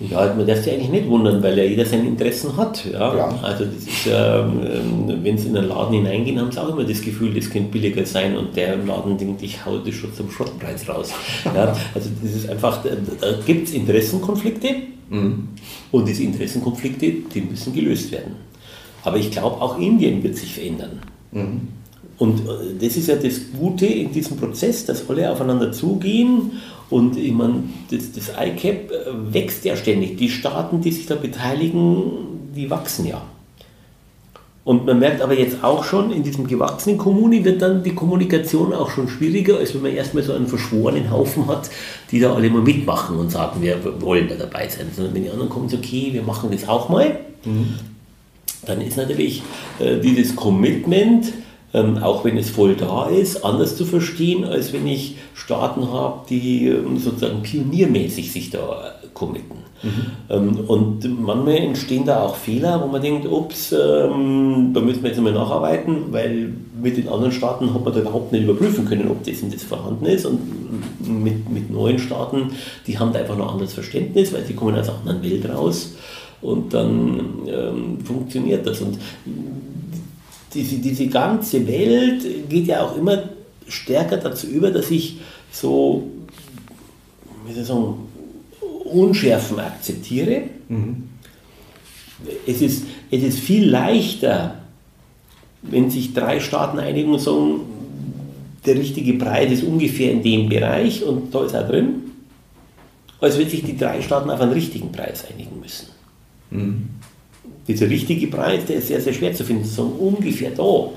Ja, 0.00 0.32
man 0.32 0.46
darf 0.46 0.62
sich 0.62 0.72
eigentlich 0.72 0.90
nicht 0.90 1.08
wundern, 1.08 1.42
weil 1.42 1.58
ja 1.58 1.64
jeder 1.64 1.84
seine 1.84 2.06
Interessen 2.06 2.56
hat. 2.56 2.84
Ja? 2.84 3.16
ja. 3.16 3.38
Also 3.42 3.64
das 3.64 3.82
ist, 3.82 4.06
ähm, 4.06 5.22
wenn 5.24 5.36
sie 5.36 5.48
in 5.48 5.56
einen 5.56 5.68
Laden 5.68 5.94
hineingehen, 5.94 6.40
haben 6.40 6.52
sie 6.52 6.62
auch 6.62 6.68
immer 6.68 6.84
das 6.84 7.02
Gefühl, 7.02 7.34
das 7.34 7.50
könnte 7.50 7.72
billiger 7.72 8.06
sein 8.06 8.36
und 8.36 8.54
der 8.56 8.76
Laden 8.76 9.18
denkt, 9.18 9.42
ich 9.42 9.64
hau 9.66 9.78
das 9.78 9.94
schon 9.94 10.14
zum 10.14 10.30
Schrottpreis 10.30 10.88
raus. 10.88 11.12
Ja? 11.44 11.74
Also 11.94 12.10
das 12.22 12.32
ist 12.32 12.48
einfach, 12.48 12.82
da, 12.82 12.90
da 13.20 13.38
gibt 13.44 13.68
es 13.68 13.74
Interessenkonflikte 13.74 14.68
mhm. 15.10 15.48
und 15.90 16.08
diese 16.08 16.22
Interessenkonflikte, 16.22 17.12
die 17.34 17.40
müssen 17.40 17.72
gelöst 17.72 18.12
werden. 18.12 18.36
Aber 19.02 19.16
ich 19.16 19.30
glaube, 19.30 19.60
auch 19.60 19.78
Indien 19.78 20.22
wird 20.22 20.36
sich 20.36 20.54
verändern. 20.54 21.00
Mhm. 21.32 21.68
Und 22.18 22.40
äh, 22.40 22.74
das 22.80 22.96
ist 22.96 23.08
ja 23.08 23.16
das 23.16 23.40
Gute 23.58 23.86
in 23.86 24.12
diesem 24.12 24.36
Prozess, 24.36 24.84
dass 24.84 25.08
alle 25.08 25.30
aufeinander 25.30 25.72
zugehen 25.72 26.52
und 26.90 27.16
ich 27.16 27.32
meine, 27.32 27.64
das, 27.90 28.12
das 28.12 28.30
ICAP 28.30 28.90
wächst 29.30 29.64
ja 29.64 29.76
ständig. 29.76 30.16
Die 30.16 30.30
Staaten, 30.30 30.80
die 30.80 30.92
sich 30.92 31.06
da 31.06 31.16
beteiligen, 31.16 32.12
die 32.54 32.70
wachsen 32.70 33.06
ja. 33.06 33.22
Und 34.68 34.84
man 34.84 34.98
merkt 34.98 35.22
aber 35.22 35.32
jetzt 35.32 35.64
auch 35.64 35.82
schon, 35.82 36.10
in 36.10 36.22
diesem 36.22 36.46
gewachsenen 36.46 36.98
Kommuni 36.98 37.42
wird 37.42 37.62
dann 37.62 37.82
die 37.82 37.94
Kommunikation 37.94 38.74
auch 38.74 38.90
schon 38.90 39.08
schwieriger, 39.08 39.56
als 39.56 39.72
wenn 39.72 39.80
man 39.80 39.94
erstmal 39.94 40.22
so 40.22 40.34
einen 40.34 40.46
verschworenen 40.46 41.10
Haufen 41.10 41.46
hat, 41.46 41.70
die 42.10 42.20
da 42.20 42.34
alle 42.34 42.50
mal 42.50 42.60
mitmachen 42.60 43.16
und 43.16 43.30
sagen, 43.30 43.62
wir 43.62 43.78
wollen 44.02 44.28
da 44.28 44.34
dabei 44.34 44.68
sein. 44.68 44.88
Sondern 44.94 45.14
wenn 45.14 45.22
die 45.22 45.30
anderen 45.30 45.48
kommen, 45.48 45.70
so, 45.70 45.78
okay, 45.78 46.10
wir 46.12 46.22
machen 46.22 46.50
das 46.52 46.68
auch 46.68 46.90
mal, 46.90 47.18
mhm. 47.46 47.76
dann 48.66 48.82
ist 48.82 48.98
natürlich 48.98 49.42
äh, 49.78 50.00
dieses 50.00 50.36
Commitment, 50.36 51.32
ähm, 51.74 51.98
auch 51.98 52.24
wenn 52.24 52.38
es 52.38 52.50
voll 52.50 52.74
da 52.74 53.06
ist, 53.06 53.44
anders 53.44 53.76
zu 53.76 53.84
verstehen, 53.84 54.44
als 54.44 54.72
wenn 54.72 54.86
ich 54.86 55.16
Staaten 55.34 55.90
habe, 55.92 56.20
die 56.28 56.68
ähm, 56.68 56.98
sozusagen 56.98 57.42
pioniermäßig 57.42 58.32
sich 58.32 58.50
da 58.50 58.58
äh, 58.58 59.06
committen. 59.12 59.58
Mhm. 59.82 59.90
Ähm, 60.30 60.58
und 60.66 61.22
manchmal 61.22 61.56
entstehen 61.56 62.04
da 62.06 62.22
auch 62.22 62.36
Fehler, 62.36 62.82
wo 62.82 62.86
man 62.90 63.02
denkt, 63.02 63.26
ups, 63.26 63.72
ähm, 63.72 64.70
da 64.72 64.80
müssen 64.80 65.02
wir 65.02 65.10
jetzt 65.10 65.20
mal 65.20 65.32
nacharbeiten, 65.32 66.10
weil 66.10 66.54
mit 66.80 66.96
den 66.96 67.08
anderen 67.08 67.32
Staaten 67.32 67.72
hat 67.74 67.84
man 67.84 67.92
da 67.92 68.00
überhaupt 68.00 68.32
nicht 68.32 68.44
überprüfen 68.44 68.86
können, 68.86 69.10
ob 69.10 69.22
das 69.24 69.42
und 69.42 69.54
das 69.54 69.62
vorhanden 69.62 70.06
ist. 70.06 70.24
Und 70.24 70.40
mit, 71.06 71.50
mit 71.50 71.70
neuen 71.70 71.98
Staaten, 71.98 72.50
die 72.86 72.98
haben 72.98 73.12
da 73.12 73.20
einfach 73.20 73.36
noch 73.36 73.46
ein 73.46 73.52
anderes 73.52 73.74
Verständnis, 73.74 74.32
weil 74.32 74.44
sie 74.44 74.54
kommen 74.54 74.76
aus 74.76 74.88
einer 74.88 74.98
anderen 75.00 75.22
Welt 75.22 75.48
raus. 75.48 75.96
Und 76.40 76.72
dann 76.72 77.20
ähm, 77.46 77.98
funktioniert 78.04 78.66
das. 78.66 78.80
Und 78.80 78.98
diese, 80.54 80.76
diese 80.76 81.08
ganze 81.08 81.66
Welt 81.66 82.48
geht 82.48 82.66
ja 82.66 82.82
auch 82.82 82.96
immer 82.96 83.24
stärker 83.66 84.16
dazu 84.16 84.46
über, 84.46 84.70
dass 84.70 84.90
ich 84.90 85.18
so, 85.52 86.08
wie 87.46 87.52
soll 87.52 87.62
ich 87.62 87.68
sagen, 87.68 87.94
Unschärfen 88.84 89.58
akzeptiere. 89.60 90.44
Mhm. 90.68 91.04
Es, 92.46 92.62
ist, 92.62 92.84
es 93.10 93.22
ist 93.22 93.38
viel 93.38 93.68
leichter, 93.68 94.62
wenn 95.62 95.90
sich 95.90 96.14
drei 96.14 96.40
Staaten 96.40 96.78
einigen 96.78 97.12
und 97.12 97.20
sagen, 97.20 97.60
der 98.64 98.76
richtige 98.76 99.14
Preis 99.14 99.52
ist 99.52 99.64
ungefähr 99.64 100.12
in 100.12 100.22
dem 100.22 100.48
Bereich 100.48 101.04
und 101.04 101.34
da 101.34 101.44
ist 101.44 101.54
er 101.54 101.64
drin, 101.64 102.12
als 103.20 103.38
wenn 103.38 103.48
sich 103.48 103.62
die 103.62 103.76
drei 103.76 104.00
Staaten 104.02 104.30
auf 104.30 104.40
einen 104.40 104.52
richtigen 104.52 104.90
Preis 104.90 105.24
einigen 105.30 105.60
müssen. 105.60 105.88
Mhm 106.50 106.97
dieser 107.66 107.88
richtige 107.88 108.26
Preis, 108.28 108.64
der 108.66 108.76
ist 108.76 108.88
sehr, 108.88 109.00
sehr 109.00 109.12
schwer 109.12 109.32
zu 109.34 109.44
finden. 109.44 109.64
So 109.64 109.82
ungefähr 109.82 110.50
da 110.50 110.90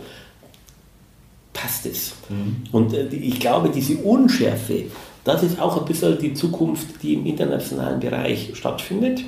passt 1.54 1.86
es. 1.86 2.14
Mhm. 2.30 2.64
Und 2.72 2.94
äh, 2.94 3.08
ich 3.08 3.40
glaube, 3.40 3.70
diese 3.70 3.98
Unschärfe 3.98 4.86
das 5.24 5.44
ist 5.44 5.60
auch 5.60 5.78
ein 5.78 5.86
bisschen 5.86 6.18
die 6.18 6.34
Zukunft, 6.34 7.04
die 7.04 7.14
im 7.14 7.26
internationalen 7.26 8.00
Bereich 8.00 8.52
stattfindet, 8.54 9.24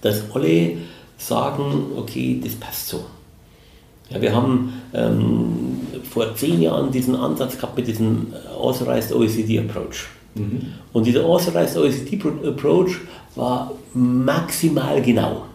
dass 0.00 0.30
alle 0.32 0.78
sagen, 1.18 1.92
okay, 1.96 2.40
das 2.42 2.54
passt 2.54 2.88
so. 2.88 3.04
Ja, 4.08 4.22
wir 4.22 4.34
haben 4.34 4.72
ähm, 4.94 5.80
vor 6.08 6.34
zehn 6.36 6.62
Jahren 6.62 6.92
diesen 6.92 7.16
Ansatz 7.16 7.56
gehabt 7.56 7.76
mit 7.76 7.88
diesem 7.88 8.32
Authorized 8.56 9.12
OECD 9.12 9.58
Approach. 9.58 10.06
Mhm. 10.34 10.74
Und 10.92 11.06
dieser 11.06 11.24
Authorized 11.24 11.76
OECD 11.76 12.18
Approach 12.46 12.98
war 13.34 13.72
maximal 13.92 15.02
genau. 15.02 15.46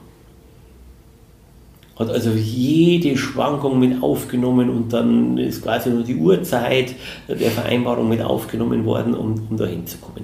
Hat 2.01 2.09
also 2.09 2.31
jede 2.31 3.15
Schwankung 3.15 3.79
mit 3.79 4.01
aufgenommen 4.01 4.69
und 4.69 4.91
dann 4.91 5.37
ist 5.37 5.61
quasi 5.61 5.91
nur 5.91 6.03
die 6.03 6.15
Uhrzeit 6.15 6.95
der 7.27 7.51
Vereinbarung 7.51 8.09
mit 8.09 8.21
aufgenommen 8.21 8.85
worden, 8.85 9.13
um, 9.13 9.47
um 9.49 9.55
da 9.55 9.65
hinzukommen. 9.65 10.23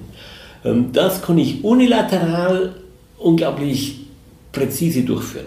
Ähm, 0.64 0.90
das 0.92 1.22
kann 1.22 1.38
ich 1.38 1.62
unilateral 1.62 2.74
unglaublich 3.18 4.00
präzise 4.50 5.02
durchführen. 5.02 5.46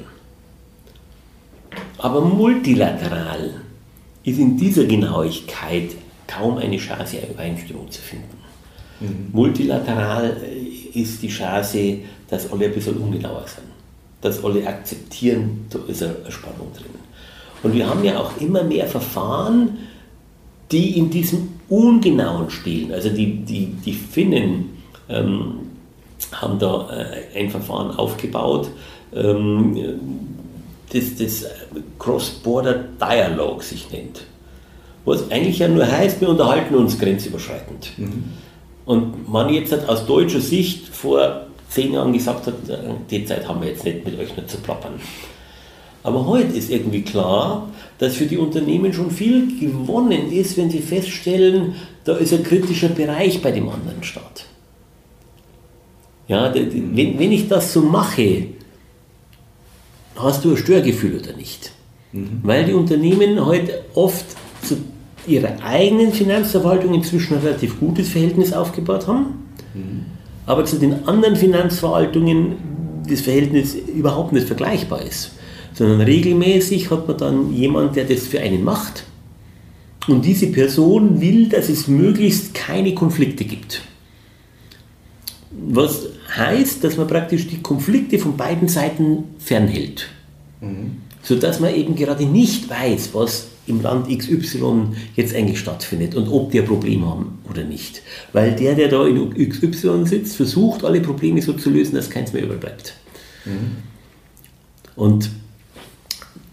Aber 1.98 2.22
multilateral 2.22 3.56
ist 4.24 4.40
in 4.40 4.58
dieser 4.58 4.86
Genauigkeit 4.86 5.92
kaum 6.28 6.58
eine 6.58 6.78
Chance, 6.78 7.18
eine 7.18 7.32
Übereinstimmung 7.32 7.92
zu 7.92 8.02
finden. 8.02 8.38
Mhm. 9.02 9.30
Multilateral 9.34 10.38
äh, 10.44 11.00
ist 11.00 11.22
die 11.22 11.28
Chance, 11.28 11.98
dass 12.30 12.50
alle 12.52 12.66
ein 12.66 12.74
bisschen 12.74 12.96
ungenauer 12.98 13.46
sind. 13.48 13.71
Dass 14.22 14.44
alle 14.44 14.66
akzeptieren, 14.68 15.66
da 15.70 15.80
ist 15.88 16.04
eine 16.04 16.16
Spannung 16.30 16.72
drin. 16.76 16.92
Und 17.64 17.74
wir 17.74 17.88
haben 17.88 18.04
ja 18.04 18.20
auch 18.20 18.40
immer 18.40 18.64
mehr 18.64 18.88
Verfahren, 18.88 19.78
die 20.72 20.98
in 20.98 21.10
diesem 21.10 21.50
Ungenauen 21.70 22.50
spielen. 22.50 22.92
Also 22.92 23.10
die, 23.10 23.38
die, 23.44 23.68
die 23.68 23.94
Finnen 23.94 24.78
ähm, 25.10 25.54
haben 26.32 26.60
da 26.60 26.90
äh, 26.90 27.40
ein 27.40 27.50
Verfahren 27.50 27.92
aufgebaut, 27.92 28.70
ähm, 29.14 29.78
das, 30.94 31.16
das 31.16 31.46
Cross-Border 32.00 32.86
Dialogue 33.00 33.64
sich 33.64 33.92
nennt. 33.92 34.26
Was 35.06 35.32
eigentlich 35.32 35.60
ja 35.60 35.68
nur 35.68 35.90
heißt, 35.90 36.22
wir 36.22 36.30
unterhalten 36.30 36.76
uns 36.76 37.00
grenzüberschreitend. 37.00 37.98
Mhm. 37.98 38.24
Und 38.86 39.30
man 39.30 39.50
jetzt 39.50 39.72
hat 39.72 39.88
aus 39.88 40.06
deutscher 40.06 40.42
Sicht 40.42 40.88
vor 40.90 41.48
zehn 41.72 41.94
Jahren 41.94 42.14
gesagt 42.14 42.48
hat, 42.48 42.70
äh, 42.70 42.78
die 43.10 43.26
Zeit 43.26 43.48
haben 43.48 43.62
wir 43.62 43.70
jetzt 43.70 43.86
nicht 43.86 44.06
mit 44.06 44.20
euch 44.20 44.36
nur 44.36 44.46
zu 44.48 44.58
plappern. 44.58 44.94
Aber 46.04 46.26
heute 46.26 46.58
ist 46.58 46.70
irgendwie 46.70 47.04
klar, 47.04 47.70
dass 48.00 48.16
für 48.16 48.26
die 48.26 48.38
Unternehmen 48.38 48.92
schon 48.92 49.12
viel 49.12 49.60
gewonnen 49.60 50.32
ist, 50.32 50.58
wenn 50.58 50.70
sie 50.70 50.80
feststellen, 50.80 51.76
da 52.04 52.18
ist 52.18 52.34
ein 52.34 52.44
kritischer 52.44 52.90
Bereich 52.90 53.42
bei 53.42 53.52
dem 53.52 53.70
anderen 53.70 54.04
Staat. 54.04 54.46
Ja, 56.28 56.54
wenn, 56.54 57.20
wenn 57.20 57.32
ich 57.32 57.48
das 57.48 57.74
so 57.74 57.82
mache, 57.82 58.48
hast 60.16 60.44
du 60.44 60.52
ein 60.52 60.58
Störgefühl 60.58 61.20
oder 61.20 61.34
nicht? 61.34 61.72
Mhm. 62.12 62.40
Weil 62.44 62.66
die 62.66 62.74
Unternehmen 62.74 63.46
heute 63.46 63.84
oft 63.94 64.26
zu 64.64 64.78
ihrer 65.28 65.62
eigenen 65.64 66.14
Finanzverwaltung 66.14 66.94
inzwischen 66.96 67.36
ein 67.36 67.42
relativ 67.42 67.80
gutes 67.80 68.10
Verhältnis 68.10 68.54
aufgebaut 68.54 69.08
haben, 69.08 69.50
mhm. 69.74 70.06
Aber 70.52 70.66
zu 70.66 70.78
den 70.78 71.08
anderen 71.08 71.38
Finanzverwaltungen 71.38 72.58
das 73.08 73.22
Verhältnis 73.22 73.74
überhaupt 73.74 74.34
nicht 74.34 74.48
vergleichbar 74.48 75.02
ist. 75.02 75.32
Sondern 75.74 76.02
regelmäßig 76.02 76.92
hat 76.92 77.08
man 77.08 77.18
dann 77.18 77.54
jemanden, 77.54 77.94
der 77.94 78.04
das 78.04 78.28
für 78.28 78.42
einen 78.42 78.62
macht. 78.62 79.06
Und 80.10 80.26
diese 80.26 80.48
Person 80.48 81.22
will, 81.22 81.48
dass 81.48 81.70
es 81.70 81.88
möglichst 81.88 82.54
keine 82.54 82.94
Konflikte 82.94 83.46
gibt. 83.46 83.84
Was 85.52 86.10
heißt, 86.36 86.84
dass 86.84 86.98
man 86.98 87.08
praktisch 87.08 87.48
die 87.48 87.62
Konflikte 87.62 88.20
von 88.20 88.36
beiden 88.36 88.68
Seiten 88.68 89.24
fernhält. 89.40 90.10
Mhm. 90.60 90.98
Sodass 91.24 91.62
man 91.62 91.74
eben 91.74 91.96
gerade 91.96 92.26
nicht 92.26 92.70
weiß, 92.70 93.12
was 93.14 93.51
im 93.72 93.82
Land 93.82 94.08
XY 94.08 94.90
jetzt 95.16 95.36
eigentlich 95.36 95.60
stattfindet 95.60 96.16
und 96.16 96.28
ob 96.28 96.52
die 96.52 96.60
ein 96.60 96.66
Problem 96.66 97.06
haben 97.06 97.40
oder 97.50 97.64
nicht. 97.64 98.04
Weil 98.34 98.56
der, 98.56 98.76
der 98.76 98.90
da 98.90 99.08
in 99.08 99.34
XY 99.50 100.06
sitzt, 100.06 100.36
versucht, 100.36 100.84
alle 100.86 101.02
Probleme 101.02 101.42
so 101.42 101.54
zu 101.54 101.70
lösen, 101.70 101.96
dass 101.96 102.10
keins 102.10 102.34
mehr 102.34 102.44
überbleibt. 102.44 102.94
Mhm. 103.46 103.78
Und 104.96 105.32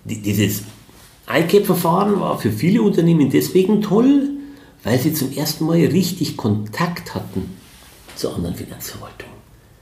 dieses 0.05 0.63
ICAP-Verfahren 1.31 2.19
war 2.21 2.39
für 2.39 2.51
viele 2.51 2.81
Unternehmen 2.81 3.29
deswegen 3.31 3.83
toll, 3.83 4.31
weil 4.83 4.99
sie 4.99 5.13
zum 5.13 5.33
ersten 5.33 5.67
Mal 5.67 5.77
richtig 5.77 6.37
Kontakt 6.37 7.15
hatten 7.15 7.51
zur 8.17 8.35
anderen 8.35 8.55
Finanzverwaltung. 8.55 9.29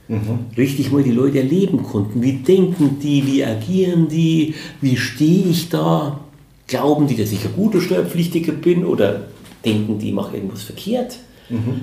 Mhm. 0.08 0.46
Richtig 0.56 0.92
mal 0.92 1.02
die 1.02 1.12
Leute 1.12 1.38
erleben 1.38 1.82
konnten. 1.82 2.22
Wie 2.22 2.34
denken 2.34 2.98
die, 3.00 3.26
wie 3.26 3.44
agieren 3.44 4.08
die, 4.08 4.54
wie 4.80 4.96
stehe 4.96 5.48
ich 5.48 5.68
da? 5.68 6.20
Glauben 6.66 7.06
die, 7.06 7.16
dass 7.16 7.32
ich 7.32 7.44
ein 7.44 7.52
guter 7.54 7.80
Steuerpflichtiger 7.80 8.52
bin 8.52 8.84
oder 8.84 9.28
denken 9.64 9.98
die, 9.98 10.08
ich 10.08 10.14
mache 10.14 10.36
irgendwas 10.36 10.62
verkehrt? 10.62 11.18
Mhm. 11.48 11.82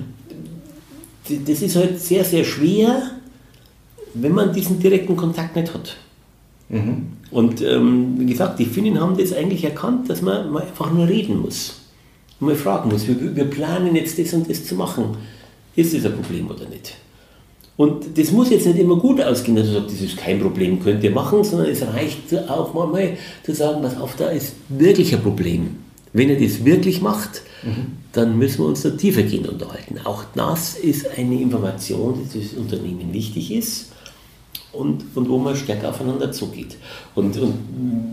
Das 1.46 1.62
ist 1.62 1.76
halt 1.76 1.98
sehr, 2.00 2.24
sehr 2.24 2.44
schwer, 2.44 3.12
wenn 4.12 4.32
man 4.32 4.52
diesen 4.52 4.78
direkten 4.78 5.16
Kontakt 5.16 5.56
nicht 5.56 5.72
hat. 5.72 5.96
Mhm. 6.68 7.06
Und 7.30 7.62
ähm, 7.62 8.14
wie 8.18 8.26
gesagt, 8.26 8.58
die 8.58 8.66
Finnen 8.66 9.00
haben 9.00 9.16
das 9.16 9.32
eigentlich 9.32 9.64
erkannt, 9.64 10.08
dass 10.10 10.22
man, 10.22 10.50
man 10.50 10.62
einfach 10.62 10.92
nur 10.92 11.08
reden 11.08 11.40
muss. 11.40 11.80
Und 12.40 12.48
mal 12.48 12.56
fragen 12.56 12.90
muss, 12.90 13.06
wir, 13.08 13.34
wir 13.34 13.44
planen 13.44 13.96
jetzt 13.96 14.18
das 14.18 14.34
und 14.34 14.48
das 14.50 14.64
zu 14.64 14.74
machen. 14.74 15.16
Ist 15.76 15.94
das 15.94 16.04
ein 16.04 16.12
Problem 16.12 16.48
oder 16.50 16.68
nicht? 16.68 16.96
Und 17.76 18.16
das 18.16 18.30
muss 18.30 18.50
jetzt 18.50 18.66
nicht 18.66 18.78
immer 18.78 18.96
gut 18.96 19.20
ausgehen, 19.20 19.56
dass 19.56 19.66
du 19.66 19.72
sagst, 19.72 19.94
das 19.94 20.00
ist 20.00 20.16
kein 20.16 20.40
Problem, 20.40 20.80
könnt 20.80 21.02
ihr 21.02 21.10
machen, 21.10 21.42
sondern 21.42 21.68
es 21.68 21.82
reicht 21.82 22.32
auch 22.48 22.72
mal 22.72 23.16
zu 23.42 23.54
sagen, 23.54 23.82
was 23.82 23.96
auf, 23.98 24.14
da 24.16 24.28
ist 24.28 24.54
wirklich 24.68 25.14
ein 25.14 25.22
Problem. 25.22 25.76
Wenn 26.12 26.28
ihr 26.28 26.40
das 26.40 26.64
wirklich 26.64 27.02
macht, 27.02 27.42
mhm. 27.64 27.86
dann 28.12 28.38
müssen 28.38 28.58
wir 28.58 28.66
uns 28.66 28.82
da 28.82 28.90
tiefergehend 28.90 29.48
unterhalten. 29.48 29.98
Auch 30.04 30.22
das 30.36 30.76
ist 30.76 31.08
eine 31.18 31.40
Information, 31.40 32.20
die 32.22 32.28
für 32.28 32.38
das 32.38 32.54
Unternehmen 32.54 33.12
wichtig 33.12 33.52
ist 33.52 33.90
und, 34.72 35.04
und 35.16 35.28
wo 35.28 35.38
man 35.38 35.56
stärker 35.56 35.88
aufeinander 35.88 36.30
zugeht. 36.30 36.76
Und, 37.16 37.36
und 37.38 37.54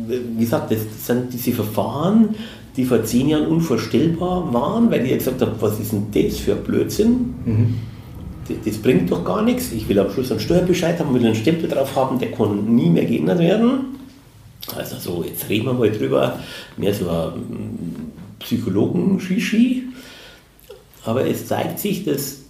wie 0.07 0.43
gesagt, 0.43 0.71
das 0.71 0.79
sind 1.05 1.31
diese 1.31 1.51
Verfahren, 1.51 2.29
die 2.75 2.85
vor 2.85 3.03
zehn 3.03 3.29
Jahren 3.29 3.45
unvorstellbar 3.45 4.51
waren, 4.51 4.89
weil 4.89 5.03
die 5.03 5.15
gesagt 5.15 5.39
haben, 5.39 5.51
was 5.59 5.79
ist 5.79 5.91
denn 5.91 6.07
das 6.11 6.39
für 6.39 6.53
ein 6.53 6.63
Blödsinn? 6.63 7.35
Mhm 7.45 7.75
das 8.65 8.77
bringt 8.77 9.11
doch 9.11 9.23
gar 9.23 9.41
nichts. 9.41 9.71
Ich 9.71 9.87
will 9.87 9.99
am 9.99 10.11
Schluss 10.11 10.31
einen 10.31 10.39
Steuerbescheid 10.39 10.99
haben, 10.99 11.13
will 11.13 11.25
einen 11.25 11.35
Stempel 11.35 11.69
drauf 11.69 11.95
haben, 11.95 12.19
der 12.19 12.31
kann 12.31 12.75
nie 12.75 12.89
mehr 12.89 13.05
geändert 13.05 13.39
werden. 13.39 13.97
Also 14.75 14.97
so, 14.97 15.23
jetzt 15.23 15.49
reden 15.49 15.65
wir 15.65 15.73
mal 15.73 15.91
drüber, 15.91 16.39
mehr 16.77 16.93
so 16.93 17.09
ein 17.09 18.11
Psychologen-Shishi. 18.39 19.83
Aber 21.03 21.25
es 21.25 21.47
zeigt 21.47 21.79
sich, 21.79 22.03
dass 22.03 22.41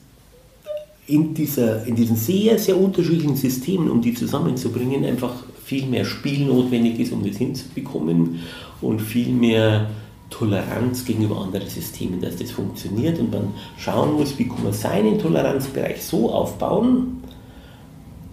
in, 1.08 1.34
dieser, 1.34 1.86
in 1.86 1.96
diesen 1.96 2.16
sehr, 2.16 2.58
sehr 2.60 2.78
unterschiedlichen 2.78 3.36
Systemen, 3.36 3.90
um 3.90 4.02
die 4.02 4.14
zusammenzubringen, 4.14 5.06
einfach 5.06 5.34
viel 5.64 5.86
mehr 5.86 6.06
Spiel 6.06 6.46
notwendig 6.46 7.00
ist, 7.00 7.14
um 7.14 7.26
das 7.26 7.38
hinzubekommen 7.38 8.40
und 8.82 9.02
viel 9.02 9.30
mehr 9.30 9.90
Toleranz 10.32 11.06
gegenüber 11.06 11.40
anderen 11.40 11.70
Systemen, 11.70 12.20
dass 12.20 12.38
das 12.38 12.50
funktioniert 12.50 13.20
und 13.20 13.32
man 13.32 13.54
schauen 13.78 14.14
muss, 14.14 14.40
wie 14.40 14.48
kann 14.48 14.64
man 14.64 14.74
seinen 14.74 15.20
Toleranzbereich 15.20 16.04
so 16.04 16.32
aufbauen, 16.32 17.22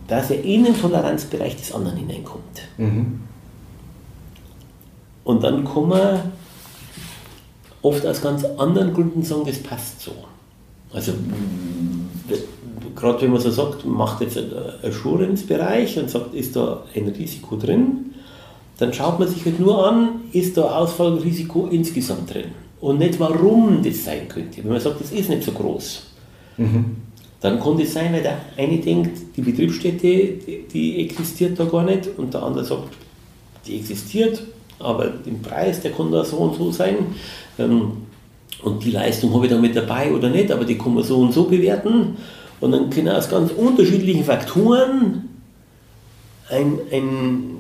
dass 0.07 0.31
er 0.31 0.43
in 0.43 0.65
den 0.65 0.81
Toleranzbereich 0.81 1.57
des 1.57 1.73
anderen 1.73 1.99
hineinkommt. 1.99 2.63
Mhm. 2.79 3.21
Und 5.25 5.45
dann 5.45 5.65
kann 5.67 5.89
man 5.89 6.33
oft 7.83 8.07
aus 8.07 8.23
ganz 8.23 8.45
anderen 8.45 8.95
Gründen 8.95 9.23
sagen, 9.23 9.43
das 9.45 9.59
passt 9.59 10.01
so. 10.01 10.13
Also 10.93 11.13
gerade 12.97 13.21
wenn 13.21 13.33
man 13.33 13.41
so 13.41 13.51
sagt, 13.51 13.85
macht 13.85 14.23
jetzt 14.23 14.39
einen 14.39 14.53
Assurance-Bereich 14.83 15.99
und 15.99 16.11
sagt, 16.11 16.35
ist 16.35 16.57
da 16.57 16.85
ein 16.95 17.09
Risiko 17.09 17.57
drin, 17.57 18.15
dann 18.79 18.93
schaut 18.93 19.19
man 19.19 19.29
sich 19.29 19.45
halt 19.45 19.61
nur 19.61 19.87
an, 19.87 20.21
ist 20.33 20.57
da 20.57 20.79
Ausfallrisiko 20.79 21.69
insgesamt 21.71 22.33
drin 22.33 22.47
und 22.81 22.99
nicht 22.99 23.19
warum 23.19 23.83
das 23.83 24.05
sein 24.05 24.29
könnte. 24.29 24.63
Wenn 24.63 24.73
man 24.73 24.81
sagt, 24.81 25.01
das 25.01 25.11
ist 25.11 25.29
nicht 25.29 25.43
so 25.43 25.53
groß, 25.53 26.03
mhm. 26.57 26.97
dann 27.41 27.61
kann 27.61 27.77
das 27.77 27.93
sein, 27.93 28.13
weil 28.13 28.23
der 28.23 28.39
eine 28.57 28.79
denkt, 28.79 29.37
die 29.37 29.43
Betriebsstätte, 29.43 29.99
die, 30.01 30.65
die, 30.73 31.05
existiert 31.05 31.59
da 31.59 31.65
gar 31.65 31.83
nicht 31.83 32.09
und 32.17 32.33
der 32.33 32.43
andere 32.43 32.65
sagt, 32.65 32.95
die 33.67 33.77
existiert, 33.77 34.43
aber 34.79 35.07
den 35.07 35.43
Preis, 35.43 35.81
der 35.81 35.91
kann 35.91 36.13
da 36.13 36.25
so 36.25 36.37
und 36.37 36.55
so 36.55 36.71
sein. 36.71 36.97
Ähm, 37.59 37.93
und 38.63 38.85
die 38.85 38.93
Leistung 38.93 39.35
habe 39.35 39.47
ich 39.47 39.53
da 39.53 39.59
mit 39.59 39.75
dabei 39.75 40.13
oder 40.13 40.31
nicht, 40.31 40.51
aber 40.51 40.65
die 40.65 40.79
kann 40.79 40.95
man 40.95 41.03
so 41.03 41.19
und 41.19 41.33
so 41.33 41.45
bewerten. 41.45 42.17
Und 42.61 42.73
dann 42.73 42.91
können 42.91 43.09
aus 43.09 43.29
ganz 43.29 43.53
unterschiedlichen 43.53 44.25
Faktoren 44.25 45.29
ein, 46.49 46.79
ein 46.91 47.58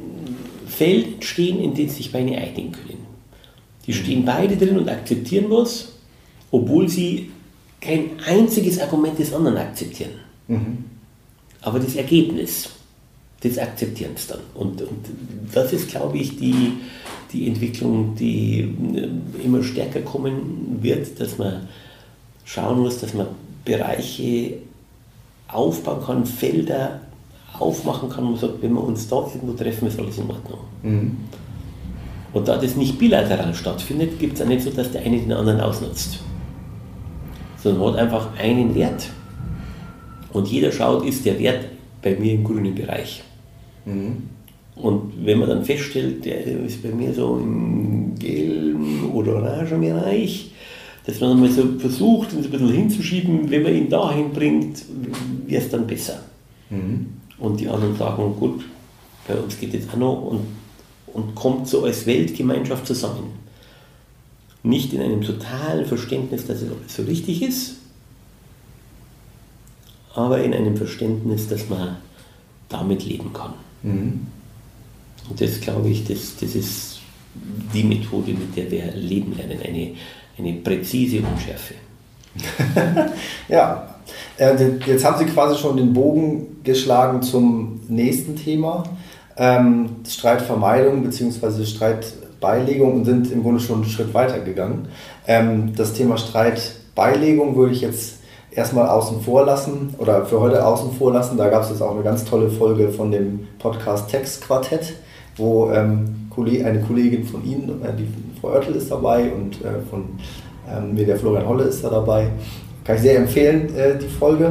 Feld 0.68 1.14
entstehen, 1.14 1.60
in 1.60 1.74
dem 1.74 1.88
sich 1.88 2.12
beide 2.12 2.36
einigen 2.36 2.72
können. 2.72 3.06
Die 3.86 3.94
stehen 3.94 4.24
beide 4.24 4.56
drin 4.56 4.78
und 4.78 4.88
akzeptieren 4.88 5.46
was, 5.48 5.92
obwohl 6.50 6.88
sie 6.88 7.30
kein 7.80 8.10
einziges 8.26 8.78
Argument 8.78 9.18
des 9.18 9.32
anderen 9.32 9.56
akzeptieren. 9.56 10.12
Mhm. 10.46 10.84
Aber 11.62 11.78
das 11.78 11.96
Ergebnis, 11.96 12.70
das 13.40 13.58
akzeptieren 13.58 14.12
sie 14.16 14.28
dann. 14.28 14.40
Und, 14.54 14.82
und 14.82 15.04
das 15.52 15.72
ist, 15.72 15.88
glaube 15.88 16.18
ich, 16.18 16.36
die, 16.36 16.72
die 17.32 17.46
Entwicklung, 17.46 18.14
die 18.16 18.60
äh, 18.94 19.44
immer 19.44 19.62
stärker 19.62 20.00
kommen 20.00 20.78
wird, 20.80 21.20
dass 21.20 21.38
man 21.38 21.68
schauen 22.44 22.80
muss, 22.80 22.98
dass 22.98 23.14
man 23.14 23.28
Bereiche 23.64 24.54
aufbauen 25.48 26.04
kann, 26.04 26.26
Felder 26.26 27.00
aufmachen 27.60 28.08
kann 28.08 28.26
und 28.26 28.38
sagt, 28.38 28.62
wenn 28.62 28.72
wir 28.72 28.84
uns 28.84 29.08
da 29.08 29.16
irgendwo 29.16 29.52
treffen, 29.52 29.88
ist 29.88 29.98
alles 29.98 30.18
in 30.18 30.28
Ordnung. 30.28 30.60
Mhm. 30.82 31.16
Und 32.32 32.46
da 32.46 32.58
das 32.58 32.76
nicht 32.76 32.98
bilateral 32.98 33.54
stattfindet, 33.54 34.18
gibt 34.18 34.34
es 34.34 34.42
auch 34.42 34.48
nicht 34.48 34.62
so, 34.62 34.70
dass 34.70 34.90
der 34.92 35.02
eine 35.02 35.18
den 35.18 35.32
anderen 35.32 35.60
ausnutzt. 35.60 36.18
Sondern 37.56 37.94
hat 37.94 38.00
einfach 38.00 38.28
einen 38.38 38.74
Wert 38.74 39.08
und 40.32 40.48
jeder 40.48 40.70
schaut, 40.70 41.04
ist 41.06 41.24
der 41.24 41.38
Wert 41.38 41.64
bei 42.02 42.14
mir 42.16 42.34
im 42.34 42.44
grünen 42.44 42.74
Bereich. 42.74 43.22
Mhm. 43.84 44.28
Und 44.76 45.24
wenn 45.24 45.40
man 45.40 45.48
dann 45.48 45.64
feststellt, 45.64 46.24
der 46.24 46.46
ist 46.46 46.82
bei 46.82 46.90
mir 46.90 47.12
so 47.12 47.36
im 47.38 48.14
gelben 48.16 49.10
oder 49.12 49.36
orangen 49.36 49.80
Bereich, 49.80 50.52
dass 51.04 51.20
man 51.20 51.40
mal 51.40 51.50
so 51.50 51.62
versucht, 51.78 52.32
ihn 52.32 52.42
so 52.42 52.48
ein 52.48 52.52
bisschen 52.52 52.72
hinzuschieben, 52.72 53.50
wenn 53.50 53.62
man 53.62 53.74
ihn 53.74 53.88
dahin 53.88 54.30
bringt, 54.30 54.84
wäre 55.46 55.62
es 55.62 55.70
dann 55.70 55.86
besser. 55.86 56.20
Mhm. 56.70 57.06
Und 57.38 57.60
die 57.60 57.68
anderen 57.68 57.96
sagen, 57.96 58.34
gut, 58.38 58.64
bei 59.26 59.34
uns 59.34 59.58
geht 59.58 59.74
es 59.74 59.88
auch 59.90 59.96
noch 59.96 60.22
und, 60.22 60.46
und 61.12 61.34
kommt 61.34 61.68
so 61.68 61.84
als 61.84 62.06
Weltgemeinschaft 62.06 62.86
zusammen. 62.86 63.32
Nicht 64.62 64.92
in 64.92 65.00
einem 65.00 65.22
totalen 65.22 65.86
Verständnis, 65.86 66.46
dass 66.46 66.62
es 66.62 66.70
alles 66.70 66.96
so 66.96 67.02
richtig 67.04 67.42
ist, 67.42 67.76
aber 70.14 70.42
in 70.42 70.52
einem 70.52 70.76
Verständnis, 70.76 71.48
dass 71.48 71.68
man 71.68 71.96
damit 72.68 73.04
leben 73.04 73.32
kann. 73.32 73.54
Mhm. 73.82 74.26
Und 75.28 75.40
das 75.40 75.60
glaube 75.60 75.88
ich, 75.90 76.04
das, 76.04 76.36
das 76.40 76.54
ist 76.54 76.98
die 77.72 77.84
Methode, 77.84 78.32
mit 78.32 78.56
der 78.56 78.70
wir 78.70 78.92
leben 78.92 79.36
lernen, 79.36 79.60
eine, 79.62 79.94
eine 80.36 80.52
präzise 80.60 81.20
Unschärfe. 81.20 81.74
ja, 83.48 83.97
jetzt 84.38 85.04
haben 85.04 85.18
Sie 85.18 85.26
quasi 85.26 85.58
schon 85.58 85.76
den 85.76 85.92
Bogen 85.92 86.60
geschlagen 86.64 87.22
zum 87.22 87.80
nächsten 87.88 88.36
Thema, 88.36 88.84
ähm, 89.36 89.96
Streitvermeidung 90.06 91.02
bzw. 91.02 91.64
Streitbeilegung 91.64 92.94
und 92.94 93.04
sind 93.04 93.30
im 93.30 93.42
Grunde 93.42 93.60
schon 93.60 93.82
einen 93.82 93.90
Schritt 93.90 94.12
weiter 94.14 94.40
gegangen. 94.40 94.88
Ähm, 95.26 95.74
das 95.76 95.92
Thema 95.92 96.16
Streitbeilegung 96.16 97.56
würde 97.56 97.72
ich 97.72 97.80
jetzt 97.80 98.18
erstmal 98.50 98.88
außen 98.88 99.20
vor 99.20 99.44
lassen 99.44 99.94
oder 99.98 100.26
für 100.26 100.40
heute 100.40 100.64
außen 100.64 100.92
vor 100.92 101.12
lassen. 101.12 101.36
Da 101.36 101.48
gab 101.48 101.62
es 101.62 101.70
jetzt 101.70 101.82
auch 101.82 101.92
eine 101.92 102.02
ganz 102.02 102.24
tolle 102.24 102.50
Folge 102.50 102.90
von 102.90 103.10
dem 103.10 103.46
Podcast 103.58 104.10
Textquartett, 104.10 104.94
wo 105.36 105.70
ähm, 105.70 106.28
eine 106.36 106.80
Kollegin 106.80 107.24
von 107.24 107.44
Ihnen, 107.44 107.82
äh, 107.82 107.92
die 107.96 108.06
Frau 108.40 108.50
Oertel 108.50 108.76
ist 108.76 108.90
dabei 108.92 109.32
und 109.32 109.60
äh, 109.64 109.80
von 109.90 110.04
ähm, 110.70 110.94
mir 110.94 111.04
der 111.04 111.16
Florian 111.16 111.48
Holle 111.48 111.64
ist 111.64 111.82
da 111.82 111.90
dabei. 111.90 112.30
Kann 112.88 112.96
ich 112.96 113.02
sehr 113.02 113.18
empfehlen, 113.18 113.76
äh, 113.76 113.98
die 113.98 114.08
Folge. 114.08 114.50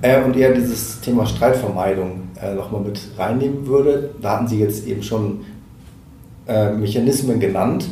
Äh, 0.00 0.22
und 0.22 0.36
eher 0.36 0.52
dieses 0.52 1.00
Thema 1.00 1.26
Streitvermeidung 1.26 2.28
äh, 2.40 2.54
nochmal 2.54 2.82
mit 2.82 3.00
reinnehmen 3.18 3.66
würde. 3.66 4.10
Da 4.22 4.36
hatten 4.36 4.46
Sie 4.46 4.60
jetzt 4.60 4.86
eben 4.86 5.02
schon 5.02 5.40
äh, 6.46 6.70
Mechanismen 6.70 7.40
genannt. 7.40 7.86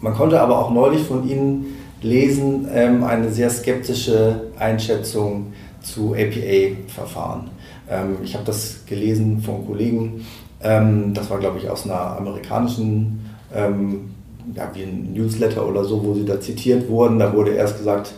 Man 0.00 0.14
konnte 0.14 0.40
aber 0.40 0.58
auch 0.58 0.72
neulich 0.72 1.04
von 1.04 1.28
Ihnen 1.28 1.76
lesen 2.00 2.66
ähm, 2.74 3.04
eine 3.04 3.30
sehr 3.30 3.50
skeptische 3.50 4.48
Einschätzung 4.58 5.52
zu 5.80 6.16
APA-Verfahren. 6.16 7.50
Ähm, 7.88 8.16
ich 8.24 8.34
habe 8.34 8.44
das 8.44 8.84
gelesen 8.84 9.40
von 9.42 9.64
Kollegen, 9.64 10.26
ähm, 10.60 11.14
das 11.14 11.30
war 11.30 11.38
glaube 11.38 11.58
ich 11.58 11.70
aus 11.70 11.84
einer 11.84 12.16
amerikanischen, 12.16 13.30
ähm, 13.54 14.10
ja, 14.56 14.68
wie 14.74 14.82
ein 14.82 15.12
Newsletter 15.12 15.68
oder 15.68 15.84
so, 15.84 16.04
wo 16.04 16.14
sie 16.14 16.24
da 16.24 16.40
zitiert 16.40 16.88
wurden. 16.88 17.20
Da 17.20 17.32
wurde 17.32 17.52
erst 17.52 17.78
gesagt, 17.78 18.14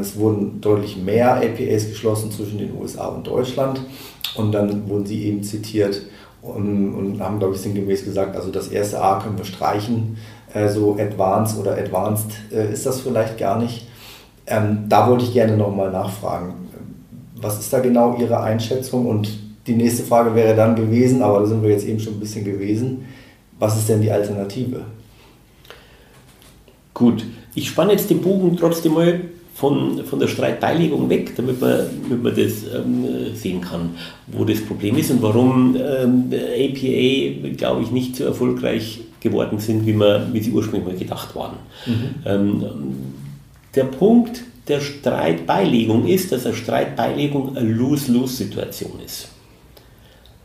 es 0.00 0.16
wurden 0.16 0.60
deutlich 0.60 0.96
mehr 0.96 1.36
APAs 1.36 1.88
geschlossen 1.88 2.30
zwischen 2.30 2.58
den 2.58 2.76
USA 2.78 3.06
und 3.06 3.26
Deutschland 3.26 3.80
und 4.36 4.52
dann 4.52 4.88
wurden 4.88 5.06
sie 5.06 5.24
eben 5.24 5.42
zitiert 5.42 6.02
und, 6.42 6.94
und 6.94 7.20
haben, 7.20 7.38
glaube 7.38 7.54
ich, 7.54 7.60
sinngemäß 7.60 8.04
gesagt, 8.04 8.36
also 8.36 8.50
das 8.50 8.68
erste 8.68 9.00
A 9.00 9.20
können 9.20 9.38
wir 9.38 9.44
streichen, 9.44 10.18
äh, 10.52 10.68
so 10.68 10.96
advanced 10.98 11.58
oder 11.58 11.72
advanced 11.76 12.32
äh, 12.52 12.72
ist 12.72 12.84
das 12.84 13.00
vielleicht 13.00 13.38
gar 13.38 13.58
nicht. 13.58 13.86
Ähm, 14.46 14.86
da 14.88 15.08
wollte 15.08 15.24
ich 15.24 15.32
gerne 15.32 15.56
nochmal 15.56 15.90
nachfragen. 15.90 16.54
Was 17.36 17.58
ist 17.58 17.72
da 17.72 17.80
genau 17.80 18.16
Ihre 18.18 18.40
Einschätzung? 18.40 19.06
Und 19.06 19.38
die 19.66 19.74
nächste 19.74 20.02
Frage 20.02 20.34
wäre 20.34 20.54
dann 20.54 20.74
gewesen, 20.74 21.22
aber 21.22 21.40
da 21.40 21.46
sind 21.46 21.62
wir 21.62 21.70
jetzt 21.70 21.86
eben 21.86 22.00
schon 22.00 22.14
ein 22.14 22.20
bisschen 22.20 22.44
gewesen. 22.44 23.04
Was 23.58 23.78
ist 23.78 23.88
denn 23.88 24.02
die 24.02 24.10
Alternative? 24.10 24.82
Gut, 26.92 27.24
ich 27.54 27.68
spanne 27.68 27.92
jetzt 27.92 28.10
den 28.10 28.20
Bogen 28.20 28.56
trotzdem 28.56 28.94
mal 28.94 29.20
von, 29.54 30.04
von 30.04 30.18
der 30.18 30.28
Streitbeilegung 30.28 31.08
weg, 31.08 31.34
damit 31.36 31.60
man, 31.60 31.80
damit 32.02 32.22
man 32.22 32.34
das 32.34 32.64
ähm, 32.74 33.34
sehen 33.34 33.60
kann, 33.60 33.90
wo 34.28 34.44
das 34.44 34.60
Problem 34.60 34.96
ist 34.96 35.10
und 35.10 35.22
warum 35.22 35.76
ähm, 35.76 36.30
APA, 36.32 37.50
glaube 37.56 37.82
ich, 37.82 37.90
nicht 37.90 38.16
so 38.16 38.24
erfolgreich 38.24 39.00
geworden 39.20 39.58
sind, 39.58 39.86
wie, 39.86 39.92
man, 39.92 40.32
wie 40.32 40.40
sie 40.40 40.50
ursprünglich 40.50 40.92
mal 40.92 40.98
gedacht 40.98 41.34
waren. 41.36 41.56
Mhm. 41.86 42.14
Ähm, 42.24 42.64
der 43.74 43.84
Punkt 43.84 44.42
der 44.68 44.80
Streitbeilegung 44.80 46.06
ist, 46.06 46.32
dass 46.32 46.46
eine 46.46 46.54
Streitbeilegung 46.54 47.56
eine 47.56 47.68
Lose-Lose-Situation 47.68 48.92
ist. 49.04 49.28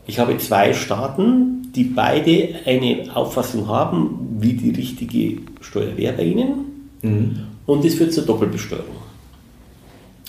Ich 0.06 0.18
habe 0.18 0.36
zwei 0.38 0.72
Staaten, 0.72 1.70
die 1.74 1.84
beide 1.84 2.54
eine 2.64 3.14
Auffassung 3.14 3.68
haben, 3.68 4.38
wie 4.40 4.54
die 4.54 4.70
richtige 4.70 5.42
Steuer 5.60 5.96
wäre 5.96 6.14
bei 6.14 6.24
ihnen. 6.24 6.90
Mhm. 7.02 7.47
Und 7.68 7.84
es 7.84 7.96
führt 7.96 8.14
zur 8.14 8.24
Doppelbesteuerung. 8.24 8.96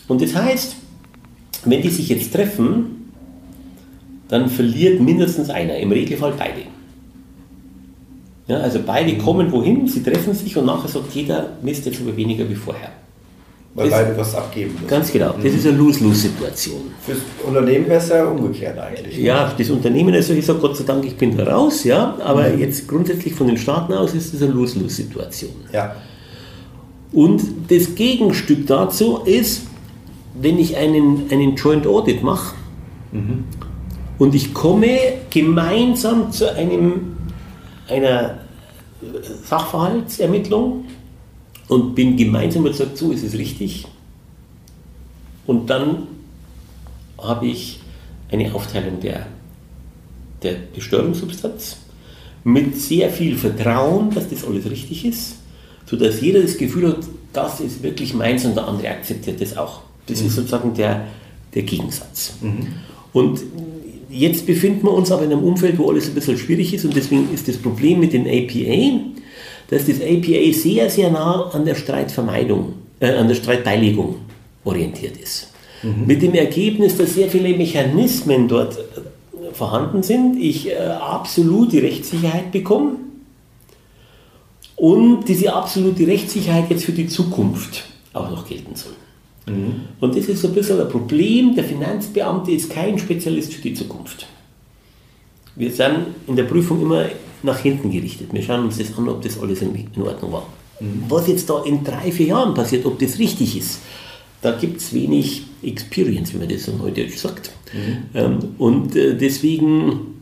Und 0.10 0.22
das 0.22 0.36
heißt, 0.36 0.76
wenn 1.64 1.82
die 1.82 1.88
sich 1.88 2.10
jetzt 2.10 2.34
treffen, 2.34 3.14
dann 4.28 4.49
verliert 4.49 4.99
mindestens 4.99 5.49
einer, 5.49 5.78
im 5.78 5.90
Regelfall 5.90 6.34
beide. 6.38 6.64
Ja, 8.48 8.57
also 8.57 8.80
beide 8.86 9.18
kommen 9.18 9.49
wohin, 9.53 9.88
sie 9.88 10.03
treffen 10.03 10.34
sich 10.34 10.57
und 10.57 10.66
nachher 10.66 10.90
sagt 10.90 11.16
jeder, 11.16 11.52
Mist, 11.61 11.86
jetzt 11.86 12.02
aber 12.02 12.18
weniger 12.18 12.49
wie 12.49 12.56
vorher. 12.56 12.91
Weil 13.74 13.90
das, 13.90 13.99
beide 13.99 14.18
was 14.18 14.36
abgeben 14.36 14.74
müssen. 14.74 14.88
Ganz 14.88 15.10
genau, 15.10 15.34
das 15.41 15.53
ist 15.53 15.66
eine 15.66 15.78
Lose-Lose-Situation. 15.78 16.91
Fürs 17.06 17.20
Unternehmen 17.48 17.88
wäre 17.88 18.02
es 18.02 18.10
ja 18.10 18.26
umgekehrt 18.26 18.78
eigentlich. 18.78 19.18
Ja, 19.18 19.53
das 19.57 19.70
Unternehmen, 19.70 20.14
also 20.14 20.34
ich 20.34 20.45
sage 20.45 20.60
Gott 20.60 20.76
sei 20.76 20.84
Dank, 20.84 21.06
ich 21.06 21.16
bin 21.16 21.38
da 21.38 21.45
raus, 21.45 21.86
ja, 21.86 22.18
aber 22.22 22.49
mhm. 22.49 22.60
jetzt 22.60 22.86
grundsätzlich 22.86 23.34
von 23.34 23.48
den 23.48 23.57
Staaten 23.57 23.94
aus 23.94 24.14
ist 24.14 24.34
es 24.34 24.41
eine 24.41 24.52
Lose-Lose-Situation. 24.52 25.53
Ja. 25.72 25.95
Und 27.11 27.41
das 27.69 27.95
Gegenstück 27.95 28.68
dazu 28.68 29.19
ist, 29.26 29.64
wenn 30.40 30.60
ich 30.60 30.77
einen, 30.77 31.30
einen 31.31 31.56
Joint 31.56 31.88
Audit 31.88 32.23
mache 32.23 32.56
mhm. 33.11 33.45
und 34.19 34.36
ich 34.36 34.53
komme 34.53 34.98
gemeinsam 35.30 36.31
zu 36.31 36.53
einem 36.56 37.18
einer 37.88 38.40
Sachverhaltsermittlung 39.44 40.86
und 41.68 41.95
bin 41.95 42.15
gemeinsam 42.18 42.65
überzeugt, 42.65 42.98
so 42.98 43.11
ist 43.11 43.23
es 43.23 43.34
richtig. 43.38 43.88
Und 45.48 45.69
dann 45.69 46.07
habe 47.18 47.48
ich 47.48 47.80
eine 48.31 48.53
Aufteilung 48.53 48.99
der, 48.99 49.26
der 50.44 50.56
Besteuerungssubstanz 50.76 51.77
mit 52.44 52.77
sehr 52.77 53.10
viel 53.10 53.36
Vertrauen, 53.36 54.11
dass 54.11 54.30
das 54.30 54.45
alles 54.45 54.69
richtig 54.69 55.06
ist, 55.06 55.39
sodass 55.90 56.22
jeder 56.22 56.41
das 56.41 56.57
Gefühl 56.57 56.90
hat, 56.90 56.98
das 57.34 57.60
ist 57.60 57.84
wirklich 57.84 58.14
meins 58.14 58.45
und 58.45 58.56
der 58.56 58.68
andere 58.68 58.90
akzeptiert 58.90 59.41
das 59.41 59.57
auch. 59.57 59.82
Das 60.07 60.22
mhm. 60.22 60.28
ist 60.28 60.36
sozusagen 60.36 60.74
der, 60.74 61.06
der 61.53 61.64
Gegensatz. 61.64 62.34
Mhm. 62.41 62.68
Und 63.14 63.41
Jetzt 64.10 64.48
befinden 64.48 64.84
wir 64.86 64.94
uns 64.94 65.11
aber 65.11 65.24
in 65.24 65.32
einem 65.32 65.44
Umfeld, 65.44 65.78
wo 65.78 65.90
alles 65.91 66.07
ein 66.07 66.16
bisschen 66.16 66.38
schwierig 66.38 66.74
ist 66.74 66.84
und 66.84 66.95
deswegen 66.95 67.32
ist 67.32 67.48
das 67.48 67.57
Problem 67.57 67.99
mit 67.99 68.14
den 68.14 68.26
APA, 68.26 69.02
dass 69.70 69.86
das 69.86 70.02
APA 70.02 70.52
sehr, 70.52 70.90
sehr 70.90 71.11
nah 71.11 71.52
an 71.52 71.64
der 71.64 71.76
Streitvermeidung, 71.76 72.74
äh, 72.99 73.11
an 73.11 73.28
der 73.28 73.36
Streitbeilegung 73.36 74.16
orientiert 74.64 75.16
ist. 75.18 75.52
Mhm. 75.84 76.07
Mit 76.07 76.24
dem 76.24 76.34
Ergebnis, 76.34 76.98
dass 76.98 77.14
sehr 77.14 77.30
viele 77.30 77.56
Mechanismen 77.56 78.48
dort 78.48 78.80
äh, 78.80 79.53
vorhanden 79.53 80.02
sind, 80.02 80.38
ich 80.41 80.72
äh, 80.72 80.76
absolute 80.78 81.84
Rechtssicherheit 81.84 82.52
bekomme 82.52 82.94
und 84.80 85.26
diese 85.27 85.53
absolute 85.53 86.07
Rechtssicherheit 86.07 86.69
jetzt 86.69 86.85
für 86.85 86.93
die 86.93 87.07
Zukunft 87.07 87.84
auch 88.14 88.31
noch 88.31 88.47
gelten 88.47 88.76
soll. 88.76 88.93
Mhm. 89.45 89.81
Und 89.99 90.15
das 90.15 90.26
ist 90.26 90.41
so 90.41 90.47
ein 90.47 90.53
bisschen 90.53 90.80
ein 90.80 90.88
Problem. 90.88 91.53
Der 91.53 91.65
Finanzbeamte 91.65 92.51
ist 92.51 92.69
kein 92.69 92.97
Spezialist 92.97 93.53
für 93.53 93.61
die 93.61 93.73
Zukunft. 93.73 94.26
Wir 95.56 95.72
sind 95.72 96.07
in 96.27 96.35
der 96.38 96.45
Prüfung 96.45 96.81
immer 96.81 97.06
nach 97.43 97.60
hinten 97.60 97.91
gerichtet. 97.91 98.34
Wir 98.34 98.41
schauen 98.41 98.64
uns 98.64 98.77
das 98.77 98.97
an, 98.97 99.10
ob 99.10 99.22
das 99.22 99.39
alles 99.39 99.61
in 99.61 100.01
Ordnung 100.01 100.31
war. 100.31 100.47
Mhm. 100.80 101.03
Was 101.10 101.27
jetzt 101.27 101.49
da 101.49 101.61
in 101.64 101.84
drei, 101.84 102.11
vier 102.11 102.27
Jahren 102.27 102.53
passiert, 102.53 102.85
ob 102.85 102.97
das 102.99 103.19
richtig 103.19 103.57
ist, 103.57 103.81
da 104.41 104.51
gibt 104.51 104.77
es 104.77 104.93
wenig 104.93 105.43
Experience, 105.61 106.34
wie 106.34 106.38
man 106.38 106.47
das 106.47 106.64
so 106.64 106.72
neudeutsch 106.72 107.18
sagt. 107.18 107.51
Mhm. 107.73 107.97
Ähm, 108.14 108.39
und 108.57 108.95
äh, 108.95 109.18
deswegen 109.18 110.22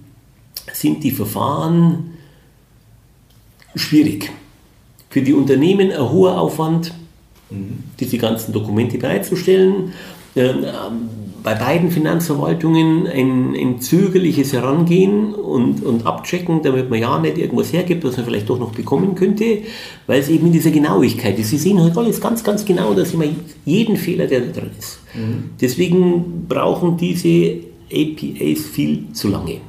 sind 0.73 1.03
die 1.03 1.11
Verfahren 1.11 2.17
schwierig. 3.75 4.31
Für 5.09 5.21
die 5.21 5.33
Unternehmen 5.33 5.91
ein 5.91 6.09
hoher 6.09 6.39
Aufwand, 6.39 6.93
mhm. 7.49 7.83
diese 7.99 8.17
ganzen 8.17 8.53
Dokumente 8.53 8.97
bereitzustellen. 8.97 9.93
Ähm, 10.35 10.65
bei 11.47 11.55
beiden 11.55 11.91
Finanzverwaltungen 11.91 13.07
ein, 13.07 13.55
ein 13.55 13.79
zögerliches 13.79 14.51
Herangehen 14.51 15.33
und, 15.33 15.81
und 15.81 16.05
Abchecken, 16.05 16.61
damit 16.61 16.89
man 16.89 16.99
ja 16.99 17.17
nicht 17.19 17.37
irgendwas 17.37 17.71
hergibt, 17.71 18.03
was 18.03 18.17
man 18.17 18.25
vielleicht 18.25 18.49
doch 18.49 18.59
noch 18.59 18.73
bekommen 18.73 19.15
könnte, 19.15 19.59
weil 20.07 20.19
es 20.19 20.27
eben 20.27 20.47
in 20.47 20.51
dieser 20.51 20.71
Genauigkeit 20.71 21.39
ist. 21.39 21.51
Sie 21.51 21.57
sehen 21.57 21.81
halt 21.81 21.97
alles 21.97 22.19
ganz, 22.19 22.43
ganz 22.43 22.65
genau, 22.65 22.93
dass 22.93 23.13
immer 23.13 23.23
jeden 23.63 23.95
Fehler, 23.95 24.27
der 24.27 24.41
da 24.41 24.59
drin 24.59 24.71
ist. 24.77 24.99
Mhm. 25.13 25.51
Deswegen 25.61 26.47
brauchen 26.49 26.97
diese 26.97 27.61
APAs 27.89 28.65
viel 28.65 29.13
zu 29.13 29.29
lange. 29.29 29.61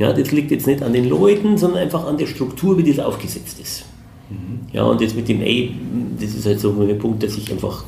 Ja, 0.00 0.12
das 0.12 0.32
liegt 0.32 0.50
jetzt 0.50 0.66
nicht 0.66 0.82
an 0.82 0.92
den 0.92 1.08
Leuten, 1.08 1.56
sondern 1.56 1.84
einfach 1.84 2.04
an 2.04 2.18
der 2.18 2.26
Struktur, 2.26 2.76
wie 2.78 2.82
das 2.82 2.98
aufgesetzt 2.98 3.60
ist. 3.60 3.84
Mhm. 4.30 4.60
Ja, 4.72 4.84
und 4.84 5.00
jetzt 5.00 5.16
mit 5.16 5.28
dem 5.28 5.40
A, 5.40 6.20
das 6.20 6.34
ist 6.34 6.46
halt 6.46 6.60
so 6.60 6.70
ein 6.70 6.98
Punkt, 6.98 7.22
dass 7.22 7.36
ich 7.36 7.50
einfach 7.50 7.84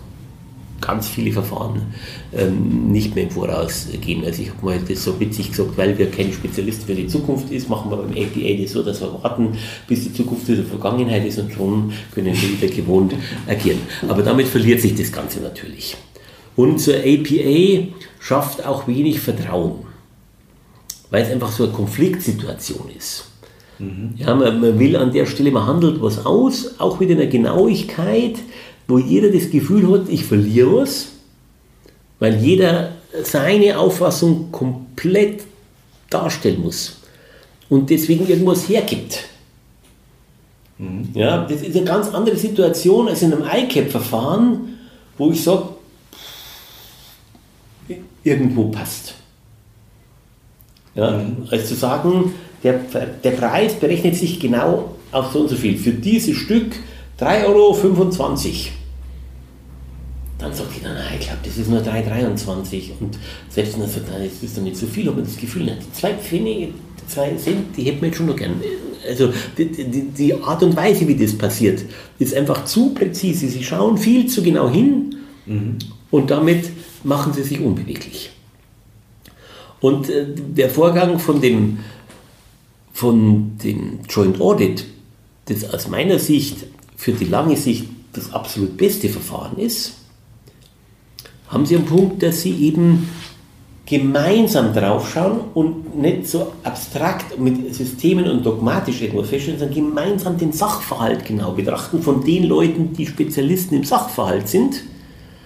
ganz 0.81 1.09
viele 1.09 1.32
Verfahren 1.32 1.82
ähm, 2.32 2.93
nicht 2.93 3.15
mehr 3.15 3.24
im 3.24 3.31
Voraus 3.31 3.89
gehen. 4.01 4.24
Also 4.24 4.43
ich 4.43 4.51
habe 4.51 4.65
mal 4.65 4.78
das 4.86 5.05
so 5.05 5.19
witzig 5.19 5.51
gesagt, 5.51 5.77
weil 5.77 5.98
wir 5.98 6.10
kein 6.10 6.32
Spezialist 6.32 6.85
für 6.85 6.94
die 6.94 7.06
Zukunft 7.06 7.51
ist, 7.51 7.69
machen 7.69 7.90
wir 7.90 7.97
beim 7.97 8.10
APA 8.10 8.62
das 8.62 8.73
so, 8.73 8.82
dass 8.82 9.01
wir 9.01 9.12
warten, 9.23 9.56
bis 9.86 10.05
die 10.05 10.12
Zukunft 10.12 10.48
in 10.48 10.56
der 10.56 10.65
Vergangenheit 10.65 11.27
ist 11.27 11.39
und 11.39 11.52
schon 11.52 11.93
können 12.15 12.35
wir 12.35 12.62
wieder 12.62 12.74
gewohnt 12.74 13.15
agieren. 13.48 13.81
Aber 14.09 14.23
damit 14.23 14.47
verliert 14.47 14.81
sich 14.81 14.94
das 14.94 15.10
Ganze 15.10 15.40
natürlich. 15.40 15.97
Und 16.56 16.78
zur 16.78 16.94
APA 16.94 17.89
schafft 18.20 18.65
auch 18.65 18.86
wenig 18.89 19.20
Vertrauen, 19.20 19.86
weil 21.10 21.23
es 21.23 21.31
einfach 21.31 21.52
so 21.52 21.65
eine 21.65 21.73
Konfliktsituation 21.73 22.90
ist. 22.97 23.24
Mhm. 23.78 24.14
Ja, 24.16 24.34
man, 24.34 24.60
man, 24.60 24.78
will 24.78 24.96
an 24.96 25.12
der 25.12 25.26
Stelle, 25.26 25.50
man 25.50 25.66
handelt 25.66 26.02
was 26.02 26.24
aus, 26.24 26.78
auch 26.78 27.00
mit 27.00 27.10
einer 27.10 27.26
Genauigkeit, 27.26 28.36
wo 28.86 28.98
jeder 28.98 29.30
das 29.30 29.50
Gefühl 29.50 29.90
hat, 29.92 30.09
ich 30.09 30.24
verliere 30.24 30.82
was, 30.82 31.09
weil 32.18 32.36
jeder 32.42 32.92
seine 33.22 33.78
Auffassung 33.78 34.50
komplett 34.50 35.42
darstellen 36.10 36.62
muss 36.62 37.00
und 37.68 37.90
deswegen 37.90 38.26
irgendwas 38.26 38.68
hergibt. 38.68 39.24
Mhm. 40.78 41.09
Ja, 41.14 41.44
das 41.44 41.62
ist 41.62 41.76
eine 41.76 41.84
ganz 41.84 42.09
andere 42.09 42.36
Situation 42.36 43.09
als 43.09 43.22
in 43.22 43.32
einem 43.32 43.44
ICAP-Verfahren, 43.44 44.78
wo 45.16 45.30
ich 45.30 45.42
sage, 45.42 45.64
irgendwo 48.22 48.68
passt. 48.68 49.14
Ja, 50.94 51.10
mhm. 51.10 51.46
Als 51.50 51.68
zu 51.68 51.74
sagen, 51.74 52.32
der, 52.62 52.80
der 53.22 53.30
Preis 53.32 53.74
berechnet 53.74 54.16
sich 54.16 54.40
genau 54.40 54.97
auf 55.12 55.32
so 55.32 55.40
und 55.40 55.48
so 55.48 55.56
viel. 55.56 55.76
Für 55.76 55.93
dieses 55.93 56.36
Stück 56.36 56.72
3,25 57.20 57.47
Euro. 57.47 57.76
Dann 60.39 60.55
sagt 60.55 60.74
jeder, 60.76 60.94
nein, 60.94 61.14
ich 61.18 61.26
glaube, 61.26 61.40
das 61.44 61.59
ist 61.59 61.68
nur 61.68 61.80
3,23. 61.80 62.93
Und 63.01 63.18
selbst 63.48 63.74
wenn 63.74 63.82
er 63.82 63.89
sagt, 63.89 64.09
nein, 64.10 64.28
das 64.32 64.43
ist 64.43 64.56
doch 64.56 64.62
nicht 64.62 64.76
so 64.76 64.86
viel, 64.86 65.09
aber 65.09 65.22
das 65.22 65.36
Gefühl 65.36 65.70
hat, 65.70 65.78
die 65.80 65.93
zwei 65.93 66.14
Pfennige, 66.14 66.68
zwei 67.09 67.35
Cent, 67.35 67.76
die 67.76 67.82
hätten 67.82 68.01
wir 68.01 68.09
jetzt 68.09 68.18
schon 68.18 68.26
noch 68.26 68.36
gern. 68.36 68.60
Also 69.09 69.32
die, 69.56 69.66
die, 69.66 70.02
die, 70.02 70.35
Art 70.35 70.62
und 70.62 70.76
Weise, 70.76 71.09
wie 71.09 71.16
das 71.16 71.36
passiert, 71.36 71.82
ist 72.18 72.35
einfach 72.35 72.64
zu 72.64 72.90
präzise. 72.94 73.48
Sie 73.48 73.64
schauen 73.64 73.98
viel 73.98 74.26
zu 74.26 74.43
genau 74.43 74.70
hin 74.70 75.16
mhm. 75.47 75.78
und 76.10 76.30
damit 76.30 76.70
machen 77.02 77.32
sie 77.32 77.43
sich 77.43 77.60
unbeweglich. 77.60 78.30
Und 79.80 80.09
äh, 80.09 80.26
der 80.35 80.70
Vorgang 80.70 81.18
von 81.18 81.40
dem, 81.40 81.78
von 82.99 83.53
dem 83.62 84.01
Joint 84.11 84.41
Audit, 84.41 84.85
das 85.45 85.73
aus 85.73 85.87
meiner 85.87 86.19
Sicht 86.19 86.65
für 86.97 87.12
die 87.12 87.27
lange 87.27 87.57
Sicht 87.57 87.85
das 88.12 88.33
absolut 88.33 88.77
beste 88.77 89.09
Verfahren 89.09 89.57
ist, 89.57 89.99
haben 91.47 91.65
Sie 91.65 91.77
einen 91.77 91.85
Punkt, 91.85 92.25
dass 92.25 92.43
Sie 92.43 92.53
eben 92.57 93.09
gemeinsam 93.87 94.75
draufschauen 94.75 95.39
und 95.55 95.97
nicht 95.97 96.27
so 96.27 96.55
abstrakt 96.65 97.39
mit 97.39 97.73
Systemen 97.73 98.29
und 98.29 98.45
dogmatisch 98.45 99.01
irgendwas 99.01 99.29
feststellen, 99.29 99.61
sondern 99.61 99.77
gemeinsam 99.77 100.37
den 100.37 100.51
Sachverhalt 100.51 101.25
genau 101.25 101.53
betrachten 101.53 102.03
von 102.03 102.25
den 102.25 102.49
Leuten, 102.49 102.95
die 102.95 103.07
Spezialisten 103.07 103.77
im 103.77 103.85
Sachverhalt 103.85 104.49
sind 104.49 104.83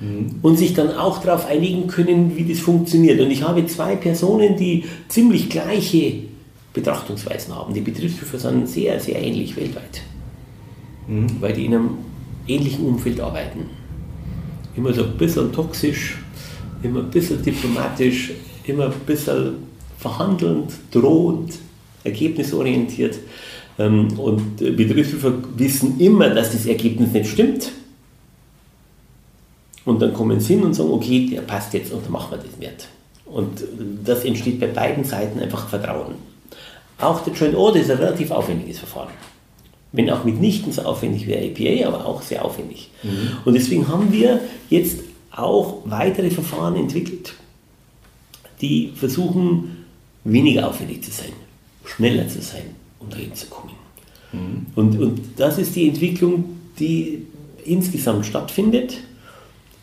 mhm. 0.00 0.36
und 0.40 0.56
sich 0.56 0.72
dann 0.72 0.96
auch 0.96 1.18
darauf 1.18 1.44
einigen 1.44 1.86
können, 1.86 2.34
wie 2.34 2.50
das 2.50 2.60
funktioniert. 2.60 3.20
Und 3.20 3.30
ich 3.30 3.42
habe 3.42 3.66
zwei 3.66 3.94
Personen, 3.94 4.56
die 4.56 4.84
ziemlich 5.08 5.50
gleiche 5.50 6.31
Betrachtungsweisen 6.72 7.54
haben. 7.54 7.74
Die 7.74 7.80
Betriebsprüfer 7.80 8.38
sind 8.38 8.68
sehr, 8.68 8.98
sehr 8.98 9.20
ähnlich 9.22 9.56
weltweit, 9.56 10.02
mhm. 11.06 11.26
weil 11.40 11.52
die 11.52 11.66
in 11.66 11.74
einem 11.74 11.90
ähnlichen 12.46 12.86
Umfeld 12.86 13.20
arbeiten 13.20 13.66
immer 14.76 14.92
so 14.92 15.04
ein 15.04 15.16
bisschen 15.16 15.52
toxisch, 15.52 16.16
immer 16.82 17.00
ein 17.00 17.10
bisschen 17.10 17.42
diplomatisch, 17.42 18.32
immer 18.64 18.86
ein 18.86 19.00
bisschen 19.06 19.54
verhandelnd, 19.98 20.72
drohend, 20.90 21.54
ergebnisorientiert. 22.04 23.18
Ähm, 23.78 24.18
und 24.18 24.56
Betriebsprüfer 24.56 25.34
wissen 25.56 26.00
immer, 26.00 26.30
dass 26.30 26.52
das 26.52 26.66
Ergebnis 26.66 27.12
nicht 27.12 27.30
stimmt. 27.30 27.70
Und 29.84 30.00
dann 30.00 30.12
kommen 30.14 30.38
sie 30.40 30.54
hin 30.54 30.64
und 30.64 30.74
sagen, 30.74 30.90
okay, 30.90 31.28
der 31.30 31.40
passt 31.42 31.74
jetzt 31.74 31.92
und 31.92 32.04
dann 32.04 32.12
machen 32.12 32.30
wir 32.30 32.38
das 32.38 32.60
wert. 32.60 32.88
Und 33.26 33.64
das 34.04 34.24
entsteht 34.24 34.60
bei 34.60 34.68
beiden 34.68 35.04
Seiten 35.04 35.40
einfach 35.40 35.68
Vertrauen. 35.68 36.14
Auch 37.02 37.20
der 37.24 37.34
Joint 37.34 37.54
Order 37.54 37.80
ist 37.80 37.90
ein 37.90 37.98
relativ 37.98 38.30
aufwendiges 38.30 38.78
Verfahren 38.78 39.08
wenn 39.92 40.08
auch 40.10 40.24
mitnichten 40.24 40.72
so 40.72 40.82
aufwendig 40.82 41.26
wie 41.26 41.36
APA, 41.36 41.88
aber 41.88 42.06
auch 42.06 42.22
sehr 42.22 42.44
aufwendig. 42.44 42.90
Mhm. 43.02 43.36
Und 43.44 43.54
deswegen 43.54 43.88
haben 43.88 44.10
wir 44.10 44.40
jetzt 44.70 45.00
auch 45.30 45.82
weitere 45.84 46.30
Verfahren 46.30 46.76
entwickelt, 46.76 47.34
die 48.60 48.92
versuchen, 48.94 49.84
weniger 50.24 50.68
aufwendig 50.68 51.04
zu 51.04 51.10
sein, 51.10 51.32
schneller 51.84 52.28
zu 52.28 52.40
sein, 52.40 52.62
um 53.00 53.10
dahin 53.10 53.34
zu 53.34 53.46
kommen. 53.46 53.74
Mhm. 54.32 54.66
Und, 54.74 54.98
und 54.98 55.20
das 55.36 55.58
ist 55.58 55.76
die 55.76 55.88
Entwicklung, 55.88 56.44
die 56.78 57.26
insgesamt 57.64 58.24
stattfindet, 58.24 58.98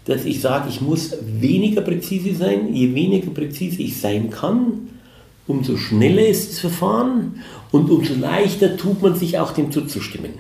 dass 0.06 0.26
ich 0.26 0.42
sage, 0.42 0.70
ich 0.70 0.82
muss 0.82 1.14
weniger 1.22 1.82
präzise 1.82 2.34
sein, 2.34 2.74
je 2.74 2.96
weniger 2.96 3.30
präzise 3.30 3.82
ich 3.84 4.00
sein 4.00 4.32
kann, 4.32 4.90
umso 5.50 5.78
schneller 5.78 6.26
ist 6.26 6.52
das 6.52 6.60
Verfahren 6.60 7.42
und 7.72 7.90
umso 7.90 8.14
leichter 8.14 8.78
tut 8.78 9.02
man 9.02 9.16
sich 9.16 9.38
auch 9.40 9.52
dem 9.52 9.72
zuzustimmen. 9.72 10.32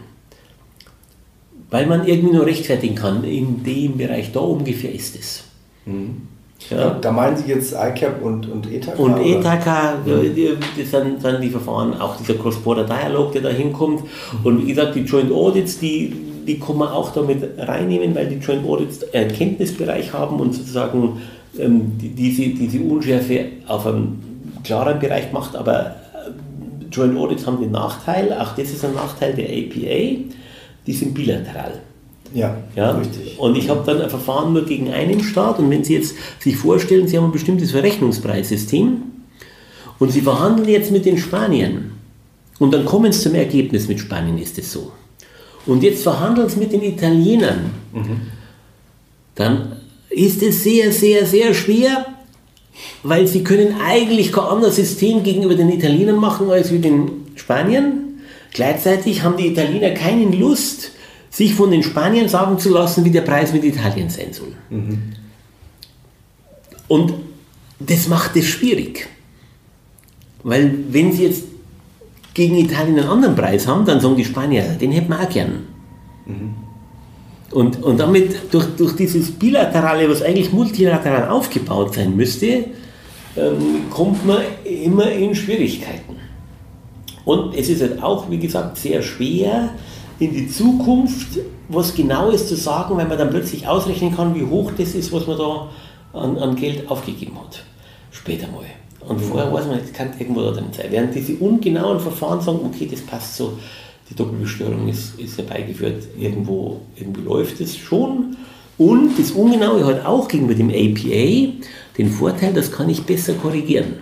Weil 1.72 1.88
man 1.88 2.08
irgendwie 2.08 2.36
nur 2.36 2.46
rechtfertigen 2.46 2.96
kann, 2.96 3.24
in 3.24 3.64
dem 3.64 3.98
Bereich, 3.98 4.32
da 4.32 4.40
ungefähr 4.40 4.94
ist 4.94 5.16
es. 5.20 5.44
Mhm. 5.86 6.22
Ja. 6.70 6.92
Da 6.92 7.12
meinen 7.12 7.38
Sie 7.38 7.50
jetzt 7.50 7.72
ICAP 7.74 8.22
und, 8.22 8.48
und 8.50 8.72
ETAK? 8.72 9.00
Und 9.00 9.18
ETAK, 9.18 10.06
mhm. 10.06 10.58
das 10.78 10.92
sind, 10.92 11.22
sind 11.22 11.42
die 11.42 11.50
Verfahren, 11.50 12.00
auch 12.00 12.18
dieser 12.18 12.36
Cross-Border-Dialog, 12.36 13.32
der 13.32 13.42
da 13.44 13.50
hinkommt. 13.50 14.04
Und 14.44 14.64
wie 14.64 14.70
gesagt, 14.74 14.96
die 14.96 15.02
Joint 15.02 15.32
Audits, 15.32 15.80
die, 15.80 16.14
die 16.46 16.60
kann 16.60 16.78
man 16.78 16.90
auch 16.90 17.12
damit 17.14 17.44
reinnehmen, 17.58 18.14
weil 18.14 18.28
die 18.28 18.36
Joint 18.36 18.68
Audits 18.68 19.12
einen 19.14 19.32
Kenntnisbereich 19.32 20.12
haben 20.12 20.40
und 20.40 20.54
sozusagen 20.54 21.22
ähm, 21.58 21.94
diese, 21.98 22.50
diese 22.50 22.80
Unschärfe 22.82 23.46
auf 23.68 23.88
einem 23.88 24.29
klaren 24.70 25.00
Bereich 25.00 25.32
macht, 25.32 25.56
aber 25.56 25.96
äh, 26.14 26.92
Joint 26.92 27.18
Audits 27.18 27.48
haben 27.48 27.60
den 27.60 27.72
Nachteil, 27.72 28.32
auch 28.34 28.56
das 28.56 28.70
ist 28.70 28.86
ein 28.86 28.94
Nachteil 28.94 29.34
der 29.34 29.46
APA, 29.46 30.22
die 30.86 30.94
sind 30.94 31.16
bilateral. 31.16 31.80
Ja, 32.36 32.56
ja, 32.76 32.92
richtig. 32.92 33.40
Und 33.40 33.58
ich 33.58 33.68
habe 33.70 33.82
dann 33.84 34.00
ein 34.00 34.10
Verfahren 34.12 34.54
nur 34.54 34.64
gegen 34.64 34.92
einen 34.92 35.22
Staat 35.24 35.58
und 35.58 35.72
wenn 35.72 35.84
Sie 35.84 35.96
jetzt 35.96 36.14
sich 36.40 36.56
vorstellen, 36.56 37.08
Sie 37.08 37.18
haben 37.18 37.26
ein 37.26 37.32
bestimmtes 37.32 37.72
Verrechnungspreissystem 37.72 39.02
und 39.98 40.12
Sie 40.12 40.22
verhandeln 40.22 40.70
jetzt 40.70 40.92
mit 40.92 41.06
den 41.06 41.18
Spaniern 41.18 41.94
und 42.60 42.72
dann 42.72 42.86
kommen 42.86 43.12
Sie 43.12 43.22
zum 43.22 43.34
Ergebnis, 43.34 43.88
mit 43.88 44.00
Spanien 44.00 44.38
ist 44.38 44.60
es 44.60 44.72
so. 44.72 44.92
Und 45.66 45.82
jetzt 45.82 46.04
verhandeln 46.04 46.48
Sie 46.48 46.60
mit 46.60 46.72
den 46.72 46.84
Italienern, 46.84 47.72
mhm. 47.92 48.22
dann 49.34 49.78
ist 50.12 50.44
es 50.44 50.64
sehr, 50.64 50.92
sehr, 50.92 51.26
sehr 51.26 51.56
schwer, 51.56 52.06
weil 53.04 53.28
sie 53.28 53.44
können 53.44 53.76
eigentlich 53.82 54.32
kein 54.32 54.46
anderes 54.46 54.76
System 54.76 55.24
gegenüber 55.24 55.56
den 55.56 55.70
Italienern 55.70 56.18
machen 56.18 56.50
als 56.50 56.72
wie 56.72 56.80
den 56.80 57.28
Spaniern. 57.36 58.22
Gleichzeitig 58.54 59.24
haben 59.24 59.38
die 59.38 59.48
Italiener 59.48 59.92
keine 59.92 60.26
Lust, 60.26 60.92
sich 61.30 61.54
von 61.54 61.72
den 61.72 61.84
Spaniern 61.84 62.28
sagen 62.28 62.60
zu 62.60 62.70
lassen, 62.70 63.06
wie 63.06 63.12
der 63.12 63.22
Preis 63.22 63.54
mit 63.54 63.64
Italien 63.64 64.10
sein 64.10 64.34
soll. 64.34 64.54
Mhm. 64.70 65.14
Und 66.88 67.14
das 67.80 68.08
macht 68.08 68.36
es 68.36 68.46
schwierig. 68.46 69.08
Weil 70.44 70.74
wenn 70.90 71.14
sie 71.14 71.26
jetzt 71.26 71.44
gegen 72.34 72.58
Italien 72.58 73.00
einen 73.00 73.10
anderen 73.10 73.36
Preis 73.36 73.68
haben, 73.68 73.86
dann 73.86 74.00
sagen 74.00 74.16
die 74.16 74.26
Spanier, 74.26 74.64
den 74.80 74.92
hätten 74.92 75.10
wir 75.10 75.20
auch 75.20 75.30
gern. 75.30 75.68
Mhm. 76.26 76.56
Und, 77.52 77.82
und 77.82 78.00
damit 78.00 78.54
durch, 78.54 78.66
durch 78.78 78.96
dieses 78.96 79.32
Bilaterale, 79.32 80.10
was 80.10 80.22
eigentlich 80.22 80.52
multilateral 80.52 81.30
aufgebaut 81.30 81.96
sein 81.96 82.16
müsste, 82.16 82.66
ähm, 83.36 83.90
kommt 83.90 84.26
man 84.26 84.42
immer 84.64 85.12
in 85.12 85.34
Schwierigkeiten. 85.34 86.16
Und 87.26 87.56
es 87.56 87.70
ist 87.70 87.82
halt 87.82 88.02
auch, 88.04 88.30
wie 88.30 88.40
gesagt, 88.40 88.78
sehr 88.78 89.02
schwer, 89.02 89.70
in 90.20 90.34
die 90.34 90.48
Zukunft 90.48 91.40
was 91.70 91.94
Genaues 91.94 92.48
zu 92.48 92.56
sagen, 92.56 92.98
weil 92.98 93.08
man 93.08 93.18
dann 93.18 93.30
plötzlich 93.30 93.68
ausrechnen 93.68 94.16
kann, 94.16 94.36
wie 94.36 94.44
hoch 94.44 94.72
das 94.78 94.96
ist, 94.96 95.12
was 95.14 95.28
man 95.28 95.38
da 95.38 95.70
an, 96.14 96.38
an 96.38 96.56
Geld 96.56 96.90
aufgegeben 96.90 97.38
hat. 97.40 97.64
Später 98.12 98.48
mal. 98.48 98.66
Und 99.08 99.22
vorher 99.22 99.52
weiß 99.54 99.68
man, 99.68 99.80
es 99.80 99.94
kann 99.94 100.10
irgendwo 100.20 100.42
da 100.42 100.52
drin 100.52 100.66
sein. 100.72 100.88
Während 100.90 101.16
diese 101.16 101.36
ungenauen 101.36 102.00
Verfahren 102.00 102.42
sagen, 102.42 102.60
okay, 102.66 102.88
das 102.90 103.02
passt 103.02 103.38
so, 103.38 103.54
die 104.10 104.16
Doppelbesteuerung 104.16 104.88
ist, 104.88 105.20
ist 105.20 105.38
herbeigeführt, 105.38 106.04
irgendwo, 106.18 106.82
irgendwie 106.96 107.22
läuft 107.22 107.62
es 107.62 107.78
schon. 107.78 108.38
Und 108.78 109.20
das 109.20 109.32
Ungenaue 109.32 109.86
hat 109.86 110.06
auch 110.06 110.28
gegenüber 110.28 110.56
dem 110.56 110.70
APA 110.70 111.54
den 111.98 112.10
Vorteil, 112.10 112.54
das 112.54 112.72
kann 112.72 112.90
ich 112.90 113.04
besser 113.04 113.34
korrigieren. 113.34 113.96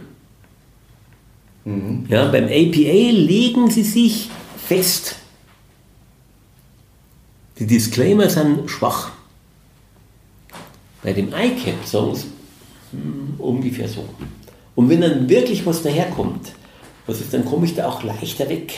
Mhm. 1.66 2.06
Ja, 2.08 2.30
beim 2.32 2.46
APA 2.46 3.12
legen 3.12 3.70
sie 3.70 3.84
sich 3.84 4.30
fest. 4.58 5.16
Die 7.60 7.66
Disclaimer 7.66 8.30
sind 8.30 8.70
schwach. 8.70 9.12
Bei 11.04 11.14
dem 11.14 11.30
ICAP 11.30 11.86
sagen 11.86 12.16
sie 12.16 12.28
hm, 12.92 13.36
ungefähr 13.40 13.88
so. 13.88 14.06
Und 14.76 14.90
wenn 14.90 15.02
dann 15.02 15.28
wirklich 15.28 15.66
was 15.66 15.82
daherkommt, 15.82 16.52
was 17.08 17.20
ist, 17.20 17.34
dann 17.34 17.46
komme 17.46 17.66
ich 17.66 17.74
da 17.74 17.88
auch 17.88 18.04
leichter 18.04 18.48
weg. 18.48 18.74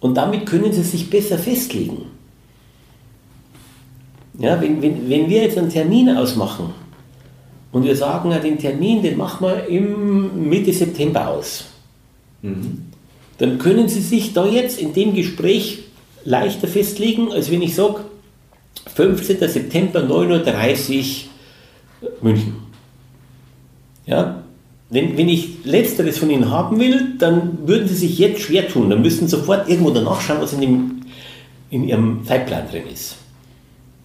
Und 0.00 0.14
damit 0.16 0.46
können 0.46 0.72
sie 0.72 0.82
sich 0.82 1.10
besser 1.10 1.38
festlegen. 1.38 2.02
Ja, 4.38 4.60
wenn, 4.60 4.80
wenn, 4.80 5.08
wenn 5.10 5.28
wir 5.28 5.42
jetzt 5.42 5.58
einen 5.58 5.70
Termin 5.70 6.16
ausmachen 6.16 6.72
und 7.72 7.84
wir 7.84 7.96
sagen, 7.96 8.30
ja, 8.30 8.38
den 8.38 8.58
Termin, 8.58 9.02
den 9.02 9.16
machen 9.16 9.46
wir 9.46 9.66
im 9.66 10.48
Mitte 10.48 10.72
September 10.72 11.28
aus, 11.28 11.64
mhm. 12.42 12.86
dann 13.38 13.58
können 13.58 13.88
Sie 13.88 14.00
sich 14.00 14.32
da 14.32 14.46
jetzt 14.46 14.80
in 14.80 14.92
dem 14.92 15.14
Gespräch 15.14 15.84
leichter 16.24 16.68
festlegen, 16.68 17.32
als 17.32 17.50
wenn 17.50 17.62
ich 17.62 17.74
sage, 17.74 18.04
15. 18.94 19.38
September 19.48 20.00
9.30 20.00 21.24
Uhr 22.02 22.10
München. 22.22 22.56
Ja, 24.06 24.42
wenn, 24.90 25.16
wenn 25.18 25.28
ich 25.28 25.64
Letzteres 25.64 26.18
von 26.18 26.30
Ihnen 26.30 26.50
haben 26.50 26.78
will, 26.78 27.14
dann 27.18 27.66
würden 27.66 27.88
Sie 27.88 27.94
sich 27.94 28.18
jetzt 28.18 28.40
schwer 28.40 28.68
tun. 28.68 28.88
Dann 28.88 29.02
müssten 29.02 29.26
Sie 29.26 29.36
sofort 29.36 29.68
irgendwo 29.68 29.90
danach 29.90 30.20
schauen, 30.20 30.40
was 30.40 30.54
in, 30.54 30.60
dem, 30.60 31.00
in 31.70 31.86
Ihrem 31.86 32.24
Zeitplan 32.24 32.68
drin 32.70 32.84
ist. 32.92 33.16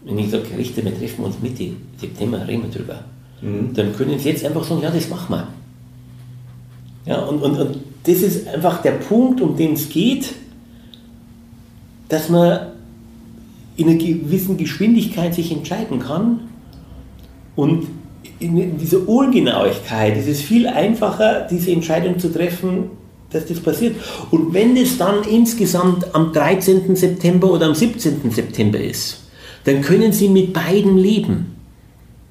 Wenn 0.03 0.19
ich 0.19 0.29
sage, 0.29 0.43
Richter, 0.57 0.83
wir 0.83 0.97
treffen 0.97 1.23
uns 1.23 1.35
Mitte 1.41 1.69
September, 1.97 2.45
reden 2.45 2.63
wir 2.63 2.69
drüber. 2.69 2.99
Mhm. 3.41 3.73
Dann 3.73 3.95
können 3.95 4.19
Sie 4.19 4.29
jetzt 4.29 4.43
einfach 4.43 4.63
sagen, 4.65 4.81
ja, 4.81 4.91
das 4.91 5.07
machen 5.09 5.33
wir. 5.33 5.47
Ja, 7.05 7.21
und, 7.23 7.41
und, 7.41 7.57
und 7.57 7.77
das 8.03 8.17
ist 8.17 8.47
einfach 8.47 8.81
der 8.81 8.91
Punkt, 8.91 9.39
um 9.39 9.55
den 9.55 9.73
es 9.73 9.87
geht, 9.87 10.33
dass 12.09 12.29
man 12.29 12.73
in 13.77 13.87
einer 13.87 13.97
gewissen 13.97 14.57
Geschwindigkeit 14.57 15.33
sich 15.33 15.51
entscheiden 15.51 15.99
kann 15.99 16.41
und 17.55 17.87
in 18.39 18.77
dieser 18.77 19.07
Ungenauigkeit 19.07 20.17
ist 20.17 20.27
es 20.27 20.41
viel 20.41 20.67
einfacher, 20.67 21.47
diese 21.49 21.71
Entscheidung 21.71 22.19
zu 22.19 22.31
treffen, 22.31 22.91
dass 23.31 23.45
das 23.45 23.59
passiert. 23.59 23.95
Und 24.31 24.53
wenn 24.53 24.75
das 24.75 24.97
dann 24.97 25.23
insgesamt 25.29 26.13
am 26.13 26.33
13. 26.33 26.95
September 26.95 27.51
oder 27.51 27.67
am 27.67 27.75
17. 27.75 28.31
September 28.31 28.79
ist, 28.79 29.21
dann 29.65 29.81
können 29.81 30.11
Sie 30.11 30.29
mit 30.29 30.53
beiden 30.53 30.97
leben. 30.97 31.55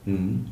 Mhm. 0.05 0.47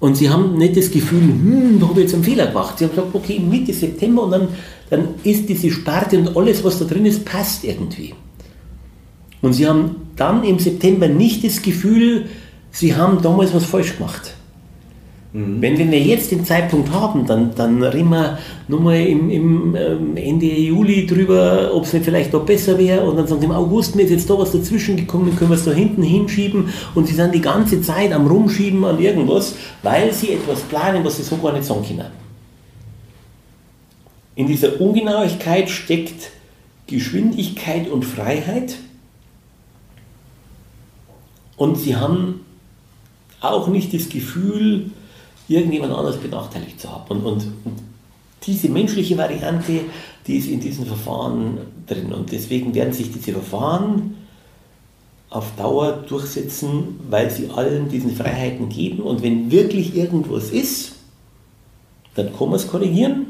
Und 0.00 0.16
Sie 0.16 0.28
haben 0.28 0.58
nicht 0.58 0.76
das 0.76 0.90
Gefühl, 0.90 1.22
hm, 1.22 1.78
da 1.78 1.86
habe 1.88 2.00
ich 2.00 2.06
jetzt 2.06 2.14
einen 2.14 2.24
Fehler 2.24 2.48
gemacht. 2.48 2.78
Sie 2.78 2.84
haben 2.84 2.90
gesagt, 2.90 3.14
okay, 3.14 3.38
Mitte 3.38 3.72
September 3.72 4.24
und 4.24 4.32
dann, 4.32 4.48
dann 4.90 5.08
ist 5.22 5.48
diese 5.48 5.70
Sparte 5.70 6.18
und 6.18 6.36
alles, 6.36 6.64
was 6.64 6.78
da 6.80 6.84
drin 6.86 7.06
ist, 7.06 7.24
passt 7.24 7.62
irgendwie. 7.62 8.14
Und 9.42 9.52
Sie 9.52 9.66
haben 9.66 9.96
dann 10.16 10.42
im 10.44 10.58
September 10.58 11.06
nicht 11.08 11.44
das 11.44 11.62
Gefühl, 11.62 12.26
Sie 12.72 12.96
haben 12.96 13.22
damals 13.22 13.54
was 13.54 13.64
falsch 13.64 13.96
gemacht. 13.96 14.34
Mhm. 15.32 15.62
Wenn, 15.62 15.78
wenn 15.78 15.90
wir 15.90 16.00
jetzt 16.00 16.30
den 16.30 16.44
Zeitpunkt 16.44 16.90
haben, 16.90 17.26
dann, 17.26 17.54
dann 17.54 17.82
reden 17.82 18.08
wir 18.08 18.38
nochmal 18.68 19.00
im, 19.00 19.30
im 19.30 19.76
ähm, 19.76 20.16
Ende 20.16 20.46
Juli 20.46 21.06
drüber, 21.06 21.70
ob 21.74 21.84
es 21.84 21.92
nicht 21.92 22.04
vielleicht 22.04 22.32
noch 22.32 22.44
besser 22.44 22.78
wäre. 22.78 23.04
Und 23.04 23.16
dann 23.16 23.26
sagen 23.26 23.40
sie, 23.40 23.46
im 23.46 23.52
August 23.52 23.94
mir 23.94 24.02
ist 24.02 24.10
jetzt 24.10 24.28
da 24.28 24.38
was 24.38 24.52
dazwischen 24.52 24.96
gekommen, 24.96 25.36
können 25.36 25.50
wir 25.50 25.56
es 25.56 25.64
da 25.64 25.72
hinten 25.72 26.02
hinschieben. 26.02 26.70
Und 26.94 27.06
sie 27.06 27.14
sind 27.14 27.34
die 27.34 27.40
ganze 27.40 27.80
Zeit 27.82 28.12
am 28.12 28.26
Rumschieben 28.26 28.84
an 28.84 29.00
irgendwas, 29.00 29.54
weil 29.82 30.12
sie 30.12 30.32
etwas 30.32 30.60
planen, 30.62 31.04
was 31.04 31.18
sie 31.18 31.22
so 31.22 31.36
gar 31.36 31.52
nicht 31.52 31.64
sagen 31.64 31.84
können. 31.86 32.22
In 34.34 34.46
dieser 34.46 34.80
Ungenauigkeit 34.80 35.68
steckt 35.68 36.30
Geschwindigkeit 36.86 37.88
und 37.88 38.04
Freiheit. 38.04 38.76
Und 41.56 41.78
sie 41.78 41.96
haben 41.96 42.40
auch 43.42 43.68
nicht 43.68 43.92
das 43.92 44.08
Gefühl, 44.08 44.90
irgendjemand 45.48 45.92
anders 45.92 46.16
benachteiligt 46.16 46.80
zu 46.80 46.90
haben. 46.90 47.10
Und, 47.10 47.24
und, 47.24 47.42
und 47.64 47.78
diese 48.46 48.68
menschliche 48.68 49.16
Variante, 49.16 49.80
die 50.26 50.36
ist 50.36 50.48
in 50.48 50.60
diesen 50.60 50.86
Verfahren 50.86 51.58
drin. 51.86 52.12
Und 52.12 52.32
deswegen 52.32 52.74
werden 52.74 52.92
sich 52.92 53.12
diese 53.12 53.32
Verfahren 53.32 54.16
auf 55.30 55.56
Dauer 55.56 56.04
durchsetzen, 56.08 57.00
weil 57.08 57.30
sie 57.30 57.48
allen 57.48 57.88
diesen 57.88 58.14
Freiheiten 58.14 58.68
geben. 58.68 59.02
Und 59.02 59.22
wenn 59.22 59.50
wirklich 59.50 59.96
irgendwas 59.96 60.50
ist, 60.50 60.92
dann 62.14 62.36
kann 62.36 62.48
man 62.48 62.56
es 62.56 62.68
korrigieren. 62.68 63.26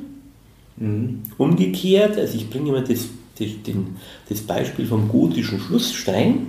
Mhm. 0.76 1.22
Umgekehrt, 1.38 2.18
also 2.18 2.36
ich 2.36 2.50
bringe 2.50 2.70
immer 2.70 2.80
das, 2.80 3.06
das, 3.38 3.48
den, 3.66 3.96
das 4.28 4.40
Beispiel 4.40 4.86
vom 4.86 5.08
gotischen 5.08 5.60
Schlussstein. 5.60 6.46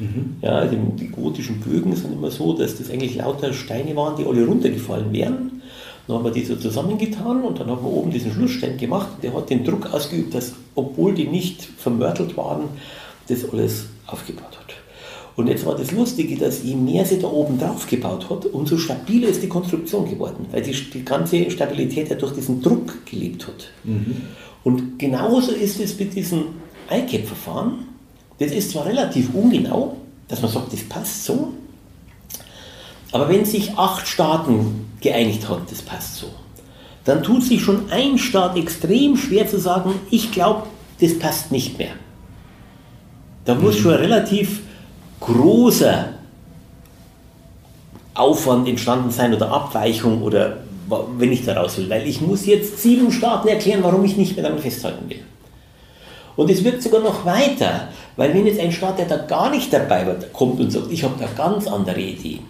Mhm. 0.00 0.36
Ja, 0.42 0.50
also 0.52 0.76
die 0.98 1.08
gotischen 1.08 1.60
Bögen 1.60 1.94
sind 1.94 2.12
immer 2.12 2.30
so, 2.30 2.54
dass 2.54 2.76
das 2.78 2.90
eigentlich 2.90 3.16
lauter 3.16 3.52
Steine 3.52 3.94
waren, 3.94 4.16
die 4.16 4.26
alle 4.26 4.44
runtergefallen 4.44 5.12
wären. 5.12 5.62
Dann 6.06 6.16
haben 6.16 6.24
wir 6.24 6.32
die 6.32 6.44
so 6.44 6.56
zusammengetan 6.56 7.42
und 7.42 7.60
dann 7.60 7.68
haben 7.68 7.84
wir 7.84 7.92
oben 7.92 8.10
diesen 8.10 8.32
Schlussstein 8.32 8.76
gemacht. 8.76 9.08
Der 9.22 9.34
hat 9.34 9.50
den 9.50 9.64
Druck 9.64 9.92
ausgeübt, 9.92 10.34
dass, 10.34 10.54
obwohl 10.74 11.14
die 11.14 11.28
nicht 11.28 11.62
vermörtelt 11.62 12.36
waren, 12.36 12.64
das 13.28 13.48
alles 13.48 13.86
aufgebaut 14.06 14.58
hat. 14.58 14.74
Und 15.36 15.46
jetzt 15.46 15.64
war 15.64 15.76
das 15.76 15.92
Lustige, 15.92 16.36
dass 16.36 16.62
je 16.62 16.74
mehr 16.74 17.04
sie 17.04 17.18
da 17.18 17.28
oben 17.28 17.58
drauf 17.58 17.86
gebaut 17.86 18.28
hat, 18.28 18.46
umso 18.46 18.76
stabiler 18.76 19.28
ist 19.28 19.42
die 19.42 19.48
Konstruktion 19.48 20.08
geworden, 20.08 20.46
weil 20.50 20.62
die, 20.62 20.72
die 20.72 21.04
ganze 21.04 21.50
Stabilität 21.50 22.10
ja 22.10 22.16
durch 22.16 22.32
diesen 22.32 22.60
Druck 22.60 23.06
gelebt 23.06 23.46
hat. 23.46 23.68
Mhm. 23.84 24.16
Und 24.64 24.98
genauso 24.98 25.52
ist 25.52 25.80
es 25.80 25.98
mit 25.98 26.14
diesem 26.14 26.42
ICAP-Verfahren. 26.90 27.86
Das 28.40 28.50
ist 28.52 28.70
zwar 28.70 28.86
relativ 28.86 29.32
ungenau, 29.34 29.96
dass 30.26 30.42
man 30.42 30.50
sagt, 30.50 30.72
das 30.72 30.80
passt 30.80 31.26
so, 31.26 31.52
aber 33.12 33.28
wenn 33.28 33.44
sich 33.44 33.76
acht 33.76 34.06
Staaten 34.08 34.86
geeinigt 35.00 35.48
haben, 35.48 35.62
das 35.68 35.82
passt 35.82 36.16
so, 36.16 36.28
dann 37.04 37.22
tut 37.22 37.42
sich 37.42 37.60
schon 37.60 37.90
ein 37.90 38.18
Staat 38.18 38.56
extrem 38.56 39.16
schwer 39.16 39.46
zu 39.46 39.58
sagen, 39.58 39.94
ich 40.10 40.32
glaube, 40.32 40.62
das 41.00 41.18
passt 41.18 41.52
nicht 41.52 41.78
mehr. 41.78 41.92
Da 43.44 43.54
muss 43.54 43.76
mhm. 43.76 43.82
schon 43.82 43.94
relativ 43.94 44.60
großer 45.20 46.14
Aufwand 48.14 48.68
entstanden 48.68 49.10
sein 49.10 49.34
oder 49.34 49.50
Abweichung 49.50 50.22
oder 50.22 50.58
wenn 51.18 51.32
ich 51.32 51.44
daraus 51.44 51.76
will, 51.76 51.90
weil 51.90 52.06
ich 52.06 52.20
muss 52.20 52.46
jetzt 52.46 52.82
sieben 52.82 53.12
Staaten 53.12 53.48
erklären, 53.48 53.82
warum 53.82 54.04
ich 54.04 54.16
nicht 54.16 54.34
mehr 54.34 54.44
daran 54.44 54.58
festhalten 54.58 55.08
will. 55.10 55.20
Und 56.36 56.50
es 56.50 56.64
wird 56.64 56.82
sogar 56.82 57.00
noch 57.00 57.24
weiter, 57.24 57.88
weil 58.16 58.32
wenn 58.32 58.46
jetzt 58.46 58.60
ein 58.60 58.72
Staat, 58.72 58.98
der 58.98 59.06
da 59.06 59.16
gar 59.18 59.50
nicht 59.50 59.72
dabei 59.72 60.06
war, 60.06 60.14
kommt 60.32 60.60
und 60.60 60.70
sagt, 60.70 60.90
ich 60.90 61.04
habe 61.04 61.14
da 61.18 61.26
ganz 61.36 61.66
andere 61.66 62.00
Idee, 62.00 62.40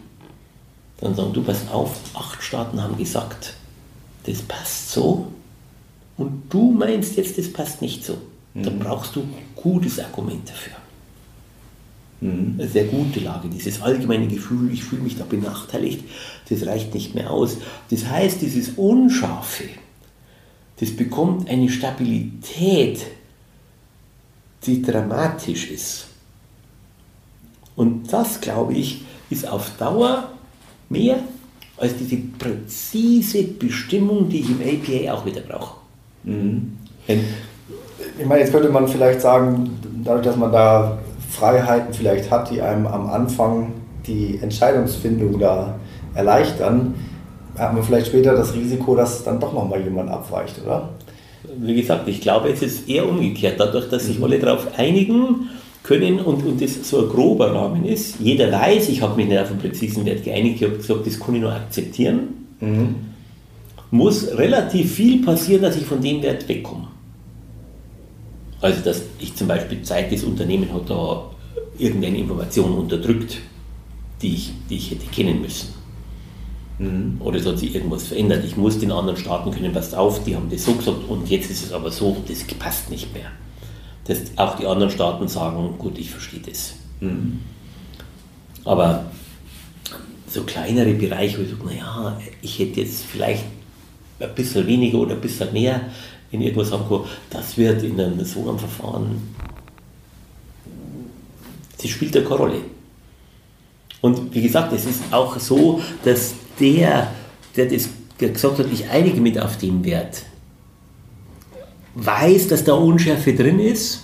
dann 1.01 1.15
sagen 1.15 1.33
du, 1.33 1.43
pass 1.43 1.69
auf, 1.73 1.97
acht 2.15 2.43
Staaten 2.43 2.83
haben 2.83 2.97
gesagt, 2.97 3.55
das 4.27 4.43
passt 4.43 4.93
so 4.93 5.29
und 6.17 6.43
du 6.51 6.73
meinst 6.73 7.17
jetzt, 7.17 7.39
das 7.39 7.51
passt 7.51 7.81
nicht 7.81 8.05
so. 8.05 8.19
Mhm. 8.53 8.63
Dann 8.63 8.79
brauchst 8.79 9.17
du 9.17 9.25
gutes 9.57 9.99
Argument 9.99 10.49
dafür. 10.49 10.75
Mhm. 12.21 12.57
Eine 12.59 12.69
sehr 12.69 12.85
gute 12.85 13.21
Lage. 13.21 13.49
Dieses 13.49 13.81
allgemeine 13.81 14.27
Gefühl, 14.29 14.71
ich 14.73 14.85
fühle 14.85 15.03
mich 15.03 15.17
da 15.17 15.25
benachteiligt, 15.25 16.05
das 16.51 16.67
reicht 16.67 16.95
nicht 16.95 17.15
mehr 17.15 17.31
aus. 17.31 17.57
Das 17.91 18.07
heißt, 18.07 18.43
dieses 18.43 18.71
Unscharfe, 18.77 19.65
das 20.79 20.95
bekommt 20.95 21.49
eine 21.49 21.71
Stabilität 21.71 23.07
die 24.65 24.83
dramatisch 24.83 25.71
ist. 25.71 26.07
Und 27.77 28.13
das, 28.13 28.41
glaube 28.41 28.75
ich, 28.75 29.05
ist 29.31 29.49
auf 29.49 29.71
Dauer 29.79 30.29
mehr 30.89 31.21
als 31.79 31.97
diese 31.97 32.17
präzise 32.17 33.45
Bestimmung, 33.45 34.29
die 34.29 34.41
ich 34.41 34.51
im 34.51 34.61
APA 34.61 35.15
auch 35.15 35.25
wieder 35.25 35.41
brauche. 35.41 35.77
Mhm. 36.25 36.77
Ich 38.19 38.27
meine, 38.27 38.41
jetzt 38.41 38.53
könnte 38.53 38.69
man 38.69 38.87
vielleicht 38.87 39.23
sagen, 39.23 39.79
dadurch, 40.05 40.27
dass 40.27 40.37
man 40.37 40.53
da 40.53 40.99
Freiheiten 41.31 41.95
vielleicht 41.95 42.31
hat, 42.31 42.51
die 42.51 42.61
einem 42.61 42.87
am 42.87 43.09
Anfang 43.09 43.73
die 44.07 44.39
Entscheidungsfindung 44.43 45.39
da 45.39 45.79
erleichtern, 46.15 46.95
hat 47.57 47.73
man 47.73 47.83
vielleicht 47.83 48.09
später 48.09 48.35
das 48.35 48.55
Risiko, 48.55 48.95
dass 48.95 49.25
dann 49.25 49.41
doch 49.41 49.53
nochmal 49.53 49.81
jemand 49.83 50.11
abweicht, 50.11 50.61
oder? 50.65 50.91
Wie 51.59 51.75
gesagt, 51.75 52.09
ich 52.09 52.21
glaube, 52.21 52.51
es 52.51 52.63
ist 52.63 52.89
eher 52.89 53.09
umgekehrt. 53.09 53.59
Dadurch, 53.59 53.89
dass 53.89 54.07
sich 54.07 54.19
mhm. 54.19 54.25
alle 54.25 54.39
darauf 54.39 54.79
einigen 54.79 55.49
können 55.83 56.21
und, 56.21 56.45
und 56.45 56.61
das 56.61 56.89
so 56.89 57.03
ein 57.03 57.09
grober 57.09 57.55
Rahmen 57.55 57.85
ist, 57.85 58.17
jeder 58.21 58.53
weiß, 58.53 58.89
ich 58.91 59.01
habe 59.01 59.17
mich 59.17 59.29
nicht 59.29 59.39
auf 59.39 59.51
einen 59.51 59.61
präzisen 59.61 60.05
Wert 60.05 60.25
geeinigt, 60.25 60.57
ich 60.57 60.69
habe 60.69 60.77
gesagt, 60.77 61.07
das 61.07 61.19
kann 61.19 61.35
ich 61.35 61.41
nur 61.41 61.53
akzeptieren, 61.53 62.19
mhm. 62.61 62.95
muss 63.91 64.29
relativ 64.37 64.93
viel 64.95 65.25
passieren, 65.25 65.63
dass 65.63 65.77
ich 65.77 65.85
von 65.85 66.03
dem 66.03 66.23
Wert 66.23 66.47
wegkomme. 66.49 66.89
Also, 68.61 68.83
dass 68.83 69.03
ich 69.19 69.35
zum 69.35 69.49
Beispiel 69.49 69.79
zeige, 69.83 70.15
das 70.15 70.25
Unternehmen 70.25 70.71
hat 70.73 70.91
da 70.91 71.31
irgendeine 71.79 72.19
Information 72.19 72.73
unterdrückt, 72.77 73.39
die 74.21 74.35
ich, 74.35 74.53
die 74.69 74.77
ich 74.77 74.91
hätte 74.91 75.07
kennen 75.07 75.41
müssen. 75.41 75.80
Mhm. 76.81 77.21
Oder 77.21 77.39
es 77.39 77.47
hat 77.47 77.59
sich 77.59 77.75
irgendwas 77.75 78.07
verändert. 78.07 78.43
Ich 78.43 78.57
muss 78.57 78.79
den 78.79 78.91
anderen 78.91 79.19
Staaten 79.19 79.51
können, 79.51 79.73
passt 79.73 79.95
auf, 79.95 80.25
die 80.25 80.35
haben 80.35 80.49
das 80.51 80.65
so 80.65 80.73
gesagt 80.73 81.09
und 81.09 81.29
jetzt 81.29 81.51
ist 81.51 81.63
es 81.63 81.73
aber 81.73 81.91
so, 81.91 82.17
das 82.27 82.43
passt 82.59 82.91
nicht 82.91 83.13
mehr. 83.13 83.27
Dass 84.07 84.19
auch 84.37 84.57
die 84.57 84.67
anderen 84.67 84.91
Staaten 84.91 85.29
sagen, 85.29 85.75
gut, 85.77 85.99
ich 85.99 86.11
verstehe 86.11 86.41
das. 86.41 86.73
Mhm. 87.01 87.41
Aber 88.65 89.11
so 90.27 90.43
kleinere 90.45 90.95
Bereiche, 90.95 91.39
wo 91.39 91.43
ich 91.43 91.51
sage, 91.51 91.67
naja, 91.67 92.19
ich 92.41 92.59
hätte 92.59 92.81
jetzt 92.81 93.05
vielleicht 93.05 93.45
ein 94.19 94.35
bisschen 94.35 94.67
weniger 94.67 94.99
oder 94.99 95.17
ein 95.17 95.21
bisschen 95.21 95.53
mehr 95.53 95.83
in 96.31 96.41
irgendwas 96.41 96.73
haben 96.73 96.89
kann, 96.89 97.05
das 97.29 97.59
wird 97.59 97.83
in 97.83 98.01
einem 98.01 98.25
so 98.25 98.49
einem 98.49 98.59
Verfahren, 98.59 99.35
das 101.77 101.91
spielt 101.91 102.15
ja 102.15 102.23
keine 102.23 102.37
Rolle. 102.37 102.61
Und 104.01 104.35
wie 104.35 104.41
gesagt, 104.41 104.73
es 104.73 104.87
ist 104.87 105.03
auch 105.11 105.39
so, 105.39 105.83
dass 106.05 106.35
der, 106.61 107.09
der 107.57 107.67
das 107.67 107.89
gesagt 108.19 108.59
hat, 108.59 108.67
ich 108.73 108.89
einige 108.91 109.21
mit 109.21 109.39
auf 109.41 109.57
den 109.57 109.85
Wert, 109.85 110.23
weiß, 111.95 112.49
dass 112.49 112.65
da 112.65 112.75
Unschärfe 112.75 113.35
drin 113.35 113.59
ist 113.59 114.03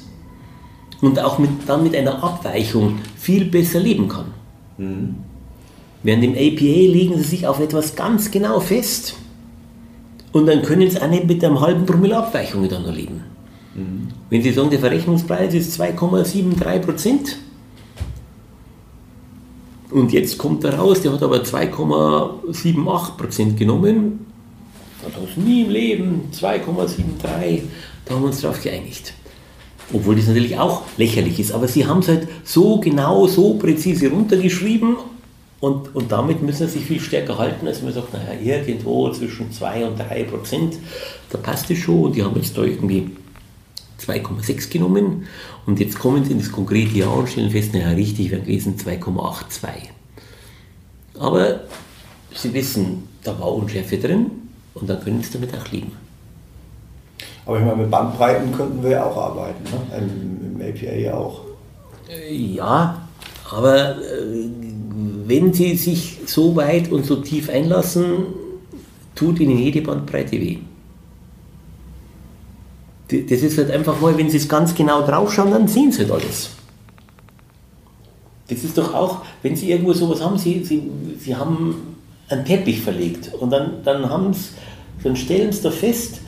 und 1.00 1.18
auch 1.20 1.38
mit, 1.38 1.50
dann 1.66 1.82
mit 1.82 1.94
einer 1.94 2.22
Abweichung 2.22 2.98
viel 3.16 3.44
besser 3.44 3.80
leben 3.80 4.08
kann. 4.08 4.32
Mhm. 4.78 5.16
Während 6.02 6.24
im 6.24 6.32
APA 6.32 6.64
legen 6.64 7.16
sie 7.18 7.24
sich 7.24 7.46
auf 7.46 7.60
etwas 7.60 7.94
ganz 7.96 8.30
genau 8.30 8.60
fest 8.60 9.14
und 10.32 10.46
dann 10.46 10.62
können 10.62 10.90
sie 10.90 11.00
auch 11.00 11.08
nicht 11.08 11.26
mit 11.26 11.44
einem 11.44 11.60
halben 11.60 11.86
Promille 11.86 12.16
Abweichung 12.16 12.68
dann 12.68 12.82
noch 12.82 12.94
leben. 12.94 13.22
Mhm. 13.74 14.08
Wenn 14.30 14.42
Sie 14.42 14.52
sagen, 14.52 14.70
der 14.70 14.80
Verrechnungspreis 14.80 15.54
ist 15.54 15.80
2,73 15.80 16.78
Prozent, 16.80 17.36
und 19.90 20.12
jetzt 20.12 20.38
kommt 20.38 20.62
er 20.64 20.74
raus, 20.74 21.02
der 21.02 21.12
hat 21.12 21.22
aber 21.22 21.42
2,78% 21.42 23.56
genommen. 23.56 24.26
Hat 25.04 25.16
uns 25.18 25.36
nie 25.36 25.62
im 25.62 25.70
Leben 25.70 26.22
2,73, 26.32 27.62
da 28.04 28.14
haben 28.14 28.22
wir 28.22 28.28
uns 28.28 28.40
darauf 28.40 28.62
geeinigt. 28.62 29.12
Obwohl 29.92 30.16
das 30.16 30.26
natürlich 30.26 30.58
auch 30.58 30.82
lächerlich 30.96 31.38
ist, 31.38 31.52
aber 31.52 31.68
sie 31.68 31.86
haben 31.86 32.00
es 32.00 32.08
halt 32.08 32.26
so 32.42 32.80
genau, 32.80 33.28
so 33.28 33.54
präzise 33.54 34.10
runtergeschrieben 34.10 34.96
und, 35.60 35.94
und 35.94 36.10
damit 36.10 36.42
müssen 36.42 36.66
sie 36.66 36.78
sich 36.78 36.86
viel 36.86 36.98
stärker 37.00 37.38
halten, 37.38 37.68
als 37.68 37.82
man 37.82 37.92
sagt, 37.92 38.12
naja, 38.12 38.32
irgendwo 38.40 39.08
zwischen 39.12 39.52
2 39.52 39.86
und 39.86 39.96
3 39.98 40.24
Prozent, 40.24 40.74
da 41.30 41.38
passt 41.38 41.70
es 41.70 41.78
schon 41.78 42.06
und 42.06 42.16
die 42.16 42.24
haben 42.24 42.34
jetzt 42.34 42.58
da 42.58 42.62
irgendwie 42.62 43.12
2,6 44.00 44.70
genommen 44.70 45.26
und 45.66 45.80
jetzt 45.80 45.98
kommen 45.98 46.24
sie 46.24 46.32
in 46.32 46.38
das 46.38 46.52
konkrete 46.52 46.98
Jahr 46.98 47.16
und 47.16 47.28
stellen 47.28 47.50
fest, 47.50 47.72
naja, 47.72 47.90
richtig 47.90 48.30
wäre 48.30 48.42
gewesen 48.42 48.76
2,82. 48.76 49.68
Aber 51.18 51.60
sie 52.34 52.52
wissen, 52.52 53.08
da 53.22 53.38
war 53.38 53.52
Unschärfe 53.54 53.98
drin 53.98 54.30
und 54.74 54.88
dann 54.88 55.02
können 55.02 55.22
sie 55.22 55.32
damit 55.32 55.56
auch 55.56 55.70
leben. 55.72 55.92
Aber 57.46 57.58
ich 57.58 57.64
meine, 57.64 57.76
mit 57.76 57.90
Bandbreiten 57.90 58.52
könnten 58.52 58.82
wir 58.82 58.90
ja 58.90 59.04
auch 59.04 59.16
arbeiten, 59.16 59.64
ne? 59.64 59.98
Im, 59.98 60.60
im 60.60 60.68
APA 60.68 60.94
ja 60.94 61.14
auch. 61.14 61.42
Ja, 62.30 63.08
aber 63.50 63.96
äh, 63.96 64.50
wenn 65.26 65.52
sie 65.52 65.76
sich 65.76 66.18
so 66.26 66.54
weit 66.56 66.90
und 66.90 67.06
so 67.06 67.16
tief 67.16 67.48
einlassen, 67.48 68.26
tut 69.14 69.40
ihnen 69.40 69.58
jede 69.58 69.80
Bandbreite 69.80 70.32
weh 70.32 70.58
das 73.08 73.42
ist 73.42 73.58
halt 73.58 73.70
einfach 73.70 74.00
mal, 74.00 74.16
wenn 74.18 74.30
Sie 74.30 74.36
es 74.36 74.48
ganz 74.48 74.74
genau 74.74 75.02
draufschauen, 75.02 75.52
dann 75.52 75.68
sehen 75.68 75.92
Sie 75.92 76.02
halt 76.02 76.10
alles. 76.10 76.50
Das 78.48 78.62
ist 78.64 78.76
doch 78.78 78.94
auch, 78.94 79.22
wenn 79.42 79.56
Sie 79.56 79.70
irgendwo 79.70 79.92
sowas 79.92 80.20
haben, 80.20 80.38
Sie, 80.38 80.64
Sie, 80.64 80.90
Sie 81.18 81.34
haben 81.34 81.96
einen 82.28 82.44
Teppich 82.44 82.80
verlegt 82.80 83.32
und 83.34 83.50
dann, 83.50 83.82
dann, 83.84 84.08
haben's, 84.08 84.52
dann 85.02 85.16
stellen 85.16 85.52
Sie 85.52 85.62
da 85.62 85.70
fest, 85.70 86.20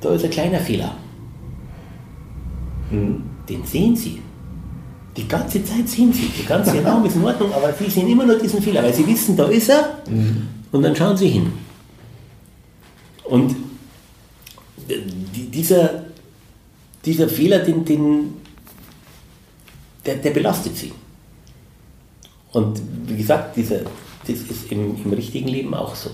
da 0.00 0.14
ist 0.14 0.24
ein 0.24 0.30
kleiner 0.30 0.58
Fehler. 0.58 0.94
Hm. 2.90 3.22
Den 3.48 3.64
sehen 3.64 3.96
Sie. 3.96 4.20
Die 5.16 5.28
ganze 5.28 5.64
Zeit 5.64 5.88
sehen 5.88 6.12
Sie. 6.12 6.28
Der 6.38 6.46
ganze 6.46 6.84
Raum 6.84 7.04
ist 7.04 7.14
in 7.14 7.24
Ordnung, 7.24 7.52
aber 7.52 7.72
Sie 7.72 7.88
sehen 7.88 8.08
immer 8.08 8.26
nur 8.26 8.38
diesen 8.38 8.60
Fehler, 8.60 8.82
weil 8.82 8.94
Sie 8.94 9.06
wissen, 9.06 9.36
da 9.36 9.46
ist 9.46 9.68
er 9.68 9.98
mhm. 10.10 10.48
und 10.72 10.82
dann 10.82 10.96
schauen 10.96 11.16
Sie 11.16 11.28
hin. 11.28 11.52
Und 13.24 13.54
dieser, 15.34 16.03
dieser 17.04 17.28
Fehler, 17.28 17.60
den, 17.60 17.84
den, 17.84 18.34
der, 20.06 20.16
der 20.16 20.30
belastet 20.30 20.76
sie. 20.76 20.92
Und 22.52 22.80
wie 23.06 23.16
gesagt, 23.16 23.56
dieser, 23.56 23.80
das 24.26 24.38
ist 24.38 24.70
im, 24.70 24.96
im 25.04 25.12
richtigen 25.12 25.48
Leben 25.48 25.74
auch 25.74 25.94
so. 25.94 26.10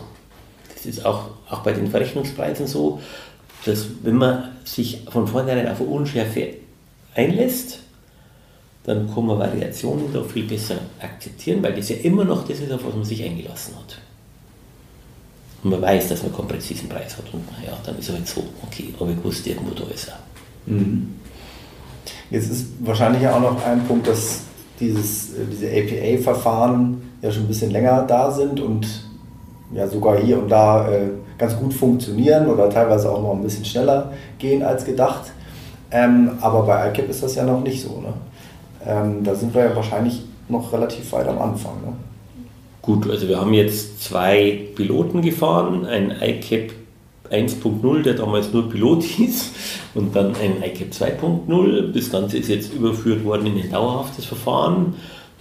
Das 0.74 0.86
ist 0.86 1.04
auch, 1.04 1.30
auch 1.48 1.60
bei 1.60 1.72
den 1.72 1.90
Verrechnungspreisen 1.90 2.66
so, 2.66 3.00
dass 3.66 3.86
wenn 4.02 4.16
man 4.16 4.56
sich 4.64 5.02
von 5.10 5.26
vornherein 5.26 5.68
auf 5.68 5.80
Unschärfe 5.80 6.54
einlässt, 7.14 7.80
dann 8.84 9.12
kann 9.12 9.26
man 9.26 9.38
Variationen 9.38 10.12
da 10.12 10.22
viel 10.22 10.44
besser 10.44 10.78
akzeptieren, 10.98 11.62
weil 11.62 11.74
das 11.74 11.90
ja 11.90 11.96
immer 11.96 12.24
noch 12.24 12.48
das 12.48 12.60
ist, 12.60 12.72
auf 12.72 12.84
was 12.84 12.94
man 12.94 13.04
sich 13.04 13.22
eingelassen 13.22 13.74
hat. 13.76 13.98
Und 15.62 15.70
man 15.70 15.82
weiß, 15.82 16.08
dass 16.08 16.22
man 16.22 16.34
keinen 16.34 16.48
präzisen 16.48 16.88
Preis 16.88 17.18
hat. 17.18 17.32
Und 17.34 17.44
naja, 17.52 17.76
dann 17.84 17.98
ist 17.98 18.08
er 18.08 18.14
halt 18.14 18.26
so, 18.26 18.42
okay, 18.62 18.94
aber 18.98 19.10
ich 19.10 19.22
wusste, 19.22 19.50
irgendwo 19.50 19.74
da 19.74 19.84
ist 19.90 20.08
er. 20.08 20.18
Mhm. 20.66 21.14
Jetzt 22.30 22.50
ist 22.50 22.66
wahrscheinlich 22.80 23.22
ja 23.22 23.34
auch 23.34 23.40
noch 23.40 23.64
ein 23.64 23.84
Punkt, 23.86 24.06
dass 24.06 24.42
dieses, 24.78 25.34
äh, 25.34 25.44
diese 25.50 25.66
APA-Verfahren 25.66 27.02
ja 27.22 27.30
schon 27.30 27.44
ein 27.44 27.48
bisschen 27.48 27.70
länger 27.70 28.04
da 28.06 28.30
sind 28.30 28.60
und 28.60 28.86
ja 29.72 29.86
sogar 29.86 30.18
hier 30.18 30.38
und 30.38 30.48
da 30.48 30.88
äh, 30.90 31.10
ganz 31.38 31.56
gut 31.56 31.72
funktionieren 31.72 32.48
oder 32.48 32.68
teilweise 32.70 33.10
auch 33.10 33.22
noch 33.22 33.32
ein 33.32 33.42
bisschen 33.42 33.64
schneller 33.64 34.12
gehen 34.38 34.62
als 34.62 34.84
gedacht. 34.84 35.32
Ähm, 35.90 36.32
aber 36.40 36.62
bei 36.62 36.88
ICAP 36.88 37.08
ist 37.08 37.22
das 37.22 37.34
ja 37.34 37.44
noch 37.44 37.62
nicht 37.62 37.82
so. 37.82 38.00
Ne? 38.00 38.12
Ähm, 38.86 39.24
da 39.24 39.34
sind 39.34 39.54
wir 39.54 39.64
ja 39.64 39.76
wahrscheinlich 39.76 40.22
noch 40.48 40.72
relativ 40.72 41.12
weit 41.12 41.28
am 41.28 41.38
Anfang. 41.38 41.74
Ne? 41.84 41.92
Gut, 42.82 43.08
also 43.08 43.28
wir 43.28 43.40
haben 43.40 43.52
jetzt 43.52 44.02
zwei 44.02 44.68
Piloten 44.74 45.20
gefahren, 45.22 45.84
ein 45.86 46.12
ICAP 46.20 46.72
1.0, 47.30 48.02
der 48.02 48.14
damals 48.14 48.52
nur 48.52 48.68
Pilot 48.68 49.02
hieß, 49.04 49.52
und 49.94 50.14
dann 50.14 50.34
ein 50.36 50.62
ICAP 50.62 50.92
2.0. 50.92 51.92
Das 51.92 52.10
Ganze 52.10 52.38
ist 52.38 52.48
jetzt 52.48 52.72
überführt 52.72 53.24
worden 53.24 53.46
in 53.46 53.62
ein 53.62 53.70
dauerhaftes 53.70 54.24
Verfahren. 54.24 54.94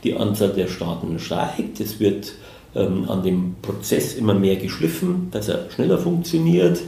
Die 0.04 0.16
Anzahl 0.16 0.50
der 0.50 0.68
Staaten 0.68 1.20
steigt. 1.20 1.80
Es 1.80 2.00
wird 2.00 2.34
ähm, 2.76 3.10
an 3.10 3.24
dem 3.24 3.56
Prozess 3.62 4.16
immer 4.16 4.34
mehr 4.34 4.56
geschliffen, 4.56 5.28
dass 5.32 5.50
er 5.50 5.70
schneller 5.72 5.98
funktioniert. 5.98 6.80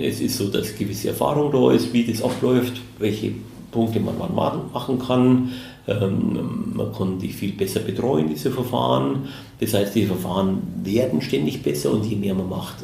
Es 0.00 0.20
ist 0.20 0.38
so, 0.38 0.48
dass 0.48 0.76
gewisse 0.76 1.08
Erfahrung 1.08 1.52
da 1.52 1.72
ist, 1.72 1.92
wie 1.92 2.04
das 2.04 2.22
abläuft, 2.22 2.80
welche 2.98 3.32
Punkte 3.70 4.00
man 4.00 4.14
wann 4.18 4.70
machen 4.72 4.98
kann. 4.98 5.50
Ähm, 5.86 6.72
man 6.74 6.92
kann 6.92 7.18
die 7.18 7.30
viel 7.30 7.52
besser 7.52 7.80
betreuen, 7.80 8.28
diese 8.28 8.50
Verfahren. 8.50 9.28
Das 9.60 9.74
heißt, 9.74 9.94
die 9.94 10.06
Verfahren 10.06 10.58
werden 10.82 11.20
ständig 11.20 11.62
besser 11.62 11.92
und 11.92 12.04
je 12.04 12.16
mehr 12.16 12.34
man 12.34 12.48
macht, 12.48 12.76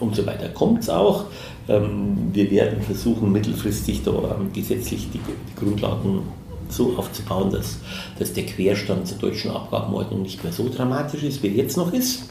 und 0.00 0.14
so 0.14 0.26
weiter 0.26 0.48
kommt 0.48 0.82
es 0.82 0.88
auch. 0.88 1.26
Ähm, 1.68 2.30
wir 2.32 2.50
werden 2.50 2.82
versuchen, 2.82 3.32
mittelfristig 3.32 4.02
da 4.02 4.10
ähm, 4.10 4.52
gesetzlich 4.52 5.08
die, 5.12 5.20
Grundlagen 5.58 6.22
so 6.68 6.94
aufzubauen, 6.96 7.50
dass, 7.50 7.78
dass 8.18 8.32
der 8.32 8.46
Querstand 8.46 9.06
zur 9.06 9.18
deutschen 9.18 9.50
Abgabenordnung 9.50 10.22
nicht 10.22 10.42
mehr 10.42 10.52
so 10.52 10.68
dramatisch 10.74 11.22
ist, 11.22 11.42
wie 11.42 11.48
er 11.48 11.54
jetzt 11.54 11.76
noch 11.76 11.92
ist. 11.92 12.30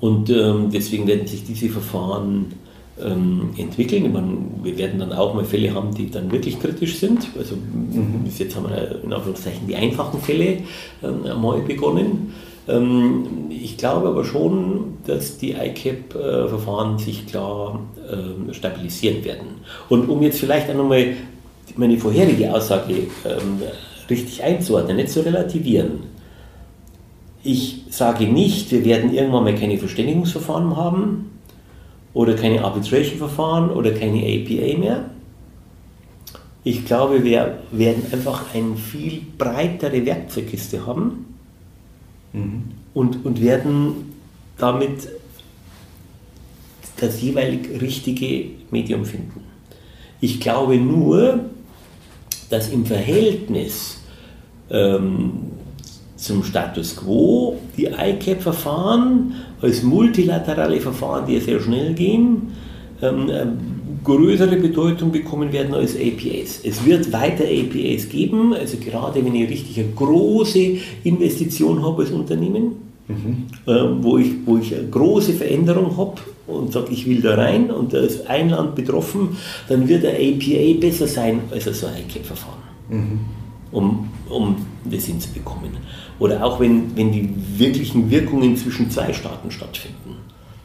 Und 0.00 0.30
ähm, 0.30 0.70
deswegen 0.72 1.06
werden 1.06 1.26
sich 1.26 1.44
diese 1.44 1.68
Verfahren 1.68 2.54
entwickeln. 3.00 4.12
Meine, 4.12 4.38
wir 4.64 4.76
werden 4.76 4.98
dann 4.98 5.12
auch 5.12 5.32
mal 5.32 5.44
Fälle 5.44 5.72
haben, 5.72 5.94
die 5.94 6.10
dann 6.10 6.32
wirklich 6.32 6.58
kritisch 6.58 6.96
sind. 6.96 7.28
Also 7.38 7.54
mhm. 7.54 8.24
bis 8.24 8.40
jetzt 8.40 8.56
haben 8.56 8.68
wir 8.68 9.04
in 9.04 9.12
Anführungszeichen 9.12 9.68
die 9.68 9.76
einfachen 9.76 10.20
Fälle 10.20 10.62
mal 11.00 11.60
begonnen. 11.60 12.34
Ähm, 12.68 13.46
ich 13.50 13.76
glaube 13.76 14.08
aber 14.08 14.24
schon, 14.24 14.98
dass 15.06 15.38
die 15.38 15.52
ICAP-Verfahren 15.52 16.98
sich 16.98 17.26
klar 17.26 17.80
ähm, 18.10 18.52
stabilisieren 18.52 19.24
werden. 19.24 19.46
Und 19.88 20.08
um 20.08 20.22
jetzt 20.22 20.38
vielleicht 20.38 20.70
auch 20.70 20.74
nochmal 20.74 21.14
meine 21.76 21.96
vorherige 21.96 22.52
Aussage 22.52 22.92
ähm, 23.24 23.62
richtig 24.08 24.42
einzuordnen, 24.42 24.96
nicht 24.96 25.10
zu 25.10 25.20
relativieren. 25.24 26.04
Ich 27.42 27.84
sage 27.90 28.26
nicht, 28.26 28.70
wir 28.70 28.84
werden 28.84 29.14
irgendwann 29.14 29.44
mal 29.44 29.54
keine 29.54 29.78
Verständigungsverfahren 29.78 30.76
haben 30.76 31.30
oder 32.14 32.34
keine 32.34 32.64
Arbitration-Verfahren 32.64 33.70
oder 33.70 33.92
keine 33.92 34.18
APA 34.18 34.78
mehr. 34.78 35.10
Ich 36.64 36.84
glaube, 36.84 37.22
wir 37.24 37.58
werden 37.70 38.04
einfach 38.12 38.54
eine 38.54 38.76
viel 38.76 39.22
breitere 39.38 40.04
Werkzeugkiste 40.04 40.84
haben 40.84 41.27
mhm. 42.32 42.62
und, 42.94 43.24
und 43.24 43.40
werden 43.40 44.12
damit 44.56 45.08
das 46.96 47.22
jeweilig 47.22 47.80
richtige 47.80 48.50
Medium 48.70 49.04
finden. 49.04 49.44
Ich 50.20 50.40
glaube 50.40 50.76
nur, 50.76 51.40
dass 52.50 52.70
im 52.70 52.84
Verhältnis 52.84 53.98
ähm, 54.70 55.52
zum 56.16 56.42
Status 56.42 56.96
quo 56.96 57.58
die 57.76 57.86
ICAP-Verfahren 57.86 59.34
als 59.60 59.82
multilaterale 59.82 60.80
Verfahren, 60.80 61.26
die 61.26 61.38
sehr 61.38 61.60
schnell 61.60 61.94
gehen, 61.94 62.52
ähm, 63.00 63.30
äh, 63.30 63.46
größere 64.08 64.56
Bedeutung 64.56 65.12
bekommen 65.12 65.52
werden 65.52 65.74
als 65.74 65.94
APAs. 65.94 66.60
Es 66.64 66.84
wird 66.84 67.12
weiter 67.12 67.44
APAs 67.44 68.08
geben, 68.08 68.54
also 68.54 68.78
gerade 68.78 69.24
wenn 69.24 69.34
ich 69.34 69.50
richtig 69.50 69.78
eine 69.78 69.92
große 69.94 70.78
Investition 71.04 71.82
habe 71.82 72.02
als 72.02 72.10
Unternehmen, 72.10 72.72
mhm. 73.06 73.46
äh, 73.66 74.02
wo, 74.02 74.16
ich, 74.16 74.30
wo 74.46 74.56
ich 74.56 74.74
eine 74.74 74.88
große 74.88 75.34
Veränderung 75.34 75.96
habe 75.96 76.14
und 76.46 76.72
sage, 76.72 76.90
ich 76.90 77.06
will 77.06 77.20
da 77.20 77.34
rein 77.34 77.70
und 77.70 77.92
da 77.92 77.98
ist 77.98 78.26
ein 78.26 78.48
Land 78.48 78.74
betroffen, 78.74 79.36
dann 79.68 79.86
wird 79.86 80.04
ein 80.06 80.14
APA 80.14 80.80
besser 80.80 81.06
sein 81.06 81.40
als 81.50 81.64
so 81.64 81.86
ein 81.86 81.92
ICAP-Verfahren, 82.08 82.62
mhm. 82.88 83.20
um, 83.72 84.08
um 84.30 84.56
das 84.90 85.04
hinzubekommen. 85.04 85.70
Oder 86.18 86.42
auch 86.42 86.58
wenn, 86.58 86.96
wenn 86.96 87.12
die 87.12 87.28
wirklichen 87.56 88.10
Wirkungen 88.10 88.56
zwischen 88.56 88.90
zwei 88.90 89.12
Staaten 89.12 89.50
stattfinden. 89.50 90.16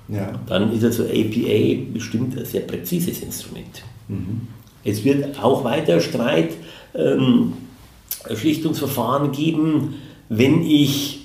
Ja. 0.08 0.40
Dann 0.48 0.74
ist 0.74 0.84
also 0.84 1.04
APA 1.04 1.92
bestimmt 1.94 2.38
ein 2.38 2.46
sehr 2.46 2.62
präzises 2.62 3.22
Instrument. 3.22 3.84
Mhm. 4.08 4.48
Es 4.84 5.04
wird 5.04 5.40
auch 5.42 5.64
weiter 5.64 6.02
Streit, 6.02 6.52
ähm, 6.94 7.54
Schlichtungsverfahren 8.34 9.32
geben, 9.32 9.96
wenn 10.30 10.64
ich 10.66 11.22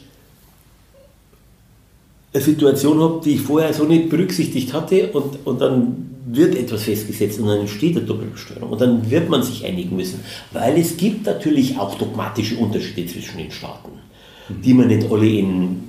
eine 2.33 2.43
Situation 2.43 3.01
habe, 3.01 3.21
die 3.25 3.35
ich 3.35 3.41
vorher 3.41 3.73
so 3.73 3.85
nicht 3.85 4.11
berücksichtigt 4.11 4.73
hatte 4.73 5.09
und, 5.13 5.45
und 5.45 5.61
dann 5.61 6.11
wird 6.27 6.55
etwas 6.55 6.83
festgesetzt 6.83 7.41
und 7.41 7.47
dann 7.47 7.61
entsteht 7.61 7.97
eine 7.97 8.05
Doppelbesteuerung 8.05 8.71
und 8.71 8.81
dann 8.81 9.11
wird 9.11 9.29
man 9.29 9.43
sich 9.43 9.65
einigen 9.65 9.97
müssen, 9.97 10.21
weil 10.53 10.79
es 10.79 10.97
gibt 10.97 11.27
natürlich 11.27 11.79
auch 11.79 11.97
dogmatische 11.97 12.57
Unterschiede 12.59 13.11
zwischen 13.11 13.39
den 13.39 13.51
Staaten 13.51 13.99
die 14.49 14.75
man 14.75 14.89
nicht 14.89 15.11
alle 15.11 15.29
in 15.29 15.88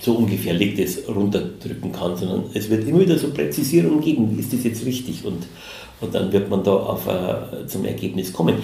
so 0.00 0.14
ungefähr 0.14 0.54
liegt 0.54 0.78
es 0.78 1.06
runterdrücken 1.08 1.92
kann, 1.92 2.16
sondern 2.16 2.44
es 2.54 2.70
wird 2.70 2.88
immer 2.88 3.00
wieder 3.00 3.18
so 3.18 3.28
Präzisierungen 3.28 4.00
geben, 4.00 4.38
ist 4.38 4.52
das 4.52 4.64
jetzt 4.64 4.84
richtig 4.86 5.24
und, 5.24 5.46
und 6.00 6.14
dann 6.14 6.32
wird 6.32 6.48
man 6.48 6.64
da 6.64 6.72
auf, 6.72 7.06
uh, 7.06 7.66
zum 7.66 7.84
Ergebnis 7.84 8.32
kommen. 8.32 8.56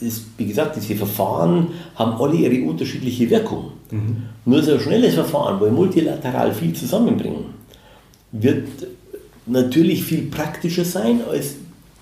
Das, 0.00 0.22
wie 0.38 0.46
gesagt, 0.46 0.76
diese 0.76 0.94
Verfahren 0.94 1.68
haben 1.96 2.12
alle 2.20 2.36
ihre 2.36 2.68
unterschiedliche 2.68 3.28
Wirkung. 3.28 3.72
Mhm. 3.90 4.22
Nur 4.44 4.62
so 4.62 4.74
ein 4.74 4.80
schnelles 4.80 5.14
Verfahren, 5.14 5.60
wo 5.60 5.64
wir 5.64 5.72
multilateral 5.72 6.54
viel 6.54 6.72
zusammenbringen, 6.72 7.46
wird 8.30 8.68
natürlich 9.46 10.04
viel 10.04 10.22
praktischer 10.22 10.84
sein 10.84 11.20
als 11.28 11.56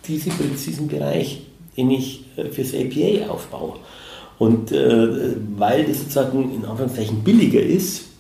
diesen 0.07 0.33
präzisen 0.33 0.89
Bereich, 0.89 1.43
den 1.77 1.91
ich 1.91 2.25
äh, 2.37 2.45
fürs 2.45 2.75
APA 2.75 3.31
aufbaue. 3.31 3.75
Und 4.39 4.73
äh, 4.73 5.35
weil 5.57 5.85
das 5.85 6.01
sozusagen 6.01 6.55
in 6.55 6.65
Anführungszeichen 6.65 7.23
billiger 7.23 7.61
ist, 7.63 8.12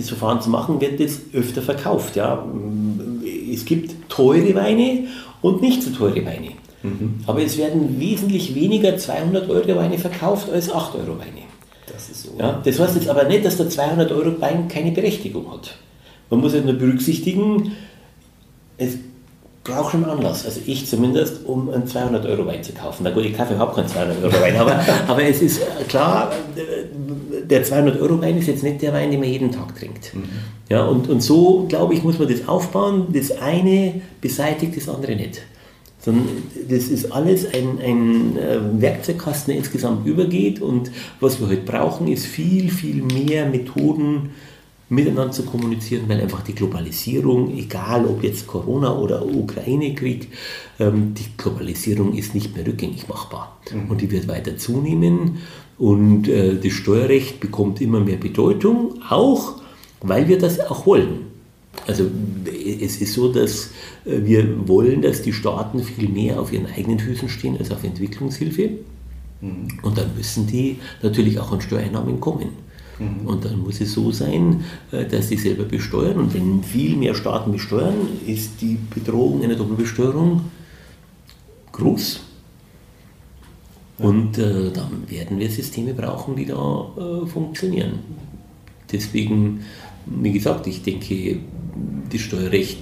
das 0.00 0.08
Verfahren 0.08 0.40
zu 0.40 0.50
machen, 0.50 0.80
wird 0.80 1.00
das 1.00 1.20
öfter 1.32 1.62
verkauft. 1.62 2.16
Ja? 2.16 2.44
Es 3.52 3.64
gibt 3.64 4.08
teure 4.08 4.54
Weine 4.54 5.08
und 5.42 5.62
nicht 5.62 5.82
so 5.82 5.90
teure 5.90 6.24
Weine. 6.24 6.50
Mhm. 6.82 7.20
Aber 7.26 7.42
es 7.42 7.58
werden 7.58 8.00
wesentlich 8.00 8.54
weniger 8.54 8.96
200 8.96 9.48
Euro 9.50 9.76
Weine 9.76 9.98
verkauft 9.98 10.50
als 10.50 10.72
8 10.72 10.94
Euro 10.96 11.18
Weine. 11.18 11.42
Das 11.92 12.08
ist 12.08 12.22
so. 12.22 12.30
Ja, 12.38 12.60
das 12.64 12.78
heißt 12.78 12.96
jetzt 12.96 13.08
aber 13.08 13.24
nicht, 13.24 13.44
dass 13.44 13.56
der 13.56 13.68
200 13.68 14.10
Euro 14.12 14.40
Wein 14.40 14.68
keine 14.68 14.92
Berechtigung 14.92 15.50
hat. 15.52 15.76
Man 16.30 16.40
muss 16.40 16.54
ja 16.54 16.60
nur 16.60 16.74
berücksichtigen, 16.74 17.72
es 18.78 18.96
brauche 19.64 19.96
einen 19.96 20.06
Anlass, 20.06 20.46
also 20.46 20.60
ich 20.64 20.86
zumindest, 20.86 21.44
um 21.44 21.68
einen 21.70 21.86
200 21.86 22.24
Euro 22.26 22.46
Wein 22.46 22.62
zu 22.62 22.72
kaufen. 22.72 23.02
Na 23.04 23.10
gut, 23.10 23.24
ich 23.24 23.36
kaufe 23.36 23.54
überhaupt 23.54 23.76
keinen 23.76 23.88
200 23.88 24.22
Euro 24.24 24.40
Wein, 24.40 24.56
aber, 24.56 24.80
aber 25.08 25.22
es 25.22 25.42
ist 25.42 25.60
klar, 25.88 26.32
der 27.44 27.62
200 27.62 28.00
Euro 28.00 28.20
Wein 28.22 28.38
ist 28.38 28.46
jetzt 28.46 28.62
nicht 28.62 28.80
der 28.80 28.92
Wein, 28.92 29.10
den 29.10 29.20
man 29.20 29.28
jeden 29.28 29.52
Tag 29.52 29.76
trinkt. 29.76 30.14
Mhm. 30.14 30.22
Ja, 30.70 30.84
und, 30.84 31.08
und 31.08 31.20
so, 31.22 31.66
glaube 31.68 31.94
ich, 31.94 32.02
muss 32.02 32.18
man 32.18 32.28
das 32.28 32.48
aufbauen. 32.48 33.08
Das 33.12 33.32
eine 33.42 34.00
beseitigt 34.20 34.76
das 34.76 34.88
andere 34.88 35.14
nicht. 35.16 35.42
Sondern 35.98 36.28
das 36.68 36.84
ist 36.84 37.12
alles 37.12 37.52
ein, 37.52 37.78
ein 37.84 38.38
äh, 38.38 38.80
Werkzeugkasten, 38.80 39.52
der 39.52 39.58
insgesamt 39.58 40.06
übergeht 40.06 40.62
und 40.62 40.90
was 41.20 41.38
wir 41.40 41.48
heute 41.48 41.62
brauchen, 41.62 42.08
ist 42.08 42.24
viel, 42.24 42.70
viel 42.70 43.02
mehr 43.02 43.44
Methoden, 43.44 44.30
miteinander 44.90 45.32
zu 45.32 45.44
kommunizieren, 45.44 46.04
weil 46.08 46.20
einfach 46.20 46.42
die 46.42 46.54
Globalisierung, 46.54 47.56
egal 47.56 48.04
ob 48.04 48.22
jetzt 48.22 48.46
Corona 48.46 48.94
oder 48.94 49.24
Ukraine-Krieg, 49.24 50.28
ähm, 50.78 51.14
die 51.14 51.26
Globalisierung 51.38 52.14
ist 52.14 52.34
nicht 52.34 52.54
mehr 52.54 52.66
rückgängig 52.66 53.08
machbar. 53.08 53.58
Mhm. 53.72 53.90
Und 53.90 54.00
die 54.00 54.10
wird 54.10 54.28
weiter 54.28 54.58
zunehmen 54.58 55.38
und 55.78 56.28
äh, 56.28 56.56
das 56.56 56.72
Steuerrecht 56.72 57.40
bekommt 57.40 57.80
immer 57.80 58.00
mehr 58.00 58.16
Bedeutung, 58.16 59.00
auch 59.08 59.62
weil 60.02 60.28
wir 60.28 60.38
das 60.38 60.60
auch 60.60 60.84
wollen. 60.86 61.30
Also 61.86 62.10
es 62.46 63.00
ist 63.00 63.14
so, 63.14 63.32
dass 63.32 63.70
äh, 64.04 64.24
wir 64.24 64.68
wollen, 64.68 65.02
dass 65.02 65.22
die 65.22 65.32
Staaten 65.32 65.84
viel 65.84 66.08
mehr 66.08 66.40
auf 66.40 66.52
ihren 66.52 66.66
eigenen 66.66 66.98
Füßen 66.98 67.28
stehen 67.28 67.56
als 67.56 67.70
auf 67.70 67.84
Entwicklungshilfe. 67.84 68.70
Mhm. 69.40 69.68
Und 69.82 69.96
dann 69.96 70.16
müssen 70.16 70.48
die 70.48 70.78
natürlich 71.00 71.38
auch 71.38 71.52
an 71.52 71.60
Steuereinnahmen 71.60 72.18
kommen. 72.18 72.69
Mhm. 73.00 73.26
Und 73.26 73.44
dann 73.44 73.60
muss 73.60 73.80
es 73.80 73.92
so 73.92 74.12
sein, 74.12 74.64
äh, 74.92 75.04
dass 75.06 75.28
sie 75.28 75.36
selber 75.36 75.64
besteuern. 75.64 76.18
Und 76.18 76.34
wenn 76.34 76.62
viel 76.62 76.96
mehr 76.96 77.14
Staaten 77.14 77.50
besteuern, 77.52 77.96
ist 78.26 78.60
die 78.60 78.78
Bedrohung 78.94 79.42
einer 79.42 79.56
Doppelbesteuerung 79.56 80.42
groß. 81.72 82.20
Und 83.98 84.38
äh, 84.38 84.70
dann 84.70 85.08
werden 85.08 85.38
wir 85.38 85.50
Systeme 85.50 85.94
brauchen, 85.94 86.36
die 86.36 86.46
da 86.46 86.86
äh, 86.96 87.26
funktionieren. 87.26 87.98
Deswegen, 88.90 89.60
wie 90.06 90.32
gesagt, 90.32 90.66
ich 90.66 90.82
denke, 90.82 91.38
das 92.10 92.20
Steuerrecht 92.20 92.78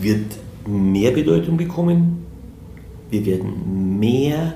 wird 0.00 0.36
mehr 0.66 1.12
Bedeutung 1.12 1.56
bekommen. 1.56 2.26
Wir 3.10 3.24
werden 3.24 3.98
mehr 3.98 4.54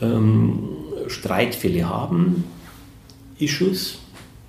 ähm, 0.00 0.68
Streitfälle 1.08 1.88
haben. 1.88 2.44
Issues. 3.42 3.98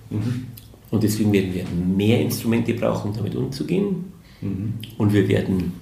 Mhm. 0.10 0.48
Und 0.92 1.04
deswegen 1.04 1.32
werden 1.34 1.54
wir 1.54 1.66
mehr 1.66 2.22
Instrumente 2.22 2.74
brauchen, 2.74 3.12
um 3.12 3.18
damit 3.18 3.36
umzugehen. 3.36 4.12
Mhm. 4.42 4.74
Und 4.98 5.14
wir 5.14 5.28
werden, 5.28 5.74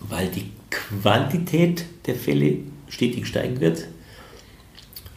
weil 0.00 0.28
die 0.28 0.44
Quantität 0.70 1.84
der 2.06 2.14
Fälle 2.14 2.58
stetig 2.88 3.26
steigen 3.26 3.60
wird, 3.60 3.86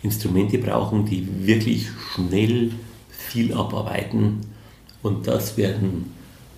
Instrumente 0.04 0.58
brauchen, 0.58 1.06
die 1.06 1.28
wirklich 1.48 1.88
schnell 2.14 2.72
viel 3.10 3.54
abarbeiten. 3.54 4.42
Und 5.02 5.28
das 5.28 5.58
werden 5.58 6.12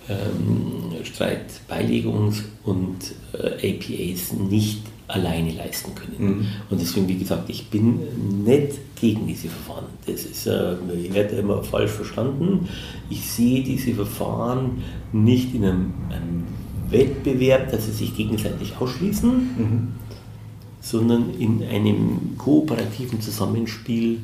ähm, 0.08 0.92
Streitbeilegungs- 1.04 2.42
und 2.64 2.96
äh, 3.32 3.74
APAs 3.74 4.32
nicht 4.32 4.82
alleine 5.08 5.52
leisten 5.52 5.94
können. 5.94 6.16
Mhm. 6.18 6.46
Und 6.70 6.80
deswegen, 6.80 7.08
wie 7.08 7.16
gesagt, 7.16 7.48
ich 7.48 7.68
bin 7.68 8.44
nicht 8.44 8.96
gegen 9.00 9.26
diese 9.26 9.48
Verfahren. 9.48 9.86
Das 10.06 10.24
ist, 10.24 10.46
äh, 10.46 10.74
ich 11.02 11.12
werde 11.14 11.36
immer 11.36 11.62
falsch 11.62 11.90
verstanden. 11.90 12.68
Ich 13.08 13.28
sehe 13.28 13.62
diese 13.64 13.94
Verfahren 13.94 14.82
nicht 15.12 15.54
in 15.54 15.64
einem, 15.64 15.94
einem 16.10 16.44
Wettbewerb, 16.90 17.70
dass 17.70 17.86
sie 17.86 17.92
sich 17.92 18.16
gegenseitig 18.16 18.74
ausschließen, 18.78 19.30
mhm. 19.30 19.88
sondern 20.80 21.34
in 21.38 21.62
einem 21.64 22.36
kooperativen 22.36 23.20
Zusammenspiel, 23.20 24.20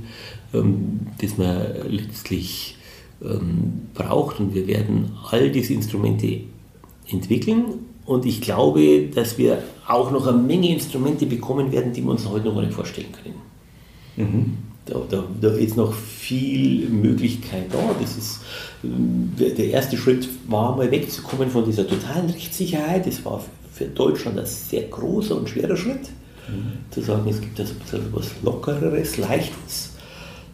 ähm, 0.52 1.00
das 1.18 1.38
man 1.38 1.66
letztlich 1.88 2.76
ähm, 3.22 3.88
braucht. 3.94 4.38
Und 4.38 4.54
wir 4.54 4.66
werden 4.66 5.12
all 5.30 5.50
diese 5.50 5.72
Instrumente 5.72 6.40
entwickeln 7.10 7.64
und 8.06 8.26
ich 8.26 8.40
glaube, 8.40 9.08
dass 9.14 9.38
wir 9.38 9.62
auch 9.86 10.10
noch 10.10 10.26
eine 10.26 10.38
Menge 10.38 10.70
Instrumente 10.72 11.26
bekommen 11.26 11.70
werden, 11.72 11.92
die 11.92 12.02
wir 12.02 12.10
uns 12.10 12.28
heute 12.28 12.46
noch 12.46 12.54
gar 12.54 12.62
nicht 12.62 12.74
vorstellen 12.74 13.12
können. 13.12 13.34
Mhm. 14.16 14.58
Da, 14.86 15.00
da, 15.08 15.24
da, 15.40 15.48
ist 15.48 15.76
noch 15.76 15.94
viel 15.94 16.88
Möglichkeit 16.90 17.72
da. 17.72 17.78
Das 17.98 18.16
ist, 18.16 18.40
der 18.82 19.70
erste 19.70 19.96
Schritt 19.96 20.28
war 20.46 20.76
mal 20.76 20.90
wegzukommen 20.90 21.48
von 21.48 21.64
dieser 21.64 21.88
totalen 21.88 22.28
Rechtssicherheit. 22.28 23.06
Das 23.06 23.24
war 23.24 23.42
für 23.72 23.86
Deutschland 23.86 24.38
ein 24.38 24.46
sehr 24.46 24.82
großer 24.82 25.36
und 25.36 25.48
schwerer 25.48 25.76
Schritt, 25.76 26.10
mhm. 26.48 26.72
zu 26.90 27.00
sagen, 27.00 27.28
es 27.28 27.40
gibt 27.40 27.58
also 27.58 27.72
etwas 27.96 28.30
Lockereres, 28.42 29.16
Leichtes. 29.16 29.90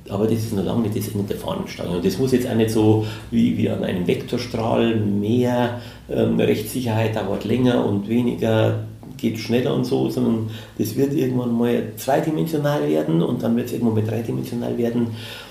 Aber 0.09 0.27
das 0.27 0.39
ist 0.39 0.55
noch 0.55 0.65
lange 0.65 0.83
nicht 0.83 0.97
das 0.97 1.09
Ende 1.13 1.27
der 1.27 1.37
Fahnenstange. 1.37 1.97
Und 1.97 2.05
das 2.05 2.19
muss 2.19 2.33
jetzt 2.33 2.49
auch 2.49 2.55
nicht 2.55 2.71
so 2.71 3.05
wie, 3.31 3.57
wie 3.57 3.69
an 3.69 3.85
einem 3.85 4.07
Vektorstrahl 4.07 4.97
mehr 4.97 5.81
ähm, 6.09 6.39
Rechtssicherheit 6.39 7.17
dauert 7.17 7.45
länger 7.45 7.85
und 7.85 8.09
weniger 8.09 8.85
geht 9.21 9.39
schneller 9.39 9.75
und 9.75 9.85
so, 9.85 10.09
sondern 10.11 10.51
das 10.79 10.97
wird 10.97 11.15
irgendwann 11.15 11.57
mal 11.57 11.93
zweidimensional 11.97 12.89
werden 12.89 13.23
und 13.23 13.43
dann 13.43 13.57
wird 13.57 13.67
es 13.67 13.73
irgendwann 13.73 14.03
mal 14.03 14.11
dreidimensional 14.11 14.77
werden 14.79 15.09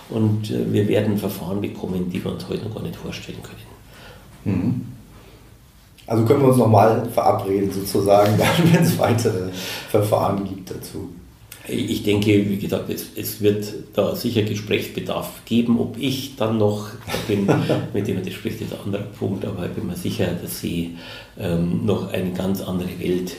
und 0.09 0.51
äh, 0.51 0.71
wir 0.71 0.87
werden 0.87 1.17
Verfahren 1.17 1.61
bekommen, 1.61 2.09
die 2.09 2.23
wir 2.23 2.31
uns 2.31 2.47
heute 2.49 2.65
noch 2.65 2.75
gar 2.75 2.83
nicht 2.83 2.95
vorstellen 2.95 3.39
können. 3.43 4.55
Mhm. 4.55 4.81
Also 6.07 6.25
können 6.25 6.41
wir 6.41 6.47
uns 6.49 6.57
nochmal 6.57 7.07
verabreden, 7.13 7.71
sozusagen, 7.71 8.33
wenn 8.73 8.83
es 8.83 8.97
weitere 8.97 9.49
Verfahren 9.89 10.43
gibt 10.43 10.71
dazu. 10.71 11.09
Ich 11.67 12.01
denke, 12.01 12.49
wie 12.49 12.57
gesagt, 12.57 12.89
es, 12.89 13.05
es, 13.15 13.41
wird 13.41 13.71
da 13.93 14.15
sicher 14.15 14.41
Gesprächsbedarf 14.41 15.45
geben. 15.45 15.79
Ob 15.79 15.99
ich 15.99 16.35
dann 16.35 16.57
noch 16.57 16.87
bin, 17.27 17.47
mit 17.93 18.07
dem 18.07 18.23
das 18.23 18.33
spricht, 18.33 18.59
ist 18.61 18.73
ein 18.73 18.79
anderer 18.85 19.03
Punkt, 19.03 19.45
aber 19.45 19.67
ich 19.67 19.73
bin 19.73 19.85
mir 19.85 19.95
sicher, 19.95 20.29
dass 20.41 20.59
Sie 20.59 20.97
ähm, 21.37 21.85
noch 21.85 22.11
eine 22.11 22.31
ganz 22.31 22.61
andere 22.61 22.99
Welt 22.99 23.35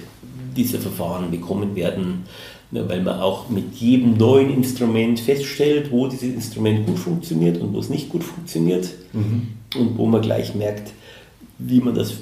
dieser 0.56 0.78
Verfahren 0.78 1.30
bekommen 1.30 1.74
werden, 1.76 2.24
weil 2.70 3.02
man 3.02 3.20
auch 3.20 3.48
mit 3.48 3.74
jedem 3.74 4.16
neuen 4.16 4.50
Instrument 4.50 5.18
feststellt, 5.18 5.90
wo 5.90 6.06
dieses 6.06 6.34
Instrument 6.34 6.86
gut 6.86 6.98
funktioniert 6.98 7.58
und 7.60 7.72
wo 7.74 7.80
es 7.80 7.88
nicht 7.88 8.08
gut 8.08 8.22
funktioniert 8.22 8.88
mhm. 9.12 9.48
und 9.76 9.98
wo 9.98 10.06
man 10.06 10.22
gleich 10.22 10.54
merkt, 10.54 10.92
wie 11.58 11.80
man 11.80 11.94
das 11.94 12.14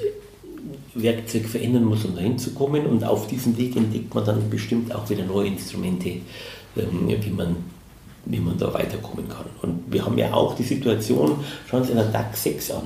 Werkzeug 0.94 1.46
verändern 1.46 1.84
muss, 1.84 2.04
um 2.04 2.14
dahin 2.14 2.38
zu 2.38 2.52
kommen. 2.52 2.86
Und 2.86 3.04
auf 3.04 3.26
diesem 3.26 3.56
Weg 3.56 3.76
entdeckt 3.76 4.14
man 4.14 4.24
dann 4.24 4.50
bestimmt 4.50 4.94
auch 4.94 5.08
wieder 5.10 5.24
neue 5.24 5.48
Instrumente, 5.48 6.08
ähm, 6.76 7.08
wie 7.22 7.30
man, 7.30 7.56
wie 8.24 8.40
man 8.40 8.58
da 8.58 8.72
weiterkommen 8.72 9.28
kann. 9.28 9.46
Und 9.62 9.92
wir 9.92 10.04
haben 10.04 10.18
ja 10.18 10.32
auch 10.32 10.56
die 10.56 10.64
Situation, 10.64 11.36
schauen 11.68 11.84
Sie 11.84 11.92
einer 11.92 12.04
DAX 12.04 12.42
6 12.42 12.70
an. 12.72 12.82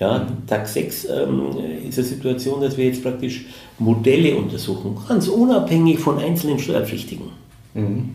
Ja, 0.00 0.26
DAX 0.46 0.74
6 0.74 1.04
ähm, 1.06 1.42
ist 1.88 1.98
eine 1.98 2.06
Situation, 2.06 2.60
dass 2.60 2.76
wir 2.76 2.86
jetzt 2.86 3.02
praktisch 3.02 3.46
Modelle 3.78 4.36
untersuchen, 4.36 4.96
ganz 5.08 5.26
unabhängig 5.26 5.98
von 5.98 6.18
einzelnen 6.18 6.58
Steuerpflichtigen. 6.58 7.26
Mhm. 7.74 8.10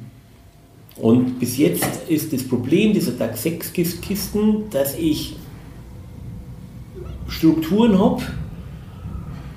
Und 0.96 1.40
bis 1.40 1.58
jetzt 1.58 2.08
ist 2.08 2.32
das 2.32 2.48
Problem 2.48 2.94
dieser 2.94 3.14
DAX 3.14 3.44
6 3.44 3.74
Kisten, 3.74 4.70
dass 4.70 4.96
ich 4.98 5.36
Strukturen 7.28 7.98
habe, 8.00 8.22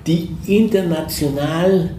die 0.05 0.29
international 0.47 1.91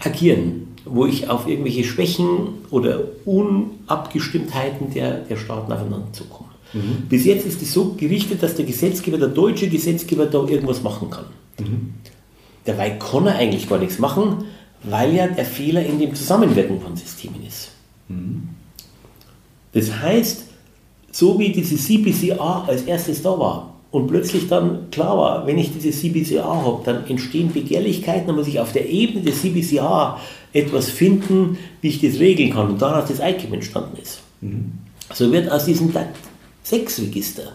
agieren, 0.00 0.74
wo 0.84 1.06
ich 1.06 1.28
auf 1.30 1.46
irgendwelche 1.46 1.84
Schwächen 1.84 2.64
oder 2.70 3.00
Unabgestimmtheiten 3.24 4.92
der, 4.92 5.20
der 5.20 5.36
Staaten 5.36 5.72
aufeinander 5.72 6.12
zukomme. 6.12 6.50
Mhm. 6.72 7.06
Bis 7.08 7.24
jetzt 7.24 7.46
ist 7.46 7.62
es 7.62 7.72
so 7.72 7.94
gerichtet, 7.94 8.42
dass 8.42 8.54
der 8.54 8.64
Gesetzgeber, 8.64 9.18
der 9.18 9.28
deutsche 9.28 9.68
Gesetzgeber, 9.68 10.26
da 10.26 10.38
irgendwas 10.44 10.82
machen 10.82 11.10
kann. 11.10 11.26
Mhm. 11.58 11.94
Dabei 12.64 12.90
kann 12.90 13.26
er 13.26 13.36
eigentlich 13.36 13.68
gar 13.68 13.78
nichts 13.78 13.98
machen, 13.98 14.44
weil 14.82 15.14
ja 15.14 15.26
der 15.28 15.44
Fehler 15.44 15.84
in 15.84 15.98
dem 15.98 16.14
Zusammenwirken 16.14 16.80
von 16.80 16.96
Systemen 16.96 17.46
ist. 17.46 17.70
Mhm. 18.08 18.48
Das 19.72 19.92
heißt, 19.92 20.44
so 21.12 21.38
wie 21.38 21.50
diese 21.50 21.76
CBCA 21.76 22.64
als 22.66 22.82
erstes 22.82 23.22
da 23.22 23.38
war, 23.38 23.76
und 23.96 24.08
plötzlich 24.08 24.48
dann 24.48 24.90
klar 24.90 25.16
war, 25.16 25.46
wenn 25.46 25.56
ich 25.56 25.72
diese 25.72 25.90
CBCA 25.90 26.44
habe, 26.44 26.82
dann 26.84 27.06
entstehen 27.06 27.52
Begehrlichkeiten, 27.52 28.26
dann 28.26 28.36
muss 28.36 28.48
ich 28.48 28.60
auf 28.60 28.72
der 28.72 28.90
Ebene 28.90 29.22
des 29.22 29.40
CBCA 29.40 30.20
etwas 30.52 30.90
finden, 30.90 31.56
wie 31.80 31.88
ich 31.88 32.00
das 32.00 32.18
regeln 32.18 32.52
kann 32.52 32.68
und 32.68 32.82
daraus 32.82 33.08
das 33.08 33.20
ICAM 33.20 33.54
entstanden 33.54 33.96
ist. 34.02 34.20
Mhm. 34.40 34.72
So 35.14 35.32
wird 35.32 35.50
aus 35.50 35.64
diesem 35.64 35.92
DAC-6-Register 36.70 37.52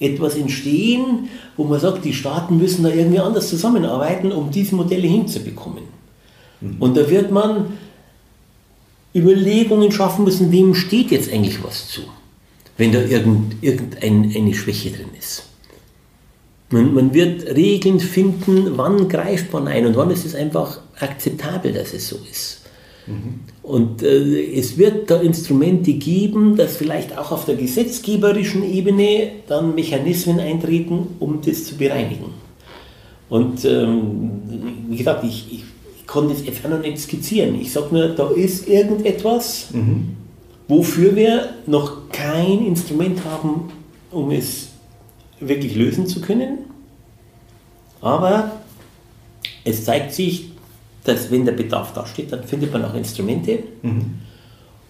etwas 0.00 0.36
entstehen, 0.36 1.28
wo 1.56 1.64
man 1.64 1.80
sagt, 1.80 2.04
die 2.04 2.14
Staaten 2.14 2.58
müssen 2.58 2.84
da 2.84 2.90
irgendwie 2.90 3.18
anders 3.18 3.48
zusammenarbeiten, 3.48 4.30
um 4.30 4.50
diese 4.50 4.76
Modelle 4.76 5.08
hinzubekommen. 5.08 5.84
Mhm. 6.60 6.76
Und 6.78 6.96
da 6.96 7.10
wird 7.10 7.32
man 7.32 7.78
Überlegungen 9.14 9.90
schaffen 9.90 10.24
müssen, 10.24 10.52
wem 10.52 10.74
steht 10.74 11.10
jetzt 11.10 11.32
eigentlich 11.32 11.64
was 11.64 11.88
zu 11.88 12.02
wenn 12.78 12.92
da 12.92 13.00
irgendeine 13.00 13.54
irgendein, 13.60 14.54
Schwäche 14.54 14.90
drin 14.90 15.10
ist. 15.18 15.44
Man, 16.70 16.94
man, 16.94 17.12
wird 17.12 17.44
Regeln 17.56 17.98
finden, 18.00 18.78
wann 18.78 19.08
greift 19.08 19.52
man 19.52 19.68
ein 19.68 19.84
und 19.86 19.96
wann 19.96 20.10
ist 20.10 20.24
es 20.24 20.34
einfach 20.34 20.80
akzeptabel, 20.98 21.72
dass 21.72 21.92
es 21.92 22.08
so 22.08 22.16
ist. 22.30 22.62
Mhm. 23.06 23.40
Und 23.68 24.02
äh, 24.02 24.52
es 24.54 24.78
wird 24.78 25.10
da 25.10 25.20
Instrumente 25.20 25.92
geben, 25.92 26.56
dass 26.56 26.76
vielleicht 26.76 27.16
auch 27.16 27.32
auf 27.32 27.44
der 27.44 27.56
gesetzgeberischen 27.56 28.62
Ebene 28.64 29.30
dann 29.46 29.74
Mechanismen 29.74 30.40
eintreten, 30.40 31.16
um 31.20 31.40
das 31.44 31.64
zu 31.64 31.76
bereinigen. 31.76 32.32
Und 33.28 33.64
ähm, 33.64 34.40
wie 34.88 34.96
gesagt, 34.96 35.22
ich, 35.24 35.52
ich, 35.52 35.64
ich 35.98 36.06
konnte 36.06 36.32
es 36.32 36.46
jetzt 36.46 36.64
auch 36.64 36.70
noch 36.70 36.80
nicht 36.80 36.98
skizzieren. 36.98 37.60
Ich 37.60 37.72
sage 37.72 37.88
nur, 37.94 38.08
da 38.08 38.30
ist 38.30 38.66
irgendetwas. 38.66 39.68
Mhm 39.72 40.16
wofür 40.68 41.16
wir 41.16 41.54
noch 41.66 42.10
kein 42.10 42.64
Instrument 42.66 43.24
haben, 43.24 43.72
um 44.10 44.30
es 44.30 44.68
wirklich 45.40 45.74
lösen 45.74 46.06
zu 46.06 46.20
können. 46.20 46.58
Aber 48.00 48.52
es 49.64 49.84
zeigt 49.84 50.12
sich, 50.12 50.50
dass 51.08 51.30
wenn 51.30 51.44
der 51.44 51.52
Bedarf 51.52 51.92
da 51.94 52.06
steht, 52.06 52.32
dann 52.32 52.44
findet 52.44 52.72
man 52.72 52.84
auch 52.84 52.94
Instrumente. 52.94 53.60
Mhm. 53.82 54.14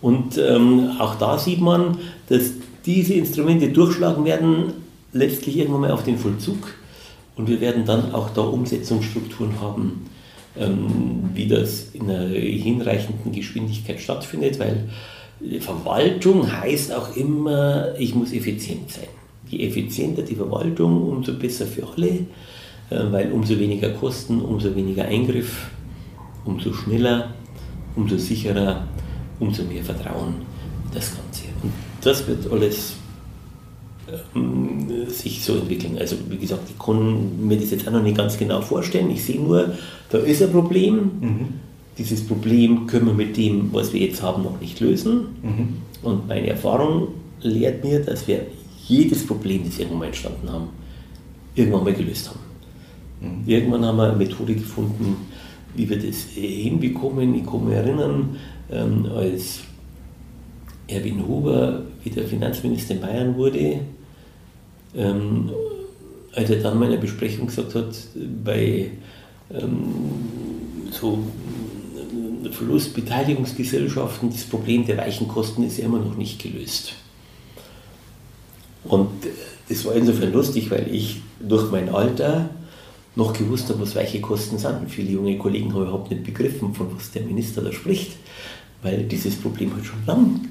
Und 0.00 0.38
ähm, 0.38 0.90
auch 0.98 1.14
da 1.14 1.38
sieht 1.38 1.60
man, 1.60 1.98
dass 2.28 2.52
diese 2.84 3.14
Instrumente 3.14 3.68
durchschlagen 3.68 4.24
werden, 4.24 4.74
letztlich 5.12 5.56
irgendwann 5.56 5.82
mal 5.82 5.90
auf 5.92 6.04
den 6.04 6.18
Vollzug. 6.18 6.74
Und 7.36 7.48
wir 7.48 7.60
werden 7.60 7.84
dann 7.84 8.12
auch 8.14 8.30
da 8.30 8.42
Umsetzungsstrukturen 8.42 9.60
haben, 9.60 10.06
ähm, 10.58 11.30
wie 11.34 11.46
das 11.46 11.90
in 11.92 12.10
einer 12.10 12.28
hinreichenden 12.28 13.32
Geschwindigkeit 13.32 14.00
stattfindet, 14.00 14.58
weil 14.58 14.88
Verwaltung 15.60 16.50
heißt 16.50 16.92
auch 16.92 17.14
immer, 17.16 17.94
ich 17.98 18.14
muss 18.14 18.32
effizient 18.32 18.90
sein. 18.90 19.08
Je 19.48 19.66
effizienter 19.66 20.22
die 20.22 20.34
Verwaltung, 20.34 21.08
umso 21.08 21.32
besser 21.34 21.64
für 21.64 21.86
alle, 21.96 22.08
äh, 22.90 23.12
weil 23.12 23.30
umso 23.30 23.58
weniger 23.58 23.90
Kosten, 23.90 24.40
umso 24.40 24.74
weniger 24.74 25.04
Eingriff, 25.04 25.68
umso 26.44 26.72
schneller, 26.72 27.34
umso 27.96 28.16
sicherer, 28.16 28.86
umso 29.40 29.64
mehr 29.64 29.82
Vertrauen 29.82 30.34
das 30.94 31.14
Ganze. 31.14 31.44
Und 31.62 31.72
das 32.00 32.26
wird 32.26 32.50
alles 32.50 32.94
ähm, 34.34 35.08
sich 35.08 35.44
so 35.44 35.56
entwickeln. 35.56 35.98
Also 35.98 36.16
wie 36.28 36.38
gesagt, 36.38 36.70
ich 36.70 36.78
kann 36.78 37.46
mir 37.46 37.58
das 37.58 37.70
jetzt 37.70 37.86
auch 37.86 37.92
noch 37.92 38.02
nicht 38.02 38.16
ganz 38.16 38.38
genau 38.38 38.60
vorstellen. 38.60 39.10
Ich 39.10 39.24
sehe 39.24 39.40
nur, 39.40 39.74
da 40.10 40.18
ist 40.18 40.42
ein 40.42 40.52
Problem. 40.52 41.10
Mhm 41.20 41.68
dieses 41.98 42.24
Problem 42.24 42.86
können 42.86 43.06
wir 43.06 43.12
mit 43.12 43.36
dem, 43.36 43.72
was 43.72 43.92
wir 43.92 44.00
jetzt 44.00 44.22
haben, 44.22 44.44
noch 44.44 44.60
nicht 44.60 44.78
lösen. 44.80 45.26
Mhm. 45.42 45.68
Und 46.02 46.28
meine 46.28 46.48
Erfahrung 46.48 47.08
lehrt 47.42 47.84
mir, 47.84 48.00
dass 48.00 48.26
wir 48.28 48.46
jedes 48.86 49.26
Problem, 49.26 49.64
das 49.64 49.78
irgendwann 49.78 49.98
mal 49.98 50.06
entstanden 50.06 50.50
haben, 50.50 50.68
irgendwann 51.56 51.84
mal 51.84 51.92
gelöst 51.92 52.30
haben. 52.30 52.40
Mhm. 53.20 53.48
Irgendwann 53.48 53.84
haben 53.84 53.96
wir 53.96 54.04
eine 54.10 54.16
Methode 54.16 54.54
gefunden, 54.54 55.16
wie 55.78 55.88
wir 55.88 55.98
das 55.98 56.24
hinbekommen. 56.34 57.34
Ich 57.34 57.46
kann 57.46 57.64
mich 57.64 57.74
erinnern, 57.74 58.36
ähm, 58.70 59.06
als 59.06 59.60
Erwin 60.88 61.26
Huber 61.26 61.82
wieder 62.02 62.24
Finanzminister 62.24 62.94
in 62.94 63.00
Bayern 63.00 63.36
wurde, 63.36 63.80
ähm, 64.96 65.50
als 66.34 66.50
er 66.50 66.56
dann 66.56 66.78
mal 66.78 66.86
in 66.86 66.92
einer 66.92 67.00
Besprechung 67.00 67.46
gesagt 67.46 67.74
hat, 67.74 67.96
bei 68.44 68.90
ähm, 69.50 69.94
so 70.90 71.18
Verlustbeteiligungsgesellschaften, 72.50 74.30
das 74.30 74.44
Problem 74.44 74.84
der 74.86 74.96
weichen 74.96 75.28
Kosten 75.28 75.62
ist 75.62 75.78
immer 75.78 75.98
noch 75.98 76.16
nicht 76.16 76.42
gelöst. 76.42 76.94
Und 78.84 79.10
das 79.68 79.84
war 79.84 79.94
insofern 79.94 80.32
lustig, 80.32 80.70
weil 80.70 80.92
ich 80.92 81.20
durch 81.40 81.70
mein 81.70 81.88
Alter 81.88 82.50
noch 83.16 83.32
gewusst 83.32 83.68
habe, 83.68 83.80
was 83.80 83.94
weiche 83.94 84.20
Kosten 84.20 84.58
sind. 84.58 84.90
Viele 84.90 85.12
junge 85.12 85.36
Kollegen 85.38 85.72
haben 85.72 85.82
überhaupt 85.82 86.10
nicht 86.10 86.24
begriffen, 86.24 86.74
von 86.74 86.94
was 86.96 87.10
der 87.10 87.22
Minister 87.22 87.62
da 87.62 87.72
spricht, 87.72 88.12
weil 88.82 89.04
dieses 89.04 89.36
Problem 89.36 89.74
halt 89.74 89.86
schon 89.86 90.04
lang 90.06 90.48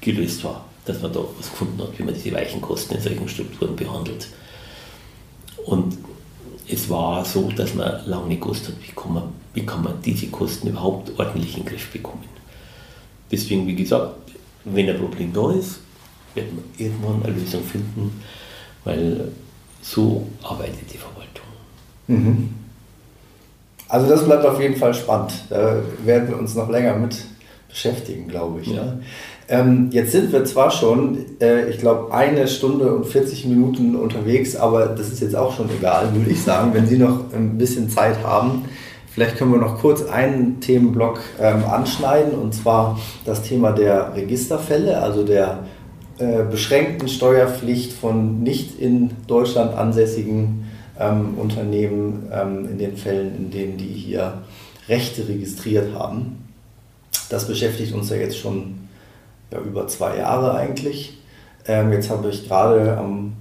gelöst 0.00 0.42
war, 0.44 0.64
dass 0.84 1.02
man 1.02 1.12
da 1.12 1.20
was 1.36 1.50
gefunden 1.50 1.80
hat, 1.80 1.98
wie 1.98 2.02
man 2.02 2.14
diese 2.14 2.32
weichen 2.32 2.60
Kosten 2.60 2.94
in 2.94 3.00
solchen 3.00 3.28
Strukturen 3.28 3.76
behandelt. 3.76 4.28
Und 5.64 5.98
es 6.68 6.88
war 6.90 7.24
so, 7.24 7.50
dass 7.50 7.74
man 7.74 8.06
lange 8.06 8.28
nicht 8.28 8.42
gewusst 8.42 8.68
hat, 8.68 8.74
wie 8.82 8.92
kann, 8.92 9.14
man, 9.14 9.24
wie 9.54 9.64
kann 9.64 9.82
man 9.82 10.00
diese 10.02 10.26
Kosten 10.28 10.68
überhaupt 10.68 11.18
ordentlich 11.18 11.56
in 11.56 11.64
den 11.64 11.70
Griff 11.70 11.90
bekommen. 11.90 12.24
Deswegen, 13.30 13.66
wie 13.66 13.74
gesagt, 13.74 14.14
wenn 14.64 14.88
ein 14.88 14.98
Problem 14.98 15.32
da 15.32 15.52
ist, 15.52 15.80
wird 16.34 16.52
man 16.54 16.64
irgendwann 16.76 17.22
eine 17.22 17.34
Lösung 17.34 17.62
finden, 17.62 18.22
weil 18.84 19.32
so 19.82 20.26
arbeitet 20.42 20.92
die 20.92 20.98
Verwaltung. 20.98 21.17
Mhm. 22.08 22.50
Also 23.88 24.06
das 24.06 24.24
bleibt 24.24 24.44
auf 24.44 24.60
jeden 24.60 24.76
Fall 24.76 24.92
spannend. 24.92 25.32
Da 25.48 25.76
werden 26.04 26.28
wir 26.28 26.38
uns 26.38 26.54
noch 26.54 26.68
länger 26.68 26.96
mit 26.96 27.16
beschäftigen, 27.68 28.28
glaube 28.28 28.60
ich. 28.60 28.68
Ja. 28.68 28.84
Ne? 28.84 29.00
Ähm, 29.50 29.88
jetzt 29.92 30.12
sind 30.12 30.30
wir 30.30 30.44
zwar 30.44 30.70
schon, 30.70 31.18
äh, 31.40 31.70
ich 31.70 31.78
glaube, 31.78 32.12
eine 32.12 32.48
Stunde 32.48 32.92
und 32.94 33.06
40 33.06 33.46
Minuten 33.46 33.96
unterwegs, 33.96 34.56
aber 34.56 34.86
das 34.86 35.08
ist 35.08 35.20
jetzt 35.20 35.34
auch 35.34 35.56
schon 35.56 35.70
egal, 35.70 36.14
würde 36.14 36.30
ich 36.30 36.42
sagen. 36.42 36.74
Wenn 36.74 36.86
Sie 36.86 36.98
noch 36.98 37.32
ein 37.32 37.56
bisschen 37.56 37.88
Zeit 37.88 38.22
haben, 38.22 38.66
vielleicht 39.10 39.36
können 39.38 39.52
wir 39.52 39.58
noch 39.58 39.78
kurz 39.78 40.04
einen 40.04 40.60
Themenblock 40.60 41.20
ähm, 41.40 41.64
anschneiden, 41.64 42.34
und 42.34 42.54
zwar 42.54 42.98
das 43.24 43.42
Thema 43.42 43.72
der 43.72 44.14
Registerfälle, 44.14 45.00
also 45.00 45.24
der 45.24 45.60
äh, 46.18 46.42
beschränkten 46.50 47.08
Steuerpflicht 47.08 47.94
von 47.94 48.42
nicht 48.42 48.78
in 48.78 49.12
Deutschland 49.28 49.74
ansässigen 49.74 50.67
ähm, 50.98 51.34
Unternehmen 51.38 52.28
ähm, 52.32 52.68
in 52.70 52.78
den 52.78 52.96
Fällen, 52.96 53.36
in 53.36 53.50
denen 53.50 53.76
die 53.76 53.86
hier 53.86 54.42
Rechte 54.88 55.28
registriert 55.28 55.94
haben. 55.94 56.48
Das 57.28 57.46
beschäftigt 57.46 57.92
uns 57.94 58.10
ja 58.10 58.16
jetzt 58.16 58.38
schon 58.38 58.88
ja, 59.50 59.60
über 59.60 59.86
zwei 59.86 60.16
Jahre 60.18 60.54
eigentlich. 60.54 61.18
Ähm, 61.66 61.92
jetzt 61.92 62.10
habe 62.10 62.28
ich 62.28 62.48
gerade 62.48 62.96
am 62.96 63.34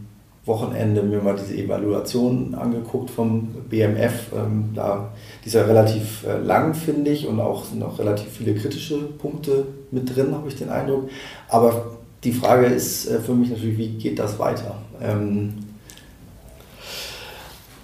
Wochenende 0.46 1.04
mir 1.04 1.22
mal 1.22 1.36
diese 1.36 1.56
Evaluation 1.56 2.56
angeguckt 2.56 3.10
vom 3.10 3.50
BMF. 3.70 4.32
Ähm, 4.34 4.70
da, 4.74 5.10
die 5.44 5.48
ist 5.48 5.54
ja 5.54 5.64
relativ 5.64 6.26
äh, 6.26 6.38
lang, 6.38 6.74
finde 6.74 7.12
ich, 7.12 7.28
und 7.28 7.40
auch 7.40 7.66
sind 7.66 7.84
auch 7.84 8.00
relativ 8.00 8.30
viele 8.30 8.56
kritische 8.56 8.98
Punkte 8.98 9.66
mit 9.92 10.16
drin, 10.16 10.34
habe 10.34 10.48
ich 10.48 10.56
den 10.56 10.70
Eindruck. 10.70 11.10
Aber 11.50 11.98
die 12.24 12.32
Frage 12.32 12.68
ist 12.68 13.08
äh, 13.08 13.20
für 13.20 13.34
mich 13.34 13.50
natürlich, 13.50 13.78
wie 13.78 13.90
geht 13.90 14.20
das 14.20 14.40
weiter? 14.40 14.76
Ähm, 15.02 15.54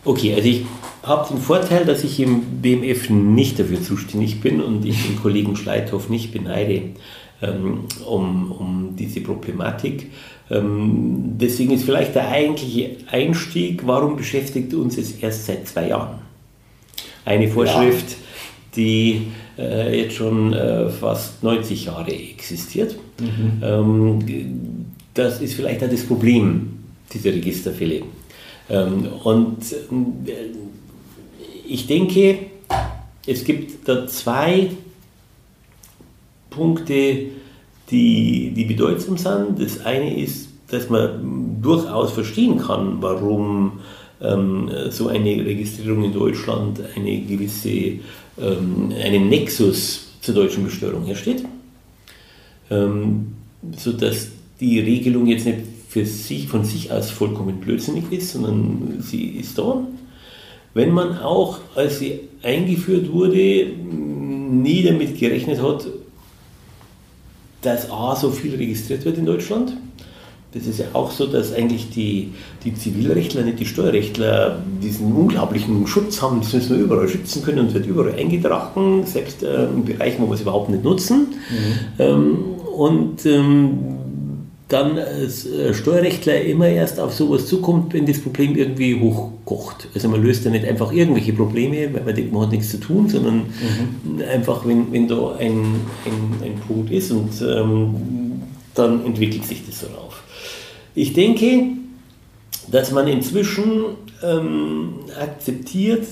okay, 0.05 0.35
also 0.35 0.47
ich 0.47 0.65
habe 1.03 1.27
den 1.27 1.41
Vorteil, 1.41 1.85
dass 1.85 2.03
ich 2.03 2.19
im 2.19 2.61
BMF 2.61 3.09
nicht 3.09 3.59
dafür 3.59 3.81
zuständig 3.81 4.41
bin 4.41 4.61
und 4.61 4.85
ich 4.85 5.05
den 5.05 5.19
Kollegen 5.21 5.55
Schleithoff 5.55 6.09
nicht 6.09 6.31
beneide 6.31 6.81
ähm, 7.41 7.85
um, 8.05 8.51
um 8.51 8.95
diese 8.97 9.21
Problematik. 9.21 10.11
Ähm, 10.49 11.35
deswegen 11.35 11.73
ist 11.73 11.83
vielleicht 11.83 12.15
der 12.15 12.29
eigentliche 12.29 12.97
Einstieg, 13.11 13.85
warum 13.85 14.15
beschäftigt 14.15 14.73
uns 14.73 14.97
es 14.97 15.17
erst 15.17 15.45
seit 15.45 15.67
zwei 15.67 15.89
Jahren? 15.89 16.19
Eine 17.25 17.47
Vorschrift, 17.47 18.11
ja. 18.11 18.17
die 18.75 19.27
äh, 19.57 20.01
jetzt 20.01 20.15
schon 20.15 20.53
äh, 20.53 20.89
fast 20.89 21.43
90 21.43 21.85
Jahre 21.85 22.13
existiert. 22.13 22.97
Mhm. 23.19 23.61
Ähm, 23.61 24.19
das 25.13 25.41
ist 25.41 25.53
vielleicht 25.53 25.83
auch 25.83 25.89
das 25.89 26.03
Problem 26.03 26.79
dieser 27.13 27.31
Registerfälle. 27.31 28.03
Ähm, 28.69 29.07
und 29.23 29.71
äh, 29.71 30.49
ich 31.67 31.87
denke, 31.87 32.37
es 33.25 33.43
gibt 33.43 33.87
da 33.87 34.07
zwei 34.07 34.71
Punkte, 36.49 37.27
die, 37.89 38.51
die 38.55 38.65
bedeutsam 38.65 39.17
sind. 39.17 39.61
Das 39.61 39.85
eine 39.85 40.17
ist, 40.17 40.49
dass 40.67 40.89
man 40.89 41.61
durchaus 41.61 42.11
verstehen 42.11 42.57
kann, 42.57 43.01
warum 43.01 43.79
ähm, 44.21 44.69
so 44.89 45.07
eine 45.07 45.45
Registrierung 45.45 46.03
in 46.05 46.13
Deutschland 46.13 46.79
eine 46.95 47.21
gewisse, 47.21 47.69
ähm, 47.69 48.93
einen 49.03 49.29
Nexus 49.29 50.07
zur 50.21 50.35
deutschen 50.35 50.63
Besteuerung 50.63 51.05
herstellt, 51.05 51.43
ähm, 52.69 53.33
sodass 53.77 54.29
die 54.59 54.79
Regelung 54.79 55.27
jetzt 55.27 55.45
nicht 55.45 55.59
für 55.93 56.07
sich, 56.07 56.47
von 56.47 56.65
sich 56.65 56.91
aus 56.91 57.11
vollkommen 57.11 57.59
blödsinnig 57.59 58.05
ist, 58.09 58.31
sondern 58.31 58.97
sie 58.99 59.25
ist 59.27 59.59
da. 59.59 59.85
Wenn 60.73 60.91
man 60.91 61.19
auch, 61.19 61.59
als 61.75 61.99
sie 61.99 62.21
eingeführt 62.41 63.13
wurde, 63.13 63.67
nie 63.77 64.81
damit 64.81 65.19
gerechnet 65.19 65.61
hat, 65.61 65.85
dass 67.61 67.91
A, 67.91 68.15
so 68.15 68.31
viel 68.31 68.55
registriert 68.55 69.05
wird 69.05 69.19
in 69.19 69.27
Deutschland. 69.27 69.77
Das 70.55 70.65
ist 70.65 70.79
ja 70.79 70.85
auch 70.93 71.11
so, 71.11 71.27
dass 71.27 71.53
eigentlich 71.53 71.91
die, 71.91 72.31
die 72.63 72.73
Zivilrechtler, 72.73 73.43
nicht 73.43 73.59
die 73.59 73.67
Steuerrechtler, 73.67 74.63
diesen 74.81 75.13
unglaublichen 75.13 75.85
Schutz 75.85 76.23
haben, 76.23 76.41
das 76.41 76.53
müssen 76.53 76.75
wir 76.75 76.85
überall 76.85 77.07
schützen 77.07 77.43
können 77.43 77.59
und 77.59 77.73
wird 77.75 77.85
überall 77.85 78.15
eingetragen, 78.15 79.05
selbst 79.05 79.43
äh, 79.43 79.65
in 79.65 79.85
Bereichen, 79.85 80.23
wo 80.23 80.27
wir 80.27 80.33
es 80.33 80.41
überhaupt 80.41 80.71
nicht 80.71 80.83
nutzen. 80.83 81.27
Mhm. 81.49 81.99
Ähm, 81.99 82.37
und 82.75 83.25
ähm, 83.27 84.02
dann 84.73 84.97
als 84.97 85.45
äh, 85.45 85.73
Steuerrechtler 85.73 86.41
immer 86.41 86.67
erst 86.67 86.99
auf 86.99 87.13
sowas 87.13 87.45
zukommt, 87.45 87.93
wenn 87.93 88.07
das 88.07 88.19
Problem 88.19 88.55
irgendwie 88.55 88.99
hochkocht. 88.99 89.87
Also 89.93 90.09
man 90.09 90.23
löst 90.23 90.45
ja 90.45 90.51
nicht 90.51 90.65
einfach 90.65 90.91
irgendwelche 90.91 91.31
Probleme, 91.33 91.93
weil 91.93 92.03
man 92.03 92.15
denkt, 92.15 92.33
man 92.33 92.41
hat 92.43 92.51
nichts 92.51 92.71
zu 92.71 92.79
tun, 92.79 93.07
sondern 93.07 93.35
mhm. 93.35 94.21
einfach, 94.27 94.65
wenn, 94.65 94.91
wenn 94.91 95.07
da 95.07 95.35
ein, 95.35 95.75
ein, 96.05 96.43
ein 96.43 96.55
Punkt 96.67 96.91
ist 96.91 97.11
und 97.11 97.29
ähm, 97.41 98.41
dann 98.73 99.05
entwickelt 99.05 99.45
sich 99.45 99.63
das 99.65 99.81
so 99.81 99.87
auf. 99.87 100.23
Ich 100.95 101.13
denke, 101.13 101.65
dass 102.71 102.91
man 102.91 103.07
inzwischen 103.07 103.83
ähm, 104.23 104.95
akzeptiert, 105.19 106.07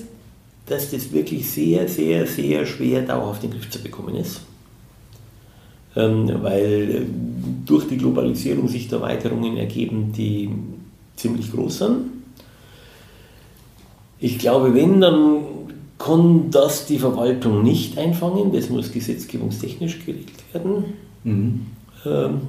dass 0.68 0.92
das 0.92 1.12
wirklich 1.12 1.50
sehr, 1.50 1.88
sehr, 1.88 2.28
sehr 2.28 2.68
schwer 2.68 3.02
dauerhaft 3.02 3.44
in 3.44 3.50
den 3.50 3.60
Griff 3.60 3.72
zu 3.72 3.82
bekommen 3.82 4.16
ist. 4.16 4.42
Ähm, 5.96 6.32
weil 6.42 6.90
äh, 6.90 7.02
durch 7.66 7.88
die 7.88 7.98
Globalisierung 7.98 8.68
sich 8.68 8.92
Erweiterungen 8.92 9.58
ergeben, 9.58 10.14
die 10.16 10.50
ziemlich 11.16 11.52
groß 11.52 11.78
sind. 11.80 11.98
Ich 14.20 14.40
glaube, 14.40 14.74
wenn, 14.74 15.02
dann 15.02 15.42
kann 15.98 16.50
das 16.50 16.86
die 16.86 16.98
Verwaltung 16.98 17.64
nicht 17.64 17.98
einfangen, 17.98 18.52
das 18.54 18.70
muss 18.70 18.92
gesetzgebungstechnisch 18.92 20.06
geregelt 20.06 20.44
werden. 20.54 20.84
Mhm. 21.24 21.66
Ähm, 22.06 22.42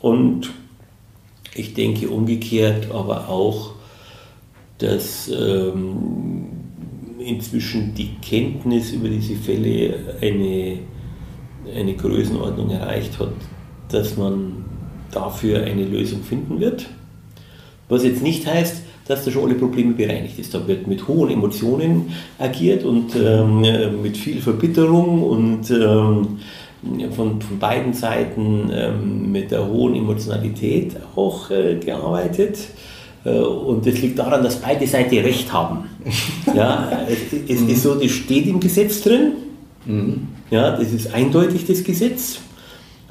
und 0.00 0.50
ich 1.54 1.74
denke 1.74 2.08
umgekehrt 2.08 2.90
aber 2.90 3.28
auch, 3.28 3.72
dass 4.78 5.28
ähm, 5.28 6.46
inzwischen 7.18 7.94
die 7.94 8.10
Kenntnis 8.22 8.92
über 8.92 9.08
diese 9.08 9.34
Fälle 9.36 10.16
eine 10.20 10.78
eine 11.74 11.94
Größenordnung 11.94 12.70
erreicht 12.70 13.18
hat, 13.18 13.32
dass 13.90 14.16
man 14.16 14.64
dafür 15.10 15.62
eine 15.62 15.84
Lösung 15.84 16.22
finden 16.22 16.60
wird. 16.60 16.86
Was 17.88 18.04
jetzt 18.04 18.22
nicht 18.22 18.46
heißt, 18.46 18.82
dass 19.06 19.24
da 19.24 19.30
schon 19.30 19.44
alle 19.44 19.54
Probleme 19.54 19.94
bereinigt 19.94 20.38
ist. 20.38 20.54
Da 20.54 20.68
wird 20.68 20.86
mit 20.86 21.08
hohen 21.08 21.30
Emotionen 21.30 22.12
agiert 22.38 22.84
und 22.84 23.16
ähm, 23.16 23.62
mit 24.02 24.16
viel 24.16 24.40
Verbitterung 24.40 25.22
und 25.22 25.70
ähm, 25.70 26.38
von, 27.16 27.40
von 27.40 27.58
beiden 27.58 27.94
Seiten 27.94 28.70
ähm, 28.72 29.32
mit 29.32 29.50
der 29.50 29.66
hohen 29.66 29.96
Emotionalität 29.96 30.94
auch 31.16 31.50
äh, 31.50 31.76
gearbeitet. 31.76 32.58
Äh, 33.24 33.30
und 33.30 33.86
das 33.86 34.00
liegt 34.00 34.18
daran, 34.18 34.44
dass 34.44 34.60
beide 34.60 34.86
Seiten 34.86 35.16
Recht 35.16 35.52
haben. 35.52 35.84
ja, 36.54 36.90
es, 37.08 37.32
es 37.48 37.62
ist 37.62 37.82
so, 37.82 37.94
das 37.94 38.10
steht 38.10 38.46
im 38.46 38.60
Gesetz 38.60 39.00
drin. 39.00 39.32
Mhm. 39.86 40.28
Ja, 40.50 40.76
das 40.76 40.92
ist 40.92 41.12
eindeutig 41.14 41.66
das 41.66 41.84
Gesetz. 41.84 42.38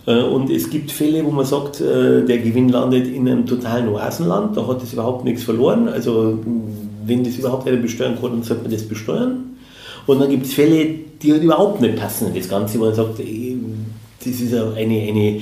Äh, 0.08 0.22
und 0.24 0.50
es 0.50 0.70
gibt 0.70 0.92
Fälle, 0.92 1.24
wo 1.26 1.32
man 1.32 1.46
sagt, 1.46 1.82
äh, 1.82 2.26
der 2.26 2.40
Gewinn 2.40 2.70
landet 2.70 3.08
in 3.08 3.28
einem 3.28 3.46
totalen 3.46 3.90
Oasenland, 3.90 4.58
da 4.58 4.66
hat 4.68 4.82
es 4.82 4.94
überhaupt 4.94 5.24
nichts 5.24 5.44
verloren. 5.44 5.88
Also 5.88 6.40
wenn 7.06 7.24
das 7.24 7.38
überhaupt 7.38 7.68
einer 7.68 7.78
besteuern 7.78 8.18
kann, 8.20 8.32
dann 8.32 8.44
sollte 8.44 8.64
man 8.64 8.72
das 8.72 8.84
besteuern. 8.84 9.58
Und 10.08 10.20
dann 10.20 10.30
gibt 10.30 10.46
es 10.46 10.54
Fälle, 10.54 10.88
die 11.22 11.34
halt 11.34 11.44
überhaupt 11.44 11.82
nicht 11.82 11.98
passen 11.98 12.32
das 12.34 12.48
Ganze, 12.48 12.80
wo 12.80 12.86
man 12.86 12.96
sagt, 12.96 13.20
das 13.20 14.28
ist 14.28 14.54
eine, 14.54 14.76
eine 14.78 15.42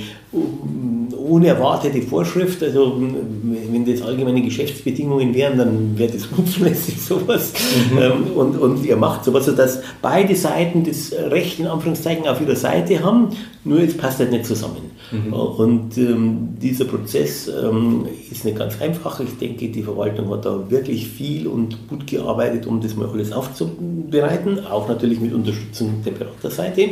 unerwartete 1.26 2.02
Vorschrift. 2.02 2.62
Also 2.62 2.96
wenn 2.98 3.84
das 3.84 4.02
allgemeine 4.02 4.42
Geschäftsbedingungen 4.42 5.34
wären, 5.34 5.58
dann 5.58 5.98
wäre 5.98 6.12
das 6.12 6.26
unzulässig 6.36 7.00
sowas. 7.00 7.52
Mhm. 7.90 7.98
Ähm, 7.98 8.24
und, 8.34 8.58
und 8.58 8.84
ihr 8.84 8.96
macht 8.96 9.24
sowas, 9.24 9.46
sodass 9.46 9.80
beide 10.02 10.34
Seiten 10.34 10.84
das 10.84 11.12
Recht 11.12 11.58
in 11.58 11.66
Anführungszeichen 11.66 12.26
auf 12.26 12.40
ihrer 12.40 12.56
Seite 12.56 13.02
haben, 13.02 13.28
nur 13.64 13.80
es 13.80 13.96
passt 13.96 14.20
halt 14.20 14.30
nicht 14.30 14.46
zusammen. 14.46 14.90
Mhm. 15.10 15.32
Und 15.32 15.98
ähm, 15.98 16.56
dieser 16.60 16.84
Prozess 16.84 17.48
ähm, 17.48 18.06
ist 18.30 18.44
nicht 18.44 18.58
ganz 18.58 18.80
einfach. 18.80 19.20
Ich 19.20 19.36
denke, 19.38 19.68
die 19.68 19.82
Verwaltung 19.82 20.30
hat 20.30 20.44
da 20.44 20.70
wirklich 20.70 21.08
viel 21.08 21.46
und 21.46 21.88
gut 21.88 22.06
gearbeitet, 22.06 22.66
um 22.66 22.80
das 22.80 22.96
mal 22.96 23.08
alles 23.08 23.32
aufzubereiten, 23.32 24.66
auch 24.66 24.88
natürlich 24.88 25.20
mit 25.20 25.32
Unterstützung 25.32 26.02
der 26.04 26.12
Beraterseite. 26.12 26.88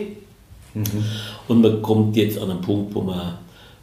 Mhm. 0.75 0.85
Und 1.49 1.63
man 1.63 1.83
kommt 1.83 2.17
jetzt 2.17 2.39
an 2.39 2.51
einen 2.51 2.61
Punkt, 2.61 2.95
wo 2.95 3.01
man 3.03 3.39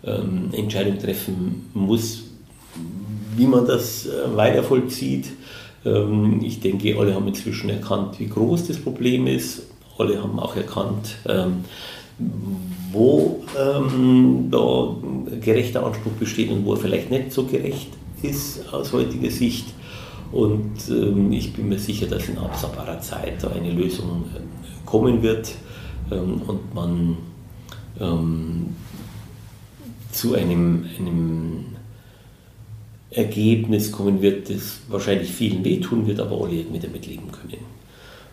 ähm, 0.05 0.49
Entscheidung 0.53 0.99
treffen 0.99 1.69
muss, 1.73 2.23
wie 3.35 3.47
man 3.47 3.65
das 3.65 4.05
äh, 4.05 4.35
weiter 4.35 4.63
vollzieht. 4.63 5.27
Ähm, 5.85 6.41
ich 6.43 6.59
denke, 6.59 6.97
alle 6.97 7.15
haben 7.15 7.27
inzwischen 7.27 7.69
erkannt, 7.69 8.19
wie 8.19 8.27
groß 8.27 8.67
das 8.67 8.77
Problem 8.77 9.27
ist. 9.27 9.63
Alle 9.97 10.21
haben 10.21 10.39
auch 10.39 10.55
erkannt, 10.55 11.15
ähm, 11.27 11.65
wo 12.91 13.43
ähm, 13.59 14.47
da 14.51 14.95
gerechter 15.39 15.85
Anspruch 15.85 16.13
besteht 16.13 16.49
und 16.49 16.65
wo 16.65 16.73
er 16.73 16.77
vielleicht 16.77 17.11
nicht 17.11 17.31
so 17.31 17.45
gerecht 17.45 17.89
ist 18.21 18.71
aus 18.73 18.93
heutiger 18.93 19.31
Sicht. 19.31 19.67
Und 20.31 20.89
ähm, 20.89 21.31
ich 21.31 21.53
bin 21.53 21.69
mir 21.69 21.79
sicher, 21.79 22.07
dass 22.07 22.29
in 22.29 22.37
absehbarer 22.37 22.99
Zeit 23.01 23.43
da 23.43 23.49
eine 23.49 23.71
Lösung 23.71 24.25
äh, 24.35 24.39
kommen 24.85 25.21
wird 25.21 25.51
ähm, 26.11 26.41
und 26.47 26.73
man 26.73 27.17
ähm, 27.99 28.75
zu 30.11 30.35
einem, 30.35 30.85
einem 30.99 31.65
Ergebnis 33.09 33.91
kommen 33.91 34.21
wird, 34.21 34.49
das 34.49 34.79
wahrscheinlich 34.87 35.29
vielen 35.29 35.63
wehtun 35.63 36.07
wird, 36.07 36.19
aber 36.19 36.41
alle 36.41 36.63
mit 36.71 36.83
damit 36.83 37.05
leben 37.07 37.31
können. 37.31 37.63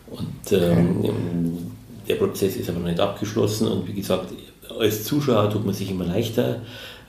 Und 0.09 0.51
ähm, 0.53 1.71
der 2.07 2.15
Prozess 2.15 2.55
ist 2.55 2.69
aber 2.69 2.79
noch 2.79 2.87
nicht 2.87 2.99
abgeschlossen 2.99 3.67
und 3.67 3.87
wie 3.87 3.93
gesagt, 3.93 4.33
als 4.79 5.03
Zuschauer 5.03 5.49
tut 5.49 5.65
man 5.65 5.75
sich 5.75 5.91
immer 5.91 6.05
leichter. 6.05 6.61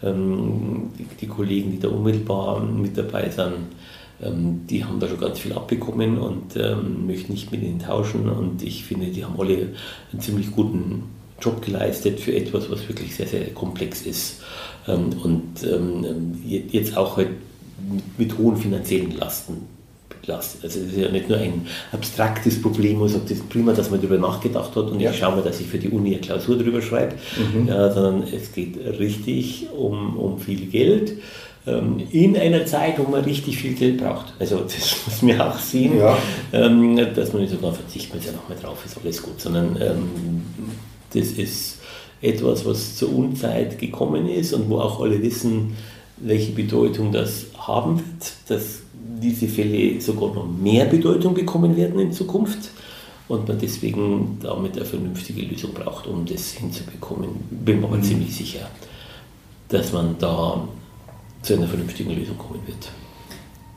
Ähm, 0.02 0.90
die, 0.98 1.06
die, 1.20 1.26
Kollegen, 1.26 1.70
die 1.70 1.78
da 1.78 1.88
unmittelbar 1.88 2.60
mit 2.60 2.96
dabei 2.96 3.28
sind, 3.30 3.54
ähm, 4.22 4.66
die 4.68 4.84
haben 4.84 4.98
da 4.98 5.08
schon 5.08 5.20
ganz 5.20 5.38
viel 5.38 5.52
abbekommen 5.52 6.18
und 6.18 6.56
ähm, 6.56 7.06
möchten 7.06 7.32
nicht 7.32 7.50
mit 7.52 7.62
ihnen 7.62 7.78
tauschen. 7.78 8.28
Und 8.28 8.62
ich 8.62 8.84
finde, 8.84 9.06
die 9.06 9.24
haben 9.24 9.38
alle 9.38 9.68
einen 10.12 10.20
ziemlich 10.20 10.50
guten 10.50 11.04
Job 11.40 11.62
geleistet 11.64 12.20
für 12.20 12.34
etwas, 12.34 12.70
was 12.70 12.86
wirklich 12.88 13.14
sehr, 13.14 13.26
sehr 13.26 13.46
komplex 13.54 14.02
ist. 14.02 14.40
Ähm, 14.86 15.10
und 15.22 15.62
ähm, 15.64 16.34
jetzt 16.44 16.96
auch 16.96 17.16
halt 17.16 17.30
mit, 18.18 18.36
hohen 18.38 18.56
finanziellen 18.56 19.16
Lasten 19.16 19.68
belastet. 20.20 20.64
Also 20.64 20.80
es 20.80 20.92
ist 20.92 20.98
ja 20.98 21.10
nicht 21.10 21.28
nur 21.28 21.38
ein 21.38 21.66
abstraktes 21.92 22.60
Problem, 22.60 22.96
wo 22.96 23.00
man 23.00 23.08
sagt, 23.08 23.30
es 23.30 23.38
ist 23.38 23.48
prima, 23.48 23.72
dass 23.72 23.90
man 23.90 24.00
darüber 24.00 24.18
nachgedacht 24.18 24.76
hat 24.76 24.90
und 24.90 25.00
ja. 25.00 25.10
ich 25.10 25.18
schaue 25.18 25.36
mal, 25.36 25.42
dass 25.42 25.60
ich 25.60 25.66
für 25.66 25.78
die 25.78 25.88
Uni 25.88 26.12
eine 26.12 26.20
Klausur 26.20 26.58
darüber 26.58 26.82
schreibe, 26.82 27.14
mhm. 27.36 27.68
ja, 27.68 27.90
sondern 27.92 28.24
es 28.24 28.52
geht 28.52 28.76
richtig 28.98 29.68
um, 29.76 30.16
um 30.16 30.38
viel 30.38 30.66
Geld 30.66 31.14
ähm, 31.66 32.02
in 32.10 32.36
einer 32.36 32.66
Zeit, 32.66 32.98
wo 32.98 33.04
man 33.04 33.24
richtig 33.24 33.58
viel 33.58 33.74
Geld 33.74 33.98
braucht. 33.98 34.34
Also 34.38 34.60
das 34.60 34.96
muss 35.06 35.22
man 35.22 35.40
auch 35.40 35.58
sehen, 35.58 35.98
ja. 35.98 36.16
ähm, 36.52 36.96
dass 37.14 37.32
man 37.32 37.42
nicht 37.42 37.52
sogar 37.52 37.72
verzichtet 37.72 38.14
man 38.14 38.24
ja 38.24 38.32
nochmal 38.32 38.58
drauf, 38.60 38.84
ist 38.84 38.98
alles 39.02 39.22
gut, 39.22 39.40
sondern 39.40 39.76
ähm, 39.80 40.42
das 41.12 41.32
ist 41.32 41.78
etwas, 42.22 42.64
was 42.66 42.96
zur 42.96 43.14
Unzeit 43.14 43.78
gekommen 43.78 44.28
ist 44.28 44.52
und 44.52 44.68
wo 44.68 44.78
auch 44.78 45.00
alle 45.00 45.22
wissen, 45.22 45.76
welche 46.18 46.52
Bedeutung 46.52 47.12
das 47.12 47.46
haben 47.56 47.98
wird, 47.98 48.32
dass 48.48 48.80
diese 48.92 49.48
Fälle 49.48 50.00
sogar 50.00 50.34
noch 50.34 50.46
mehr 50.46 50.84
Bedeutung 50.84 51.34
bekommen 51.34 51.76
werden 51.76 51.98
in 52.00 52.12
Zukunft 52.12 52.70
und 53.28 53.48
man 53.48 53.58
deswegen 53.58 54.38
damit 54.42 54.76
eine 54.76 54.84
vernünftige 54.84 55.42
Lösung 55.42 55.72
braucht, 55.72 56.06
um 56.06 56.26
das 56.26 56.52
hinzubekommen. 56.52 57.30
Bin 57.50 57.80
mir 57.80 57.86
aber 57.86 57.96
mhm. 57.96 58.02
ziemlich 58.02 58.34
sicher, 58.34 58.68
dass 59.68 59.92
man 59.92 60.16
da 60.18 60.66
zu 61.42 61.54
einer 61.54 61.68
vernünftigen 61.68 62.14
Lösung 62.14 62.36
kommen 62.36 62.60
wird. 62.66 62.90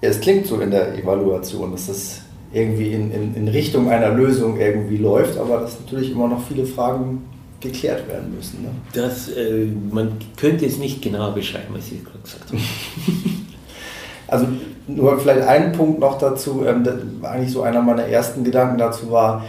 Ja, 0.01 0.09
es 0.09 0.19
klingt 0.19 0.47
so 0.47 0.59
in 0.59 0.71
der 0.71 0.97
Evaluation, 0.97 1.71
dass 1.71 1.87
das 1.87 2.21
irgendwie 2.53 2.93
in, 2.93 3.11
in, 3.11 3.35
in 3.35 3.47
Richtung 3.47 3.89
einer 3.89 4.09
Lösung 4.09 4.59
irgendwie 4.59 4.97
läuft, 4.97 5.37
aber 5.37 5.59
dass 5.59 5.79
natürlich 5.79 6.11
immer 6.11 6.27
noch 6.27 6.41
viele 6.47 6.65
Fragen 6.65 7.23
geklärt 7.59 8.07
werden 8.07 8.35
müssen. 8.35 8.61
Ne? 8.61 8.69
Das, 8.93 9.29
äh, 9.29 9.67
man 9.91 10.13
könnte 10.37 10.65
es 10.65 10.77
nicht 10.77 11.01
genau 11.01 11.31
beschreiben, 11.31 11.73
was 11.73 11.91
ich 11.91 12.03
gerade 12.03 12.19
gesagt 12.19 12.49
habe. 12.49 12.61
also 14.27 14.47
nur 14.87 15.19
vielleicht 15.19 15.47
ein 15.47 15.71
Punkt 15.71 15.99
noch 15.99 16.17
dazu, 16.17 16.63
ähm, 16.65 16.83
eigentlich 17.23 17.51
so 17.51 17.63
einer 17.63 17.81
meiner 17.81 18.05
ersten 18.05 18.43
Gedanken 18.43 18.77
dazu 18.77 19.09
war, 19.09 19.43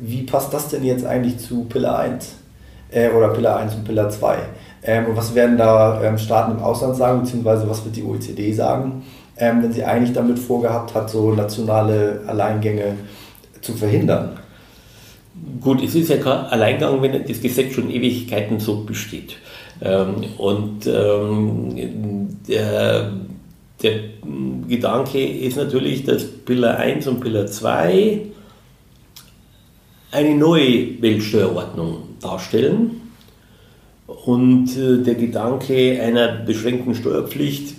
wie 0.00 0.22
passt 0.22 0.52
das 0.52 0.68
denn 0.68 0.84
jetzt 0.84 1.04
eigentlich 1.04 1.38
zu 1.38 1.64
Pillar 1.64 1.98
1 2.00 2.34
äh, 2.90 3.10
oder 3.10 3.28
Pillar 3.30 3.56
1 3.58 3.74
und 3.74 3.84
Pillar 3.84 4.10
2? 4.10 4.38
Ähm, 4.82 5.06
und 5.06 5.16
was 5.16 5.34
werden 5.34 5.58
da 5.58 6.02
ähm, 6.02 6.18
Staaten 6.18 6.52
im 6.52 6.62
Ausland 6.62 6.96
sagen, 6.96 7.22
beziehungsweise 7.22 7.68
was 7.68 7.84
wird 7.84 7.96
die 7.96 8.04
OECD 8.04 8.52
sagen, 8.52 9.02
ähm, 9.38 9.62
wenn 9.62 9.72
sie 9.72 9.84
eigentlich 9.84 10.12
damit 10.12 10.38
vorgehabt 10.38 10.94
hat, 10.94 11.10
so 11.10 11.32
nationale 11.32 12.22
Alleingänge 12.26 12.96
zu 13.60 13.74
verhindern? 13.74 14.38
Gut, 15.60 15.82
es 15.82 15.94
ist 15.94 16.10
ja 16.10 16.16
kein 16.16 16.46
Alleingang, 16.46 17.00
wenn 17.02 17.24
das 17.26 17.40
Gesetz 17.40 17.74
schon 17.74 17.90
Ewigkeiten 17.90 18.58
so 18.58 18.84
besteht. 18.84 19.36
Ähm, 19.80 20.24
und 20.38 20.86
ähm, 20.86 22.28
der, 22.48 23.12
der 23.82 23.92
Gedanke 24.68 25.24
ist 25.24 25.56
natürlich, 25.56 26.04
dass 26.04 26.24
Pillar 26.26 26.78
1 26.78 27.06
und 27.06 27.20
Pillar 27.20 27.46
2 27.46 28.20
eine 30.10 30.34
neue 30.34 31.00
Weltsteuerordnung 31.00 31.98
darstellen. 32.20 33.00
Und 34.06 34.76
äh, 34.76 35.02
der 35.02 35.14
Gedanke 35.14 36.00
einer 36.02 36.28
beschränkten 36.28 36.94
Steuerpflicht, 36.94 37.74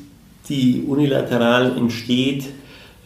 die 0.49 0.84
unilateral 0.88 1.77
entsteht, 1.77 2.45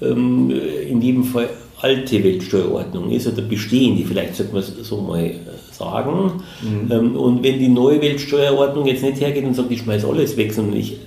ähm, 0.02 0.52
in 0.90 1.02
jedem 1.02 1.24
Fall 1.24 1.50
alte 1.82 2.24
Weltsteuerordnung 2.24 3.12
ist 3.12 3.28
oder 3.28 3.42
bestehende, 3.42 4.06
vielleicht 4.06 4.36
sollte 4.36 4.54
man 4.54 4.64
es 4.64 4.74
so 4.88 5.02
mal 5.02 5.36
sagen. 5.72 6.44
Mhm. 6.62 6.92
Ähm, 6.92 7.16
und 7.18 7.44
wenn 7.44 7.60
die 7.60 7.68
neue 7.68 8.02
Weltsteuerordnung 8.02 8.88
jetzt 8.88 9.04
nicht 9.04 9.20
hergeht 9.20 9.44
und 9.44 9.54
sagt, 9.54 9.70
ich 9.70 9.82
schmeiße 9.82 10.08
alles 10.08 10.38
weg, 10.38 10.54
sondern 10.54 10.78
ich 10.78 10.98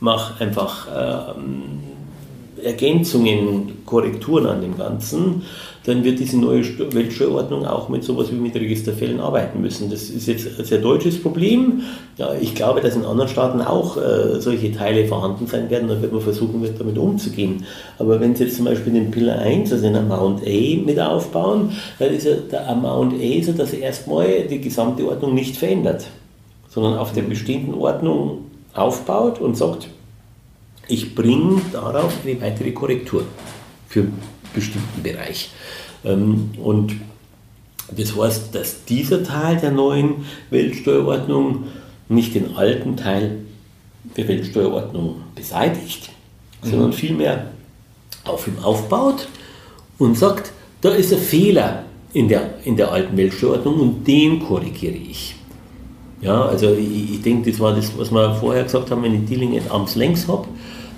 mache 0.00 0.44
einfach 0.44 0.88
ähm, 0.94 1.80
Ergänzungen, 2.62 3.84
Korrekturen 3.86 4.46
an 4.46 4.60
dem 4.60 4.76
Ganzen, 4.76 5.42
dann 5.86 6.02
wird 6.02 6.18
diese 6.18 6.36
neue 6.36 6.64
Weltsteuerordnung 6.92 7.64
auch 7.64 7.88
mit 7.88 8.02
sowas 8.02 8.32
wie 8.32 8.34
mit 8.34 8.56
Registerfällen 8.56 9.20
arbeiten 9.20 9.60
müssen. 9.60 9.88
Das 9.88 10.10
ist 10.10 10.26
jetzt 10.26 10.58
ein 10.58 10.64
sehr 10.64 10.78
deutsches 10.78 11.22
Problem. 11.22 11.82
Ja, 12.16 12.34
ich 12.34 12.56
glaube, 12.56 12.80
dass 12.80 12.96
in 12.96 13.04
anderen 13.04 13.28
Staaten 13.28 13.60
auch 13.60 13.96
äh, 13.96 14.40
solche 14.40 14.72
Teile 14.72 15.06
vorhanden 15.06 15.46
sein 15.46 15.70
werden, 15.70 15.86
dann 15.88 16.02
wird 16.02 16.12
man 16.12 16.20
versuchen, 16.20 16.60
damit 16.76 16.98
umzugehen. 16.98 17.64
Aber 18.00 18.18
wenn 18.18 18.34
Sie 18.34 18.44
jetzt 18.44 18.56
zum 18.56 18.64
Beispiel 18.64 18.94
den 18.94 19.12
Pillar 19.12 19.38
1, 19.38 19.70
also 19.72 19.84
den 19.84 19.94
Amount 19.94 20.42
A 20.44 20.84
mit 20.84 20.98
aufbauen, 20.98 21.70
dann 22.00 22.12
ist 22.12 22.26
ja 22.26 22.34
der 22.34 22.68
Amount 22.68 23.14
A 23.14 23.42
so, 23.44 23.52
dass 23.52 23.72
er 23.72 23.80
erstmal 23.80 24.42
die 24.50 24.60
gesamte 24.60 25.06
Ordnung 25.06 25.34
nicht 25.34 25.56
verändert, 25.56 26.08
sondern 26.68 26.98
auf 26.98 27.12
der 27.12 27.22
bestehenden 27.22 27.74
Ordnung 27.74 28.38
aufbaut 28.74 29.40
und 29.40 29.56
sagt, 29.56 29.86
ich 30.88 31.14
bringe 31.14 31.60
darauf 31.72 32.12
eine 32.24 32.40
weitere 32.40 32.72
Korrektur 32.72 33.22
für 33.88 34.06
bestimmten 34.56 35.02
Bereich. 35.04 35.50
Ähm, 36.04 36.50
und 36.60 36.94
das 37.96 38.16
heißt, 38.16 38.52
dass 38.52 38.84
dieser 38.84 39.22
Teil 39.22 39.58
der 39.58 39.70
neuen 39.70 40.26
Weltsteuerordnung 40.50 41.64
nicht 42.08 42.34
den 42.34 42.56
alten 42.56 42.96
Teil 42.96 43.38
der 44.16 44.26
Weltsteuerordnung 44.26 45.22
beseitigt, 45.36 46.10
mhm. 46.62 46.70
sondern 46.70 46.92
vielmehr 46.92 47.46
auf 48.24 48.48
ihm 48.48 48.58
aufbaut 48.60 49.28
und 49.98 50.18
sagt, 50.18 50.52
da 50.80 50.90
ist 50.90 51.12
ein 51.12 51.20
Fehler 51.20 51.84
in 52.12 52.28
der, 52.28 52.54
in 52.64 52.76
der 52.76 52.90
alten 52.90 53.16
Weltsteuerordnung 53.16 53.80
und 53.80 54.08
den 54.08 54.40
korrigiere 54.40 54.94
ich. 54.94 55.36
Ja, 56.20 56.46
also 56.46 56.72
ich, 56.74 57.14
ich 57.14 57.22
denke, 57.22 57.50
das 57.50 57.60
war 57.60 57.74
das, 57.74 57.96
was 57.96 58.10
wir 58.10 58.34
vorher 58.34 58.64
gesagt 58.64 58.90
haben, 58.90 59.02
wenn 59.02 59.14
ich 59.14 59.28
Dealing 59.28 59.56
at 59.56 59.70
Arms 59.70 59.94
Length 59.96 60.26
habe, 60.28 60.48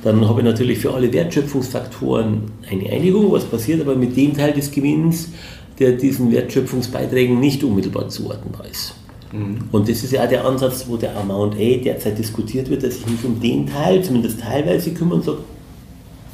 dann 0.02 0.28
habe 0.28 0.40
ich 0.40 0.46
natürlich 0.46 0.78
für 0.78 0.94
alle 0.94 1.12
Wertschöpfungsfaktoren 1.12 2.42
eine 2.70 2.90
Einigung, 2.90 3.32
was 3.32 3.44
passiert 3.44 3.80
aber 3.80 3.96
mit 3.96 4.16
dem 4.16 4.36
Teil 4.36 4.52
des 4.52 4.70
Gewinns, 4.70 5.30
der 5.78 5.92
diesen 5.92 6.30
Wertschöpfungsbeiträgen 6.30 7.38
nicht 7.38 7.62
unmittelbar 7.64 8.08
zuordnenbar 8.08 8.66
ist. 8.66 8.94
Mhm. 9.32 9.58
Und 9.72 9.88
das 9.88 10.02
ist 10.02 10.12
ja 10.12 10.24
auch 10.24 10.28
der 10.28 10.44
Ansatz, 10.44 10.86
wo 10.88 10.96
der 10.96 11.16
Amount 11.16 11.54
A 11.54 11.76
derzeit 11.82 12.18
diskutiert 12.18 12.70
wird, 12.70 12.82
dass 12.82 12.96
ich 12.96 13.06
mich 13.06 13.24
um 13.24 13.40
den 13.40 13.66
Teil 13.66 14.02
zumindest 14.02 14.40
teilweise 14.40 14.92
kümmere 14.92 15.16
und 15.16 15.24
sage, 15.24 15.38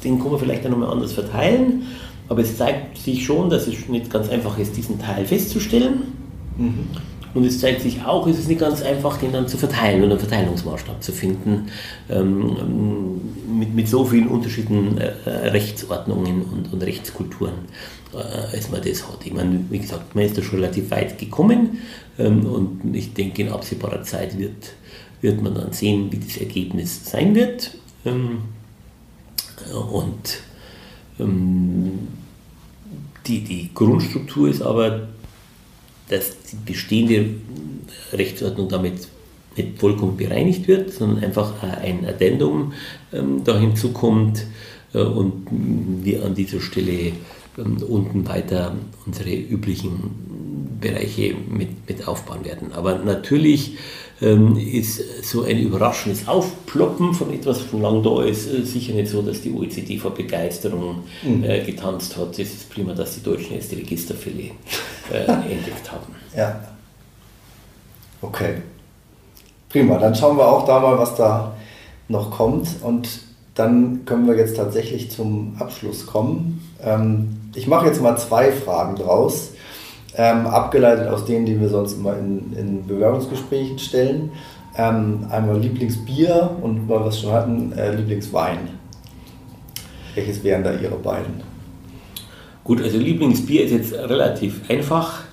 den 0.03 0.19
kann 0.19 0.31
man 0.31 0.39
vielleicht 0.39 0.63
dann 0.63 0.71
nochmal 0.71 0.91
anders 0.91 1.13
verteilen. 1.13 1.83
Aber 2.27 2.41
es 2.41 2.57
zeigt 2.57 2.97
sich 2.97 3.23
schon, 3.23 3.49
dass 3.49 3.67
es 3.67 3.87
nicht 3.87 4.09
ganz 4.09 4.29
einfach 4.29 4.57
ist, 4.57 4.75
diesen 4.77 4.99
Teil 4.99 5.25
festzustellen. 5.25 6.13
Mhm. 6.57 6.87
Und 7.35 7.43
es 7.43 7.59
zeigt 7.59 7.81
sich 7.81 8.01
auch, 8.01 8.25
es 8.27 8.39
ist 8.39 8.47
nicht 8.47 8.61
ganz 8.61 8.81
einfach, 8.81 9.17
den 9.17 9.33
dann 9.33 9.47
zu 9.47 9.57
verteilen 9.57 10.01
und 10.03 10.09
einen 10.09 10.19
Verteilungsmaßstab 10.19 11.03
zu 11.03 11.11
finden, 11.11 11.67
ähm, 12.09 13.19
mit, 13.59 13.75
mit 13.75 13.89
so 13.89 14.05
vielen 14.05 14.29
unterschiedlichen 14.29 14.97
äh, 14.97 15.29
Rechtsordnungen 15.49 16.43
und, 16.43 16.71
und 16.71 16.81
Rechtskulturen, 16.81 17.53
äh, 18.13 18.55
als 18.55 18.71
man 18.71 18.81
das 18.81 19.05
hat. 19.05 19.25
Ich 19.25 19.33
meine, 19.33 19.65
wie 19.69 19.79
gesagt, 19.79 20.15
man 20.15 20.23
ist 20.23 20.37
da 20.37 20.41
schon 20.41 20.59
relativ 20.59 20.89
weit 20.91 21.17
gekommen 21.17 21.79
ähm, 22.17 22.45
und 22.45 22.95
ich 22.95 23.13
denke, 23.13 23.41
in 23.41 23.49
absehbarer 23.49 24.01
Zeit 24.03 24.39
wird, 24.39 24.73
wird 25.19 25.41
man 25.41 25.55
dann 25.55 25.73
sehen, 25.73 26.09
wie 26.11 26.19
das 26.19 26.37
Ergebnis 26.37 27.03
sein 27.03 27.35
wird. 27.35 27.71
Ähm, 28.05 28.43
und 29.73 30.39
ähm, 31.19 32.07
die, 33.27 33.43
die 33.43 33.71
Grundstruktur 33.73 34.47
ist 34.47 34.61
aber 34.61 35.09
dass 36.09 36.31
die 36.51 36.57
bestehende 36.65 37.25
Rechtsordnung 38.13 38.69
damit 38.69 39.07
nicht 39.57 39.79
vollkommen 39.79 40.17
bereinigt 40.17 40.67
wird, 40.67 40.91
sondern 40.91 41.23
einfach 41.23 41.63
ein 41.63 42.05
Addendum 42.05 42.73
ähm, 43.13 43.43
da 43.43 43.57
hinzukommt 43.57 44.45
äh, 44.93 44.99
und 44.99 45.47
wir 46.03 46.25
an 46.25 46.35
dieser 46.35 46.59
Stelle 46.59 47.13
ähm, 47.57 47.77
unten 47.87 48.27
weiter 48.27 48.75
unsere 49.05 49.33
üblichen 49.33 50.77
Bereiche 50.81 51.35
mit, 51.49 51.87
mit 51.87 52.07
aufbauen 52.07 52.43
werden. 52.43 52.73
Aber 52.73 52.97
natürlich 52.99 53.77
ähm, 54.21 54.57
ist 54.57 55.23
so 55.23 55.43
ein 55.43 55.59
überraschendes 55.59 56.27
Aufploppen 56.27 57.13
von 57.13 57.33
etwas 57.33 57.61
von 57.61 57.81
lang 57.81 58.01
da 58.01 58.23
ist 58.23 58.51
äh, 58.51 58.63
sicher 58.63 58.93
nicht 58.93 59.09
so, 59.09 59.21
dass 59.21 59.41
die 59.41 59.51
OECD 59.51 59.97
vor 59.97 60.11
Begeisterung 60.11 61.03
mhm. 61.23 61.43
äh, 61.43 61.61
getanzt 61.61 62.15
hat. 62.15 62.39
Es 62.39 62.53
ist 62.53 62.69
prima, 62.69 62.93
dass 62.93 63.15
die 63.15 63.23
Deutschen 63.23 63.55
jetzt 63.55 63.71
die 63.71 63.75
Registerfälle 63.75 64.51
äh, 65.11 65.25
entdeckt 65.51 65.91
haben. 65.91 66.15
Ja. 66.35 66.59
Okay. 68.21 68.61
Prima, 69.69 69.97
dann 69.97 70.15
schauen 70.15 70.37
wir 70.37 70.47
auch 70.47 70.65
da 70.65 70.79
mal, 70.79 70.97
was 70.97 71.15
da 71.15 71.55
noch 72.07 72.31
kommt 72.31 72.69
und 72.81 73.09
dann 73.55 74.05
können 74.05 74.27
wir 74.27 74.35
jetzt 74.35 74.55
tatsächlich 74.55 75.11
zum 75.11 75.55
Abschluss 75.59 76.05
kommen. 76.05 76.61
Ähm, 76.81 77.51
ich 77.55 77.67
mache 77.67 77.87
jetzt 77.87 78.01
mal 78.01 78.17
zwei 78.17 78.51
Fragen 78.51 78.95
draus 78.95 79.51
ähm, 80.17 80.47
abgeleitet 80.47 81.07
aus 81.07 81.25
denen, 81.25 81.45
die 81.45 81.59
wir 81.59 81.69
sonst 81.69 81.93
immer 81.93 82.17
in, 82.17 82.53
in 82.53 82.87
Bewerbungsgesprächen 82.87 83.79
stellen. 83.79 84.31
Ähm, 84.77 85.27
einmal 85.29 85.59
Lieblingsbier 85.59 86.57
und 86.61 86.89
weil 86.89 86.99
wir 86.99 87.07
es 87.07 87.19
schon 87.19 87.31
hatten, 87.31 87.71
äh, 87.73 87.95
Lieblingswein. 87.95 88.59
Welches 90.15 90.43
wären 90.43 90.63
da 90.63 90.73
Ihre 90.73 90.95
beiden? 90.95 91.43
Gut, 92.63 92.81
also 92.81 92.97
Lieblingsbier 92.97 93.65
ist 93.65 93.71
jetzt 93.71 93.93
relativ 93.93 94.69
einfach. 94.69 95.23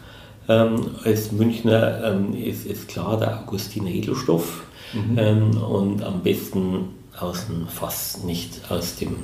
Ähm, 0.48 0.90
als 1.04 1.32
Münchner 1.32 2.04
ähm, 2.04 2.34
ist, 2.34 2.66
ist 2.66 2.88
klar 2.88 3.18
der 3.18 3.40
Augustiner 3.40 3.90
Edelstoff 3.90 4.64
mhm. 4.92 5.18
ähm, 5.18 5.62
und 5.62 6.02
am 6.02 6.20
besten 6.22 6.90
aus 7.18 7.46
dem 7.46 7.68
Fass, 7.68 8.22
nicht 8.24 8.60
aus, 8.70 8.96
dem, 8.96 9.16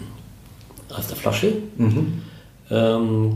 aus 0.96 1.08
der 1.08 1.16
Flasche. 1.16 1.52
Mhm. 1.76 2.22
Ähm, 2.70 3.32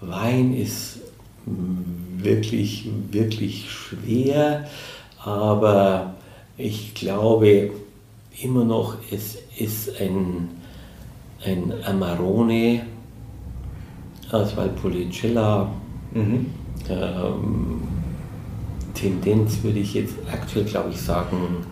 Wein 0.00 0.54
ist 0.54 0.99
wirklich, 1.46 2.88
wirklich 3.10 3.70
schwer, 3.70 4.68
aber 5.22 6.14
ich 6.56 6.94
glaube 6.94 7.70
immer 8.42 8.64
noch, 8.64 8.96
es 9.10 9.38
ist 9.58 10.00
ein, 10.00 10.48
ein 11.44 11.72
Amarone 11.84 12.82
aus 14.30 14.56
Valpolicella. 14.56 15.70
Mhm. 16.12 16.46
Ähm, 16.88 17.82
Tendenz 18.94 19.62
würde 19.62 19.78
ich 19.78 19.94
jetzt 19.94 20.14
aktuell, 20.30 20.64
glaube 20.64 20.90
ich, 20.90 21.00
sagen, 21.00 21.66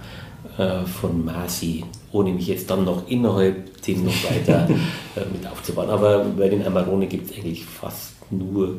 äh, 0.56 0.84
von 0.84 1.24
Masi, 1.24 1.84
ohne 2.12 2.32
mich 2.32 2.46
jetzt 2.46 2.70
dann 2.70 2.84
noch 2.84 3.08
innerhalb 3.08 3.82
dem 3.82 4.04
noch 4.04 4.24
weiter 4.24 4.68
äh, 5.16 5.20
mit 5.32 5.46
aufzubauen. 5.50 5.90
Aber 5.90 6.24
bei 6.24 6.48
den 6.48 6.66
Amarone 6.66 7.06
gibt 7.06 7.30
es 7.30 7.36
eigentlich 7.36 7.64
fast 7.64 8.12
nur 8.30 8.76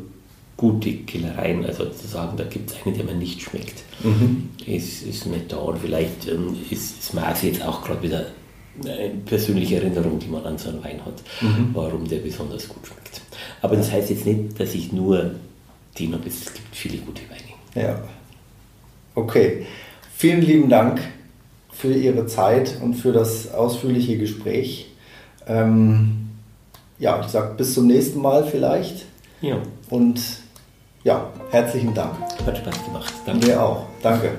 gute 0.59 0.91
Killereien, 0.91 1.65
also 1.65 1.85
zu 1.85 2.05
sagen, 2.05 2.35
da 2.35 2.43
gibt 2.43 2.69
es 2.69 2.75
einen, 2.85 2.93
der 2.93 3.05
mir 3.05 3.13
nicht 3.13 3.41
schmeckt, 3.41 3.81
mhm. 4.03 4.49
ist, 4.65 5.03
ist 5.03 5.25
nicht 5.25 5.49
da. 5.49 5.55
Und 5.55 5.79
vielleicht 5.79 6.27
ähm, 6.27 6.57
ist, 6.69 6.99
ist 6.99 7.13
Maß 7.13 7.43
jetzt 7.43 7.65
auch 7.65 7.81
gerade 7.81 8.03
wieder 8.03 8.25
eine 8.83 9.11
persönliche 9.25 9.77
Erinnerung, 9.77 10.19
die 10.19 10.27
man 10.27 10.45
an 10.45 10.57
so 10.57 10.67
einen 10.67 10.83
Wein 10.83 10.99
hat, 11.05 11.23
mhm. 11.39 11.69
warum 11.73 12.05
der 12.05 12.17
besonders 12.17 12.67
gut 12.67 12.85
schmeckt. 12.85 13.21
Aber 13.61 13.77
das 13.77 13.89
heißt 13.89 14.09
jetzt 14.09 14.25
nicht, 14.25 14.59
dass 14.59 14.75
ich 14.75 14.91
nur 14.91 15.35
den 15.97 16.13
habe, 16.13 16.27
es 16.27 16.53
gibt 16.53 16.75
viele 16.75 16.97
gute 16.97 17.21
Weine. 17.29 17.87
Ja. 17.87 18.01
Okay. 19.15 19.65
Vielen 20.17 20.41
lieben 20.41 20.69
Dank 20.69 20.99
für 21.71 21.93
Ihre 21.93 22.25
Zeit 22.27 22.77
und 22.81 22.95
für 22.95 23.13
das 23.13 23.53
ausführliche 23.53 24.17
Gespräch. 24.17 24.87
Ähm, 25.47 26.31
ja, 26.99 27.21
ich 27.21 27.27
sage 27.27 27.55
bis 27.55 27.73
zum 27.75 27.87
nächsten 27.87 28.21
Mal 28.21 28.43
vielleicht. 28.43 29.05
Ja. 29.41 29.61
Und 29.89 30.19
ja, 31.03 31.25
herzlichen 31.51 31.93
Dank. 31.93 32.15
Hat 32.45 32.57
Spaß 32.57 32.85
gemacht. 32.85 33.13
Danke. 33.25 33.47
Mir 33.47 33.61
auch. 33.61 33.85
Danke. 34.01 34.31